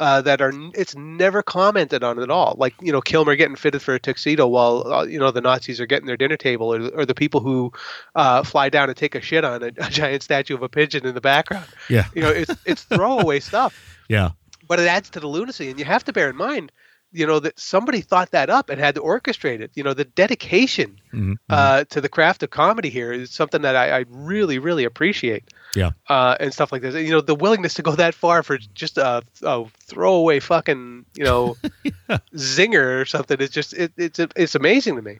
uh, 0.00 0.20
that 0.22 0.40
are 0.40 0.52
it's 0.74 0.94
never 0.96 1.42
commented 1.42 2.02
on 2.04 2.18
at 2.20 2.30
all. 2.30 2.54
Like 2.58 2.74
you 2.80 2.92
know 2.92 3.00
Kilmer 3.00 3.36
getting 3.36 3.56
fitted 3.56 3.82
for 3.82 3.94
a 3.94 3.98
tuxedo 4.00 4.46
while 4.46 4.86
uh, 4.92 5.04
you 5.04 5.18
know 5.18 5.30
the 5.30 5.40
Nazis 5.40 5.80
are 5.80 5.86
getting 5.86 6.06
their 6.06 6.16
dinner 6.16 6.36
table, 6.36 6.72
or, 6.74 6.88
or 6.90 7.04
the 7.06 7.14
people 7.14 7.40
who 7.40 7.72
uh, 8.14 8.42
fly 8.42 8.68
down 8.68 8.88
and 8.88 8.96
take 8.96 9.14
a 9.14 9.20
shit 9.20 9.44
on 9.44 9.62
a, 9.62 9.66
a 9.78 9.90
giant 9.90 10.22
statue 10.22 10.54
of 10.54 10.62
a 10.62 10.68
pigeon 10.68 11.06
in 11.06 11.14
the 11.14 11.20
background. 11.20 11.66
Yeah. 11.88 12.06
You 12.14 12.22
know 12.22 12.30
it's 12.30 12.54
it's 12.64 12.82
throwaway 12.84 13.40
stuff 13.50 13.74
Yeah. 14.08 14.30
but 14.66 14.78
it 14.80 14.86
adds 14.86 15.10
to 15.10 15.20
the 15.20 15.26
lunacy 15.28 15.70
and 15.70 15.78
you 15.78 15.84
have 15.84 16.04
to 16.04 16.12
bear 16.12 16.30
in 16.30 16.36
mind 16.36 16.70
you 17.10 17.26
know 17.26 17.40
that 17.40 17.58
somebody 17.58 18.02
thought 18.02 18.32
that 18.32 18.50
up 18.50 18.68
and 18.68 18.78
had 18.78 18.94
to 18.94 19.00
orchestrate 19.00 19.60
it 19.60 19.70
you 19.74 19.82
know 19.82 19.94
the 19.94 20.04
dedication 20.04 20.98
Mhm. 21.14 21.36
uh, 21.48 21.84
to 21.84 22.02
the 22.02 22.08
craft 22.10 22.42
of 22.42 22.50
comedy 22.50 22.90
here 22.90 23.12
is 23.12 23.30
something 23.30 23.62
that 23.62 23.74
i, 23.76 24.00
I 24.00 24.04
really 24.08 24.58
really 24.58 24.84
appreciate 24.84 25.44
Yeah. 25.74 25.90
uh, 26.08 26.36
and 26.40 26.52
stuff 26.52 26.72
like 26.72 26.82
this. 26.82 26.94
You 26.94 27.10
know 27.10 27.20
the 27.20 27.34
willingness 27.34 27.74
to 27.74 27.82
go 27.82 27.92
that 27.92 28.14
far 28.14 28.42
for 28.42 28.58
just 28.58 28.98
a, 28.98 29.22
a 29.42 29.64
throwaway 29.80 30.40
fucking 30.40 31.04
you 31.14 31.24
know 31.24 31.56
zinger 32.34 33.00
or 33.00 33.04
something 33.04 33.38
is 33.40 33.50
just 33.50 33.74
it, 33.74 33.92
it's 33.96 34.18
it's 34.18 34.54
amazing 34.54 34.96
to 34.96 35.02
me. 35.02 35.18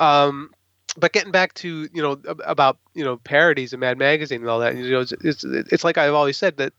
Um 0.00 0.50
but 0.98 1.12
getting 1.12 1.32
back 1.32 1.54
to 1.54 1.88
you 1.92 2.02
know 2.02 2.12
about 2.44 2.78
you 2.94 3.04
know 3.04 3.18
parodies 3.18 3.72
and 3.72 3.80
Mad 3.80 3.98
Magazine 3.98 4.40
and 4.40 4.48
all 4.50 4.60
that, 4.60 4.76
you 4.76 4.90
know, 4.90 5.00
it's 5.00 5.12
it's, 5.12 5.44
it's 5.44 5.84
like 5.84 5.98
I've 5.98 6.14
always 6.14 6.36
said 6.36 6.56
that 6.56 6.72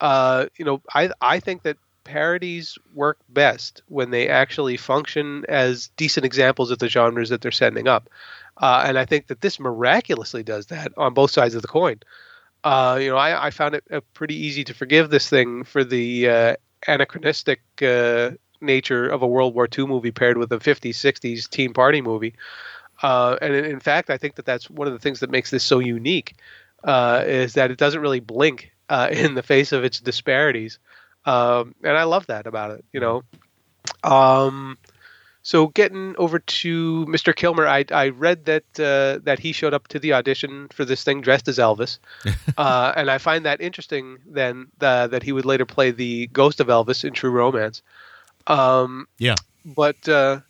uh, 0.00 0.46
you 0.56 0.64
know, 0.64 0.82
I 0.94 1.10
I 1.20 1.40
think 1.40 1.62
that 1.62 1.76
parodies 2.04 2.78
work 2.94 3.18
best 3.28 3.82
when 3.88 4.10
they 4.10 4.28
actually 4.28 4.76
function 4.76 5.44
as 5.48 5.90
decent 5.96 6.24
examples 6.24 6.70
of 6.70 6.78
the 6.78 6.88
genres 6.88 7.28
that 7.28 7.40
they're 7.40 7.50
setting 7.50 7.86
up, 7.86 8.08
uh, 8.60 8.84
and 8.86 8.98
I 8.98 9.06
think 9.06 9.28
that 9.28 9.40
this 9.40 9.58
miraculously 9.58 10.42
does 10.42 10.66
that 10.66 10.92
on 10.96 11.14
both 11.14 11.30
sides 11.30 11.54
of 11.54 11.62
the 11.62 11.68
coin. 11.68 12.00
Uh, 12.62 12.98
you 13.00 13.08
know, 13.08 13.16
I, 13.16 13.46
I 13.46 13.50
found 13.50 13.74
it 13.74 13.84
uh, 13.90 14.00
pretty 14.12 14.34
easy 14.34 14.64
to 14.64 14.74
forgive 14.74 15.08
this 15.08 15.28
thing 15.30 15.64
for 15.64 15.82
the 15.82 16.28
uh, 16.28 16.56
anachronistic 16.86 17.62
uh, 17.80 18.32
nature 18.60 19.08
of 19.08 19.22
a 19.22 19.26
World 19.26 19.54
War 19.54 19.66
II 19.66 19.86
movie 19.86 20.10
paired 20.10 20.36
with 20.36 20.52
a 20.52 20.58
50s, 20.58 20.90
60s 20.90 21.48
teen 21.48 21.72
party 21.72 22.02
movie. 22.02 22.34
Uh, 23.02 23.38
and 23.40 23.54
in, 23.54 23.80
fact, 23.80 24.10
I 24.10 24.18
think 24.18 24.34
that 24.34 24.44
that's 24.44 24.68
one 24.68 24.86
of 24.86 24.92
the 24.92 24.98
things 24.98 25.20
that 25.20 25.30
makes 25.30 25.50
this 25.50 25.64
so 25.64 25.78
unique 25.78 26.34
is 26.86 27.54
that 27.54 27.70
it 27.70 27.78
doesn't 27.78 28.02
really 28.02 28.20
blink 28.20 28.72
in 29.10 29.34
the 29.34 29.42
face 29.42 29.72
of 29.72 29.84
its 29.84 30.00
disparities, 30.00 30.78
um, 31.24 31.74
and 31.82 31.96
I 31.96 32.02
love 32.02 32.26
that 32.26 32.46
about 32.46 32.72
it. 32.72 32.84
You 32.92 33.00
know, 33.00 33.22
um, 34.02 34.76
so 35.42 35.68
getting 35.68 36.14
over 36.18 36.38
to 36.38 37.06
Mr. 37.06 37.34
Kilmer, 37.34 37.66
I, 37.66 37.84
I 37.90 38.08
read 38.10 38.44
that 38.44 38.64
uh, 38.78 39.20
that 39.24 39.38
he 39.38 39.52
showed 39.52 39.74
up 39.74 39.88
to 39.88 39.98
the 39.98 40.12
audition 40.12 40.68
for 40.72 40.84
this 40.84 41.02
thing 41.04 41.20
dressed 41.20 41.48
as 41.48 41.58
Elvis, 41.58 41.98
uh, 42.58 42.92
and 42.96 43.10
I 43.10 43.18
find 43.18 43.44
that 43.46 43.60
interesting. 43.60 44.18
Then 44.26 44.68
uh, 44.80 45.06
that 45.08 45.22
he 45.22 45.32
would 45.32 45.46
later 45.46 45.66
play 45.66 45.90
the 45.90 46.26
ghost 46.28 46.60
of 46.60 46.66
Elvis 46.68 47.04
in 47.04 47.12
True 47.12 47.30
Romance. 47.30 47.82
Um, 48.46 49.06
Yeah. 49.18 49.36
but 49.64 50.08
uh, 50.08 50.40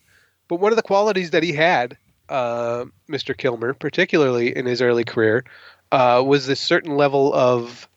but 0.49 0.57
one 0.61 0.73
of 0.73 0.77
the 0.77 0.83
qualities 0.83 1.31
that 1.31 1.43
he 1.43 1.53
had, 1.53 1.97
uh, 2.29 2.85
Mr. 3.09 3.37
Kilmer, 3.37 3.75
particularly 3.75 4.57
in 4.57 4.67
his 4.67 4.81
early 4.83 5.05
career, 5.05 5.45
uh, 5.93 6.23
was 6.25 6.47
this 6.47 6.61
certain 6.61 6.97
level 6.97 7.33
of 7.33 7.89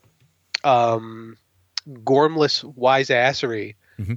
um, 0.64 1.38
gormless 1.88 2.64
wiseassery 2.76 3.76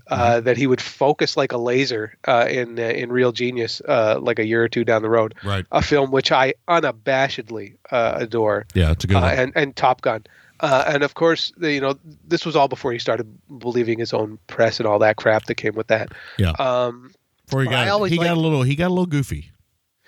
uh, 0.09 0.40
that 0.40 0.57
he 0.57 0.66
would 0.66 0.81
focus 0.81 1.36
like 1.36 1.53
a 1.53 1.59
laser 1.59 2.16
uh, 2.27 2.47
in 2.51 2.78
uh, 2.78 2.82
in 2.82 3.11
Real 3.12 3.32
Genius, 3.32 3.81
uh, 3.86 4.19
like 4.20 4.39
a 4.39 4.47
year 4.47 4.62
or 4.62 4.69
two 4.69 4.85
down 4.85 5.03
the 5.03 5.11
road. 5.11 5.35
Right. 5.44 5.65
A 5.73 5.82
film 5.82 6.11
which 6.11 6.32
I 6.32 6.55
unabashedly 6.69 7.77
uh, 7.90 8.15
adore 8.16 8.66
Yeah, 8.74 8.93
it's 8.93 9.05
a 9.05 9.07
good 9.07 9.16
uh, 9.16 9.20
one. 9.20 9.35
and 9.39 9.53
and 9.55 9.77
Top 9.77 10.01
Gun. 10.03 10.24
Uh, 10.61 10.85
and 10.89 11.03
of 11.03 11.12
course, 11.12 11.53
the, 11.59 11.70
you 11.70 11.81
know, 11.82 11.98
this 12.27 12.47
was 12.47 12.57
all 12.57 12.66
before 12.69 12.90
he 12.90 12.98
started 12.98 13.27
believing 13.59 13.98
his 13.98 14.15
own 14.15 14.39
press 14.47 14.81
and 14.81 14.86
all 14.86 14.98
that 15.01 15.16
crap 15.16 15.44
that 15.44 15.57
came 15.57 15.74
with 15.74 15.89
that. 15.89 16.12
Yeah. 16.39 16.53
Um, 16.53 17.12
Before 17.44 17.61
he 17.62 17.69
got 17.69 17.89
always 17.89 18.11
he 18.11 18.16
got 18.16 18.23
liked- 18.28 18.36
a 18.39 18.40
little 18.40 18.62
he 18.62 18.74
got 18.74 18.86
a 18.86 18.94
little 18.94 19.05
goofy. 19.07 19.51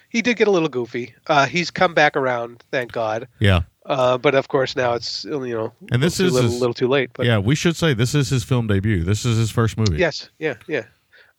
he 0.08 0.22
did 0.22 0.38
get 0.38 0.48
a 0.48 0.50
little 0.50 0.70
goofy. 0.70 1.14
Uh, 1.26 1.44
he's 1.44 1.70
come 1.70 1.92
back 1.92 2.16
around, 2.16 2.64
thank 2.70 2.92
God. 2.92 3.28
Yeah. 3.40 3.60
Uh, 3.88 4.18
but 4.18 4.34
of 4.34 4.48
course, 4.48 4.76
now 4.76 4.92
it's 4.92 5.24
you 5.24 5.54
know, 5.54 5.72
And 5.90 6.02
this 6.02 6.20
a 6.20 6.26
is 6.26 6.32
little, 6.34 6.50
little 6.50 6.74
too 6.74 6.88
late. 6.88 7.10
But 7.14 7.26
yeah, 7.26 7.38
we 7.38 7.54
should 7.54 7.74
say 7.74 7.94
this 7.94 8.14
is 8.14 8.28
his 8.28 8.44
film 8.44 8.66
debut. 8.66 9.02
This 9.02 9.24
is 9.24 9.38
his 9.38 9.50
first 9.50 9.78
movie. 9.78 9.96
Yes, 9.96 10.28
yeah, 10.38 10.54
yeah. 10.66 10.84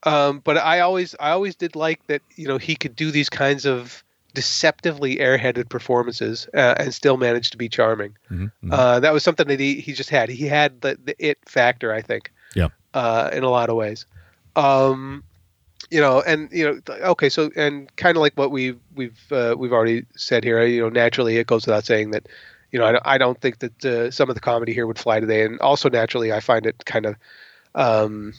Um, 0.03 0.41
but 0.43 0.57
I 0.57 0.79
always, 0.79 1.15
I 1.19 1.29
always 1.29 1.55
did 1.55 1.75
like 1.75 2.05
that. 2.07 2.23
You 2.35 2.47
know, 2.47 2.57
he 2.57 2.75
could 2.75 2.95
do 2.95 3.11
these 3.11 3.29
kinds 3.29 3.65
of 3.65 4.03
deceptively 4.33 5.17
airheaded 5.17 5.69
performances 5.69 6.47
uh, 6.55 6.75
and 6.77 6.93
still 6.93 7.17
manage 7.17 7.51
to 7.51 7.57
be 7.57 7.69
charming. 7.69 8.15
Mhm, 8.31 8.51
mhm. 8.63 8.73
Uh, 8.73 8.99
that 8.99 9.13
was 9.13 9.23
something 9.23 9.47
that 9.47 9.59
he, 9.59 9.79
he 9.79 9.93
just 9.93 10.09
had. 10.09 10.29
He 10.29 10.47
had 10.47 10.81
the, 10.81 10.97
the 11.03 11.15
it 11.19 11.37
factor, 11.47 11.93
I 11.93 12.01
think. 12.01 12.31
Yeah. 12.55 12.69
Uh, 12.93 13.29
in 13.31 13.43
a 13.43 13.49
lot 13.49 13.69
of 13.69 13.75
ways. 13.75 14.07
Um, 14.55 15.23
you 15.91 15.99
know, 16.01 16.21
and 16.21 16.49
you 16.51 16.65
know, 16.65 16.95
okay, 17.11 17.29
so 17.29 17.49
and 17.55 17.93
kind 17.95 18.15
of 18.17 18.21
like 18.21 18.33
what 18.35 18.51
we 18.51 18.67
have 18.67 18.77
we've 18.95 19.31
uh, 19.31 19.55
we've 19.57 19.73
already 19.73 20.05
said 20.15 20.43
here, 20.43 20.63
you 20.65 20.81
know, 20.81 20.89
naturally 20.89 21.37
it 21.37 21.47
goes 21.47 21.65
without 21.65 21.85
saying 21.85 22.11
that, 22.11 22.27
you 22.71 22.79
know, 22.79 22.85
I, 22.85 22.91
don't- 22.91 23.07
I 23.07 23.17
don't 23.17 23.39
think 23.41 23.59
that 23.59 23.85
uh, 23.85 24.11
some 24.11 24.29
of 24.29 24.35
the 24.35 24.41
comedy 24.41 24.73
here 24.73 24.85
would 24.87 24.99
fly 24.99 25.19
today, 25.19 25.43
and 25.45 25.59
also 25.59 25.89
naturally 25.89 26.31
I 26.31 26.39
find 26.39 26.65
it 26.65 26.83
kind 26.85 27.05
of 27.07 27.15
um, 27.75 28.33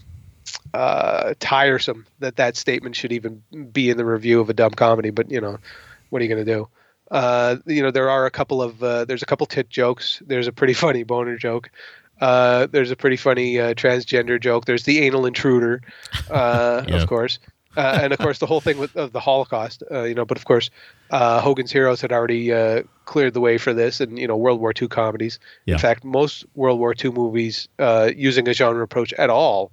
uh, 0.74 1.35
tiresome 1.40 2.06
that 2.20 2.36
that 2.36 2.56
statement 2.56 2.97
should 2.97 3.12
even 3.12 3.43
be 3.72 3.90
in 3.90 3.97
the 3.97 4.05
review 4.05 4.40
of 4.40 4.51
a 4.51 4.55
dumb 4.55 4.72
comedy. 4.72 5.10
But 5.10 5.31
you 5.31 5.40
know, 5.40 5.59
what 6.10 6.20
are 6.22 6.24
you 6.24 6.35
going 6.35 6.44
to 6.44 6.52
do? 6.52 6.68
Uh, 7.10 7.56
you 7.66 7.82
know, 7.82 7.90
there 7.90 8.09
are 8.10 8.27
a 8.27 8.31
couple 8.31 8.62
of 8.62 8.82
uh, 8.82 9.05
there's 9.05 9.22
a 9.22 9.27
couple 9.27 9.47
tit 9.47 9.68
jokes. 9.68 10.22
There's 10.27 10.47
a 10.47 10.52
pretty 10.52 10.74
funny 10.85 11.02
boner 11.02 11.36
joke. 11.36 11.70
Uh, 12.20 12.66
there's 12.66 12.90
a 12.90 12.97
pretty 12.97 13.16
funny 13.16 13.59
uh, 13.59 13.74
transgender 13.74 14.40
joke. 14.40 14.66
There's 14.66 14.84
the 14.84 15.01
anal 15.01 15.26
intruder, 15.26 15.82
uh, 16.30 16.84
Yeah. 16.88 16.97
of 16.97 17.09
course, 17.09 17.38
uh, 17.76 17.98
and 18.02 18.12
of 18.12 18.18
course 18.18 18.38
the 18.38 18.47
whole 18.47 18.60
thing 18.60 18.78
with 18.78 18.94
of 18.97 19.12
the 19.12 19.20
Holocaust. 19.20 19.82
Uh, 19.90 20.02
you 20.02 20.14
know, 20.14 20.24
but 20.24 20.36
of 20.36 20.44
course, 20.44 20.70
uh, 21.10 21.40
Hogan's 21.40 21.72
Heroes 21.72 22.01
had 22.01 22.12
already 22.12 22.52
uh, 22.52 22.82
cleared 23.06 23.34
the 23.34 23.40
way 23.40 23.59
for 23.59 23.72
this, 23.72 24.01
and 24.01 24.18
you 24.18 24.28
know, 24.28 24.36
World 24.36 24.60
War 24.60 24.72
II 24.80 24.88
comedies. 24.88 25.38
Yeah. 25.64 25.74
In 25.74 25.78
fact, 25.80 26.05
most 26.05 26.44
World 26.55 26.78
War 26.78 26.94
II 27.02 27.12
movies 27.12 27.68
uh, 27.78 28.10
using 28.14 28.48
a 28.48 28.52
genre 28.52 28.82
approach 28.82 29.12
at 29.14 29.30
all 29.30 29.72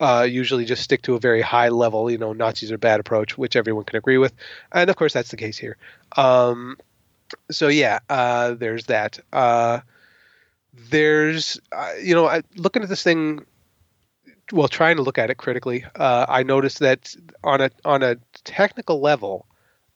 uh, 0.00 0.26
usually 0.28 0.64
just 0.64 0.82
stick 0.82 1.02
to 1.02 1.14
a 1.14 1.20
very 1.20 1.42
high 1.42 1.68
level, 1.68 2.10
you 2.10 2.18
know, 2.18 2.32
Nazis 2.32 2.70
are 2.70 2.78
bad 2.78 3.00
approach, 3.00 3.36
which 3.36 3.56
everyone 3.56 3.84
can 3.84 3.96
agree 3.96 4.18
with, 4.18 4.32
and 4.72 4.88
of 4.90 4.96
course 4.96 5.12
that's 5.12 5.30
the 5.30 5.36
case 5.36 5.58
here. 5.58 5.76
Um, 6.16 6.78
so 7.50 7.68
yeah, 7.68 7.98
uh, 8.08 8.54
there's 8.54 8.86
that. 8.86 9.18
There's, 10.90 11.60
uh, 11.72 11.92
you 12.02 12.14
know, 12.14 12.26
I, 12.26 12.42
looking 12.56 12.82
at 12.82 12.88
this 12.88 13.02
thing, 13.02 13.44
well, 14.52 14.68
trying 14.68 14.96
to 14.96 15.02
look 15.02 15.18
at 15.18 15.30
it 15.30 15.36
critically, 15.36 15.84
uh, 15.96 16.26
I 16.28 16.42
noticed 16.42 16.78
that 16.80 17.14
on 17.44 17.60
a 17.60 17.70
on 17.84 18.02
a 18.02 18.16
technical 18.44 19.00
level, 19.00 19.46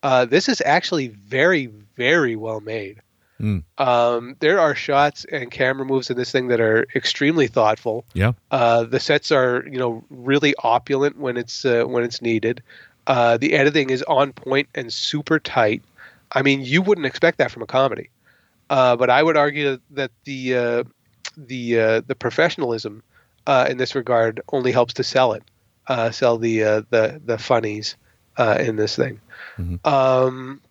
uh, 0.03 0.25
this 0.25 0.49
is 0.49 0.63
actually 0.65 1.09
very 1.09 1.67
very 1.67 2.37
well 2.37 2.61
made. 2.61 3.01
Mm. 3.41 3.65
Um, 3.79 4.37
there 4.39 4.61
are 4.61 4.75
shots 4.75 5.25
and 5.25 5.51
camera 5.51 5.85
moves 5.85 6.11
in 6.11 6.17
this 6.17 6.31
thing 6.31 6.49
that 6.49 6.61
are 6.61 6.87
extremely 6.95 7.49
thoughtful. 7.49 8.05
Yeah. 8.15 8.33
Uh, 8.53 8.85
the 8.85 9.01
sets 9.01 9.33
are 9.33 9.67
you 9.69 9.79
know 9.79 10.05
really 10.11 10.55
opulent 10.63 11.19
when 11.19 11.37
it's 11.37 11.65
uh, 11.65 11.85
when 11.85 12.05
it's 12.05 12.23
needed. 12.23 12.63
Uh, 13.07 13.37
the 13.37 13.55
editing 13.55 13.91
is 13.91 14.03
on 14.05 14.33
point 14.33 14.69
and 14.75 14.93
super 14.93 15.41
tight. 15.41 15.83
I 16.31 16.43
mean, 16.43 16.63
you 16.63 16.83
wouldn't 16.83 17.07
expect 17.07 17.39
that 17.39 17.51
from 17.51 17.63
a 17.63 17.67
comedy, 17.67 18.11
uh, 18.73 18.97
but 18.97 19.11
I 19.11 19.23
would 19.23 19.37
argue 19.37 19.79
that 19.91 20.11
the 20.25 20.57
uh, 20.57 20.85
the 21.37 21.79
uh, 21.79 22.01
the 22.07 22.15
professionalism 22.15 23.03
uh, 23.47 23.67
in 23.69 23.77
this 23.77 23.95
regard 23.95 24.41
only 24.51 24.73
helps 24.73 24.95
to 24.95 25.05
sell 25.05 25.35
it, 25.35 25.43
uh, 25.89 26.11
sell 26.11 26.39
the 26.39 26.65
uh, 26.65 26.83
the 26.89 27.21
the 27.23 27.37
funnies 27.37 27.97
uh, 28.39 28.57
in 28.59 28.77
this 28.77 28.97
thing. 28.97 29.21
Um, 29.85 30.63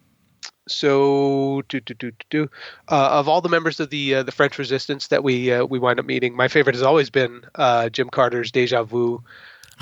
so 0.67 1.61
do 1.69 1.79
do 1.79 1.93
do 1.93 2.09
do 2.09 2.25
do. 2.31 2.49
Uh, 2.89 3.09
of 3.19 3.29
all 3.29 3.41
the 3.41 3.49
members 3.49 3.79
of 3.79 3.91
the 3.91 4.15
uh, 4.15 4.23
the 4.23 4.31
French 4.31 4.57
Resistance 4.57 5.09
that 5.09 5.23
we 5.23 5.51
uh, 5.51 5.63
we 5.65 5.77
wind 5.77 5.99
up 5.99 6.05
meeting, 6.07 6.35
my 6.35 6.47
favorite 6.47 6.75
has 6.75 6.83
always 6.83 7.11
been 7.11 7.43
uh, 7.53 7.89
Jim 7.89 8.09
Carter's 8.09 8.51
Deja 8.51 8.81
Vu. 8.81 9.23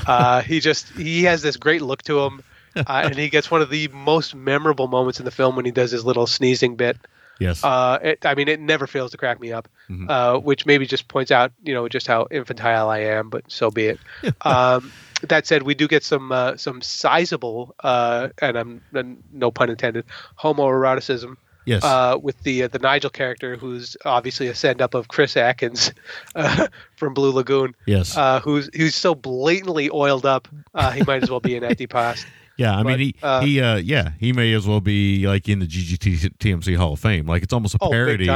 Uh, 0.05 0.41
he 0.51 0.59
just 0.59 0.89
he 0.89 1.23
has 1.23 1.41
this 1.41 1.55
great 1.55 1.81
look 1.81 2.01
to 2.03 2.19
him, 2.19 2.43
uh, 2.75 2.83
and 3.05 3.15
he 3.15 3.29
gets 3.29 3.49
one 3.49 3.61
of 3.61 3.69
the 3.69 3.87
most 3.87 4.35
memorable 4.35 4.87
moments 4.87 5.19
in 5.19 5.25
the 5.25 5.31
film 5.31 5.55
when 5.55 5.63
he 5.63 5.71
does 5.71 5.91
his 5.91 6.03
little 6.03 6.27
sneezing 6.27 6.75
bit. 6.75 6.97
Yes. 7.39 7.63
Uh, 7.63 7.99
it, 8.01 8.25
I 8.25 8.35
mean, 8.35 8.47
it 8.47 8.59
never 8.59 8.85
fails 8.85 9.11
to 9.11 9.17
crack 9.17 9.39
me 9.39 9.51
up, 9.53 9.67
uh, 10.07 10.37
which 10.37 10.65
maybe 10.65 10.85
just 10.85 11.07
points 11.07 11.31
out, 11.31 11.51
you 11.63 11.73
know, 11.73 11.87
just 11.87 12.05
how 12.05 12.27
infantile 12.29 12.89
I 12.89 12.99
am. 12.99 13.29
But 13.29 13.45
so 13.47 13.71
be 13.71 13.87
it. 13.87 13.99
um, 14.45 14.91
that 15.21 15.47
said, 15.47 15.63
we 15.63 15.73
do 15.73 15.87
get 15.87 16.03
some 16.03 16.31
uh, 16.31 16.57
some 16.57 16.81
sizable, 16.81 17.75
uh, 17.81 18.29
and 18.41 18.57
I'm 18.57 18.81
and 18.93 19.23
no 19.31 19.51
pun 19.51 19.69
intended, 19.69 20.05
homoeroticism. 20.39 21.37
yes. 21.65 21.83
Uh, 21.83 22.17
with 22.21 22.41
the 22.43 22.63
uh, 22.63 22.67
the 22.67 22.79
Nigel 22.79 23.09
character, 23.09 23.55
who's 23.55 23.97
obviously 24.05 24.47
a 24.47 24.55
send 24.55 24.81
up 24.81 24.93
of 24.93 25.07
Chris 25.07 25.35
Atkins 25.35 25.91
uh, 26.35 26.67
from 26.95 27.13
Blue 27.13 27.31
Lagoon, 27.31 27.75
yes. 27.85 28.15
uh, 28.15 28.39
who's 28.39 28.69
who's 28.75 28.95
so 28.95 29.15
blatantly 29.15 29.89
oiled 29.91 30.25
up, 30.25 30.47
uh, 30.73 30.91
he 30.91 31.03
might 31.03 31.23
as 31.23 31.29
well 31.29 31.39
be 31.41 31.55
an 31.55 31.63
antipas. 31.69 32.25
Yeah. 32.59 32.77
I 32.77 32.83
but, 32.83 32.89
mean, 32.89 32.99
he 32.99 33.15
uh, 33.23 33.41
he 33.41 33.61
uh, 33.61 33.75
yeah, 33.77 34.11
he 34.19 34.33
may 34.33 34.53
as 34.53 34.67
well 34.67 34.81
be 34.81 35.25
like 35.27 35.47
in 35.49 35.59
the 35.59 35.65
GGT 35.67 36.37
TMC 36.37 36.75
Hall 36.75 36.93
of 36.93 36.99
Fame. 36.99 37.25
Like 37.25 37.41
it's 37.43 37.53
almost 37.53 37.75
a 37.75 37.79
Oh, 37.81 37.89
parody 37.89 38.29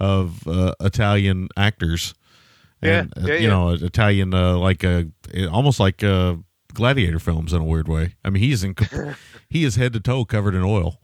of 0.00 0.46
uh, 0.48 0.72
Italian 0.80 1.48
actors. 1.56 2.14
And, 2.82 3.12
Yeah, 3.16 3.22
uh, 3.22 3.26
yeah, 3.26 3.34
you 3.34 3.40
yeah. 3.42 3.48
know, 3.48 3.68
Italian 3.70 4.32
uh, 4.34 4.56
like 4.56 4.82
uh, 4.84 5.04
almost 5.52 5.78
like 5.78 6.02
uh, 6.02 6.36
gladiator 6.72 7.18
films 7.18 7.52
in 7.52 7.60
a 7.60 7.64
weird 7.64 7.88
way. 7.88 8.14
I 8.24 8.30
mean, 8.30 8.42
he's 8.42 8.64
in 8.64 8.74
he 9.50 9.64
is 9.64 9.76
head 9.76 9.92
to 9.92 10.00
toe 10.00 10.24
covered 10.24 10.54
in 10.54 10.62
oil. 10.62 10.98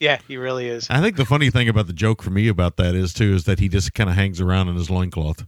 Yeah, 0.00 0.18
he 0.26 0.36
really 0.38 0.66
is. 0.66 0.88
I 0.90 1.00
think 1.02 1.16
the 1.16 1.26
funny 1.26 1.50
thing 1.50 1.68
about 1.68 1.86
the 1.86 1.92
joke 1.92 2.22
for 2.22 2.30
me 2.30 2.48
about 2.48 2.76
that 2.78 2.94
is 2.94 3.12
too 3.12 3.34
is 3.34 3.44
that 3.44 3.58
he 3.60 3.68
just 3.68 3.94
kind 3.94 4.08
of 4.10 4.16
hangs 4.16 4.40
around 4.40 4.68
in 4.68 4.74
his 4.76 4.88
loincloth. 4.90 5.46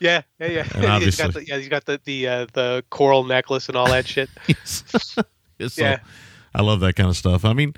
Yeah, 0.00 0.22
yeah, 0.40 0.46
yeah. 0.48 0.60
And 0.74 0.82
he's 1.04 1.20
obviously- 1.20 1.24
got 1.24 1.34
the, 1.34 1.46
yeah, 1.46 1.58
he's 1.58 1.68
got 1.68 1.84
the 1.84 2.00
the 2.04 2.26
uh, 2.26 2.46
the 2.54 2.84
coral 2.90 3.24
necklace 3.24 3.68
and 3.68 3.76
all 3.76 3.86
that 3.88 4.06
shit. 4.08 4.28
So- 5.68 5.82
Yeah. 5.82 5.98
I 6.54 6.62
love 6.62 6.80
that 6.80 6.94
kind 6.94 7.08
of 7.08 7.16
stuff. 7.16 7.44
I 7.44 7.52
mean, 7.52 7.74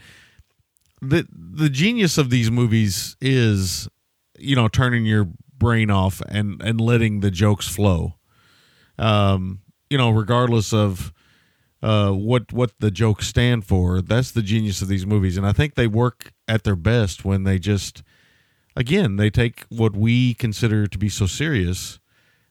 the 1.01 1.27
the 1.31 1.70
genius 1.70 2.19
of 2.19 2.28
these 2.31 2.51
movies 2.51 3.16
is, 3.20 3.89
you 4.39 4.55
know, 4.55 4.69
turning 4.69 5.07
your 5.07 5.28
brain 5.57 5.90
off 5.90 6.20
and 6.28 6.61
and 6.62 6.78
letting 6.81 7.20
the 7.20 7.31
jokes 7.31 7.69
flow. 7.69 8.16
Um, 8.98 9.61
you 9.90 9.97
know, 9.98 10.11
regardless 10.11 10.73
of 10.73 11.12
uh 11.82 12.11
what 12.11 12.53
what 12.53 12.73
the 12.81 12.90
jokes 12.90 13.27
stand 13.28 13.65
for, 13.65 14.03
that's 14.03 14.31
the 14.32 14.43
genius 14.43 14.82
of 14.82 14.89
these 14.89 15.07
movies, 15.07 15.36
and 15.39 15.47
I 15.47 15.53
think 15.53 15.74
they 15.74 15.86
work 15.86 16.32
at 16.48 16.65
their 16.65 16.77
best 16.77 17.24
when 17.24 17.44
they 17.44 17.59
just, 17.59 18.03
again, 18.74 19.16
they 19.16 19.31
take 19.31 19.65
what 19.70 19.97
we 19.97 20.35
consider 20.35 20.86
to 20.86 20.98
be 20.98 21.09
so 21.09 21.27
serious, 21.27 21.98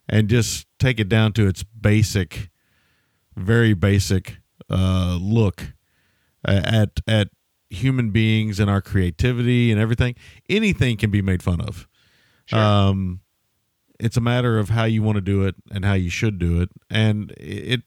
and 0.09 0.27
just 0.29 0.65
take 0.79 0.99
it 0.99 1.09
down 1.09 1.33
to 1.33 1.47
its 1.47 1.63
basic, 1.63 2.49
very 3.35 3.73
basic 3.73 4.37
uh, 4.69 5.17
look 5.21 5.73
at 6.43 6.99
at 7.07 7.29
human 7.69 8.11
beings 8.11 8.59
and 8.59 8.69
our 8.69 8.81
creativity 8.81 9.71
and 9.71 9.79
everything. 9.79 10.15
Anything 10.49 10.97
can 10.97 11.11
be 11.11 11.21
made 11.21 11.41
fun 11.43 11.61
of. 11.61 11.87
Um, 12.79 13.21
it's 13.99 14.17
a 14.17 14.21
matter 14.21 14.59
of 14.59 14.69
how 14.69 14.83
you 14.83 15.01
want 15.01 15.15
to 15.15 15.21
do 15.21 15.43
it 15.45 15.55
and 15.71 15.83
how 15.85 15.93
you 15.93 16.09
should 16.09 16.39
do 16.39 16.61
it, 16.61 16.69
and 16.89 17.31
it. 17.37 17.81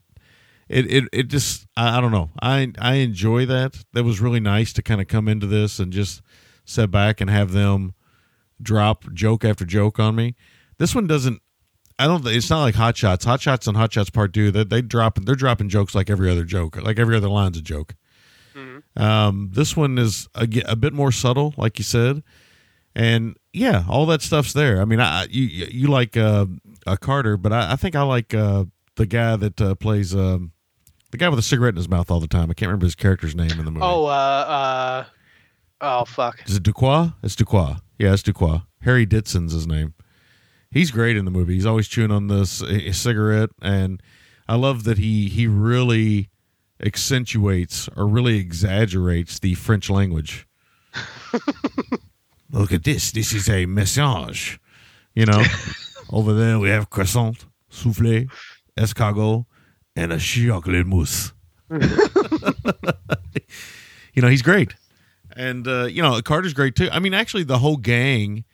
It, 0.70 0.92
it 0.92 1.04
it 1.14 1.22
just 1.28 1.66
I, 1.78 1.96
I 1.96 2.00
don't 2.02 2.12
know 2.12 2.28
I 2.42 2.70
I 2.78 2.96
enjoy 2.96 3.46
that 3.46 3.86
that 3.94 4.04
was 4.04 4.20
really 4.20 4.38
nice 4.38 4.70
to 4.74 4.82
kind 4.82 5.00
of 5.00 5.08
come 5.08 5.26
into 5.26 5.46
this 5.46 5.78
and 5.78 5.90
just 5.90 6.20
sit 6.66 6.90
back 6.90 7.22
and 7.22 7.30
have 7.30 7.52
them 7.52 7.94
drop 8.60 9.10
joke 9.14 9.46
after 9.46 9.64
joke 9.64 9.98
on 9.98 10.14
me. 10.14 10.34
This 10.78 10.94
one 10.94 11.06
doesn't. 11.06 11.40
I 11.98 12.06
don't. 12.06 12.26
It's 12.26 12.50
not 12.50 12.62
like 12.62 12.74
Hot 12.76 12.96
Shots. 12.96 13.24
Hot 13.24 13.40
Shots 13.40 13.66
and 13.66 13.76
Hot 13.76 13.92
Shots 13.92 14.10
Part 14.10 14.32
Two. 14.32 14.50
They 14.50 14.64
they 14.64 14.82
drop. 14.82 15.18
They're 15.20 15.34
dropping 15.34 15.68
jokes 15.68 15.94
like 15.94 16.08
every 16.08 16.30
other 16.30 16.44
joke. 16.44 16.76
Like 16.80 16.98
every 16.98 17.16
other 17.16 17.28
line's 17.28 17.58
a 17.58 17.62
joke. 17.62 17.94
Um, 18.96 19.50
this 19.52 19.76
one 19.76 19.98
is 19.98 20.28
a, 20.34 20.48
a 20.66 20.74
bit 20.74 20.92
more 20.92 21.12
subtle, 21.12 21.54
like 21.56 21.78
you 21.78 21.84
said, 21.84 22.24
and 22.94 23.36
yeah, 23.52 23.84
all 23.88 24.06
that 24.06 24.22
stuff's 24.22 24.52
there. 24.52 24.80
I 24.80 24.84
mean, 24.84 24.98
I 24.98 25.26
you 25.30 25.44
you 25.44 25.86
like 25.88 26.16
uh, 26.16 26.46
a 26.86 26.96
Carter, 26.96 27.36
but 27.36 27.52
I, 27.52 27.72
I 27.72 27.76
think 27.76 27.94
I 27.94 28.02
like 28.02 28.34
uh, 28.34 28.64
the 28.96 29.06
guy 29.06 29.36
that 29.36 29.60
uh, 29.60 29.74
plays 29.76 30.14
um, 30.14 30.52
the 31.12 31.18
guy 31.18 31.28
with 31.28 31.38
a 31.38 31.42
cigarette 31.42 31.74
in 31.74 31.76
his 31.76 31.88
mouth 31.88 32.10
all 32.10 32.18
the 32.18 32.26
time. 32.26 32.50
I 32.50 32.54
can't 32.54 32.68
remember 32.68 32.86
his 32.86 32.96
character's 32.96 33.36
name 33.36 33.52
in 33.52 33.64
the 33.64 33.70
movie. 33.70 33.84
Oh, 33.84 34.06
uh, 34.06 34.08
uh, 34.08 35.04
oh 35.80 36.04
fuck. 36.04 36.42
Is 36.46 36.56
it 36.56 36.64
Duquois? 36.64 37.12
It's 37.22 37.36
Duquois. 37.36 37.76
Yeah, 37.98 38.14
it's 38.14 38.22
Duquois. 38.22 38.62
Harry 38.82 39.06
Ditson's 39.06 39.52
his 39.52 39.66
name. 39.68 39.94
He's 40.70 40.90
great 40.90 41.16
in 41.16 41.24
the 41.24 41.30
movie. 41.30 41.54
He's 41.54 41.66
always 41.66 41.88
chewing 41.88 42.10
on 42.10 42.26
this 42.28 42.62
a 42.62 42.92
cigarette, 42.92 43.50
and 43.62 44.02
I 44.48 44.56
love 44.56 44.84
that 44.84 44.98
he 44.98 45.28
he 45.28 45.46
really 45.46 46.28
accentuates 46.82 47.88
or 47.96 48.06
really 48.06 48.36
exaggerates 48.38 49.38
the 49.38 49.54
French 49.54 49.88
language. 49.90 50.46
Look 52.50 52.72
at 52.72 52.84
this. 52.84 53.10
This 53.12 53.32
is 53.32 53.48
a 53.48 53.66
message. 53.66 54.60
You 55.14 55.26
know, 55.26 55.42
over 56.12 56.34
there 56.34 56.58
we 56.58 56.68
have 56.68 56.90
croissant, 56.90 57.46
souffle, 57.70 58.26
escargot, 58.76 59.46
and 59.96 60.12
a 60.12 60.18
chocolate 60.18 60.86
mousse. 60.86 61.32
you 61.70 61.80
know, 64.22 64.28
he's 64.28 64.42
great. 64.42 64.74
And 65.34 65.66
uh, 65.66 65.84
you 65.84 66.02
know, 66.02 66.20
Carter's 66.22 66.54
great 66.54 66.76
too. 66.76 66.88
I 66.90 66.98
mean, 66.98 67.14
actually, 67.14 67.44
the 67.44 67.58
whole 67.58 67.76
gang 67.76 68.44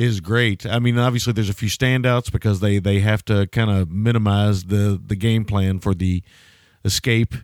is 0.00 0.20
great. 0.20 0.64
I 0.64 0.78
mean, 0.78 0.98
obviously, 0.98 1.32
there's 1.32 1.50
a 1.50 1.54
few 1.54 1.68
standouts 1.68 2.32
because 2.32 2.60
they 2.60 2.78
they 2.78 3.00
have 3.00 3.24
to 3.26 3.46
kind 3.48 3.70
of 3.70 3.90
minimize 3.90 4.64
the 4.64 5.00
the 5.04 5.16
game 5.16 5.44
plan 5.44 5.78
for 5.78 5.94
the 5.94 6.22
escape. 6.84 7.34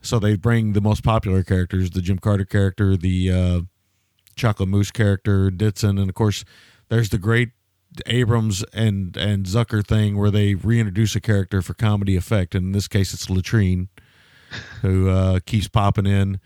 So 0.00 0.18
they 0.18 0.36
bring 0.36 0.74
the 0.74 0.82
most 0.82 1.02
popular 1.02 1.42
characters: 1.42 1.90
the 1.90 2.02
Jim 2.02 2.18
Carter 2.18 2.44
character, 2.44 2.96
the 2.96 3.30
uh, 3.30 3.60
Chocolate 4.36 4.68
Mousse 4.68 4.90
character, 4.90 5.50
Ditson, 5.50 5.98
and 5.98 6.08
of 6.08 6.14
course, 6.14 6.44
there's 6.88 7.08
the 7.08 7.18
great 7.18 7.50
Abrams 8.06 8.62
and 8.74 9.16
and 9.16 9.46
Zucker 9.46 9.86
thing 9.86 10.18
where 10.18 10.30
they 10.30 10.54
reintroduce 10.54 11.16
a 11.16 11.20
character 11.20 11.62
for 11.62 11.74
comedy 11.74 12.16
effect. 12.16 12.54
And 12.54 12.66
in 12.66 12.72
this 12.72 12.88
case, 12.88 13.14
it's 13.14 13.30
Latrine. 13.30 13.88
who 14.82 15.08
uh, 15.08 15.40
keeps 15.46 15.68
popping 15.68 16.06
in. 16.06 16.40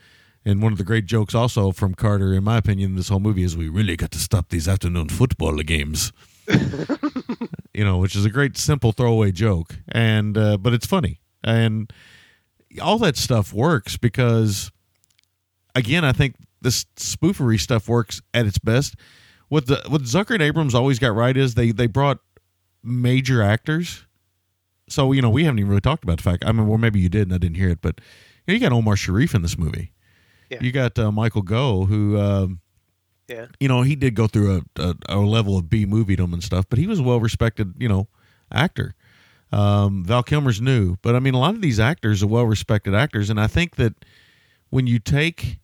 And 0.49 0.63
one 0.63 0.73
of 0.73 0.79
the 0.79 0.85
great 0.85 1.05
jokes 1.05 1.35
also 1.35 1.73
from 1.73 1.93
Carter, 1.93 2.33
in 2.33 2.43
my 2.43 2.57
opinion, 2.57 2.93
in 2.93 2.97
this 2.97 3.11
whole 3.11 3.21
movie 3.21 3.43
is 3.43 3.55
we 3.55 3.69
really 3.69 3.97
got 3.97 4.11
to 4.13 4.19
stop 4.19 4.49
these 4.49 4.67
afternoon 4.67 5.11
football 5.11 5.59
games. 5.59 6.11
you 7.75 7.85
know, 7.85 7.99
which 7.99 8.17
is 8.17 8.25
a 8.25 8.31
great 8.31 8.57
simple 8.57 8.93
throwaway 8.93 9.31
joke, 9.31 9.77
and 9.89 10.39
uh, 10.39 10.57
but 10.57 10.73
it's 10.73 10.87
funny, 10.87 11.21
and 11.45 11.93
all 12.81 12.97
that 12.97 13.19
stuff 13.19 13.53
works 13.53 13.99
because, 13.99 14.73
again, 15.75 16.03
I 16.03 16.13
think 16.13 16.37
this 16.63 16.87
spoofery 16.97 17.61
stuff 17.61 17.87
works 17.87 18.23
at 18.33 18.47
its 18.47 18.59
best. 18.59 18.95
What 19.49 19.67
the 19.67 19.83
what 19.89 20.01
Zucker 20.05 20.33
and 20.33 20.43
Abrams 20.43 20.75
always 20.75 20.99
got 20.99 21.15
right 21.15 21.37
is 21.37 21.57
they 21.57 21.73
they 21.73 21.89
brought 21.89 22.21
major 22.83 23.43
actors. 23.43 24.07
So 24.89 25.13
you 25.13 25.21
know 25.21 25.29
we 25.29 25.45
haven't 25.45 25.59
even 25.59 25.69
really 25.69 25.83
talked 25.83 26.05
about 26.05 26.17
the 26.17 26.23
fact. 26.23 26.43
I 26.47 26.53
mean, 26.53 26.67
well 26.67 26.79
maybe 26.79 27.01
you 27.01 27.11
did 27.11 27.29
and 27.29 27.35
I 27.35 27.39
didn't 27.39 27.59
hear 27.59 27.69
it, 27.69 27.83
but 27.83 28.01
you, 28.47 28.55
know, 28.55 28.55
you 28.55 28.61
got 28.61 28.73
Omar 28.73 28.97
Sharif 28.97 29.35
in 29.35 29.43
this 29.43 29.59
movie. 29.59 29.93
Yeah. 30.51 30.59
You 30.61 30.73
got 30.73 30.99
uh, 30.99 31.13
Michael 31.13 31.43
Gough, 31.43 31.89
who 31.89 32.19
um, 32.19 32.61
Yeah. 33.29 33.47
you 33.61 33.69
know 33.69 33.83
he 33.83 33.97
did 33.97 34.15
go 34.15 34.27
through 34.27 34.63
a, 34.77 34.83
a, 34.83 34.95
a 35.09 35.17
level 35.19 35.57
of 35.59 35.69
B 35.69 35.85
moviedom 35.87 36.33
and 36.33 36.43
stuff, 36.43 36.65
but 36.69 36.79
he 36.79 36.87
was 36.87 37.01
a 37.01 37.03
well 37.03 37.21
respected 37.21 37.75
you 37.79 37.89
know 37.89 38.09
actor. 38.53 38.95
Um, 39.53 40.05
Val 40.05 40.23
Kilmer's 40.23 40.61
new, 40.61 40.97
but 41.03 41.15
I 41.15 41.21
mean 41.21 41.35
a 41.35 41.39
lot 41.39 41.55
of 41.55 41.63
these 41.63 41.81
actors 41.81 42.23
are 42.23 42.27
well 42.27 42.45
respected 42.45 42.95
actors, 42.95 43.31
and 43.31 43.41
I 43.41 43.47
think 43.47 43.77
that 43.77 43.95
when 44.71 44.87
you 44.87 44.99
take 44.99 45.59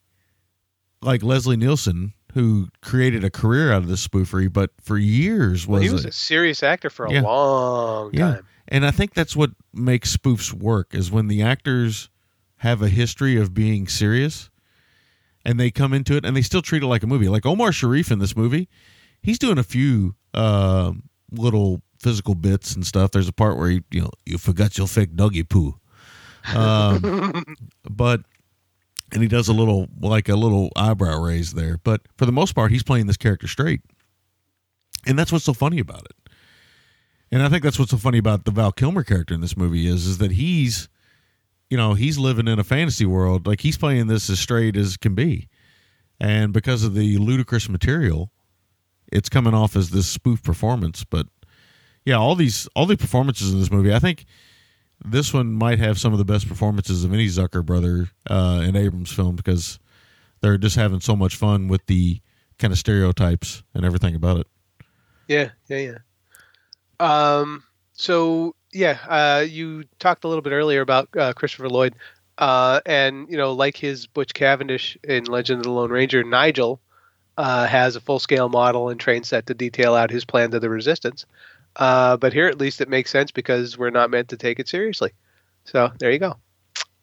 like 1.02 1.23
Leslie 1.23 1.56
Nielsen, 1.56 2.15
who 2.32 2.69
created 2.81 3.24
a 3.24 3.31
career 3.31 3.73
out 3.73 3.82
of 3.82 3.89
this 3.89 4.06
spoofery, 4.06 4.51
but 4.52 4.70
for 4.81 4.97
years 4.97 5.66
was, 5.66 5.81
Well, 5.81 5.82
he 5.82 5.90
was 5.90 6.05
a- 6.06 6.09
a 6.09 6.12
serious 6.12 6.62
actor 6.62 6.89
for 6.90 7.06
a 7.06 7.12
Yeah. 7.12 7.20
long 7.23 8.11
yeah. 8.15 8.35
time. 8.36 8.47
And 8.69 8.86
I 8.86 8.90
think 8.90 9.12
that's 9.12 9.36
what 9.36 9.51
makes 9.74 10.16
spoofs 10.16 10.52
work 10.52 10.94
is 10.94 11.11
when 11.11 11.28
the 11.28 11.43
actors 11.43 12.09
have 12.59 12.81
a 12.81 12.89
history 12.89 13.36
of 13.36 13.52
being 13.52 13.86
serious 13.86 14.48
and 15.45 15.61
they 15.61 15.71
come 15.71 15.93
into 15.93 16.16
it 16.16 16.25
and 16.25 16.37
they 16.37 16.43
still 16.43 16.62
treat 16.62 16.83
it 16.83 16.87
like 16.87 17.03
a 17.03 17.07
movie. 17.07 17.29
Like 17.29 17.47
Omar 17.47 17.73
Sharif 17.73 18.11
in 18.11 18.19
this 18.19 18.37
movie, 18.37 18.69
he's 19.23 19.39
doing 19.39 19.59
a 19.59 19.62
few 19.62 20.15
uh, 20.33 20.93
little 21.31 21.83
physical 22.01 22.35
bits 22.35 22.75
and 22.75 22.87
stuff. 22.87 23.11
There's 23.11 23.29
a 23.29 23.33
part 23.33 23.57
where 23.57 23.71
he, 23.71 23.83
you 23.91 24.03
know, 24.03 24.11
you 24.25 24.39
forgot 24.39 24.79
your 24.79 24.87
fake 24.87 25.15
doggy 25.15 25.43
poo. 25.43 25.75
Um, 26.55 27.45
but 27.91 28.23
and 29.12 29.23
he 29.23 29.29
does 29.29 29.49
a 29.49 29.53
little 29.53 29.89
like 30.01 30.29
a 30.29 30.37
little 30.37 30.71
eyebrow 30.77 31.21
raise 31.21 31.53
there. 31.55 31.79
But 31.83 32.03
for 32.16 32.27
the 32.27 32.33
most 32.33 32.55
part, 32.55 32.73
he's 32.73 32.83
playing 32.83 33.07
this 33.07 33.16
character 33.16 33.47
straight. 33.47 33.81
And 35.07 35.19
that's 35.19 35.31
what's 35.31 35.45
so 35.45 35.53
funny 35.53 35.79
about 35.79 36.05
it. 36.05 36.31
And 37.31 37.43
I 37.43 37.49
think 37.49 37.62
that's 37.62 37.79
what's 37.79 37.91
so 37.91 37.97
funny 37.97 38.19
about 38.19 38.45
the 38.45 38.51
Val 38.51 38.73
Kilmer 38.73 39.03
character 39.03 39.35
in 39.35 39.41
this 39.41 39.57
movie 39.57 39.87
is 39.87 40.07
is 40.07 40.19
that 40.19 40.33
he's 40.33 40.89
you 41.70 41.77
know, 41.77 41.95
he's 41.95 42.19
living 42.19 42.49
in 42.49 42.59
a 42.59 42.65
fantasy 42.65 43.07
world. 43.07 43.47
Like 43.47 43.61
he's 43.61 43.78
playing 43.78 44.07
this 44.07 44.28
as 44.31 44.39
straight 44.39 44.77
as 44.77 44.97
can 44.97 45.15
be. 45.15 45.49
And 46.20 46.53
because 46.53 46.85
of 46.85 46.95
the 46.95 47.19
ludicrous 47.19 47.69
material, 47.69 48.31
it's 49.11 49.28
coming 49.28 49.55
off 49.55 49.77
as 49.77 49.91
this 49.91 50.07
spoof 50.07 50.43
performance. 50.43 51.05
But 51.05 51.27
yeah, 52.05 52.16
all 52.16 52.35
these 52.35 52.69
all 52.74 52.86
the 52.86 52.97
performances 52.97 53.53
in 53.53 53.61
this 53.61 53.70
movie, 53.70 53.95
I 53.95 53.99
think 53.99 54.24
this 55.05 55.35
one 55.35 55.53
might 55.53 55.78
have 55.78 55.99
some 55.99 56.12
of 56.12 56.19
the 56.19 56.24
best 56.24 56.49
performances 56.49 57.05
of 57.05 57.12
any 57.12 57.27
Zucker 57.27 57.65
brother 57.65 58.09
uh, 58.28 58.62
in 58.65 58.77
Abrams 58.77 59.12
film 59.12 59.36
because 59.36 59.78
they're 60.41 60.59
just 60.59 60.77
having 60.77 61.01
so 61.01 61.16
much 61.16 61.36
fun 61.36 61.69
with 61.69 61.85
the 61.86 62.20
kind 62.59 62.73
of 62.73 62.78
stereotypes 62.78 63.62
and 63.74 63.85
everything 63.85 64.15
about 64.15 64.41
it. 64.41 64.47
Yeah, 65.28 65.51
yeah, 65.69 65.99
yeah. 67.01 67.39
Um. 67.39 67.65
So 67.95 68.55
yeah, 68.75 68.99
uh, 69.09 69.41
you 69.41 69.85
talked 69.99 70.25
a 70.25 70.29
little 70.29 70.43
bit 70.43 70.53
earlier 70.53 70.81
about 70.81 71.09
uh, 71.17 71.33
Christopher 71.33 71.69
Lloyd, 71.69 71.95
uh, 72.39 72.81
and 72.85 73.29
you 73.31 73.37
know, 73.37 73.53
like 73.53 73.77
his 73.77 74.07
Butch 74.07 74.35
Cavendish 74.35 74.99
in 75.05 75.25
Legend 75.25 75.61
of 75.61 75.65
the 75.65 75.71
Lone 75.71 75.91
Ranger, 75.91 76.25
Nigel 76.25 76.81
uh, 77.39 77.67
has 77.67 77.97
a 77.97 78.01
full-scale 78.01 78.49
model 78.49 78.89
and 78.89 78.99
train 78.99 79.23
set 79.23 79.47
to 79.47 79.55
detail 79.55 79.95
out 79.95 80.11
his 80.11 80.25
plan 80.25 80.51
to 80.51 80.61
the 80.61 80.69
Resistance. 80.69 81.25
Uh, 81.77 82.17
but 82.17 82.33
here, 82.33 82.47
at 82.47 82.59
least, 82.59 82.81
it 82.81 82.89
makes 82.89 83.11
sense 83.11 83.31
because 83.31 83.79
we're 83.79 83.91
not 83.91 84.11
meant 84.11 84.29
to 84.29 84.37
take 84.37 84.59
it 84.59 84.69
seriously. 84.69 85.13
So 85.65 85.91
there 85.99 86.11
you 86.11 86.19
go. 86.19 86.37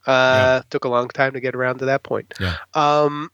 Uh, 0.06 0.62
Took 0.70 0.86
a 0.86 0.90
long 0.90 1.08
time 1.10 1.34
to 1.34 1.40
get 1.40 1.56
around 1.56 1.80
to 1.80 1.86
that 1.86 2.04
point. 2.04 2.34
Yeah. 2.40 2.58
Um, 2.74 3.30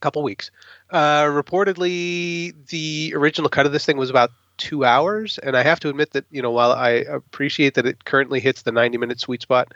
couple 0.00 0.22
weeks. 0.22 0.50
Uh, 0.90 1.24
reportedly, 1.24 2.54
the 2.68 3.12
original 3.14 3.48
cut 3.48 3.66
of 3.66 3.72
this 3.72 3.84
thing 3.84 3.96
was 3.96 4.10
about 4.10 4.30
two 4.60 4.84
hours, 4.84 5.38
and 5.38 5.56
I 5.56 5.64
have 5.64 5.80
to 5.80 5.88
admit 5.88 6.12
that 6.12 6.24
you 6.30 6.42
know 6.42 6.52
while 6.52 6.72
I 6.72 6.90
appreciate 6.90 7.74
that 7.74 7.86
it 7.86 8.04
currently 8.04 8.38
hits 8.38 8.62
the 8.62 8.70
ninety-minute 8.70 9.18
sweet 9.18 9.42
spot, 9.42 9.72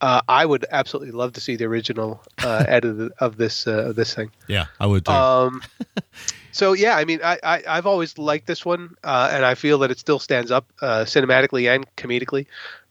uh, 0.00 0.20
I 0.28 0.46
would 0.46 0.64
absolutely 0.70 1.12
love 1.12 1.32
to 1.32 1.40
see 1.40 1.56
the 1.56 1.64
original 1.64 2.22
uh, 2.42 2.64
edit 2.68 3.12
of 3.18 3.36
this 3.36 3.66
uh, 3.66 3.88
of 3.88 3.96
this 3.96 4.14
thing. 4.14 4.30
Yeah, 4.46 4.66
I 4.78 4.86
would 4.86 5.06
too. 5.06 5.12
Um, 5.12 5.62
so 6.52 6.74
yeah, 6.74 6.96
I 6.96 7.04
mean, 7.04 7.20
I, 7.24 7.38
I 7.42 7.62
I've 7.66 7.86
always 7.86 8.18
liked 8.18 8.46
this 8.46 8.64
one, 8.64 8.94
uh, 9.02 9.30
and 9.32 9.44
I 9.44 9.54
feel 9.54 9.78
that 9.78 9.90
it 9.90 9.98
still 9.98 10.18
stands 10.18 10.50
up 10.50 10.70
uh, 10.80 11.04
cinematically 11.04 11.74
and 11.74 11.86
comedically. 11.96 12.46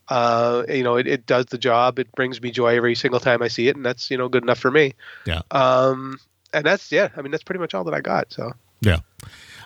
Uh, 0.08 0.64
you 0.70 0.84
know, 0.84 0.98
it, 0.98 1.08
it 1.08 1.26
does 1.26 1.46
the 1.48 1.58
job. 1.58 1.98
It 2.00 2.12
brings 2.12 2.42
me 2.42 2.52
joy 2.52 2.76
every 2.76 2.96
single 2.96 3.20
time 3.20 3.42
I 3.42 3.48
see 3.48 3.68
it, 3.70 3.76
and 3.76 3.86
that's 3.86 4.12
you 4.12 4.18
know 4.18 4.28
good 4.28 4.44
enough 4.44 4.60
for 4.60 4.72
me. 4.72 4.94
yeah. 5.26 5.42
Um, 5.52 6.20
and 6.56 6.66
that's 6.66 6.92
yeah, 6.92 7.10
I 7.16 7.22
mean 7.22 7.32
that's 7.32 7.44
pretty 7.44 7.60
much 7.60 7.74
all 7.74 7.84
that 7.84 7.94
I 7.94 8.02
got. 8.02 8.34
So 8.34 8.54
Yeah. 8.82 9.00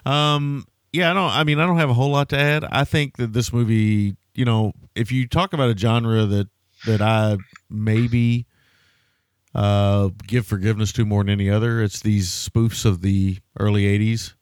Um 0.06 0.66
yeah, 0.92 1.12
I 1.12 1.14
don't 1.14 1.30
I 1.32 1.44
mean 1.44 1.60
I 1.60 1.66
don't 1.66 1.78
have 1.78 1.90
a 1.90 1.94
whole 1.94 2.10
lot 2.12 2.30
to 2.30 2.40
add. 2.40 2.64
I 2.64 2.84
think 2.84 3.18
that 3.18 3.34
this 3.34 3.52
movie, 3.54 4.16
you 4.34 4.46
know, 4.46 4.74
if 4.96 5.12
you 5.12 5.28
talk 5.28 5.54
about 5.54 5.70
a 5.70 5.78
genre 5.78 6.26
that 6.26 6.48
that 6.86 7.02
I 7.02 7.38
maybe 7.70 8.46
uh 9.56 10.10
give 10.28 10.46
forgiveness 10.46 10.92
to 10.94 11.06
more 11.06 11.24
than 11.24 11.30
any 11.32 11.50
other, 11.50 11.82
it's 11.82 12.02
these 12.02 12.30
spoofs 12.30 12.86
of 12.86 13.02
the 13.02 13.38
early 13.60 13.84
80s, 13.84 14.34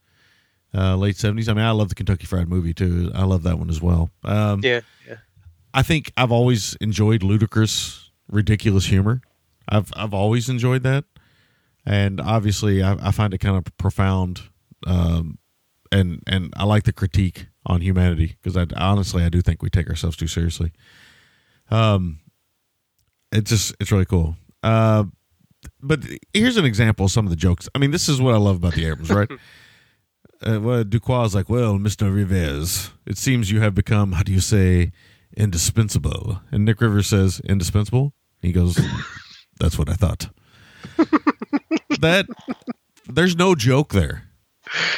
uh 0.74 0.96
late 0.96 1.16
70s. 1.16 1.50
I 1.50 1.54
mean, 1.54 1.66
I 1.66 1.72
love 1.72 1.90
the 1.90 1.96
Kentucky 1.96 2.26
Fried 2.26 2.48
Movie 2.50 2.74
too. 2.74 3.12
I 3.16 3.24
love 3.24 3.44
that 3.44 3.58
one 3.58 3.70
as 3.70 3.82
well. 3.82 4.10
Um 4.24 4.62
yeah, 4.64 4.82
yeah, 5.08 5.18
I 5.74 5.84
think 5.84 6.12
I've 6.18 6.32
always 6.32 6.76
enjoyed 6.76 7.24
ludicrous, 7.24 8.12
ridiculous 8.30 8.86
humor. 8.86 9.22
I've 9.70 9.92
I've 9.96 10.14
always 10.14 10.48
enjoyed 10.50 10.84
that, 10.84 11.04
and 11.86 12.22
obviously 12.22 12.82
I, 12.82 12.94
I 13.08 13.12
find 13.12 13.34
it 13.34 13.40
kind 13.40 13.58
of 13.58 13.66
profound, 13.78 14.42
um, 14.86 15.38
and 15.92 16.22
and 16.28 16.54
I 16.58 16.66
like 16.66 16.84
the 16.84 16.94
critique 16.94 17.48
on 17.66 17.82
humanity 17.82 18.38
because 18.42 18.58
I 18.58 18.66
honestly 18.78 19.24
I 19.24 19.30
do 19.30 19.42
think 19.42 19.62
we 19.62 19.70
take 19.70 19.90
ourselves 19.90 20.18
too 20.18 20.28
seriously. 20.28 20.72
Um, 21.70 22.20
it's 23.32 23.50
just 23.50 23.76
it's 23.80 23.92
really 23.92 24.06
cool. 24.06 24.36
Uh, 24.64 25.06
but 25.82 26.04
here's 26.34 26.58
an 26.58 26.66
example 26.66 27.06
of 27.06 27.12
some 27.12 27.26
of 27.26 27.30
the 27.30 27.36
jokes. 27.36 27.68
I 27.76 27.80
mean, 27.80 27.92
this 27.92 28.10
is 28.10 28.22
what 28.22 28.34
I 28.34 28.38
love 28.38 28.58
about 28.58 28.74
the 28.74 28.86
Abrams, 28.86 29.10
right? 29.10 29.30
uh, 30.42 30.60
well, 30.62 30.84
Duquois 30.84 31.26
is 31.26 31.36
like, 31.36 31.50
well, 31.50 31.78
Mister 31.78 32.12
Rivers, 32.12 32.92
it 33.06 33.18
seems 33.18 33.52
you 33.52 33.62
have 33.62 33.76
become, 33.76 34.14
how 34.14 34.24
do 34.24 34.32
you 34.32 34.40
say, 34.40 34.92
indispensable. 35.36 36.42
And 36.52 36.66
Nick 36.66 36.82
Rivers 36.82 37.08
says, 37.08 37.42
indispensable. 37.42 38.14
He 38.42 38.52
goes, 38.52 38.80
that's 39.60 39.78
what 39.78 39.90
I 39.90 39.94
thought. 39.94 40.30
that 42.00 42.28
there's 43.08 43.36
no 43.36 43.56
joke 43.56 43.94
there, 43.94 44.24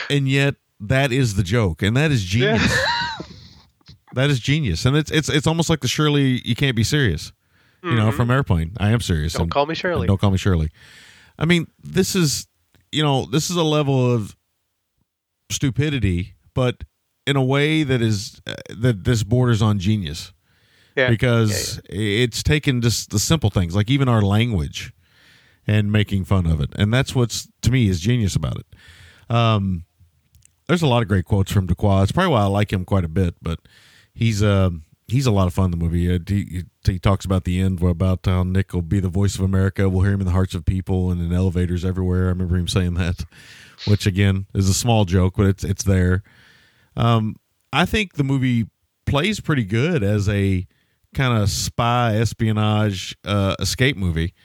and 0.10 0.28
yet 0.28 0.56
that 0.80 1.12
is 1.12 1.36
the 1.36 1.44
joke, 1.44 1.82
and 1.82 1.96
that 1.98 2.12
is 2.12 2.24
genius. 2.24 2.78
that 4.14 4.30
is 4.30 4.40
genius, 4.40 4.86
and 4.86 4.96
it's 4.96 5.12
it's 5.12 5.30
it's 5.30 5.48
almost 5.48 5.70
like 5.70 5.82
the 5.82 5.88
Shirley. 5.88 6.42
You 6.46 6.56
can't 6.56 6.76
be 6.76 6.84
serious. 6.84 7.32
You 7.82 7.96
know, 7.96 8.12
from 8.12 8.30
Airplane. 8.30 8.74
I 8.78 8.90
am 8.90 9.00
serious. 9.00 9.32
Don't 9.32 9.44
and- 9.44 9.52
call 9.52 9.66
me 9.66 9.74
Shirley. 9.74 10.06
Don't 10.06 10.20
call 10.20 10.32
me 10.32 10.38
Shirley. 10.38 10.70
I 11.38 11.46
mean, 11.46 11.68
this 11.82 12.14
is 12.14 12.46
you 12.92 13.02
know 13.02 13.26
this 13.26 13.50
is 13.50 13.56
a 13.56 13.64
level 13.64 14.14
of 14.14 14.36
stupidity, 15.50 16.34
but 16.54 16.84
in 17.30 17.36
a 17.36 17.44
way 17.44 17.84
that 17.84 18.02
is 18.02 18.42
uh, 18.48 18.56
that 18.76 19.04
this 19.04 19.24
borders 19.24 19.62
on 19.62 19.78
genius 19.78 20.34
yeah, 20.96 21.10
because 21.10 21.80
it's 21.88 22.42
taken 22.42 22.82
just 22.82 23.12
the 23.12 23.20
simple 23.20 23.52
things 23.52 23.76
like 23.76 23.90
even 23.90 24.10
our 24.10 24.24
language 24.24 24.92
and 25.68 25.92
making 25.92 26.26
fun 26.26 26.48
of 26.48 26.60
it 26.60 26.70
and 26.76 26.92
that's 26.92 27.14
what's 27.14 27.48
to 27.62 27.70
me 27.70 27.88
is 27.88 28.00
genius 28.00 28.36
about 28.36 28.58
it 28.58 28.66
um 29.34 29.86
there's 30.70 30.84
a 30.84 30.88
lot 30.88 31.02
of 31.02 31.08
great 31.08 31.26
quotes 31.26 31.52
from 31.52 31.66
Duquois. 31.66 32.04
It's 32.04 32.12
probably 32.12 32.32
why 32.32 32.42
I 32.42 32.46
like 32.46 32.72
him 32.72 32.86
quite 32.86 33.04
a 33.04 33.10
bit, 33.10 33.34
but 33.42 33.60
he's 34.14 34.44
uh, 34.44 34.70
he's 35.08 35.26
a 35.26 35.32
lot 35.32 35.48
of 35.48 35.54
fun 35.54 35.66
in 35.66 35.72
the 35.72 35.78
movie. 35.78 36.20
He, 36.28 36.64
he 36.86 37.00
talks 37.00 37.26
about 37.26 37.44
the 37.44 37.60
end 37.60 37.82
about 37.82 38.20
how 38.24 38.44
Nick 38.44 38.72
will 38.72 38.84
be 38.84 39.00
the 39.00 39.10
voice 39.10 39.34
of 39.34 39.42
America. 39.42 39.90
We'll 39.90 40.04
hear 40.04 40.14
him 40.14 40.22
in 40.22 40.28
the 40.28 40.32
hearts 40.32 40.54
of 40.54 40.66
people 40.66 41.10
and 41.10 41.20
in 41.20 41.34
elevators 41.34 41.84
everywhere. 41.84 42.26
I 42.26 42.30
remember 42.30 42.56
him 42.56 42.68
saying 42.68 42.94
that, 42.94 43.26
which 43.88 44.06
again 44.06 44.46
is 44.54 44.70
a 44.70 44.74
small 44.76 45.06
joke, 45.06 45.34
but 45.38 45.48
it's 45.48 45.64
it's 45.64 45.84
there. 45.84 46.22
Um, 46.96 47.36
I 47.74 47.86
think 47.86 48.14
the 48.14 48.24
movie 48.24 48.68
plays 49.08 49.40
pretty 49.40 49.66
good 49.66 50.04
as 50.04 50.30
a 50.30 50.68
kind 51.16 51.42
of 51.42 51.50
spy 51.50 52.16
espionage 52.16 53.18
uh, 53.26 53.56
escape 53.60 53.98
movie. 53.98 54.36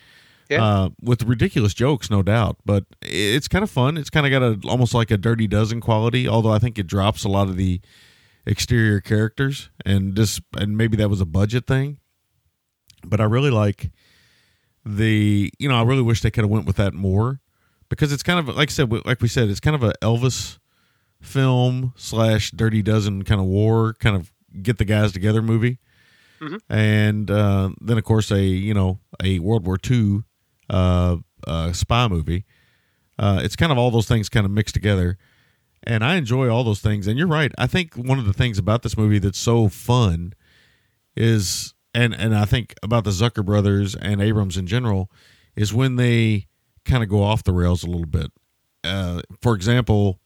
Yeah. 0.51 0.63
Uh, 0.63 0.89
with 1.01 1.23
ridiculous 1.23 1.73
jokes, 1.73 2.11
no 2.11 2.23
doubt, 2.23 2.59
but 2.67 2.85
it's 3.01 3.49
kind 3.49 3.63
of 3.63 3.71
fun. 3.71 3.97
It's 3.97 4.11
kind 4.11 4.27
of 4.27 4.31
got 4.31 4.43
a 4.43 4.69
almost 4.69 4.93
like 4.93 5.11
a 5.11 5.17
Dirty 5.17 5.47
Dozen 5.47 5.81
quality, 5.81 6.29
although 6.29 6.53
I 6.53 6.59
think 6.59 6.79
it 6.79 6.87
drops 6.87 7.25
a 7.25 7.29
lot 7.31 7.49
of 7.49 7.57
the 7.57 7.81
exterior 8.47 9.01
characters 9.01 9.71
and 9.87 10.15
just 10.15 10.43
and 10.55 10.77
maybe 10.77 10.99
that 10.99 11.09
was 11.09 11.21
a 11.21 11.27
budget 11.27 11.67
thing. 11.67 11.99
But 13.03 13.21
I 13.21 13.25
really 13.25 13.51
like 13.51 13.91
the 14.85 15.51
you 15.59 15.69
know 15.69 15.77
I 15.77 15.83
really 15.83 16.03
wish 16.03 16.21
they 16.21 16.31
could 16.31 16.45
have 16.45 16.51
went 16.51 16.67
with 16.67 16.77
that 16.77 16.93
more 16.93 17.41
because 17.89 18.13
it's 18.13 18.23
kind 18.23 18.39
of 18.39 18.55
like 18.55 18.69
I 18.69 18.73
said 18.73 18.93
like 19.07 19.23
we 19.23 19.29
said 19.29 19.49
it's 19.49 19.61
kind 19.61 19.75
of 19.75 19.83
a 19.83 19.95
Elvis 20.03 20.59
film 21.23 21.95
slash 21.97 22.51
Dirty 22.51 22.83
Dozen 22.83 23.23
kind 23.25 23.41
of 23.41 23.47
war 23.47 23.95
kind 23.95 24.15
of 24.15 24.31
get 24.63 24.77
the 24.77 24.85
guys 24.85 25.13
together 25.13 25.41
movie, 25.41 25.79
and 26.69 27.31
uh, 27.31 27.71
then 27.81 27.97
of 27.97 28.05
course 28.05 28.31
a 28.31 28.43
you 28.43 28.75
know 28.75 28.99
a 29.23 29.39
World 29.39 29.67
War 29.67 29.79
II 29.91 30.23
uh, 30.71 31.17
uh, 31.47 31.73
spy 31.73 32.09
movie. 32.09 32.45
Uh, 33.19 33.41
it's 33.43 33.57
kind 33.57 33.71
of 33.73 33.79
all 33.79 33.91
those 33.91 34.09
things 34.09 34.29
kind 34.29 34.45
of 34.45 34.51
mixed 34.53 34.75
together, 34.75 35.19
and 35.85 36.05
I 36.05 36.17
enjoy 36.17 36.49
all 36.49 36.65
those 36.65 36.81
things. 36.81 37.07
And 37.07 37.17
you're 37.19 37.29
right. 37.29 37.53
I 37.57 37.67
think 37.67 37.95
one 37.95 38.19
of 38.19 38.25
the 38.27 38.33
things 38.33 38.59
about 38.59 38.83
this 38.83 38.97
movie 38.97 39.19
that's 39.21 39.39
so 39.39 39.69
fun 39.69 40.33
is, 41.17 41.75
and 41.95 42.15
and 42.15 42.35
I 42.35 42.45
think 42.45 42.75
about 42.83 43.05
the 43.05 43.11
Zucker 43.11 43.45
brothers 43.45 43.95
and 43.95 44.21
Abrams 44.21 44.57
in 44.57 44.67
general, 44.67 45.11
is 45.57 45.73
when 45.73 45.97
they 45.97 46.47
kind 46.85 47.03
of 47.03 47.09
go 47.09 47.23
off 47.23 47.45
the 47.45 47.53
rails 47.53 47.83
a 47.85 47.87
little 47.87 48.07
bit. 48.07 48.31
Uh, 48.83 49.23
for 49.41 49.55
example, 49.55 50.19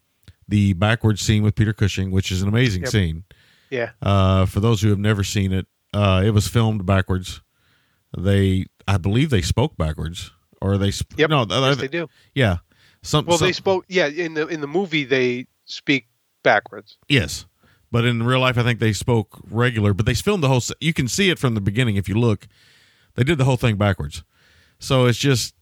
the 0.47 0.73
backwards 0.73 1.21
scene 1.21 1.43
with 1.43 1.55
Peter 1.55 1.73
Cushing, 1.73 2.11
which 2.11 2.31
is 2.31 2.41
an 2.41 2.47
amazing 2.49 2.81
Yep. 2.83 2.91
scene. 2.91 3.23
Yeah. 3.69 3.91
Uh, 4.01 4.45
for 4.45 4.59
those 4.59 4.81
who 4.81 4.89
have 4.89 4.99
never 4.99 5.23
seen 5.23 5.53
it, 5.53 5.67
uh, 5.93 6.23
it 6.25 6.31
was 6.31 6.47
filmed 6.47 6.85
backwards. 6.85 7.41
They, 8.17 8.65
I 8.87 8.97
believe, 8.97 9.29
they 9.29 9.41
spoke 9.41 9.77
backwards, 9.77 10.31
or 10.61 10.77
they. 10.77 10.91
Sp- 10.91 11.17
Yep. 11.17 11.29
No, 11.29 11.45
yes, 11.49 11.77
they, 11.77 11.87
do. 11.87 12.07
yeah. 12.33 12.57
Some, 13.01 13.25
Well, 13.25 13.37
they 13.37 13.53
spoke. 13.53 13.85
Yeah, 13.87 14.07
in 14.07 14.33
the 14.33 14.47
in 14.47 14.61
the 14.61 14.67
movie 14.67 15.05
they 15.05 15.47
speak 15.65 16.07
backwards. 16.43 16.97
Yes, 17.07 17.45
but 17.91 18.03
in 18.05 18.23
real 18.23 18.39
life, 18.41 18.57
I 18.57 18.63
think 18.63 18.79
they 18.79 18.93
spoke 18.93 19.39
regular. 19.49 19.93
But 19.93 20.05
they 20.05 20.13
filmed 20.13 20.43
the 20.43 20.49
whole. 20.49 20.61
You 20.81 20.93
can 20.93 21.07
see 21.07 21.29
it 21.29 21.39
from 21.39 21.55
the 21.55 21.61
beginning 21.61 21.95
if 21.95 22.09
you 22.09 22.15
look. 22.15 22.47
They 23.15 23.23
did 23.23 23.37
the 23.37 23.45
whole 23.45 23.57
thing 23.57 23.77
backwards, 23.77 24.23
so 24.79 25.05
it's 25.05 25.17
just 25.17 25.53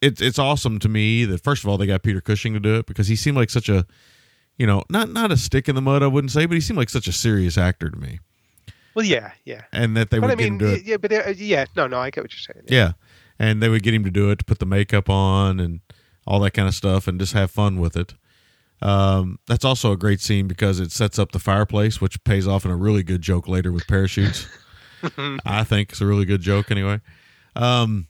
it's 0.00 0.20
it's 0.20 0.38
awesome 0.38 0.78
to 0.80 0.88
me 0.88 1.24
that 1.24 1.42
first 1.42 1.62
of 1.62 1.68
all 1.70 1.78
they 1.78 1.86
got 1.86 2.02
Peter 2.02 2.20
Cushing 2.20 2.52
to 2.54 2.60
do 2.60 2.74
it 2.76 2.86
because 2.86 3.08
he 3.08 3.16
seemed 3.16 3.36
like 3.36 3.50
such 3.50 3.68
a, 3.68 3.86
you 4.58 4.66
know, 4.66 4.82
not 4.90 5.10
not 5.10 5.30
a 5.30 5.36
stick 5.36 5.68
in 5.68 5.74
the 5.74 5.80
mud 5.82 6.02
I 6.02 6.08
wouldn't 6.08 6.32
say, 6.32 6.46
but 6.46 6.54
he 6.54 6.60
seemed 6.60 6.78
like 6.78 6.90
such 6.90 7.06
a 7.06 7.12
serious 7.12 7.56
actor 7.56 7.88
to 7.90 7.96
me, 7.96 8.18
Well, 8.94 9.04
yeah, 9.04 9.32
yeah. 9.44 9.62
and 9.72 9.96
that 9.96 10.10
they 10.10 10.18
But 10.18 10.30
would 10.30 10.32
I 10.32 10.34
get 10.36 10.46
him 10.46 10.52
mean, 10.54 10.58
to 10.60 10.66
do 10.66 10.72
it. 10.80 10.84
yeah, 10.84 10.96
but 10.98 11.12
uh, 11.12 11.28
yeah, 11.36 11.64
no, 11.76 11.86
no, 11.86 11.98
I 11.98 12.10
get 12.10 12.22
what 12.24 12.32
you're 12.32 12.54
saying. 12.54 12.66
Yeah. 12.68 12.92
And 13.38 13.62
they 13.62 13.68
would 13.68 13.82
get 13.82 13.94
him 13.94 14.04
to 14.04 14.10
do 14.10 14.30
it, 14.30 14.38
to 14.40 14.44
put 14.44 14.58
the 14.58 14.66
makeup 14.66 15.08
on 15.10 15.58
and 15.60 15.80
all 16.26 16.38
that 16.40 16.52
kind 16.52 16.68
of 16.68 16.74
stuff 16.74 17.08
and 17.08 17.18
just 17.18 17.32
have 17.32 17.50
fun 17.50 17.80
with 17.80 17.96
it. 17.96 18.14
Um, 18.80 19.38
that's 19.46 19.64
also 19.64 19.92
a 19.92 19.96
great 19.96 20.20
scene 20.20 20.46
because 20.48 20.80
it 20.80 20.92
sets 20.92 21.18
up 21.18 21.32
the 21.32 21.38
fireplace, 21.38 22.00
which 22.00 22.22
pays 22.24 22.46
off 22.46 22.64
in 22.64 22.70
a 22.70 22.76
really 22.76 23.02
good 23.02 23.22
joke 23.22 23.48
later 23.48 23.72
with 23.72 23.86
parachutes. 23.86 24.46
I 25.44 25.64
think 25.64 25.90
it's 25.90 26.00
a 26.00 26.06
really 26.06 26.24
good 26.24 26.40
joke 26.42 26.70
anyway. 26.70 27.00
Um, 27.56 28.08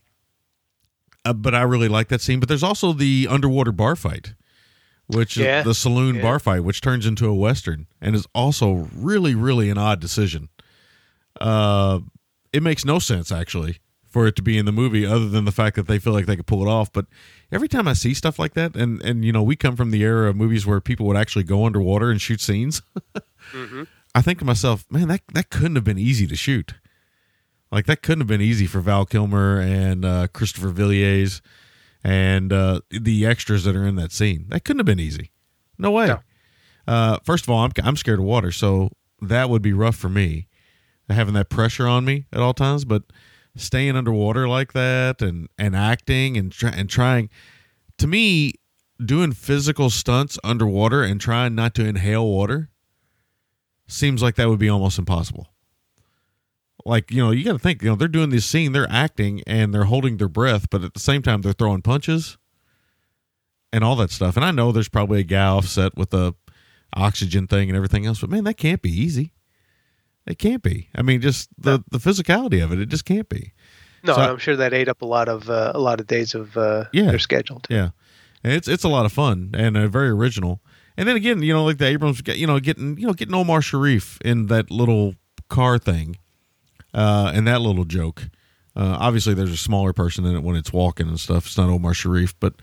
uh, 1.25 1.33
but 1.33 1.55
I 1.55 1.63
really 1.63 1.89
like 1.89 2.09
that 2.09 2.21
scene. 2.21 2.41
But 2.41 2.49
there's 2.49 2.63
also 2.63 2.93
the 2.93 3.29
underwater 3.31 3.73
bar 3.73 3.97
fight, 3.97 4.35
which 5.07 5.37
Yeah. 5.37 5.61
is 5.61 5.65
the 5.67 5.75
saloon 5.75 6.17
Yeah. 6.17 6.23
bar 6.23 6.39
fight, 6.39 6.65
which 6.65 6.81
turns 6.81 7.07
into 7.07 7.27
a 7.29 7.35
western 7.35 7.87
and 8.01 8.15
is 8.17 8.27
also 8.35 8.89
really, 8.95 9.35
really 9.35 9.71
an 9.71 9.79
odd 9.79 10.01
decision. 10.01 10.49
Uh, 11.41 12.01
it 12.53 12.63
makes 12.63 12.85
no 12.85 12.99
sense 12.99 13.33
actually 13.33 13.79
for 14.09 14.27
it 14.27 14.37
to 14.37 14.43
be 14.43 14.59
in 14.59 14.67
the 14.67 14.73
movie, 14.73 15.07
other 15.07 15.29
than 15.29 15.47
the 15.47 15.53
fact 15.53 15.75
that 15.77 15.87
they 15.87 15.99
feel 15.99 16.13
like 16.13 16.27
they 16.27 16.37
could 16.37 16.47
pull 16.47 16.63
it 16.63 16.71
off. 16.71 16.93
But 16.93 17.07
every 17.51 17.67
time 17.67 17.89
I 17.89 17.95
see 17.95 18.13
stuff 18.13 18.39
like 18.39 18.55
that, 18.55 18.77
and 18.77 19.01
and 19.03 19.25
you 19.25 19.33
know, 19.33 19.43
we 19.43 19.57
come 19.57 19.77
from 19.77 19.91
the 19.91 20.03
era 20.03 20.29
of 20.29 20.37
movies 20.37 20.67
where 20.67 20.81
people 20.81 21.07
would 21.07 21.17
actually 21.17 21.45
go 21.45 21.65
underwater 21.65 22.11
and 22.11 22.21
shoot 22.21 22.41
scenes. 22.41 22.83
I 24.15 24.21
think 24.21 24.39
to 24.41 24.45
myself, 24.45 24.85
man, 24.91 25.09
that 25.09 25.23
that 25.33 25.51
couldn't 25.51 25.77
have 25.77 25.85
been 25.85 25.99
easy 25.99 26.27
to 26.27 26.37
shoot. 26.37 26.75
Like 27.71 27.87
that 27.87 28.03
couldn't 28.03 28.21
have 28.21 28.29
been 28.29 28.43
easy 28.43 28.67
for 28.67 28.81
Val 28.81 29.07
Kilmer 29.07 29.59
and 29.59 30.05
uh, 30.05 30.27
Christopher 30.29 30.69
Villiers 30.69 31.41
and 32.05 32.53
uh, 32.53 32.81
the 32.91 33.25
extras 33.25 33.65
that 33.65 33.75
are 33.75 33.87
in 33.87 33.97
that 33.97 34.13
scene. 34.13 34.47
That 34.49 34.65
couldn't 34.65 34.81
have 34.81 34.87
been 34.87 35.01
easy. 35.01 35.33
No 35.79 35.91
way. 35.91 36.09
No. 36.09 36.21
Uh, 36.87 37.19
first 37.25 37.45
of 37.45 37.51
all, 37.51 37.65
I'm 37.65 37.73
I'm 37.83 37.97
scared 37.97 38.19
of 38.19 38.27
water, 38.27 38.53
so 38.53 38.91
that 39.23 39.49
would 39.49 39.63
be 39.63 39.73
rough 39.73 39.97
for 39.97 40.09
me, 40.11 40.49
having 41.13 41.35
that 41.35 41.49
pressure 41.49 41.87
on 41.87 42.05
me 42.05 42.27
at 42.33 42.41
all 42.41 42.55
times. 42.55 42.85
But 42.85 43.05
staying 43.57 43.97
underwater 43.97 44.49
like 44.49 44.73
that 44.73 45.21
and 45.21 45.49
and 45.59 45.77
acting 45.77 46.37
and 46.37 46.53
try, 46.53 46.71
and 46.71 46.89
trying, 46.89 47.31
to 47.99 48.07
me, 48.07 48.55
doing 49.05 49.33
physical 49.33 49.91
stunts 49.91 50.39
underwater 50.45 51.03
and 51.03 51.21
trying 51.21 51.55
not 51.55 51.75
to 51.75 51.85
inhale 51.85 52.27
water 52.27 52.71
seems 53.87 54.23
like 54.23 54.37
that 54.37 54.49
would 54.49 54.59
be 54.59 54.69
almost 54.69 54.99
impossible. 54.99 55.49
Like, 56.85 57.11
you 57.11 57.23
know, 57.23 57.31
you 57.31 57.45
got 57.45 57.53
to 57.53 57.59
think, 57.59 57.83
you 57.83 57.91
know, 57.91 57.95
they're 57.95 58.09
doing 58.09 58.31
this 58.31 58.47
scene, 58.47 58.73
they're 58.73 58.91
acting 58.91 59.43
and 59.47 59.73
they're 59.73 59.85
holding 59.85 60.17
their 60.17 60.29
breath, 60.29 60.69
but 60.71 60.83
at 60.83 60.95
the 60.95 61.01
same 61.01 61.23
time, 61.23 61.43
they're 61.43 61.53
throwing 61.53 61.83
punches 61.83 62.39
and 63.73 63.85
all 63.85 63.97
that 63.97 64.11
stuff. 64.11 64.37
And 64.37 64.45
I 64.45 64.51
know 64.51 64.73
there's 64.73 64.89
probably 64.89 65.21
a 65.21 65.25
guy 65.25 65.47
offset 65.47 65.97
with 65.97 66.11
the 66.11 66.35
oxygen 66.95 67.47
thing 67.47 67.69
and 67.71 67.77
everything 67.77 68.05
else, 68.05 68.21
but 68.21 68.31
man, 68.31 68.45
that 68.45 68.57
can't 68.57 68.83
be 68.83 68.91
easy. 68.91 69.33
It 70.27 70.39
can't 70.39 70.63
be. 70.63 70.89
I 70.95 71.03
mean, 71.03 71.21
just 71.21 71.49
the, 71.59 71.83
the 71.91 71.99
physicality 71.99 72.63
of 72.63 72.73
it, 72.73 72.79
it 72.79 72.89
just 72.89 73.05
can't 73.05 73.29
be. 73.29 73.53
No, 74.05 74.15
So- 74.15 74.21
I'm 74.21 74.39
sure 74.39 74.57
that 74.57 74.73
ate 74.73 74.89
up 74.89 75.03
a 75.03 75.07
lot 75.07 75.29
of 75.29 75.49
uh, 75.51 75.73
a 75.75 75.79
lot 75.81 76.01
of 76.01 76.07
days 76.07 76.35
of 76.35 76.57
uh, 76.57 76.85
Yeah. 76.93 77.05
their 77.11 77.19
schedule. 77.19 77.61
Too. 77.61 77.75
Yeah, 77.75 77.91
and 78.45 78.53
it's 78.53 78.69
it's 78.69 78.85
a 78.85 78.89
lot 78.89 79.05
of 79.07 79.13
fun 79.13 79.51
and 79.55 79.77
uh, 79.77 79.89
very 79.89 80.09
original. 80.11 80.61
And 80.97 81.09
then 81.09 81.17
again, 81.17 81.43
you 81.43 81.53
know, 81.53 81.65
like 81.65 81.79
the 81.79 81.87
Abrams, 81.87 82.21
you 82.27 82.47
know, 82.47 82.61
getting 82.61 82.99
you 82.99 83.07
know 83.07 83.13
getting 83.15 83.35
Omar 83.35 83.63
Sharif 83.63 84.19
in 84.25 84.47
that 84.47 84.71
little 84.71 85.15
car 85.49 85.79
thing, 85.79 86.17
uh, 86.95 87.33
and 87.35 87.47
that 87.47 87.61
little 87.61 87.85
joke. 87.85 88.29
Uh, 88.75 88.97
obviously, 88.99 89.35
there's 89.35 89.51
a 89.53 89.57
smaller 89.57 89.93
person 89.93 90.25
in 90.25 90.35
it 90.37 90.43
when 90.43 90.57
it's 90.57 90.73
walking 90.73 91.09
and 91.09 91.21
stuff. 91.21 91.47
It's 91.47 91.59
not 91.59 91.69
Omar 91.69 91.95
Sharif, 91.95 92.39
but 92.41 92.55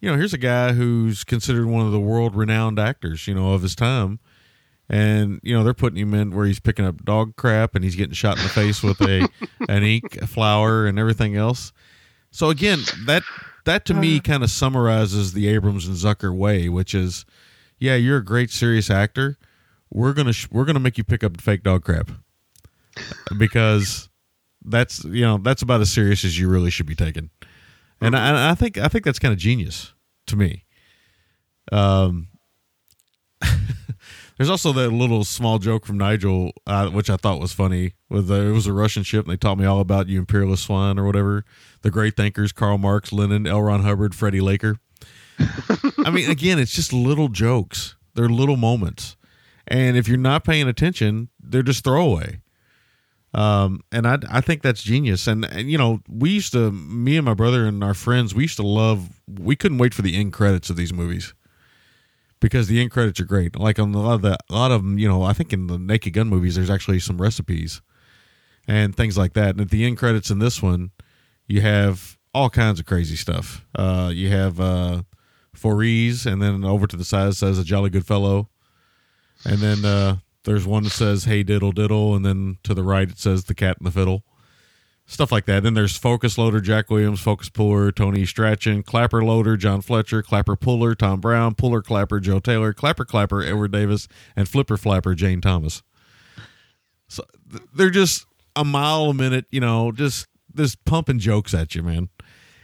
you 0.00 0.10
know, 0.10 0.16
here's 0.16 0.32
a 0.32 0.38
guy 0.38 0.72
who's 0.72 1.24
considered 1.24 1.66
one 1.66 1.84
of 1.84 1.92
the 1.92 2.00
world 2.00 2.34
renowned 2.36 2.78
actors, 2.78 3.26
you 3.26 3.34
know, 3.34 3.52
of 3.52 3.62
his 3.62 3.74
time. 3.74 4.18
And 4.90 5.38
you 5.44 5.56
know 5.56 5.62
they're 5.62 5.72
putting 5.72 5.98
him 5.98 6.14
in 6.14 6.34
where 6.34 6.46
he's 6.46 6.58
picking 6.58 6.84
up 6.84 7.04
dog 7.04 7.36
crap 7.36 7.76
and 7.76 7.84
he's 7.84 7.94
getting 7.94 8.12
shot 8.12 8.36
in 8.38 8.42
the 8.42 8.48
face 8.48 8.82
with 8.82 9.00
a 9.00 9.28
an 9.68 9.84
ink 9.84 10.20
flower 10.26 10.84
and 10.86 10.98
everything 10.98 11.36
else. 11.36 11.72
So 12.32 12.50
again, 12.50 12.80
that 13.06 13.22
that 13.64 13.84
to 13.86 13.94
me 13.94 14.18
kind 14.18 14.42
of 14.42 14.50
summarizes 14.50 15.32
the 15.32 15.48
Abrams 15.48 15.86
and 15.86 15.96
Zucker 15.96 16.36
way, 16.36 16.68
which 16.68 16.94
is, 16.94 17.24
yeah, 17.78 17.94
you're 17.94 18.18
a 18.18 18.24
great 18.24 18.50
serious 18.50 18.90
actor. 18.90 19.38
We're 19.90 20.12
gonna 20.12 20.32
sh- 20.32 20.48
we're 20.50 20.64
gonna 20.64 20.80
make 20.80 20.98
you 20.98 21.04
pick 21.04 21.22
up 21.22 21.40
fake 21.40 21.62
dog 21.62 21.84
crap 21.84 22.10
because 23.38 24.08
that's 24.64 25.04
you 25.04 25.22
know 25.22 25.38
that's 25.38 25.62
about 25.62 25.80
as 25.80 25.92
serious 25.92 26.24
as 26.24 26.38
you 26.38 26.48
really 26.48 26.70
should 26.70 26.86
be 26.86 26.94
taken, 26.94 27.30
and 28.00 28.16
I, 28.16 28.28
and 28.28 28.36
I 28.36 28.54
think 28.54 28.78
I 28.78 28.88
think 28.88 29.04
that's 29.04 29.18
kind 29.18 29.32
of 29.32 29.38
genius 29.38 29.94
to 30.26 30.36
me. 30.36 30.64
Um, 31.72 32.28
there's 34.40 34.48
also 34.48 34.72
that 34.72 34.88
little 34.88 35.22
small 35.22 35.58
joke 35.58 35.84
from 35.84 35.98
Nigel, 35.98 36.52
uh, 36.66 36.88
which 36.88 37.10
I 37.10 37.18
thought 37.18 37.40
was 37.40 37.52
funny. 37.52 37.92
With 38.08 38.30
uh, 38.30 38.36
it 38.36 38.52
was 38.52 38.66
a 38.66 38.72
Russian 38.72 39.02
ship, 39.02 39.26
and 39.26 39.30
they 39.30 39.36
taught 39.36 39.58
me 39.58 39.66
all 39.66 39.80
about 39.80 40.08
you 40.08 40.18
imperialist 40.18 40.64
swine 40.64 40.98
or 40.98 41.04
whatever. 41.04 41.44
The 41.82 41.90
great 41.90 42.16
thinkers: 42.16 42.50
Karl 42.50 42.78
Marx, 42.78 43.12
Lenin, 43.12 43.46
L. 43.46 43.60
Ron 43.60 43.82
Hubbard, 43.82 44.14
Freddie 44.14 44.40
Laker. 44.40 44.78
I 46.06 46.08
mean, 46.10 46.30
again, 46.30 46.58
it's 46.58 46.72
just 46.72 46.90
little 46.90 47.28
jokes. 47.28 47.96
They're 48.14 48.30
little 48.30 48.56
moments, 48.56 49.14
and 49.68 49.98
if 49.98 50.08
you're 50.08 50.16
not 50.16 50.42
paying 50.42 50.68
attention, 50.68 51.28
they're 51.38 51.62
just 51.62 51.84
throwaway. 51.84 52.40
Um, 53.34 53.82
and 53.92 54.06
I 54.08 54.20
I 54.30 54.40
think 54.40 54.62
that's 54.62 54.82
genius. 54.82 55.26
And, 55.26 55.44
and 55.44 55.70
you 55.70 55.76
know, 55.76 56.00
we 56.08 56.30
used 56.30 56.52
to, 56.54 56.72
me 56.72 57.18
and 57.18 57.26
my 57.26 57.34
brother 57.34 57.66
and 57.66 57.84
our 57.84 57.92
friends, 57.92 58.34
we 58.34 58.44
used 58.44 58.56
to 58.56 58.66
love. 58.66 59.20
We 59.28 59.54
couldn't 59.54 59.76
wait 59.76 59.92
for 59.92 60.00
the 60.00 60.16
end 60.16 60.32
credits 60.32 60.70
of 60.70 60.76
these 60.76 60.94
movies 60.94 61.34
because 62.40 62.68
the 62.68 62.80
end 62.80 62.90
credits 62.90 63.20
are 63.20 63.24
great. 63.24 63.58
Like 63.58 63.78
on 63.78 63.94
a 63.94 64.00
lot 64.00 64.14
of 64.14 64.22
the, 64.22 64.38
a 64.48 64.54
lot 64.54 64.70
of 64.70 64.82
them, 64.82 64.98
you 64.98 65.08
know, 65.08 65.22
I 65.22 65.32
think 65.32 65.52
in 65.52 65.66
the 65.66 65.78
Naked 65.78 66.14
Gun 66.14 66.28
movies, 66.28 66.56
there's 66.56 66.70
actually 66.70 67.00
some 67.00 67.20
recipes 67.20 67.82
and 68.66 68.96
things 68.96 69.18
like 69.18 69.34
that. 69.34 69.50
And 69.50 69.60
at 69.60 69.70
the 69.70 69.84
end 69.84 69.98
credits 69.98 70.30
in 70.30 70.38
this 70.38 70.62
one, 70.62 70.90
you 71.46 71.60
have 71.60 72.18
all 72.32 72.50
kinds 72.50 72.80
of 72.80 72.86
crazy 72.86 73.16
stuff. 73.16 73.64
Uh, 73.74 74.10
you 74.12 74.28
have 74.28 74.60
uh, 74.60 75.02
Fories, 75.54 76.26
and 76.26 76.40
then 76.40 76.64
over 76.64 76.86
to 76.86 76.96
the 76.96 77.04
side 77.04 77.34
says 77.34 77.58
a 77.58 77.64
jolly 77.64 77.90
good 77.90 78.06
fellow, 78.06 78.48
and 79.44 79.58
then 79.58 79.84
uh, 79.84 80.16
there's 80.44 80.66
one 80.66 80.84
that 80.84 80.90
says 80.90 81.24
hey 81.24 81.42
diddle 81.42 81.72
diddle, 81.72 82.14
and 82.14 82.24
then 82.24 82.58
to 82.62 82.74
the 82.74 82.82
right 82.82 83.10
it 83.10 83.18
says 83.18 83.44
the 83.44 83.54
cat 83.54 83.76
and 83.78 83.86
the 83.86 83.90
fiddle. 83.90 84.24
Stuff 85.10 85.32
like 85.32 85.46
that. 85.46 85.64
Then 85.64 85.74
there's 85.74 85.96
Focus 85.96 86.38
Loader, 86.38 86.60
Jack 86.60 86.88
Williams, 86.88 87.20
Focus 87.20 87.48
Puller, 87.48 87.90
Tony 87.90 88.24
Strachan, 88.24 88.84
Clapper 88.84 89.24
Loader, 89.24 89.56
John 89.56 89.80
Fletcher, 89.80 90.22
Clapper 90.22 90.54
Puller, 90.54 90.94
Tom 90.94 91.20
Brown, 91.20 91.56
Puller 91.56 91.82
Clapper, 91.82 92.20
Joe 92.20 92.38
Taylor, 92.38 92.72
Clapper 92.72 93.04
Clapper, 93.04 93.42
Edward 93.42 93.72
Davis, 93.72 94.06
and 94.36 94.48
Flipper 94.48 94.76
Flapper, 94.76 95.16
Jane 95.16 95.40
Thomas. 95.40 95.82
So 97.08 97.24
they're 97.74 97.90
just 97.90 98.24
a 98.54 98.64
mile 98.64 99.06
a 99.06 99.14
minute, 99.14 99.46
you 99.50 99.60
know, 99.60 99.90
just 99.90 100.28
just 100.54 100.84
pumping 100.84 101.18
jokes 101.18 101.54
at 101.54 101.74
you, 101.74 101.82
man. 101.82 102.08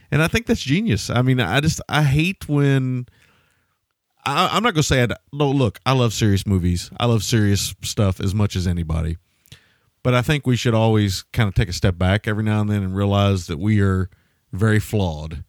And 0.09 0.21
I 0.21 0.29
think 0.29 0.45
that's 0.45 0.61
genius. 0.61 1.09
I 1.09 1.23
mean, 1.23 1.41
I 1.41 1.59
just 1.59 1.81
I 1.89 2.03
hate 2.03 2.47
when 2.47 3.07
I, 4.25 4.47
I'm 4.53 4.63
not 4.63 4.73
gonna 4.73 4.83
say 4.83 5.03
I 5.03 5.07
no. 5.33 5.51
Look, 5.51 5.79
I 5.85 5.91
love 5.91 6.13
serious 6.13 6.47
movies. 6.47 6.91
I 6.97 7.07
love 7.07 7.23
serious 7.23 7.75
stuff 7.81 8.21
as 8.21 8.33
much 8.33 8.55
as 8.55 8.67
anybody. 8.67 9.17
But 10.07 10.13
I 10.13 10.21
think 10.21 10.47
we 10.47 10.55
should 10.55 10.73
always 10.73 11.23
kind 11.33 11.49
of 11.49 11.53
take 11.53 11.67
a 11.67 11.73
step 11.73 11.97
back 11.97 12.29
every 12.29 12.45
now 12.45 12.61
and 12.61 12.69
then 12.69 12.81
and 12.81 12.95
realize 12.95 13.47
that 13.47 13.59
we 13.59 13.81
are 13.81 14.09
very 14.53 14.79
flawed. 14.79 15.43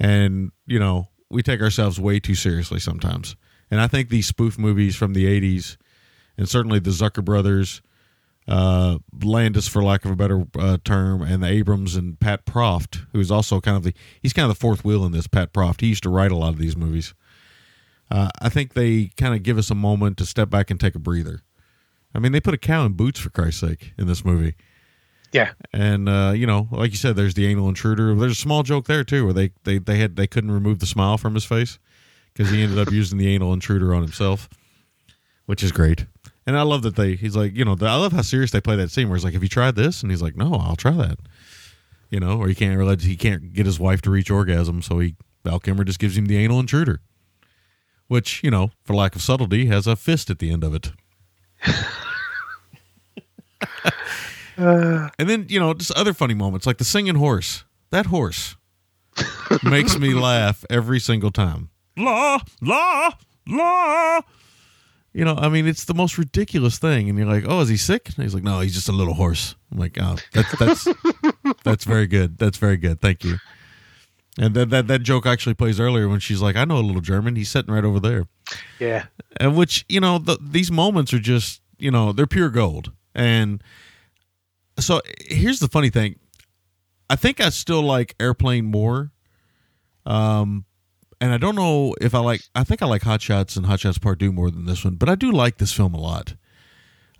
And, 0.00 0.52
you 0.66 0.78
know, 0.78 1.08
we 1.28 1.42
take 1.42 1.60
ourselves 1.60 2.00
way 2.00 2.18
too 2.18 2.34
seriously 2.34 2.80
sometimes. 2.80 3.36
And 3.70 3.78
I 3.78 3.86
think 3.86 4.08
these 4.08 4.26
spoof 4.26 4.58
movies 4.58 4.96
from 4.96 5.12
the 5.12 5.26
80s, 5.26 5.76
and 6.38 6.48
certainly 6.48 6.78
the 6.78 6.92
Zucker 6.92 7.22
brothers, 7.22 7.82
uh, 8.48 9.00
Landis, 9.22 9.68
for 9.68 9.84
lack 9.84 10.06
of 10.06 10.12
a 10.12 10.16
better 10.16 10.46
uh, 10.58 10.78
term, 10.82 11.20
and 11.20 11.42
the 11.42 11.48
Abrams 11.48 11.94
and 11.94 12.18
Pat 12.18 12.46
Proft, 12.46 13.04
who's 13.12 13.30
also 13.30 13.60
kind 13.60 13.76
of 13.76 13.82
the 13.82 13.92
he's 14.22 14.32
kind 14.32 14.50
of 14.50 14.56
the 14.56 14.58
fourth 14.58 14.82
wheel 14.82 15.04
in 15.04 15.12
this. 15.12 15.26
Pat 15.26 15.52
Proft, 15.52 15.82
he 15.82 15.88
used 15.88 16.04
to 16.04 16.08
write 16.08 16.32
a 16.32 16.36
lot 16.36 16.54
of 16.54 16.58
these 16.58 16.74
movies. 16.74 17.12
Uh, 18.10 18.30
I 18.40 18.48
think 18.48 18.72
they 18.72 19.10
kind 19.18 19.34
of 19.34 19.42
give 19.42 19.58
us 19.58 19.70
a 19.70 19.74
moment 19.74 20.16
to 20.16 20.24
step 20.24 20.48
back 20.48 20.70
and 20.70 20.80
take 20.80 20.94
a 20.94 20.98
breather. 20.98 21.42
I 22.14 22.18
mean, 22.18 22.32
they 22.32 22.40
put 22.40 22.54
a 22.54 22.58
cow 22.58 22.84
in 22.86 22.92
boots 22.94 23.20
for 23.20 23.30
Christ's 23.30 23.60
sake 23.60 23.92
in 23.98 24.06
this 24.06 24.24
movie, 24.24 24.54
Yeah. 25.32 25.52
and 25.72 26.08
uh, 26.08 26.32
you 26.34 26.46
know, 26.46 26.68
like 26.72 26.90
you 26.90 26.96
said, 26.96 27.16
there's 27.16 27.34
the 27.34 27.46
anal 27.46 27.68
intruder. 27.68 28.14
There's 28.14 28.32
a 28.32 28.34
small 28.34 28.62
joke 28.62 28.86
there 28.86 29.04
too, 29.04 29.24
where 29.24 29.34
they 29.34 29.50
they 29.64 29.78
they 29.78 29.98
had 29.98 30.16
they 30.16 30.26
couldn't 30.26 30.50
remove 30.50 30.78
the 30.78 30.86
smile 30.86 31.18
from 31.18 31.34
his 31.34 31.44
face 31.44 31.78
because 32.32 32.50
he 32.50 32.62
ended 32.62 32.78
up 32.78 32.90
using 32.92 33.18
the 33.18 33.28
anal 33.28 33.52
intruder 33.52 33.94
on 33.94 34.02
himself, 34.02 34.48
which 35.46 35.62
is 35.62 35.70
great. 35.72 36.06
And 36.46 36.56
I 36.56 36.62
love 36.62 36.80
that 36.82 36.96
they. 36.96 37.14
He's 37.14 37.36
like, 37.36 37.54
you 37.54 37.64
know, 37.64 37.76
I 37.80 37.96
love 37.96 38.12
how 38.12 38.22
serious 38.22 38.52
they 38.52 38.60
play 38.62 38.76
that 38.76 38.90
scene 38.90 39.08
where 39.08 39.16
he's 39.16 39.24
like, 39.24 39.34
"Have 39.34 39.42
you 39.42 39.50
tried 39.50 39.76
this?" 39.76 40.00
And 40.02 40.10
he's 40.10 40.22
like, 40.22 40.34
"No, 40.34 40.54
I'll 40.54 40.76
try 40.76 40.92
that." 40.92 41.18
You 42.10 42.20
know, 42.20 42.38
or 42.38 42.48
he 42.48 42.54
can't 42.54 42.78
realize 42.78 43.02
he 43.02 43.16
can't 43.16 43.52
get 43.52 43.66
his 43.66 43.78
wife 43.78 44.00
to 44.02 44.10
reach 44.10 44.30
orgasm, 44.30 44.80
so 44.80 44.98
he 44.98 45.14
Val 45.44 45.60
Kilmer 45.60 45.84
just 45.84 45.98
gives 45.98 46.16
him 46.16 46.24
the 46.24 46.38
anal 46.38 46.58
intruder, 46.58 47.00
which 48.06 48.42
you 48.42 48.50
know, 48.50 48.70
for 48.82 48.94
lack 48.96 49.14
of 49.14 49.20
subtlety, 49.20 49.66
has 49.66 49.86
a 49.86 49.94
fist 49.94 50.30
at 50.30 50.38
the 50.38 50.50
end 50.50 50.64
of 50.64 50.74
it. 50.74 50.92
And 54.56 55.28
then 55.28 55.46
you 55.48 55.60
know, 55.60 55.74
just 55.74 55.92
other 55.92 56.12
funny 56.12 56.34
moments 56.34 56.66
like 56.66 56.78
the 56.78 56.84
singing 56.84 57.14
horse. 57.16 57.64
That 57.90 58.06
horse 58.06 58.56
makes 59.62 59.98
me 59.98 60.14
laugh 60.14 60.64
every 60.68 61.00
single 61.00 61.30
time. 61.30 61.70
La 61.96 62.38
la 62.60 63.10
la. 63.46 64.20
You 65.14 65.24
know, 65.24 65.34
I 65.36 65.48
mean, 65.48 65.66
it's 65.66 65.84
the 65.84 65.94
most 65.94 66.18
ridiculous 66.18 66.78
thing, 66.78 67.08
and 67.08 67.18
you're 67.18 67.26
like, 67.26 67.44
"Oh, 67.46 67.60
is 67.60 67.68
he 67.68 67.76
sick?" 67.76 68.10
And 68.14 68.22
he's 68.24 68.34
like, 68.34 68.44
"No, 68.44 68.60
he's 68.60 68.74
just 68.74 68.88
a 68.88 68.92
little 68.92 69.14
horse." 69.14 69.54
I'm 69.72 69.78
like, 69.78 69.96
"Oh, 70.00 70.16
that's 70.32 70.58
that's 70.58 70.88
that's 71.64 71.84
very 71.84 72.06
good. 72.06 72.38
That's 72.38 72.58
very 72.58 72.76
good. 72.76 73.00
Thank 73.00 73.24
you." 73.24 73.38
And 74.38 74.54
that 74.54 74.70
that 74.70 74.86
that 74.86 75.02
joke 75.02 75.26
actually 75.26 75.54
plays 75.54 75.80
earlier 75.80 76.08
when 76.08 76.20
she's 76.20 76.40
like, 76.42 76.56
"I 76.56 76.64
know 76.64 76.76
a 76.78 76.86
little 76.86 77.00
German. 77.00 77.36
He's 77.36 77.48
sitting 77.48 77.72
right 77.72 77.84
over 77.84 77.98
there." 77.98 78.26
Yeah. 78.78 79.06
and 79.38 79.56
which 79.56 79.84
you 79.88 80.00
know 80.00 80.18
the, 80.18 80.38
these 80.40 80.70
moments 80.70 81.12
are 81.12 81.18
just 81.18 81.60
you 81.78 81.90
know 81.90 82.12
they're 82.12 82.26
pure 82.26 82.50
gold. 82.50 82.92
And 83.14 83.62
so 84.78 85.00
here's 85.20 85.60
the 85.60 85.68
funny 85.68 85.90
thing. 85.90 86.16
I 87.10 87.16
think 87.16 87.40
i 87.40 87.48
still 87.48 87.82
like 87.82 88.14
airplane 88.20 88.66
more 88.66 89.10
um 90.04 90.66
and 91.22 91.32
i 91.32 91.38
don't 91.38 91.54
know 91.54 91.94
if 92.02 92.14
i 92.14 92.18
like 92.18 92.42
i 92.54 92.62
think 92.64 92.82
i 92.82 92.86
like 92.86 93.02
hot 93.02 93.22
shots 93.22 93.56
and 93.56 93.64
hot 93.64 93.80
shots 93.80 93.96
part 93.98 94.18
two 94.18 94.30
more 94.30 94.50
than 94.50 94.66
this 94.66 94.84
one 94.84 94.94
but 94.94 95.08
i 95.08 95.14
do 95.14 95.32
like 95.32 95.56
this 95.58 95.72
film 95.72 95.94
a 95.94 96.00
lot. 96.00 96.34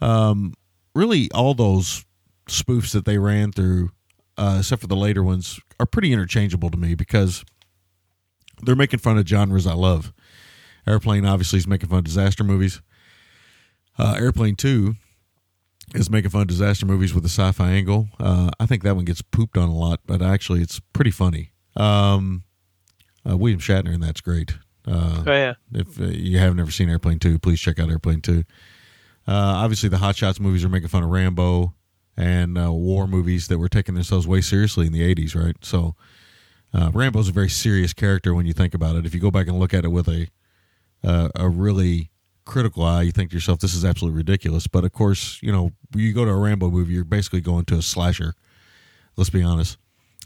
Um 0.01 0.53
really 0.95 1.31
all 1.33 1.55
those 1.55 2.05
spoofs 2.49 2.93
that 2.93 3.07
they 3.07 3.17
ran 3.19 3.51
through 3.51 3.91
uh 4.37 4.57
except 4.61 4.83
for 4.83 4.89
the 4.89 4.97
later 4.97 5.23
ones 5.23 5.59
are 5.81 5.87
pretty 5.87 6.13
interchangeable 6.13 6.71
to 6.71 6.77
me 6.79 6.95
because 6.95 7.45
they're 8.63 8.77
making 8.77 8.99
fun 9.01 9.17
of 9.17 9.27
genres 9.27 9.67
i 9.67 9.73
love 9.75 10.13
Airplane 10.87 11.25
obviously 11.27 11.59
is 11.59 11.67
making 11.67 11.89
fun 11.89 11.99
of 11.99 12.05
disaster 12.05 12.45
movies. 12.45 12.81
Uh, 13.99 14.17
Airplane 14.19 14.57
Two 14.57 14.95
is 15.95 16.11
making 16.11 16.31
fun 16.31 16.43
of 16.43 16.49
disaster 16.49 16.87
movies 16.87 17.15
with 17.15 17.25
a 17.25 17.29
sci-fi 17.29 17.71
angle. 17.73 18.09
Uh, 18.21 18.51
I 18.61 18.67
think 18.67 18.83
that 18.83 18.95
one 18.97 19.05
gets 19.05 19.23
pooped 19.23 19.57
on 19.57 19.69
a 19.69 19.75
lot, 19.75 20.01
but 20.07 20.23
actually 20.23 20.61
it's 20.63 20.81
pretty 20.93 21.11
funny. 21.11 21.53
Um, 21.77 22.45
uh, 23.29 23.37
William 23.37 23.61
Shatner 23.61 23.93
and 23.95 24.03
that's 24.03 24.21
great. 24.21 24.55
Uh, 24.87 25.25
Oh 25.27 25.33
yeah. 25.33 25.55
if 25.73 26.01
uh, 26.01 26.05
you 26.05 26.39
have 26.39 26.55
never 26.57 26.71
seen 26.71 26.89
Airplane 26.89 27.19
Two, 27.19 27.39
please 27.39 27.61
check 27.61 27.79
out 27.79 27.91
Airplane 27.91 28.21
Two. 28.21 28.45
Uh, 29.27 29.33
obviously, 29.63 29.89
the 29.91 29.99
Hot 29.99 30.17
Shots 30.17 30.41
movies 30.41 30.65
are 30.65 30.71
making 30.71 30.89
fun 30.89 31.03
of 31.03 31.11
Rambo 31.11 31.75
and 32.17 32.57
uh, 32.57 32.73
war 32.73 33.07
movies 33.07 33.49
that 33.49 33.59
were 33.59 33.69
taking 33.69 33.95
themselves 33.95 34.27
way 34.27 34.41
seriously 34.41 34.87
in 34.87 34.93
the 34.93 35.03
'80s, 35.15 35.35
right? 35.35 35.57
So, 35.61 35.95
uh, 36.73 36.91
Rambo's 36.95 37.29
a 37.29 37.33
very 37.33 37.51
serious 37.51 37.93
character 37.93 38.33
when 38.33 38.47
you 38.47 38.55
think 38.55 38.73
about 38.73 38.97
it. 38.97 39.05
If 39.05 39.13
you 39.15 39.21
go 39.21 39.31
back 39.31 39.47
and 39.49 39.59
look 39.59 39.75
at 39.75 39.85
it 39.85 39.89
with 39.89 40.09
a 40.09 40.29
uh, 41.05 41.29
a 41.35 41.49
really 41.49 42.11
critical 42.45 42.83
eye, 42.83 43.03
you 43.03 43.13
think 43.13 43.31
to 43.31 43.37
yourself, 43.37 43.61
"This 43.61 43.75
is 43.75 43.85
absolutely 43.85 44.17
ridiculous." 44.17 44.67
But 44.67 44.85
of 44.85 44.93
course, 44.93 45.39
you 45.43 45.53
know, 45.53 45.73
you 45.95 46.13
go 46.13 46.25
to 46.25 46.31
a 46.31 46.37
Rambo 46.37 46.71
movie, 46.71 46.95
you're 46.95 47.05
basically 47.05 47.41
going 47.41 47.65
to 47.67 47.77
a 47.77 47.83
slasher. 47.83 48.35
Let's 49.17 49.31
be 49.31 49.43
honest. 49.43 49.79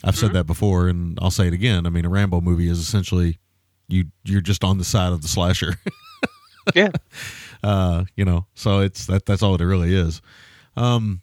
I've 0.04 0.16
said 0.16 0.32
that 0.32 0.44
before, 0.44 0.88
and 0.88 1.16
I'll 1.22 1.30
say 1.30 1.46
it 1.46 1.52
again. 1.52 1.86
I 1.86 1.90
mean, 1.90 2.04
a 2.04 2.08
Rambo 2.08 2.40
movie 2.40 2.68
is 2.68 2.78
essentially 2.78 3.38
you 3.88 4.06
you're 4.24 4.40
just 4.40 4.64
on 4.64 4.78
the 4.78 4.84
side 4.84 5.12
of 5.12 5.22
the 5.22 5.28
slasher. 5.28 5.76
Yeah. 6.76 6.90
uh, 7.64 8.04
you 8.14 8.24
know, 8.24 8.46
so 8.54 8.80
it's 8.80 9.06
that 9.06 9.26
that's 9.26 9.42
all 9.42 9.56
it 9.56 9.64
really 9.64 9.92
is. 9.92 10.22
Um, 10.76 11.20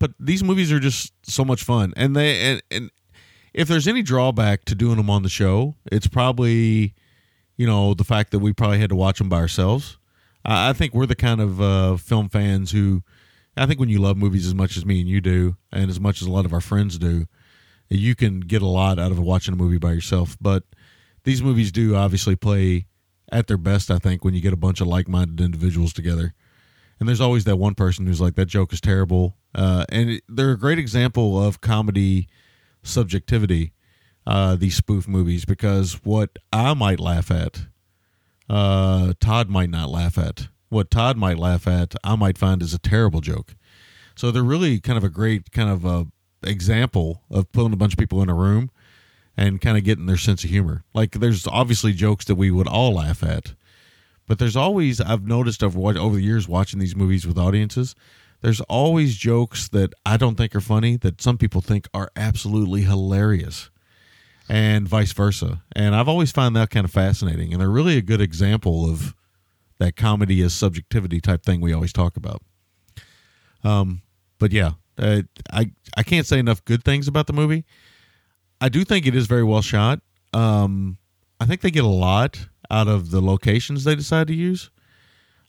but 0.00 0.10
these 0.18 0.42
movies 0.42 0.72
are 0.72 0.80
just 0.80 1.12
so 1.22 1.44
much 1.44 1.62
fun, 1.62 1.92
and 1.96 2.16
they 2.16 2.40
and, 2.40 2.62
and 2.72 2.90
if 3.54 3.68
there's 3.68 3.86
any 3.86 4.02
drawback 4.02 4.64
to 4.64 4.74
doing 4.74 4.96
them 4.96 5.08
on 5.08 5.22
the 5.22 5.28
show, 5.28 5.76
it's 5.90 6.08
probably 6.08 6.94
you 7.56 7.66
know 7.66 7.94
the 7.94 8.04
fact 8.04 8.30
that 8.30 8.38
we 8.38 8.52
probably 8.52 8.78
had 8.78 8.90
to 8.90 8.96
watch 8.96 9.18
them 9.18 9.28
by 9.28 9.38
ourselves. 9.38 9.98
I, 10.44 10.70
I 10.70 10.72
think 10.72 10.94
we're 10.94 11.06
the 11.06 11.16
kind 11.16 11.40
of 11.40 11.60
uh, 11.60 11.96
film 11.96 12.28
fans 12.28 12.70
who, 12.72 13.02
I 13.56 13.66
think 13.66 13.80
when 13.80 13.88
you 13.88 13.98
love 13.98 14.16
movies 14.16 14.46
as 14.46 14.54
much 14.54 14.76
as 14.76 14.84
me 14.84 15.00
and 15.00 15.08
you 15.08 15.20
do, 15.20 15.56
and 15.72 15.90
as 15.90 16.00
much 16.00 16.22
as 16.22 16.28
a 16.28 16.30
lot 16.30 16.44
of 16.44 16.52
our 16.52 16.60
friends 16.60 16.98
do, 16.98 17.26
you 17.88 18.14
can 18.14 18.40
get 18.40 18.62
a 18.62 18.66
lot 18.66 18.98
out 18.98 19.12
of 19.12 19.18
watching 19.18 19.54
a 19.54 19.56
movie 19.56 19.78
by 19.78 19.92
yourself. 19.92 20.36
But 20.40 20.64
these 21.24 21.42
movies 21.42 21.72
do 21.72 21.94
obviously 21.94 22.36
play 22.36 22.86
at 23.32 23.46
their 23.46 23.56
best, 23.56 23.90
I 23.90 23.98
think, 23.98 24.24
when 24.24 24.34
you 24.34 24.40
get 24.40 24.52
a 24.52 24.56
bunch 24.56 24.80
of 24.80 24.86
like 24.86 25.08
minded 25.08 25.40
individuals 25.40 25.92
together. 25.92 26.34
And 26.98 27.08
there's 27.08 27.20
always 27.20 27.44
that 27.44 27.56
one 27.56 27.74
person 27.74 28.06
who's 28.06 28.20
like, 28.20 28.36
that 28.36 28.46
joke 28.46 28.72
is 28.72 28.80
terrible. 28.80 29.36
Uh, 29.54 29.84
and 29.90 30.10
it, 30.10 30.24
they're 30.28 30.52
a 30.52 30.58
great 30.58 30.78
example 30.78 31.42
of 31.42 31.60
comedy 31.60 32.28
subjectivity, 32.82 33.72
uh, 34.26 34.56
these 34.56 34.74
spoof 34.74 35.06
movies, 35.06 35.44
because 35.44 35.94
what 36.04 36.38
I 36.52 36.74
might 36.74 37.00
laugh 37.00 37.30
at, 37.30 37.66
uh, 38.48 39.12
Todd 39.20 39.48
might 39.48 39.70
not 39.70 39.88
laugh 39.90 40.18
at. 40.18 40.48
What 40.68 40.90
Todd 40.90 41.16
might 41.16 41.38
laugh 41.38 41.66
at, 41.66 41.94
I 42.02 42.16
might 42.16 42.38
find 42.38 42.60
is 42.62 42.74
a 42.74 42.78
terrible 42.78 43.20
joke. 43.20 43.54
So 44.16 44.30
they're 44.30 44.42
really 44.42 44.80
kind 44.80 44.96
of 44.96 45.04
a 45.04 45.08
great 45.08 45.52
kind 45.52 45.70
of 45.70 45.84
a 45.84 46.06
example 46.42 47.22
of 47.30 47.50
putting 47.52 47.72
a 47.72 47.76
bunch 47.76 47.92
of 47.92 47.98
people 47.98 48.22
in 48.22 48.28
a 48.28 48.34
room 48.34 48.70
and 49.36 49.60
kind 49.60 49.76
of 49.76 49.84
getting 49.84 50.06
their 50.06 50.16
sense 50.16 50.42
of 50.42 50.50
humor. 50.50 50.84
Like 50.94 51.12
there's 51.12 51.46
obviously 51.46 51.92
jokes 51.92 52.24
that 52.24 52.34
we 52.36 52.50
would 52.50 52.68
all 52.68 52.94
laugh 52.94 53.22
at, 53.22 53.54
but 54.26 54.38
there's 54.38 54.56
always 54.56 55.00
I've 55.00 55.26
noticed 55.26 55.62
over 55.62 55.78
over 55.78 56.16
the 56.16 56.22
years 56.22 56.48
watching 56.48 56.80
these 56.80 56.96
movies 56.96 57.26
with 57.26 57.38
audiences, 57.38 57.94
there's 58.40 58.60
always 58.62 59.16
jokes 59.16 59.68
that 59.68 59.92
I 60.04 60.16
don't 60.16 60.36
think 60.36 60.54
are 60.54 60.60
funny 60.60 60.96
that 60.98 61.20
some 61.20 61.38
people 61.38 61.60
think 61.60 61.88
are 61.94 62.10
absolutely 62.16 62.82
hilarious. 62.82 63.70
And 64.48 64.88
vice 64.88 65.12
versa. 65.12 65.62
And 65.74 65.94
I've 65.94 66.08
always 66.08 66.30
found 66.30 66.54
that 66.56 66.70
kind 66.70 66.84
of 66.84 66.92
fascinating. 66.92 67.52
And 67.52 67.60
they're 67.60 67.68
really 67.68 67.96
a 67.96 68.02
good 68.02 68.20
example 68.20 68.88
of 68.88 69.14
that 69.78 69.96
comedy 69.96 70.40
is 70.40 70.54
subjectivity 70.54 71.20
type 71.20 71.42
thing 71.42 71.60
we 71.60 71.72
always 71.72 71.92
talk 71.92 72.16
about. 72.16 72.42
Um, 73.64 74.02
but 74.38 74.52
yeah, 74.52 74.72
uh, 74.98 75.22
I 75.52 75.70
I 75.96 76.02
can't 76.02 76.26
say 76.26 76.38
enough 76.38 76.64
good 76.64 76.84
things 76.84 77.08
about 77.08 77.26
the 77.26 77.32
movie. 77.32 77.64
I 78.60 78.68
do 78.68 78.84
think 78.84 79.06
it 79.06 79.14
is 79.14 79.26
very 79.26 79.44
well 79.44 79.62
shot. 79.62 80.00
Um, 80.32 80.98
I 81.40 81.46
think 81.46 81.60
they 81.60 81.70
get 81.70 81.84
a 81.84 81.88
lot 81.88 82.48
out 82.70 82.88
of 82.88 83.10
the 83.10 83.20
locations 83.20 83.84
they 83.84 83.94
decide 83.94 84.28
to 84.28 84.34
use. 84.34 84.70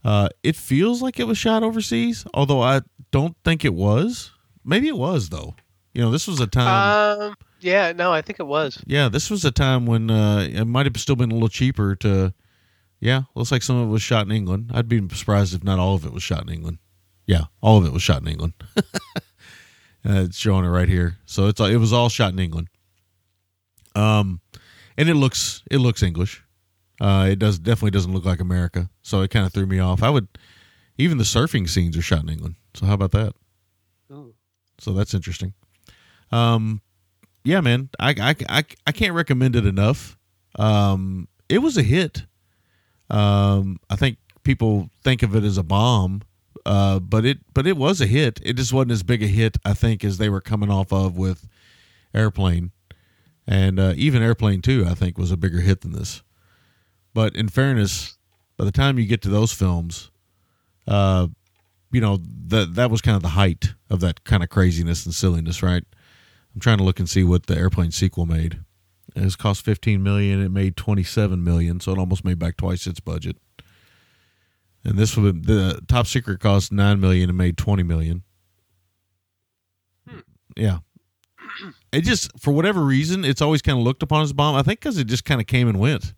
Uh, 0.04 0.30
it 0.44 0.56
feels 0.56 1.02
like 1.02 1.20
it 1.20 1.28
was 1.28 1.38
shot 1.38 1.64
overseas, 1.64 2.26
although 2.34 2.62
I 2.62 2.82
don't 3.12 3.36
think 3.44 3.66
it 3.66 3.74
was. 3.74 4.32
Maybe 4.64 4.88
it 4.88 4.98
was 4.98 5.30
though. 5.30 5.56
You 5.94 6.02
know, 6.02 6.12
this 6.12 6.28
was 6.28 6.40
a 6.40 6.48
time. 6.48 7.22
Um. 7.22 7.36
Yeah. 7.60 7.92
No, 7.94 8.12
I 8.12 8.22
think 8.22 8.40
it 8.40 8.48
was. 8.48 8.82
yeah, 8.86 9.10
this 9.10 9.30
was 9.30 9.46
a 9.46 9.52
time 9.52 9.86
when 9.86 10.10
uh, 10.12 10.48
it 10.50 10.66
might 10.66 10.86
have 10.86 10.98
still 10.98 11.16
been 11.16 11.32
a 11.32 11.34
little 11.34 11.50
cheaper 11.50 11.96
to. 11.98 12.34
Yeah, 13.00 13.24
looks 13.36 13.52
like 13.52 13.62
some 13.62 13.76
of 13.76 13.90
it 13.90 13.92
was 13.92 14.02
shot 14.02 14.26
in 14.26 14.32
England. 14.32 14.72
I'd 14.74 14.90
be 14.90 15.08
surprised 15.10 15.54
if 15.54 15.64
not 15.64 15.78
all 15.78 15.94
of 15.94 16.04
it 16.04 16.12
was 16.12 16.24
shot 16.24 16.42
in 16.42 16.50
England. 16.50 16.80
Yeah, 17.28 17.44
all 17.62 17.78
of 17.78 17.86
it 17.86 17.94
was 17.94 18.02
shot 18.02 18.24
in 18.24 18.28
England. 18.28 18.54
uh, 18.78 18.82
it's 20.04 20.38
showing 20.38 20.66
it 20.66 20.70
right 20.70 20.90
here. 20.90 21.18
So 21.26 21.48
it's 21.48 21.60
it 21.60 21.78
was 21.78 21.94
all 21.94 22.10
shot 22.10 22.34
in 22.34 22.40
England. 22.40 22.70
Um, 23.94 24.42
and 24.98 25.10
it 25.10 25.14
looks 25.14 25.64
it 25.70 25.78
looks 25.78 26.02
English. 26.02 26.44
Uh, 27.00 27.28
it 27.30 27.38
does 27.38 27.60
definitely 27.60 27.92
doesn't 27.92 28.14
look 28.14 28.26
like 28.26 28.40
America. 28.40 28.90
So 29.04 29.22
it 29.22 29.30
kind 29.30 29.46
of 29.46 29.54
threw 29.54 29.68
me 29.68 29.80
off. 29.80 30.02
I 30.02 30.10
would 30.10 30.28
even 30.98 31.18
the 31.18 31.24
surfing 31.24 31.70
scenes 31.70 31.96
are 31.98 32.02
shot 32.02 32.24
in 32.24 32.30
England. 32.30 32.56
So 32.74 32.86
how 32.86 32.94
about 32.94 33.12
that? 33.12 33.34
Ooh. 34.12 34.34
So 34.80 34.94
that's 34.94 35.14
interesting. 35.14 35.54
Um, 36.32 36.82
yeah, 37.48 37.62
man, 37.62 37.90
I, 37.98 38.10
I, 38.20 38.36
I, 38.50 38.66
I 38.86 38.92
can't 38.92 39.14
recommend 39.14 39.56
it 39.56 39.66
enough. 39.66 40.18
Um, 40.60 41.30
it 41.48 41.60
was 41.60 41.78
a 41.78 41.82
hit. 41.84 42.26
Um, 43.10 43.80
I 43.90 43.96
think 43.96 44.18
people 44.44 44.90
think 45.02 45.24
of 45.24 45.34
it 45.34 45.46
as 45.46 45.58
a 45.58 45.64
bomb, 45.64 46.24
uh, 46.66 47.00
but 47.00 47.26
it 47.26 47.40
but 47.54 47.66
it 47.66 47.78
was 47.78 48.02
a 48.02 48.06
hit. 48.06 48.42
It 48.44 48.58
just 48.58 48.74
wasn't 48.74 48.92
as 48.92 49.02
big 49.04 49.24
a 49.24 49.28
hit, 49.28 49.58
I 49.64 49.74
think, 49.74 50.04
as 50.04 50.18
they 50.18 50.28
were 50.28 50.42
coming 50.42 50.70
off 50.70 50.92
of 50.92 51.18
with 51.18 51.48
Airplane. 52.14 52.72
and 53.48 53.80
uh, 53.80 53.94
even 53.96 54.22
Airplane 54.22 54.62
Two, 54.62 54.86
I 54.86 54.94
think, 54.94 55.18
was 55.18 55.32
a 55.32 55.38
bigger 55.38 55.62
hit 55.62 55.82
than 55.82 55.94
this. 55.94 56.24
But 57.14 57.34
in 57.38 57.48
fairness, 57.48 58.18
by 58.58 58.66
the 58.66 58.72
time 58.74 59.00
you 59.00 59.06
get 59.06 59.22
to 59.22 59.30
those 59.30 59.54
films, 59.54 60.12
uh, 60.86 61.28
you 61.94 62.02
know 62.02 62.20
that 62.48 62.76
that 62.76 62.92
was 62.92 63.00
kind 63.00 63.16
of 63.16 63.22
the 63.24 63.30
height 63.30 63.74
of 63.90 64.02
that 64.02 64.26
kind 64.26 64.44
of 64.44 64.50
craziness 64.50 65.06
and 65.06 65.16
silliness, 65.16 65.64
right? 65.64 65.86
I'm 66.58 66.62
trying 66.62 66.80
to 66.80 66.84
look 66.84 66.98
and 66.98 67.08
see 67.08 67.24
what 67.24 67.46
the 67.46 67.56
Airplane 67.56 67.92
sequel 67.92 68.26
made. 68.26 68.62
It 69.16 69.22
was 69.22 69.36
cost 69.36 69.64
15 69.64 70.02
million. 70.02 70.42
It 70.42 70.50
made 70.50 70.76
27 70.76 71.44
million, 71.44 71.80
so 71.80 71.92
it 71.92 72.00
almost 72.00 72.26
made 72.26 72.40
back 72.40 72.58
twice 72.58 72.88
its 72.88 73.00
budget. 73.00 73.38
And 74.84 74.98
this 74.98 75.16
would 75.16 75.46
the 75.46 75.80
top 75.88 76.08
secret 76.08 76.40
cost 76.40 76.72
nine 76.72 77.00
million 77.00 77.30
and 77.30 77.38
made 77.38 77.60
20 77.60 77.84
million. 77.84 78.24
Yeah, 80.56 80.80
it 81.92 82.02
just 82.02 82.32
for 82.40 82.50
whatever 82.50 82.82
reason 82.82 83.24
it's 83.24 83.44
always 83.44 83.62
kind 83.62 83.78
of 83.78 83.84
looked 83.84 84.02
upon 84.02 84.24
as 84.24 84.32
a 84.32 84.34
bomb. 84.34 84.56
I 84.56 84.64
think 84.64 84.80
because 84.80 84.98
it 84.98 85.06
just 85.06 85.26
kind 85.26 85.40
of 85.40 85.46
came 85.46 85.68
and 85.68 85.80
went, 85.80 86.16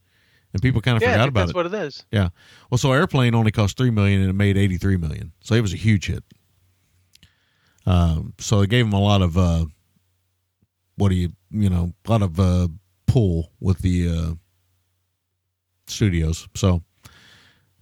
and 0.53 0.61
people 0.61 0.80
kind 0.80 0.95
of 0.95 1.03
yeah, 1.03 1.16
forgot 1.16 1.28
about 1.28 1.40
that's 1.41 1.52
it. 1.52 1.53
That's 1.56 1.74
what 1.74 1.82
it 1.82 1.86
is. 1.86 2.06
Yeah. 2.14 2.30
Well, 2.72 2.78
so 2.78 2.94
Airplane 2.94 3.36
only 3.36 3.52
cost 3.52 3.76
three 3.76 3.91
million 3.91 4.22
and 4.22 4.30
it 4.30 4.34
made 4.34 4.56
eighty 4.56 4.78
three 4.78 4.95
million, 4.95 5.34
so 5.41 5.56
it 5.56 5.61
was 5.61 5.74
a 5.74 5.78
huge 5.78 6.06
hit. 6.06 6.24
Um, 7.86 8.36
so 8.40 8.61
it 8.61 8.70
gave 8.70 8.86
them 8.86 8.94
a 8.94 9.02
lot 9.02 9.22
of 9.22 9.38
uh, 9.38 9.66
what 11.00 11.10
do 11.10 11.16
you 11.16 11.30
you 11.50 11.70
know 11.70 11.94
a 12.06 12.12
lot 12.12 12.22
of 12.22 12.40
uh, 12.40 12.68
pull 13.08 13.52
with 13.60 13.80
the 13.80 14.10
uh, 14.10 14.34
studios. 15.88 16.48
So 16.56 16.84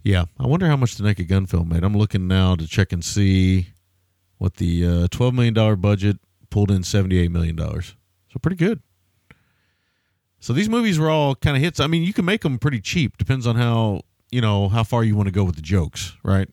yeah, 0.03 0.25
I 0.39 0.47
wonder 0.47 0.67
how 0.67 0.77
much 0.77 0.95
the 0.95 1.03
Naked 1.03 1.27
Gun 1.27 1.45
film 1.45 1.69
made. 1.69 1.83
I'm 1.83 1.97
looking 1.97 2.27
now 2.27 2.55
to 2.55 2.67
check 2.67 2.93
and 2.93 3.03
see 3.03 3.69
what 4.37 4.55
the 4.55 4.85
uh, 4.85 5.07
twelve 5.09 5.33
million 5.33 5.53
dollar 5.53 5.75
budget 5.75 6.17
pulled 6.49 6.71
in 6.71 6.83
seventy 6.83 7.19
eight 7.19 7.31
million 7.31 7.55
dollars. 7.55 7.95
So 8.31 8.39
pretty 8.39 8.57
good. 8.57 8.81
So 10.39 10.53
these 10.53 10.69
movies 10.69 10.99
were 10.99 11.09
all 11.09 11.33
kind 11.35 11.57
of 11.57 11.63
hits. 11.63 11.79
I 11.79 11.87
mean, 11.87 12.03
you 12.03 12.13
can 12.13 12.23
make 12.23 12.41
them 12.41 12.59
pretty 12.59 12.79
cheap. 12.79 13.17
Depends 13.17 13.47
on 13.47 13.55
how 13.55 14.01
you 14.31 14.41
know 14.41 14.69
how 14.69 14.83
far 14.83 15.03
you 15.03 15.15
want 15.15 15.27
to 15.27 15.33
go 15.33 15.43
with 15.43 15.55
the 15.55 15.61
jokes, 15.61 16.15
right? 16.23 16.47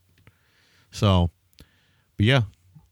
So, 0.91 1.31
but 2.17 2.25
yeah, 2.25 2.43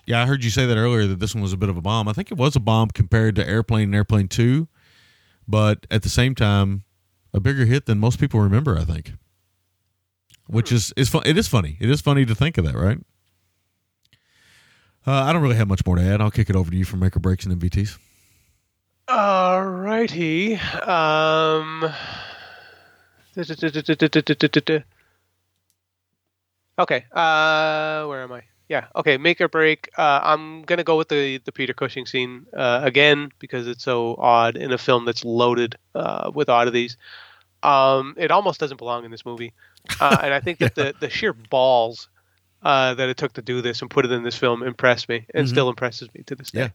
yeah. 0.07 0.23
I 0.23 0.27
heard 0.27 0.45
you 0.45 0.51
say 0.51 0.67
that 0.67 0.77
earlier 0.77 1.07
that 1.07 1.21
this 1.21 1.35
one 1.35 1.43
was 1.43 1.53
a 1.53 1.57
bit 1.57 1.69
of 1.69 1.77
a 1.77 1.81
bomb. 1.81 2.09
I 2.09 2.13
think 2.13 2.31
it 2.31 2.39
was 2.39 2.57
a 2.57 2.61
bomb 2.61 2.91
compared 2.91 3.37
to 3.37 3.49
Airplane 3.49 3.85
and 3.85 3.95
Airplane 3.95 4.29
Two, 4.29 4.69
but 5.47 5.87
at 5.91 6.03
the 6.03 6.09
same 6.09 6.35
time, 6.35 6.85
a 7.33 7.41
bigger 7.41 7.65
hit 7.65 7.87
than 7.87 7.99
most 7.99 8.19
people 8.19 8.41
remember. 8.41 8.79
I 8.79 8.85
think, 8.85 9.13
which 10.47 10.73
is 10.73 10.93
is 10.97 11.09
fun. 11.09 11.23
It 11.25 11.37
is 11.39 11.49
funny. 11.49 11.77
It 11.81 11.91
is 11.91 12.01
funny 12.01 12.25
to 12.27 12.35
think 12.35 12.59
of 12.59 12.65
that, 12.65 12.75
right? 12.75 12.99
Uh, 15.07 15.25
I 15.25 15.33
don't 15.33 15.43
really 15.43 15.57
have 15.57 15.69
much 15.69 15.85
more 15.85 15.97
to 15.97 16.03
add. 16.03 16.21
I'll 16.21 16.31
kick 16.31 16.49
it 16.49 16.55
over 16.55 16.71
to 16.71 16.77
you 16.77 16.85
for 16.85 16.97
make 16.97 17.17
or 17.17 17.21
breaks 17.21 17.45
and 17.45 17.61
MVTs. 17.61 17.99
Alrighty. 19.09 20.59
Um. 20.87 21.93
Okay. 26.79 27.05
Uh, 27.11 28.07
where 28.07 28.23
am 28.23 28.33
I? 28.33 28.43
Yeah. 28.73 28.87
Okay. 28.97 29.19
Make 29.19 29.39
or 29.43 29.49
break. 29.49 29.91
Uh, 29.99 30.21
I'm 30.23 30.63
gonna 30.63 30.83
go 30.83 30.97
with 30.97 31.11
the 31.11 31.37
the 31.45 31.53
Peter 31.53 31.75
Cushing 31.75 32.07
scene 32.07 32.47
uh, 32.57 32.81
again 32.83 33.31
because 33.39 33.69
it's 33.69 33.85
so 33.85 34.17
odd 34.19 34.57
in 34.57 34.73
a 34.73 34.79
film 34.79 35.05
that's 35.05 35.27
loaded 35.27 35.77
uh, 35.95 36.31
with 36.35 36.49
oddities. 36.49 36.97
Um, 37.63 38.15
it 38.17 38.31
almost 38.31 38.59
doesn't 38.61 38.79
belong 38.79 39.05
in 39.05 39.11
this 39.11 39.27
movie, 39.27 39.53
uh, 40.01 40.17
and 40.23 40.33
I 40.33 40.41
think 40.41 40.59
that 40.61 40.75
the 40.75 40.95
the 41.01 41.11
sheer 41.11 41.35
balls 41.35 42.09
uh, 42.63 42.95
that 42.95 43.11
it 43.11 43.19
took 43.19 43.35
to 43.35 43.43
do 43.43 43.61
this 43.61 43.83
and 43.83 43.91
put 43.91 44.07
it 44.07 44.11
in 44.11 44.23
this 44.23 44.39
film 44.39 44.63
impressed 44.63 45.07
me, 45.07 45.27
and 45.35 45.47
still 45.47 45.69
impresses 45.69 46.09
me 46.15 46.23
to 46.25 46.35
this 46.35 46.51
day. 46.51 46.71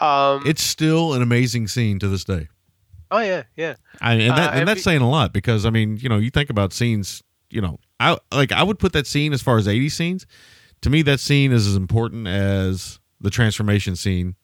Um, 0.00 0.42
It's 0.46 0.64
still 0.64 1.14
an 1.14 1.22
amazing 1.22 1.68
scene 1.68 2.00
to 2.00 2.08
this 2.08 2.24
day. 2.24 2.48
oh 3.12 3.20
yeah, 3.20 3.44
yeah. 3.56 3.76
I, 4.00 4.14
and 4.14 4.36
that, 4.36 4.52
Uh, 4.52 4.58
and 4.58 4.68
that's 4.68 4.80
MV 4.80 4.82
saying 4.84 5.00
a 5.02 5.08
lot 5.08 5.32
because 5.32 5.64
I 5.64 5.70
mean, 5.70 5.96
you 5.98 6.08
know, 6.08 6.18
you 6.18 6.30
think 6.30 6.50
about 6.50 6.72
scenes, 6.72 7.22
you 7.50 7.60
know, 7.60 7.78
I 8.00 8.18
like 8.32 8.50
I 8.50 8.64
would 8.64 8.80
put 8.80 8.92
that 8.94 9.06
scene 9.06 9.32
as 9.32 9.42
far 9.42 9.58
as 9.58 9.68
80 9.68 9.90
scenes. 9.90 10.26
To 10.82 10.90
me, 10.90 11.02
that 11.02 11.20
scene 11.20 11.52
is 11.52 11.66
as 11.66 11.76
important 11.76 12.26
as 12.26 12.98
the 13.20 13.30
transformation 13.30 13.96
scene 13.96 14.36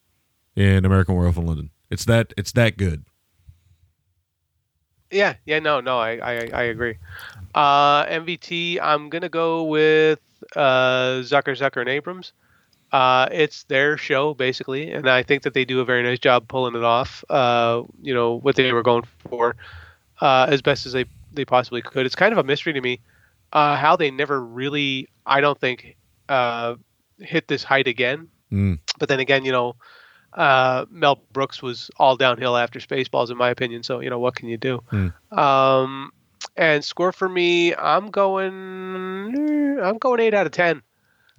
in 0.55 0.85
American 0.85 1.15
Werewolf 1.15 1.37
in 1.37 1.45
London. 1.45 1.71
It's 1.89 2.05
that 2.05 2.33
it's 2.37 2.51
that 2.53 2.77
good. 2.77 3.05
Yeah, 5.09 5.35
yeah, 5.45 5.59
no, 5.59 5.79
no, 5.79 5.99
I, 5.99 6.17
I, 6.17 6.49
I 6.53 6.63
agree. 6.63 6.97
Uh, 7.55 8.05
MVT, 8.05 8.79
I'm 8.81 9.09
gonna 9.09 9.29
go 9.29 9.63
with 9.63 10.19
uh, 10.55 11.21
Zucker, 11.21 11.57
Zucker, 11.57 11.79
and 11.79 11.89
Abrams. 11.89 12.33
Uh, 12.91 13.27
it's 13.31 13.63
their 13.63 13.97
show 13.97 14.33
basically, 14.33 14.91
and 14.91 15.09
I 15.09 15.23
think 15.23 15.43
that 15.43 15.53
they 15.53 15.65
do 15.65 15.79
a 15.79 15.85
very 15.85 16.03
nice 16.03 16.19
job 16.19 16.47
pulling 16.47 16.75
it 16.75 16.83
off. 16.83 17.23
Uh, 17.29 17.83
you 18.01 18.13
know 18.13 18.39
what 18.39 18.55
they 18.55 18.71
were 18.73 18.83
going 18.83 19.03
for, 19.29 19.55
uh, 20.21 20.47
as 20.49 20.61
best 20.61 20.85
as 20.85 20.93
they 20.93 21.05
they 21.33 21.45
possibly 21.45 21.81
could. 21.81 22.05
It's 22.05 22.15
kind 22.15 22.31
of 22.31 22.37
a 22.37 22.43
mystery 22.43 22.73
to 22.73 22.81
me 22.81 22.99
uh, 23.53 23.75
how 23.75 23.95
they 23.95 24.11
never 24.11 24.41
really, 24.41 25.07
I 25.25 25.41
don't 25.41 25.59
think, 25.59 25.96
uh, 26.29 26.75
hit 27.19 27.47
this 27.47 27.63
height 27.63 27.87
again. 27.87 28.27
Mm. 28.51 28.79
But 28.99 29.09
then 29.09 29.19
again, 29.19 29.45
you 29.45 29.51
know, 29.51 29.75
uh, 30.33 30.85
Mel 30.89 31.19
Brooks 31.33 31.61
was 31.61 31.89
all 31.97 32.15
downhill 32.15 32.55
after 32.57 32.79
Spaceballs, 32.79 33.29
in 33.31 33.37
my 33.37 33.49
opinion. 33.49 33.83
So 33.83 33.99
you 33.99 34.09
know, 34.09 34.19
what 34.19 34.35
can 34.35 34.49
you 34.49 34.57
do? 34.57 34.81
Um, 35.31 36.11
and 36.55 36.83
score 36.83 37.11
for 37.11 37.27
me, 37.27 37.75
I'm 37.75 38.09
going, 38.09 39.79
I'm 39.81 39.97
going 39.97 40.19
eight 40.19 40.33
out 40.33 40.45
of 40.45 40.51
ten. 40.51 40.81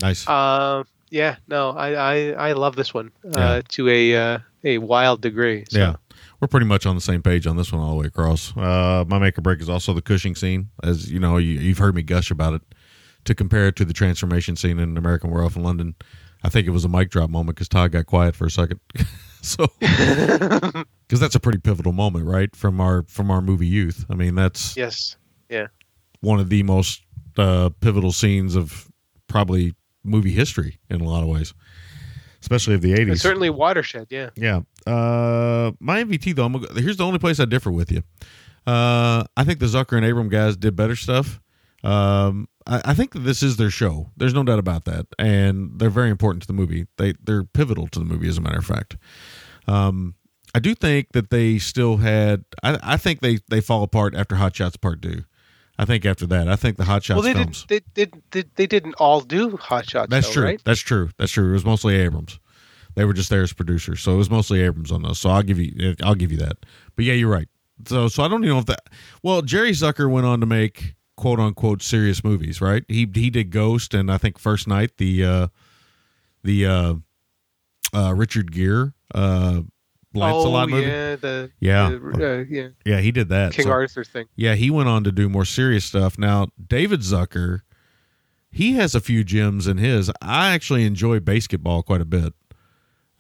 Nice. 0.01 0.29
Uh, 0.29 0.85
yeah, 1.11 1.37
no, 1.49 1.71
I, 1.71 1.93
I, 1.93 2.49
I 2.51 2.53
love 2.53 2.77
this 2.77 2.93
one 2.93 3.11
uh, 3.25 3.31
Yeah. 3.39 3.61
to 3.69 3.89
a 3.89 4.17
uh, 4.17 4.39
a 4.65 4.79
wild 4.79 5.21
degree. 5.21 5.65
So. 5.71 5.79
yeah. 5.79 5.97
We're 6.41 6.49
pretty 6.49 6.67
much 6.67 6.87
on 6.87 6.95
the 6.95 7.01
same 7.01 7.21
page 7.21 7.49
on 7.49 7.57
this 7.57 7.73
one 7.73 7.83
all 7.83 7.91
the 7.91 7.97
way 7.97 8.07
across. 8.07 8.57
Uh, 8.57 9.05
my 9.09 9.19
make 9.19 9.37
or 9.37 9.41
break 9.41 9.61
is 9.61 9.69
also 9.69 9.93
the 9.93 10.03
Cushing 10.03 10.37
scene, 10.37 10.71
as 10.85 11.11
you 11.11 11.19
know, 11.19 11.37
you, 11.37 11.55
you've 11.59 11.79
heard 11.79 11.97
me 11.97 12.03
gush 12.03 12.31
about 12.31 12.55
it. 12.55 12.63
To 13.29 13.35
compare 13.35 13.67
it 13.69 13.77
to 13.77 13.85
the 13.85 13.93
transformation 13.93 14.57
scene 14.57 14.79
in 14.79 14.97
American 14.97 15.31
Werewolf 15.31 15.55
in 15.55 15.63
London, 15.63 15.95
I 16.43 16.49
think 16.49 16.67
it 16.67 16.71
was 16.71 16.87
a 16.87 16.89
mic 16.89 17.11
drop 17.11 17.29
moment 17.29 17.57
because 17.57 17.69
Todd 17.69 17.93
got 17.93 18.07
quiet 18.07 18.35
for 18.35 18.47
a 18.47 18.51
second. 18.51 18.81
so, 19.43 19.67
because 19.81 21.21
that's 21.21 21.35
a 21.35 21.41
pretty 21.41 21.59
pivotal 21.59 21.93
moment, 21.93 22.25
right, 22.25 22.55
from 22.57 22.81
our 22.81 23.03
from 23.07 23.31
our 23.31 23.43
movie 23.43 23.67
youth. 23.67 24.07
I 24.09 24.15
mean, 24.15 24.35
that's 24.35 24.77
Yes. 24.79 25.17
Yeah. 25.51 25.67
one 26.21 26.41
of 26.41 26.49
the 26.49 26.63
most 26.63 27.03
uh, 27.37 27.69
pivotal 27.81 28.13
scenes 28.13 28.57
of 28.57 28.89
probably 29.27 29.75
movie 30.05 30.33
history 30.33 30.79
in 30.89 31.03
a 31.03 31.05
lot 31.05 31.23
of 31.23 31.29
ways, 31.29 31.53
especially 32.41 32.77
of 32.77 32.81
the 32.81 32.93
It's 32.93 33.01
eighties. 33.01 33.21
certainly 33.21 33.51
watershed. 33.51 34.07
Yeah. 34.09 34.31
Yeah. 34.37 34.61
Uh, 34.87 35.73
my 35.81 36.03
MVT 36.03 36.35
though, 36.35 36.47
I'm 36.47 36.65
here's 36.77 36.97
the 36.97 37.05
only 37.05 37.19
place 37.19 37.41
I 37.41 37.45
differ 37.45 37.71
with 37.71 37.93
you. 37.93 38.03
Uh, 38.67 39.25
I 39.37 39.45
think 39.45 39.59
the 39.61 39.67
Zucker 39.67 39.99
and 39.99 40.07
Abram 40.07 40.31
guys 40.31 40.57
did 40.57 40.75
better 40.77 40.97
stuff. 40.97 41.41
Um, 41.85 42.49
I, 42.67 42.83
I 42.87 42.95
think 42.95 43.13
that 43.13 43.21
this 43.21 43.43
is 43.43 43.57
their 43.57 43.71
show. 43.71 44.11
There's 44.17 44.35
no 44.35 44.43
doubt 44.43 44.59
about 44.59 44.85
that, 44.85 45.07
and 45.19 45.79
they're 45.79 45.91
very 45.91 46.11
important 46.11 46.43
to 46.43 46.47
the 46.47 46.53
movie. 46.53 46.87
They 46.97 47.15
they're 47.23 47.45
pivotal 47.45 47.89
to 47.89 47.99
the 47.99 48.05
movie, 48.05 48.29
as 48.29 48.39
a 48.39 48.41
matter 48.41 48.59
of 48.59 48.67
fact. 48.67 48.97
Um, 49.67 50.15
I 50.55 50.61
do 50.61 50.75
think 50.75 51.13
that 51.13 51.31
they 51.31 51.59
still 51.59 51.99
had. 51.99 52.45
I, 52.63 52.79
I 52.83 52.97
think 52.97 53.21
they 53.21 53.39
they 53.49 53.61
fall 53.61 53.83
apart 53.83 54.15
after 54.15 54.37
Hot 54.37 54.55
Shots 54.57 54.77
Part 54.77 55.03
Two. 55.03 55.25
I 55.79 55.85
think 55.85 56.05
after 56.05 56.27
that, 56.27 56.49
I 56.49 56.57
think 56.57 56.77
the 56.77 56.85
Hot 56.85 57.05
Shots 57.05 57.23
well, 57.23 57.23
they 57.23 57.39
films. 57.39 57.65
did, 57.69 57.85
they 57.95 58.05
did. 58.07 58.23
They, 58.33 58.45
they 58.57 58.67
didn't 58.67 58.95
all 58.95 59.21
do 59.21 59.57
Hot 59.57 59.89
Shots. 59.89 60.11
That's 60.11 60.27
though, 60.27 60.33
true. 60.33 60.45
Right? 60.45 60.61
That's 60.65 60.81
true. 60.81 61.11
That's 61.19 61.31
true. 61.31 61.51
It 61.51 61.53
was 61.53 61.65
mostly 61.65 61.95
Abrams. 61.97 62.41
They 62.97 63.05
were 63.05 63.13
just 63.13 63.31
there 63.31 63.43
as 63.43 63.53
producers, 63.53 64.01
so 64.01 64.15
it 64.15 64.17
was 64.17 64.29
mostly 64.29 64.61
Abrams 64.63 64.91
on 64.91 65.03
those. 65.03 65.21
So 65.21 65.31
I'll 65.31 65.45
give 65.45 65.61
you, 65.61 65.95
I'll 66.03 66.17
give 66.17 66.33
you 66.33 66.39
that. 66.39 66.57
But 66.97 67.05
yeah, 67.05 67.15
you're 67.15 67.31
right. 67.31 67.47
So, 67.87 68.09
so 68.09 68.25
I 68.25 68.29
don't 68.29 68.43
even 68.43 68.57
know 68.57 68.59
if 68.59 68.67
that. 68.67 68.89
Well, 69.23 69.41
Jerry 69.43 69.71
Zucker 69.71 70.11
went 70.11 70.27
on 70.27 70.41
to 70.41 70.47
make 70.47 70.97
quote 71.19 71.41
unquote 71.41 71.83
serious 71.83 72.23
movies, 72.25 72.61
right? 72.63 72.85
He 72.89 73.01
he 73.13 73.29
did 73.29 73.51
Ghost 73.51 73.93
and 73.93 74.11
I 74.11 74.17
think 74.19 74.39
First 74.39 74.67
Knight, 74.69 74.97
the 74.99 75.25
uh, 75.25 75.49
the 76.45 76.65
uh, 76.65 76.95
uh, 77.93 78.15
Richard 78.15 78.53
Gere 78.53 78.93
uh, 79.15 79.63
Lancelot 80.15 80.69
oh 80.69 80.71
movie. 80.71 80.87
yeah, 80.87 81.17
the 81.17 81.51
Yeah. 81.61 81.89
the, 81.91 81.97
uh, 82.41 82.45
yeah 82.49 82.69
Yeah, 82.87 83.01
he 83.01 83.11
did 83.11 83.29
that. 83.31 83.53
King 83.53 83.65
So- 83.67 83.71
Arthur 83.73 84.05
thing. 84.05 84.27
yeah, 84.37 84.55
he 84.55 84.71
went 84.71 84.89
on 84.89 85.03
to 85.05 85.13
do 85.13 85.29
more 85.29 85.45
serious 85.45 85.85
stuff. 85.85 86.19
Now, 86.19 86.49
David 86.65 87.01
Zucker, 87.01 87.61
he 88.51 88.75
has 88.75 88.95
a 88.95 89.01
few 89.01 89.25
gems 89.25 89.67
in 89.67 89.79
his. 89.79 90.11
I 90.23 90.55
actually 90.55 90.85
enjoy 90.85 91.19
BASEketball 91.21 91.85
quite 91.85 92.01
a 92.01 92.07
bit. 92.07 92.33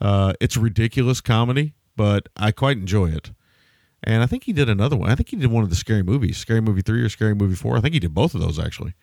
Uh, 0.00 0.32
it's 0.40 0.56
ridiculous 0.56 1.20
comedy, 1.20 1.74
but 1.96 2.28
I 2.36 2.52
quite 2.52 2.76
enjoy 2.78 3.10
it. 3.10 3.32
And 4.04 4.22
I 4.22 4.26
think 4.26 4.44
he 4.44 4.52
did 4.52 4.68
another 4.68 4.96
one. 4.96 5.10
I 5.10 5.14
think 5.16 5.28
he 5.30 5.36
did 5.36 5.50
one 5.50 5.64
of 5.64 5.70
the 5.70 5.76
scary 5.76 6.02
movies, 6.04 6.36
Scary 6.36 6.60
Movie 6.60 6.82
Three 6.82 7.02
or 7.02 7.08
Scary 7.08 7.34
Movie 7.34 7.56
Four. 7.56 7.76
I 7.76 7.80
think 7.80 7.94
he 7.94 8.00
did 8.00 8.14
both 8.14 8.34
of 8.34 8.40
those 8.40 8.58
actually, 8.58 8.94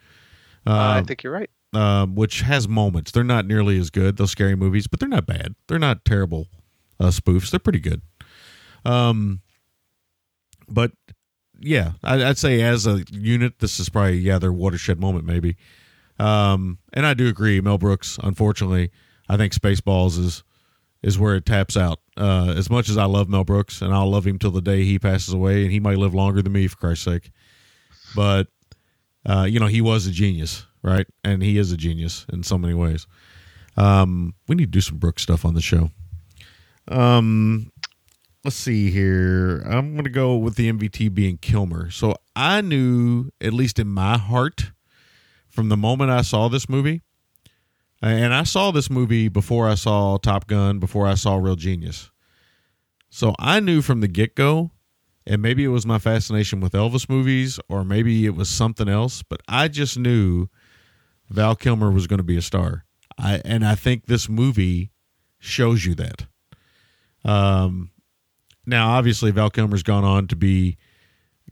Uh, 0.66 0.72
I 0.72 1.00
Um, 1.00 1.06
think 1.06 1.22
you're 1.24 1.34
right. 1.34 1.50
um, 1.74 2.16
which 2.16 2.42
has 2.42 2.68
moments. 2.68 3.12
They're 3.12 3.24
not 3.24 3.46
nearly 3.46 3.78
as 3.80 3.90
good 3.90 4.16
those 4.18 4.32
scary 4.32 4.56
movies, 4.56 4.88
but 4.88 5.00
they're 5.00 5.10
not 5.10 5.26
bad. 5.26 5.56
They're 5.68 5.80
not 5.80 6.06
terrible 6.06 6.48
uh, 7.00 7.08
spoofs. 7.10 7.50
They're 7.52 7.60
pretty 7.60 7.82
good. 7.82 8.02
Um, 8.86 9.42
but 10.70 10.92
yeah, 11.60 11.94
I, 12.04 12.24
I'd 12.24 12.38
say 12.38 12.62
as 12.62 12.88
a 12.88 13.04
unit, 13.12 13.60
this 13.60 13.80
is 13.80 13.90
probably 13.90 14.20
yeah 14.20 14.40
their 14.40 14.54
watershed 14.54 15.00
moment 15.00 15.26
maybe. 15.26 15.58
Um, 16.18 16.78
and 16.94 17.06
I 17.06 17.14
do 17.14 17.28
agree, 17.28 17.60
Mel 17.60 17.78
Brooks. 17.78 18.18
Unfortunately, 18.24 18.92
I 19.28 19.36
think 19.38 19.54
Spaceballs 19.54 20.18
is 20.18 20.44
is 21.04 21.20
where 21.20 21.36
it 21.36 21.46
taps 21.46 21.76
out. 21.76 22.00
Uh, 22.18 22.54
as 22.56 22.70
much 22.70 22.88
as 22.88 22.98
I 22.98 23.06
love 23.06 23.28
Mel 23.28 23.44
Brooks, 23.44 23.82
and 23.82 23.94
I'll 23.94 24.10
love 24.10 24.26
him 24.26 24.40
till 24.40 24.52
the 24.52 24.62
day 24.62 24.86
he 24.86 24.98
passes 24.98 25.34
away, 25.34 25.64
and 25.64 25.72
he 25.72 25.82
might 25.82 25.98
live 25.98 26.14
longer 26.14 26.42
than 26.42 26.54
me, 26.54 26.68
for 26.68 26.78
Christ's 26.78 27.04
sake. 27.04 27.32
But 28.16 28.48
uh, 29.26 29.44
you 29.50 29.60
know, 29.60 29.68
he 29.68 29.82
was 29.82 30.08
a 30.08 30.12
genius, 30.12 30.66
right? 30.82 31.08
And 31.24 31.42
he 31.42 31.58
is 31.58 31.72
a 31.72 31.78
genius 31.78 32.26
in 32.32 32.44
so 32.44 32.58
many 32.58 32.74
ways. 32.74 33.08
Um, 33.78 34.36
we 34.48 34.56
need 34.56 34.66
to 34.66 34.72
do 34.72 34.82
some 34.82 34.98
Brooks 34.98 35.24
stuff 35.24 35.44
on 35.46 35.54
the 35.54 35.62
show. 35.62 35.90
Um, 36.88 37.72
let's 38.44 38.56
see 38.56 38.92
here. 38.92 39.64
I'm 39.66 39.94
going 39.94 40.06
to 40.06 40.10
go 40.10 40.36
with 40.36 40.56
the 40.56 40.72
MVT 40.72 41.14
being 41.14 41.38
Kilmer. 41.38 41.90
So 41.90 42.16
I 42.36 42.62
knew, 42.62 43.32
at 43.42 43.54
least 43.54 43.80
in 43.80 43.88
my 43.88 44.18
heart, 44.18 44.72
from 45.50 45.70
the 45.70 45.78
moment 45.78 46.12
I 46.12 46.22
saw 46.22 46.48
this 46.48 46.70
movie, 46.70 47.02
and 48.02 48.34
I 48.34 48.44
saw 48.44 48.72
this 48.72 48.90
movie 48.90 49.30
before 49.30 49.68
I 49.68 49.76
saw 49.76 50.18
Top 50.18 50.48
Gun, 50.48 50.80
before 50.80 51.08
I 51.08 51.16
saw 51.16 51.38
Real 51.38 51.56
Genius. 51.56 52.12
So 53.10 53.34
I 53.40 53.60
knew 53.60 53.82
from 53.82 54.02
the 54.02 54.08
get 54.08 54.36
go, 54.36 54.72
and 55.26 55.42
maybe 55.42 55.64
it 55.64 55.70
was 55.70 55.86
my 55.86 56.00
fascination 56.00 56.60
with 56.60 56.74
Elvis 56.74 57.10
movies, 57.10 57.60
or 57.70 57.84
maybe 57.84 58.26
it 58.26 58.36
was 58.36 58.50
something 58.50 58.90
else, 58.90 59.24
but 59.24 59.42
I 59.48 59.68
just 59.68 59.98
knew 59.98 60.48
Val 61.30 61.56
Kilmer 61.56 61.92
was 61.92 62.08
going 62.08 62.20
to 62.20 62.24
be 62.24 62.38
a 62.38 62.42
star. 62.42 62.86
I 63.18 63.42
and 63.46 63.66
I 63.66 63.76
think 63.76 64.06
this 64.06 64.28
movie 64.28 64.92
shows 65.40 65.86
you 65.86 65.96
that. 65.96 66.26
Um, 67.24 67.92
now 68.66 68.90
obviously 68.92 69.32
Val 69.32 69.50
Kilmer's 69.50 69.84
gone 69.84 70.04
on 70.04 70.28
to 70.28 70.36
be 70.36 70.78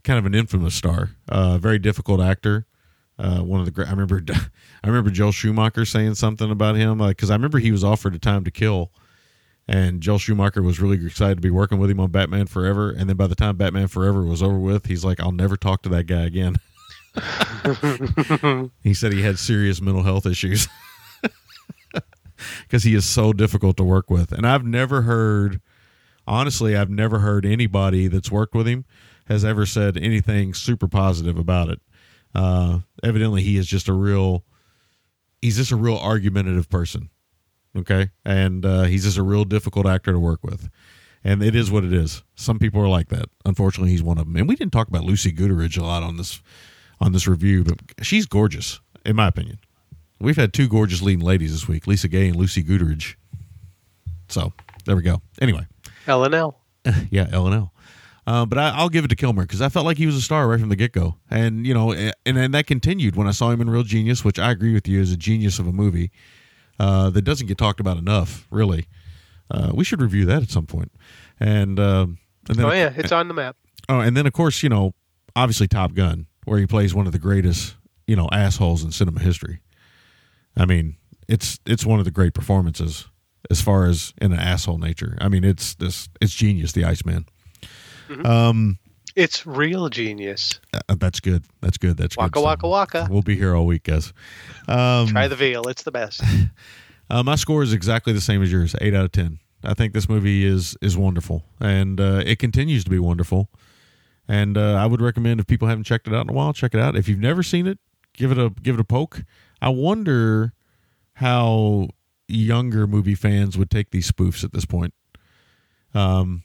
kind 0.02 0.18
of 0.18 0.26
an 0.26 0.34
infamous 0.34 0.74
star, 0.74 1.10
uh, 1.28 1.58
very 1.58 1.78
difficult 1.78 2.20
actor. 2.20 2.66
Uh, 3.18 3.40
one 3.40 3.60
of 3.60 3.66
the 3.66 3.72
great. 3.72 3.88
I 3.88 3.92
remember, 3.92 4.22
I 4.84 4.86
remember 4.86 5.10
Joel 5.10 5.32
Schumacher 5.32 5.84
saying 5.84 6.14
something 6.14 6.50
about 6.50 6.76
him 6.76 6.98
because 6.98 7.30
I 7.30 7.34
remember 7.34 7.58
he 7.58 7.72
was 7.72 7.84
offered 7.84 8.14
a 8.14 8.18
time 8.18 8.44
to 8.44 8.50
kill, 8.50 8.90
and 9.68 10.00
Joel 10.00 10.18
Schumacher 10.18 10.62
was 10.62 10.80
really 10.80 11.04
excited 11.04 11.36
to 11.36 11.40
be 11.40 11.50
working 11.50 11.78
with 11.78 11.90
him 11.90 12.00
on 12.00 12.10
Batman 12.10 12.46
Forever. 12.46 12.90
And 12.90 13.08
then 13.08 13.16
by 13.16 13.26
the 13.26 13.36
time 13.36 13.56
Batman 13.56 13.88
Forever 13.88 14.24
was 14.24 14.42
over 14.42 14.58
with, 14.58 14.86
he's 14.86 15.04
like, 15.04 15.20
"I'll 15.20 15.32
never 15.32 15.56
talk 15.56 15.82
to 15.82 15.88
that 15.90 16.04
guy 16.04 16.22
again." 16.22 16.56
he 18.82 18.92
said 18.92 19.12
he 19.12 19.22
had 19.22 19.38
serious 19.38 19.80
mental 19.80 20.02
health 20.02 20.26
issues 20.26 20.66
because 22.62 22.82
he 22.82 22.94
is 22.94 23.04
so 23.04 23.32
difficult 23.32 23.76
to 23.76 23.84
work 23.84 24.10
with. 24.10 24.32
And 24.32 24.44
I've 24.46 24.64
never 24.64 25.02
heard, 25.02 25.60
honestly, 26.26 26.76
I've 26.76 26.90
never 26.90 27.20
heard 27.20 27.46
anybody 27.46 28.08
that's 28.08 28.32
worked 28.32 28.54
with 28.54 28.66
him 28.66 28.84
has 29.28 29.44
ever 29.44 29.64
said 29.64 29.96
anything 29.96 30.52
super 30.54 30.88
positive 30.88 31.38
about 31.38 31.68
it. 31.68 31.80
Uh, 32.34 32.80
evidently, 33.02 33.42
he 33.42 33.56
is 33.56 33.66
just 33.66 33.88
a 33.88 33.92
real, 33.92 34.44
he's 35.40 35.56
just 35.56 35.72
a 35.72 35.76
real 35.76 35.96
argumentative 35.96 36.68
person. 36.68 37.10
Okay. 37.76 38.10
And 38.24 38.64
uh, 38.64 38.82
he's 38.84 39.04
just 39.04 39.18
a 39.18 39.22
real 39.22 39.44
difficult 39.44 39.86
actor 39.86 40.12
to 40.12 40.18
work 40.18 40.42
with. 40.42 40.68
And 41.24 41.42
it 41.42 41.56
is 41.56 41.70
what 41.70 41.84
it 41.84 41.92
is. 41.92 42.22
Some 42.34 42.58
people 42.58 42.80
are 42.80 42.88
like 42.88 43.08
that. 43.08 43.26
Unfortunately, 43.44 43.90
he's 43.90 44.02
one 44.02 44.18
of 44.18 44.26
them. 44.26 44.36
And 44.36 44.48
we 44.48 44.56
didn't 44.56 44.72
talk 44.72 44.88
about 44.88 45.04
Lucy 45.04 45.32
Gutteridge 45.32 45.78
a 45.78 45.84
lot 45.84 46.02
on 46.02 46.16
this 46.16 46.42
on 47.00 47.12
this 47.12 47.26
review, 47.26 47.64
but 47.64 47.80
she's 48.02 48.24
gorgeous, 48.24 48.80
in 49.04 49.16
my 49.16 49.26
opinion. 49.28 49.58
We've 50.20 50.36
had 50.36 50.52
two 50.52 50.68
gorgeous 50.68 51.02
leading 51.02 51.24
ladies 51.24 51.52
this 51.52 51.66
week, 51.66 51.86
Lisa 51.86 52.08
Gaye 52.08 52.28
and 52.28 52.36
Lucy 52.36 52.62
Gutteridge. 52.62 53.16
So 54.28 54.52
there 54.84 54.96
we 54.96 55.02
go. 55.02 55.20
Anyway, 55.40 55.66
L 56.06 56.24
and 56.24 56.34
L. 56.34 56.60
yeah, 57.10 57.26
L 57.32 57.46
and 57.46 57.54
L. 57.54 57.73
Uh, 58.26 58.46
but 58.46 58.58
I, 58.58 58.70
I'll 58.70 58.88
give 58.88 59.04
it 59.04 59.08
to 59.08 59.16
Kilmer 59.16 59.42
because 59.42 59.60
I 59.60 59.68
felt 59.68 59.84
like 59.84 59.98
he 59.98 60.06
was 60.06 60.16
a 60.16 60.20
star 60.22 60.48
right 60.48 60.58
from 60.58 60.70
the 60.70 60.76
get 60.76 60.92
go, 60.92 61.16
and 61.30 61.66
you 61.66 61.74
know, 61.74 61.92
and 61.92 62.14
and 62.24 62.54
that 62.54 62.66
continued 62.66 63.16
when 63.16 63.26
I 63.26 63.32
saw 63.32 63.50
him 63.50 63.60
in 63.60 63.68
Real 63.68 63.82
Genius, 63.82 64.24
which 64.24 64.38
I 64.38 64.50
agree 64.50 64.72
with 64.72 64.88
you 64.88 65.00
is 65.00 65.12
a 65.12 65.16
genius 65.16 65.58
of 65.58 65.66
a 65.66 65.72
movie 65.72 66.10
uh, 66.78 67.10
that 67.10 67.22
doesn't 67.22 67.46
get 67.46 67.58
talked 67.58 67.80
about 67.80 67.98
enough. 67.98 68.46
Really, 68.50 68.86
uh, 69.50 69.72
we 69.74 69.84
should 69.84 70.00
review 70.00 70.24
that 70.26 70.42
at 70.42 70.50
some 70.50 70.66
point. 70.66 70.92
And 71.38 71.78
um, 71.78 72.18
and 72.48 72.58
then 72.58 72.66
Oh 72.66 72.72
yeah, 72.72 72.92
it's 72.96 73.12
on 73.12 73.28
the 73.28 73.34
map. 73.34 73.56
Oh, 73.88 74.00
and 74.00 74.16
then 74.16 74.26
of 74.26 74.32
course, 74.32 74.62
you 74.62 74.68
know, 74.68 74.94
obviously 75.36 75.68
Top 75.68 75.94
Gun, 75.94 76.26
where 76.44 76.58
he 76.58 76.66
plays 76.66 76.94
one 76.94 77.06
of 77.06 77.12
the 77.12 77.18
greatest, 77.18 77.76
you 78.06 78.16
know, 78.16 78.28
assholes 78.32 78.82
in 78.82 78.90
cinema 78.90 79.20
history. 79.20 79.60
I 80.56 80.64
mean, 80.64 80.96
it's 81.28 81.58
it's 81.66 81.84
one 81.84 81.98
of 81.98 82.04
the 82.04 82.10
great 82.10 82.32
performances 82.32 83.06
as 83.50 83.60
far 83.60 83.86
as 83.86 84.14
in 84.20 84.32
an 84.32 84.38
asshole 84.38 84.78
nature. 84.78 85.18
I 85.20 85.28
mean, 85.28 85.44
it's 85.44 85.74
this 85.74 86.08
it's 86.20 86.34
genius, 86.34 86.72
the 86.72 86.84
Iceman. 86.84 87.26
Um, 88.24 88.78
It's 89.16 89.46
real 89.46 89.88
genius. 89.88 90.60
uh, 90.88 90.94
that's 90.96 91.20
good. 91.20 91.44
That's 91.60 91.78
good. 91.78 91.96
That's 91.96 92.16
Waka 92.16 92.30
good. 92.32 92.42
waka 92.42 92.60
So 92.62 92.68
waka. 92.68 93.08
We'll 93.10 93.22
be 93.22 93.36
here 93.36 93.54
all 93.54 93.66
week, 93.66 93.84
guys. 93.84 94.12
Um, 94.68 95.06
Try 95.08 95.28
the 95.28 95.36
veal. 95.36 95.68
It's 95.68 95.82
the 95.82 95.92
best. 95.92 96.22
Uh, 97.10 97.22
my 97.22 97.34
score 97.36 97.62
is 97.62 97.74
exactly 97.74 98.14
the 98.14 98.20
same 98.20 98.42
as 98.42 98.50
yours, 98.50 98.74
eight 98.80 98.94
out 98.94 99.04
of 99.04 99.12
ten. 99.12 99.38
I 99.62 99.74
think 99.74 99.92
this 99.92 100.08
movie 100.08 100.42
is 100.42 100.74
is 100.80 100.96
wonderful, 100.96 101.44
and 101.60 102.00
uh, 102.00 102.22
it 102.24 102.38
continues 102.38 102.82
to 102.84 102.90
be 102.90 102.98
wonderful. 102.98 103.50
And 104.26 104.56
uh, 104.56 104.72
I 104.76 104.86
would 104.86 105.02
recommend 105.02 105.38
if 105.38 105.46
people 105.46 105.68
haven't 105.68 105.84
checked 105.84 106.08
it 106.08 106.14
out 106.14 106.22
in 106.24 106.30
a 106.30 106.32
while, 106.32 106.54
check 106.54 106.72
it 106.72 106.80
out. 106.80 106.96
If 106.96 107.06
you've 107.06 107.18
never 107.20 107.42
seen 107.42 107.66
it, 107.66 107.78
give 108.14 108.32
it 108.32 108.38
a 108.38 108.48
give 108.62 108.76
it 108.76 108.80
a 108.80 108.84
poke. 108.84 109.22
I 109.60 109.68
wonder 109.68 110.54
how 111.12 111.88
younger 112.26 112.86
movie 112.86 113.14
fans 113.14 113.58
would 113.58 113.70
take 113.70 113.90
these 113.90 114.10
spoofs 114.10 114.42
at 114.42 114.54
this 114.54 114.64
point. 114.64 114.94
Um, 115.92 116.42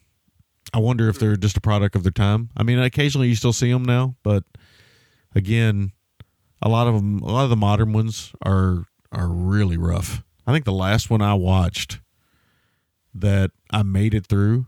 I 0.73 0.80
wonder 0.80 1.10
if 1.10 1.19
they're 1.19 1.36
just 1.36 1.57
a 1.57 1.61
product 1.61 1.95
of 1.95 2.03
their 2.03 2.11
time. 2.11 2.49
I 2.56 2.64
mean, 2.64 2.80
occasionally 2.80 3.27
you 3.27 3.36
still 3.36 3.53
see 3.53 3.72
them 3.72 3.84
now, 3.84 4.15
but 4.23 4.44
again, 5.34 5.91
a 6.61 6.69
lot 6.69 6.88
of 6.88 6.94
them, 6.95 7.19
a 7.19 7.31
lot 7.31 7.44
of 7.44 7.49
the 7.49 7.56
modern 7.56 7.94
ones 7.94 8.34
are 8.45 8.86
are 9.11 9.27
really 9.27 9.77
rough. 9.77 10.23
I 10.45 10.52
think 10.53 10.65
the 10.65 10.72
last 10.72 11.10
one 11.10 11.22
I 11.22 11.34
watched 11.34 11.99
that 13.14 13.52
I 13.72 13.84
made 13.84 14.14
it 14.14 14.27
through, 14.27 14.68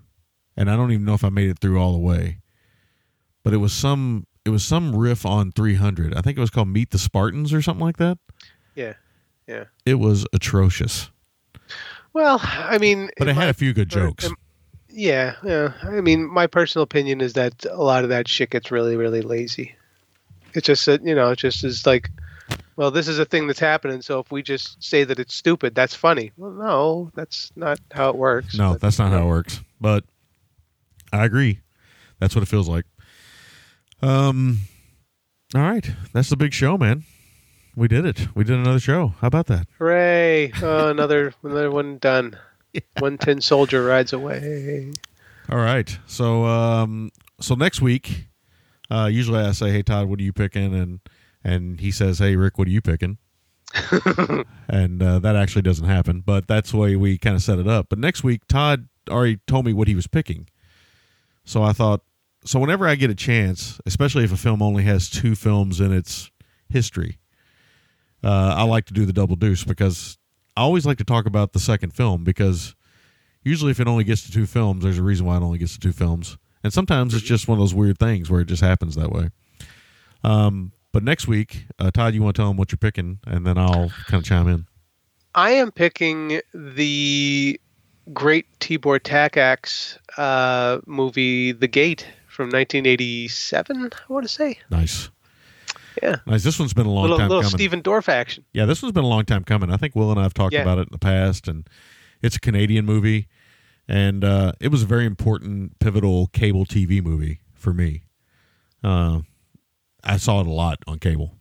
and 0.58 0.70
I 0.70 0.76
don't 0.76 0.92
even 0.92 1.06
know 1.06 1.14
if 1.14 1.24
I 1.24 1.30
made 1.30 1.50
it 1.50 1.60
through 1.60 1.80
all 1.80 1.92
the 1.92 2.00
way, 2.00 2.40
but 3.44 3.54
it 3.54 3.58
was 3.58 3.74
some 3.74 4.26
it 4.44 4.50
was 4.50 4.64
some 4.66 4.96
riff 4.96 5.26
on 5.26 5.52
300. 5.52 6.16
I 6.16 6.22
think 6.22 6.38
it 6.38 6.42
was 6.42 6.50
called 6.50 6.68
Meet 6.70 6.90
the 6.92 6.98
Spartans 6.98 7.54
or 7.54 7.62
something 7.62 7.86
like 7.86 7.98
that. 7.98 8.18
Yeah, 8.74 8.94
yeah. 9.48 9.66
It 9.86 9.96
was 9.96 10.26
atrocious, 10.34 11.12
Well, 12.14 12.40
I 12.42 12.80
mean, 12.80 13.10
but 13.20 13.28
it 13.28 13.36
had 13.36 13.42
my- 13.44 13.50
a 13.50 13.54
few 13.54 13.74
good 13.74 13.90
jokes. 13.90 14.30
Yeah, 14.94 15.36
yeah. 15.44 15.74
I 15.84 16.02
mean, 16.02 16.28
my 16.28 16.48
personal 16.48 16.84
opinion 16.84 17.22
is 17.22 17.34
that 17.34 17.66
a 17.66 17.82
lot 17.82 18.04
of 18.04 18.10
that 18.10 18.28
shit 18.28 18.50
gets 18.50 18.72
really, 18.72 18.96
really 18.96 19.22
lazy. 19.22 19.76
It's 20.54 20.68
just 20.68 20.86
that 20.86 21.04
you 21.04 21.16
know, 21.16 21.32
it 21.32 21.38
just 21.40 21.64
is 21.64 21.86
like, 21.86 22.10
well, 22.76 22.92
this 22.92 23.08
is 23.08 23.20
a 23.20 23.26
thing 23.26 23.48
that's 23.48 23.60
happening. 23.60 24.02
So 24.02 24.20
if 24.20 24.32
we 24.32 24.42
just 24.42 24.84
say 24.84 25.04
that 25.04 25.20
it's 25.20 25.34
stupid, 25.34 25.76
that's 25.76 25.96
funny. 25.96 26.32
Well, 26.38 26.52
no, 26.52 27.12
that's 27.16 27.52
not 27.56 27.80
how 27.92 28.10
it 28.10 28.16
works. 28.18 28.58
No, 28.58 28.74
But, 28.74 28.82
that's 28.82 29.00
not 29.00 29.12
how 29.12 29.24
it 29.24 29.28
works. 29.28 29.62
But 29.80 30.04
I 31.14 31.26
agree. 31.26 31.60
That's 32.20 32.36
what 32.36 32.44
it 32.44 32.48
feels 32.48 32.68
like. 32.70 32.86
Um 34.02 34.60
all 35.54 35.62
right. 35.62 35.90
That's 36.14 36.30
the 36.30 36.38
big 36.38 36.54
show, 36.54 36.78
man. 36.78 37.04
We 37.76 37.88
did 37.88 38.06
it. 38.06 38.28
We 38.36 38.44
did 38.44 38.56
another 38.58 38.80
show. 38.80 39.14
How 39.20 39.28
about 39.28 39.48
that? 39.48 39.68
Hooray! 39.80 40.52
Oh, 40.62 40.90
another 40.90 41.34
another 41.44 41.72
one 41.72 41.98
done. 41.98 42.38
One 42.99 43.18
tin 43.18 43.41
soldier 43.41 43.84
rides 43.84 44.14
away. 44.14 44.93
All 45.49 45.57
right. 45.57 45.98
So 46.06 46.45
um 46.45 47.11
so 47.39 47.56
next 47.56 47.81
week, 47.81 48.27
uh 48.89 49.10
usually 49.11 49.39
I 49.39 49.52
say, 49.52 49.72
Hey 49.72 49.84
Todd, 49.84 50.07
what 50.07 50.19
are 50.19 50.23
you 50.23 50.34
picking? 50.34 50.73
And 50.73 50.99
and 51.43 51.80
he 51.80 51.91
says, 51.91 52.19
Hey 52.19 52.35
Rick, 52.35 52.57
what 52.57 52.68
are 52.68 52.72
you 52.72 52.81
picking? 52.81 53.18
and 54.68 55.02
uh, 55.02 55.19
that 55.19 55.35
actually 55.35 55.61
doesn't 55.61 55.88
happen, 55.88 56.22
but 56.26 56.48
that's 56.48 56.72
the 56.72 56.77
way 56.77 56.95
we 56.95 57.18
kind 57.18 57.35
of 57.35 57.41
set 57.41 57.57
it 57.60 57.68
up. 57.68 57.88
But 57.89 57.99
next 57.99 58.23
week, 58.23 58.41
Todd 58.48 58.88
already 59.10 59.39
told 59.48 59.65
me 59.65 59.73
what 59.73 59.88
he 59.88 59.95
was 59.95 60.07
picking. 60.07 60.48
So 61.43 61.64
I 61.64 61.73
thought, 61.73 62.02
so 62.43 62.60
whenever 62.60 62.88
I 62.88 62.95
get 62.95 63.10
a 63.10 63.15
chance, 63.15 63.80
especially 63.85 64.23
if 64.23 64.34
a 64.34 64.38
film 64.38 64.61
only 64.61 64.84
has 64.84 65.10
two 65.10 65.35
films 65.35 65.80
in 65.80 65.93
its 65.93 66.31
history, 66.69 67.19
uh, 68.23 68.56
I 68.57 68.64
like 68.64 68.85
to 68.85 68.93
do 68.93 69.06
the 69.06 69.14
double 69.14 69.35
deuce 69.35 69.64
because 69.64 70.18
I 70.56 70.61
always 70.61 70.86
like 70.86 70.98
to 70.98 71.03
talk 71.03 71.26
about 71.26 71.53
the 71.53 71.60
second 71.60 71.94
film 71.94 72.23
because 72.23 72.76
usually 73.44 73.72
if 73.72 73.80
it 73.80 73.88
only 73.88 74.03
gets 74.03 74.23
to 74.26 74.32
two 74.32 74.45
films, 74.45 74.84
there's 74.84 74.98
a 74.98 75.03
reason 75.03 75.26
why 75.26 75.38
it 75.38 75.41
only 75.41 75.57
gets 75.57 75.73
to 75.73 75.80
two 75.80 75.94
films. 75.94 76.38
And 76.64 76.72
sometimes 76.72 77.14
it's 77.14 77.23
just 77.23 77.48
one 77.48 77.57
of 77.57 77.61
those 77.61 77.73
weird 77.73 77.98
things 77.98 78.30
where 78.30 78.41
it 78.41 78.45
just 78.45 78.61
happens 78.61 78.95
that 78.95 79.11
way. 79.11 79.30
Um, 80.23 80.73
but 80.91 81.03
next 81.03 81.28
week, 81.28 81.65
uh, 81.80 81.90
Todd, 81.91 82.14
you 82.14 82.22
want 82.22 82.36
to 82.36 82.41
tell 82.41 82.49
them 82.49 82.57
what 82.57 82.72
you're 82.72 82.78
picking, 82.78 83.19
and 83.26 83.48
then 83.48 83.57
I'll 83.57 83.90
kind 84.07 84.22
of 84.22 84.23
chime 84.23 84.48
in. 84.48 84.68
I 85.34 85.52
am 85.52 85.72
picking 85.72 86.41
the 86.53 87.60
great 88.14 88.45
Tibor 88.60 88.99
Takacs 88.99 89.98
uh, 90.18 90.82
movie, 90.86 91.53
The 91.53 91.68
Gate, 91.68 92.06
from 92.28 92.48
1987. 92.48 93.91
I 93.91 94.14
want 94.14 94.26
to 94.26 94.30
say, 94.30 94.60
Nice. 94.69 95.10
Yeah, 96.02 96.18
Nice. 96.26 96.44
This 96.44 96.57
one's 96.60 96.73
been 96.73 96.86
a 96.86 96.91
long 96.91 97.03
little 97.03 97.18
time 97.18 97.30
little 97.30 97.44
coming. 97.44 97.57
Stephen 97.57 97.82
Dorff 97.84 98.10
action. 98.10 98.44
Yeah, 98.53 98.65
this 98.65 98.82
one's 98.82 98.94
been 98.94 99.03
a 99.03 99.07
long 99.07 99.26
time 99.26 99.44
coming. 99.44 99.72
I 99.72 99.78
think 99.78 99.95
Will 99.95 100.11
and 100.11 100.19
I 100.19 100.23
have 100.23 100.34
talked 100.34 100.53
Yeah. 100.53 100.61
about 100.61 100.78
it 100.78 100.82
in 100.84 100.90
the 100.91 100.98
past, 100.99 101.48
and 101.48 101.68
it's 102.22 102.36
a 102.36 102.40
Canadian 102.40 102.86
movie, 102.86 103.28
and 103.88 104.23
uh, 104.23 104.53
it 104.60 104.69
was 104.69 104.84
a 104.84 104.86
very 104.86 105.06
important, 105.06 105.80
pivotal 105.80 106.28
cable 106.28 106.65
TV 106.65 107.02
movie 107.03 107.40
for 107.53 107.73
me. 107.73 108.03
Uh, 108.84 109.22
I 110.03 110.18
saw 110.18 110.41
it 110.41 110.48
a 110.48 110.52
lot 110.52 110.80
on 110.88 110.99
cable, 110.99 111.36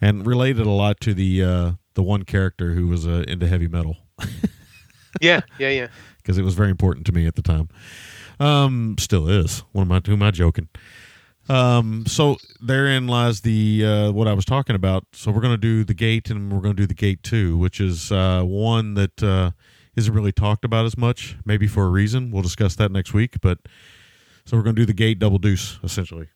and 0.00 0.26
related 0.26 0.66
a 0.66 0.70
lot 0.70 1.00
to 1.02 1.14
the 1.14 1.42
uh, 1.44 1.72
the 1.94 2.02
one 2.02 2.24
character 2.24 2.72
who 2.74 2.86
was 2.88 3.06
uh, 3.06 3.24
into 3.28 3.46
heavy 3.46 3.68
metal. 3.68 3.96
Yeah, 5.20 5.40
yeah, 5.58 5.70
yeah. 5.70 5.88
because 6.18 6.38
it 6.38 6.42
was 6.42 6.54
very 6.54 6.70
important 6.70 7.06
to 7.06 7.12
me 7.12 7.26
at 7.26 7.34
the 7.34 7.42
time. 7.42 7.68
Um, 8.38 8.94
still 9.00 9.26
is. 9.28 9.60
What 9.72 9.82
am 9.82 9.90
I? 9.92 10.00
Who 10.06 10.12
am 10.12 10.22
I 10.22 10.30
joking? 10.30 10.68
Um, 11.48 12.04
so 12.06 12.36
therein 12.60 13.06
lies 13.06 13.40
the 13.40 13.84
uh, 13.84 14.12
what 14.12 14.28
I 14.28 14.34
was 14.34 14.44
talking 14.44 14.76
about. 14.76 15.04
So 15.12 15.30
we're 15.30 15.40
going 15.40 15.54
to 15.54 15.58
do 15.58 15.84
the 15.84 15.94
gate, 15.94 16.30
and 16.30 16.52
we're 16.52 16.60
going 16.60 16.76
to 16.76 16.82
do 16.82 16.86
the 16.86 16.94
gate 16.94 17.22
two, 17.22 17.56
which 17.56 17.80
is 17.80 18.12
uh, 18.12 18.42
one 18.42 18.94
that 18.94 19.22
uh, 19.22 19.52
isn't 19.96 20.12
really 20.12 20.32
talked 20.32 20.64
about 20.64 20.84
as 20.84 20.96
much. 20.98 21.36
Maybe 21.44 21.66
for 21.66 21.84
a 21.86 21.88
reason. 21.88 22.30
We'll 22.30 22.42
discuss 22.42 22.76
that 22.76 22.92
next 22.92 23.14
week. 23.14 23.40
But 23.40 23.58
so 24.44 24.56
we're 24.56 24.62
going 24.62 24.76
to 24.76 24.82
do 24.82 24.86
the 24.86 24.92
gate 24.92 25.18
double 25.18 25.38
deuce 25.38 25.78
essentially. 25.82 26.28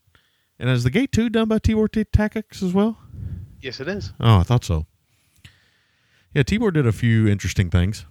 And 0.59 0.71
is 0.71 0.85
the 0.85 0.91
gate 0.91 1.13
two 1.13 1.29
done 1.29 1.49
by 1.49 1.59
Tibor 1.59 1.89
Takacs 1.89 2.63
as 2.63 2.73
well? 2.73 2.99
Yes, 3.61 3.81
it 3.81 3.89
is. 3.89 4.13
Oh, 4.21 4.39
I 4.39 4.43
thought 4.43 4.65
so. 4.65 4.87
Yeah, 6.35 6.43
Tibor 6.43 6.73
did 6.73 6.87
a 6.87 6.93
few 6.93 7.29
interesting 7.29 7.69
things. 7.69 8.07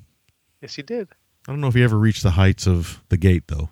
Yes, 0.62 0.76
he 0.76 0.84
did. 0.84 1.10
I 1.48 1.52
don't 1.52 1.62
know 1.62 1.68
if 1.68 1.74
he 1.74 1.84
ever 1.84 1.98
reached 1.98 2.24
the 2.24 2.32
heights 2.32 2.68
of 2.68 3.02
the 3.10 3.18
gate, 3.18 3.46
though. 3.48 3.70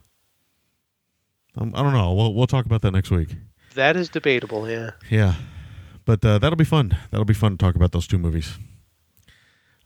Um, 1.59 1.73
I 1.75 1.83
don't 1.83 1.93
know. 1.93 2.13
We'll 2.13 2.33
we'll 2.33 2.47
talk 2.47 2.65
about 2.65 2.81
that 2.83 2.91
next 2.91 3.11
week. 3.11 3.35
That 3.75 3.95
is 3.95 4.09
debatable. 4.09 4.69
Yeah. 4.69 4.91
Yeah, 5.09 5.35
but 6.05 6.23
uh, 6.23 6.39
that'll 6.39 6.57
be 6.57 6.63
fun. 6.63 6.97
That'll 7.11 7.25
be 7.25 7.33
fun 7.33 7.51
to 7.51 7.57
talk 7.57 7.75
about 7.75 7.91
those 7.91 8.07
two 8.07 8.17
movies. 8.17 8.57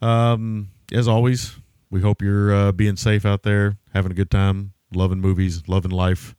Um, 0.01 0.69
as 0.91 1.07
always, 1.07 1.55
we 1.89 2.01
hope 2.01 2.21
you're 2.21 2.53
uh, 2.53 2.71
being 2.71 2.95
safe 2.95 3.25
out 3.25 3.43
there, 3.43 3.77
having 3.93 4.11
a 4.11 4.15
good 4.15 4.29
time, 4.29 4.73
loving 4.93 5.19
movies, 5.19 5.63
loving 5.67 5.91
life. 5.91 6.35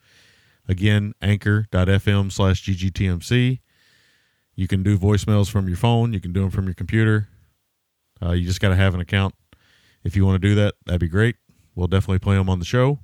Again, 0.68 1.14
anchor.fm 1.20 2.32
slash 2.32 2.64
ggtmc. 2.64 3.60
You 4.54 4.68
can 4.68 4.82
do 4.82 4.96
voicemails 4.96 5.50
from 5.50 5.66
your 5.66 5.76
phone. 5.76 6.12
You 6.12 6.20
can 6.20 6.32
do 6.32 6.40
them 6.40 6.50
from 6.50 6.66
your 6.66 6.74
computer. 6.74 7.28
Uh, 8.22 8.32
you 8.32 8.46
just 8.46 8.60
got 8.60 8.68
to 8.68 8.76
have 8.76 8.94
an 8.94 9.00
account. 9.00 9.34
If 10.04 10.16
you 10.16 10.24
want 10.24 10.40
to 10.40 10.48
do 10.48 10.54
that, 10.54 10.74
that'd 10.86 11.00
be 11.00 11.08
great. 11.08 11.36
We'll 11.74 11.88
definitely 11.88 12.20
play 12.20 12.36
them 12.36 12.48
on 12.48 12.60
the 12.60 12.64
show. 12.64 13.00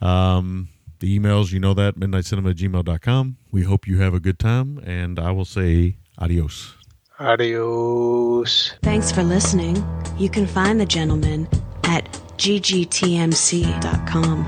Um, 0.00 0.68
the 1.00 1.18
emails, 1.18 1.52
you 1.52 1.60
know 1.60 1.74
that, 1.74 1.96
midnitecinema 1.96 2.50
at 2.50 2.56
gmail.com. 2.56 3.36
We 3.50 3.64
hope 3.64 3.86
you 3.86 3.98
have 3.98 4.14
a 4.14 4.20
good 4.20 4.38
time, 4.38 4.78
and 4.84 5.18
I 5.18 5.32
will 5.32 5.44
say 5.44 5.96
adios. 6.18 6.74
Adios. 7.18 8.72
Thanks 8.82 9.12
for 9.12 9.22
listening. 9.22 9.84
You 10.18 10.30
can 10.30 10.46
find 10.46 10.80
the 10.80 10.86
gentleman 10.86 11.48
at 11.84 12.04
ggtmc.com 12.38 13.70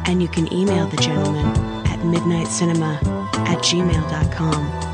and 0.07 0.23
you 0.23 0.29
can 0.29 0.51
email 0.51 0.87
the 0.87 0.97
gentleman 0.97 1.45
at 1.87 1.99
midnitecinema 1.99 2.97
at 3.47 3.59
gmail.com. 3.59 4.92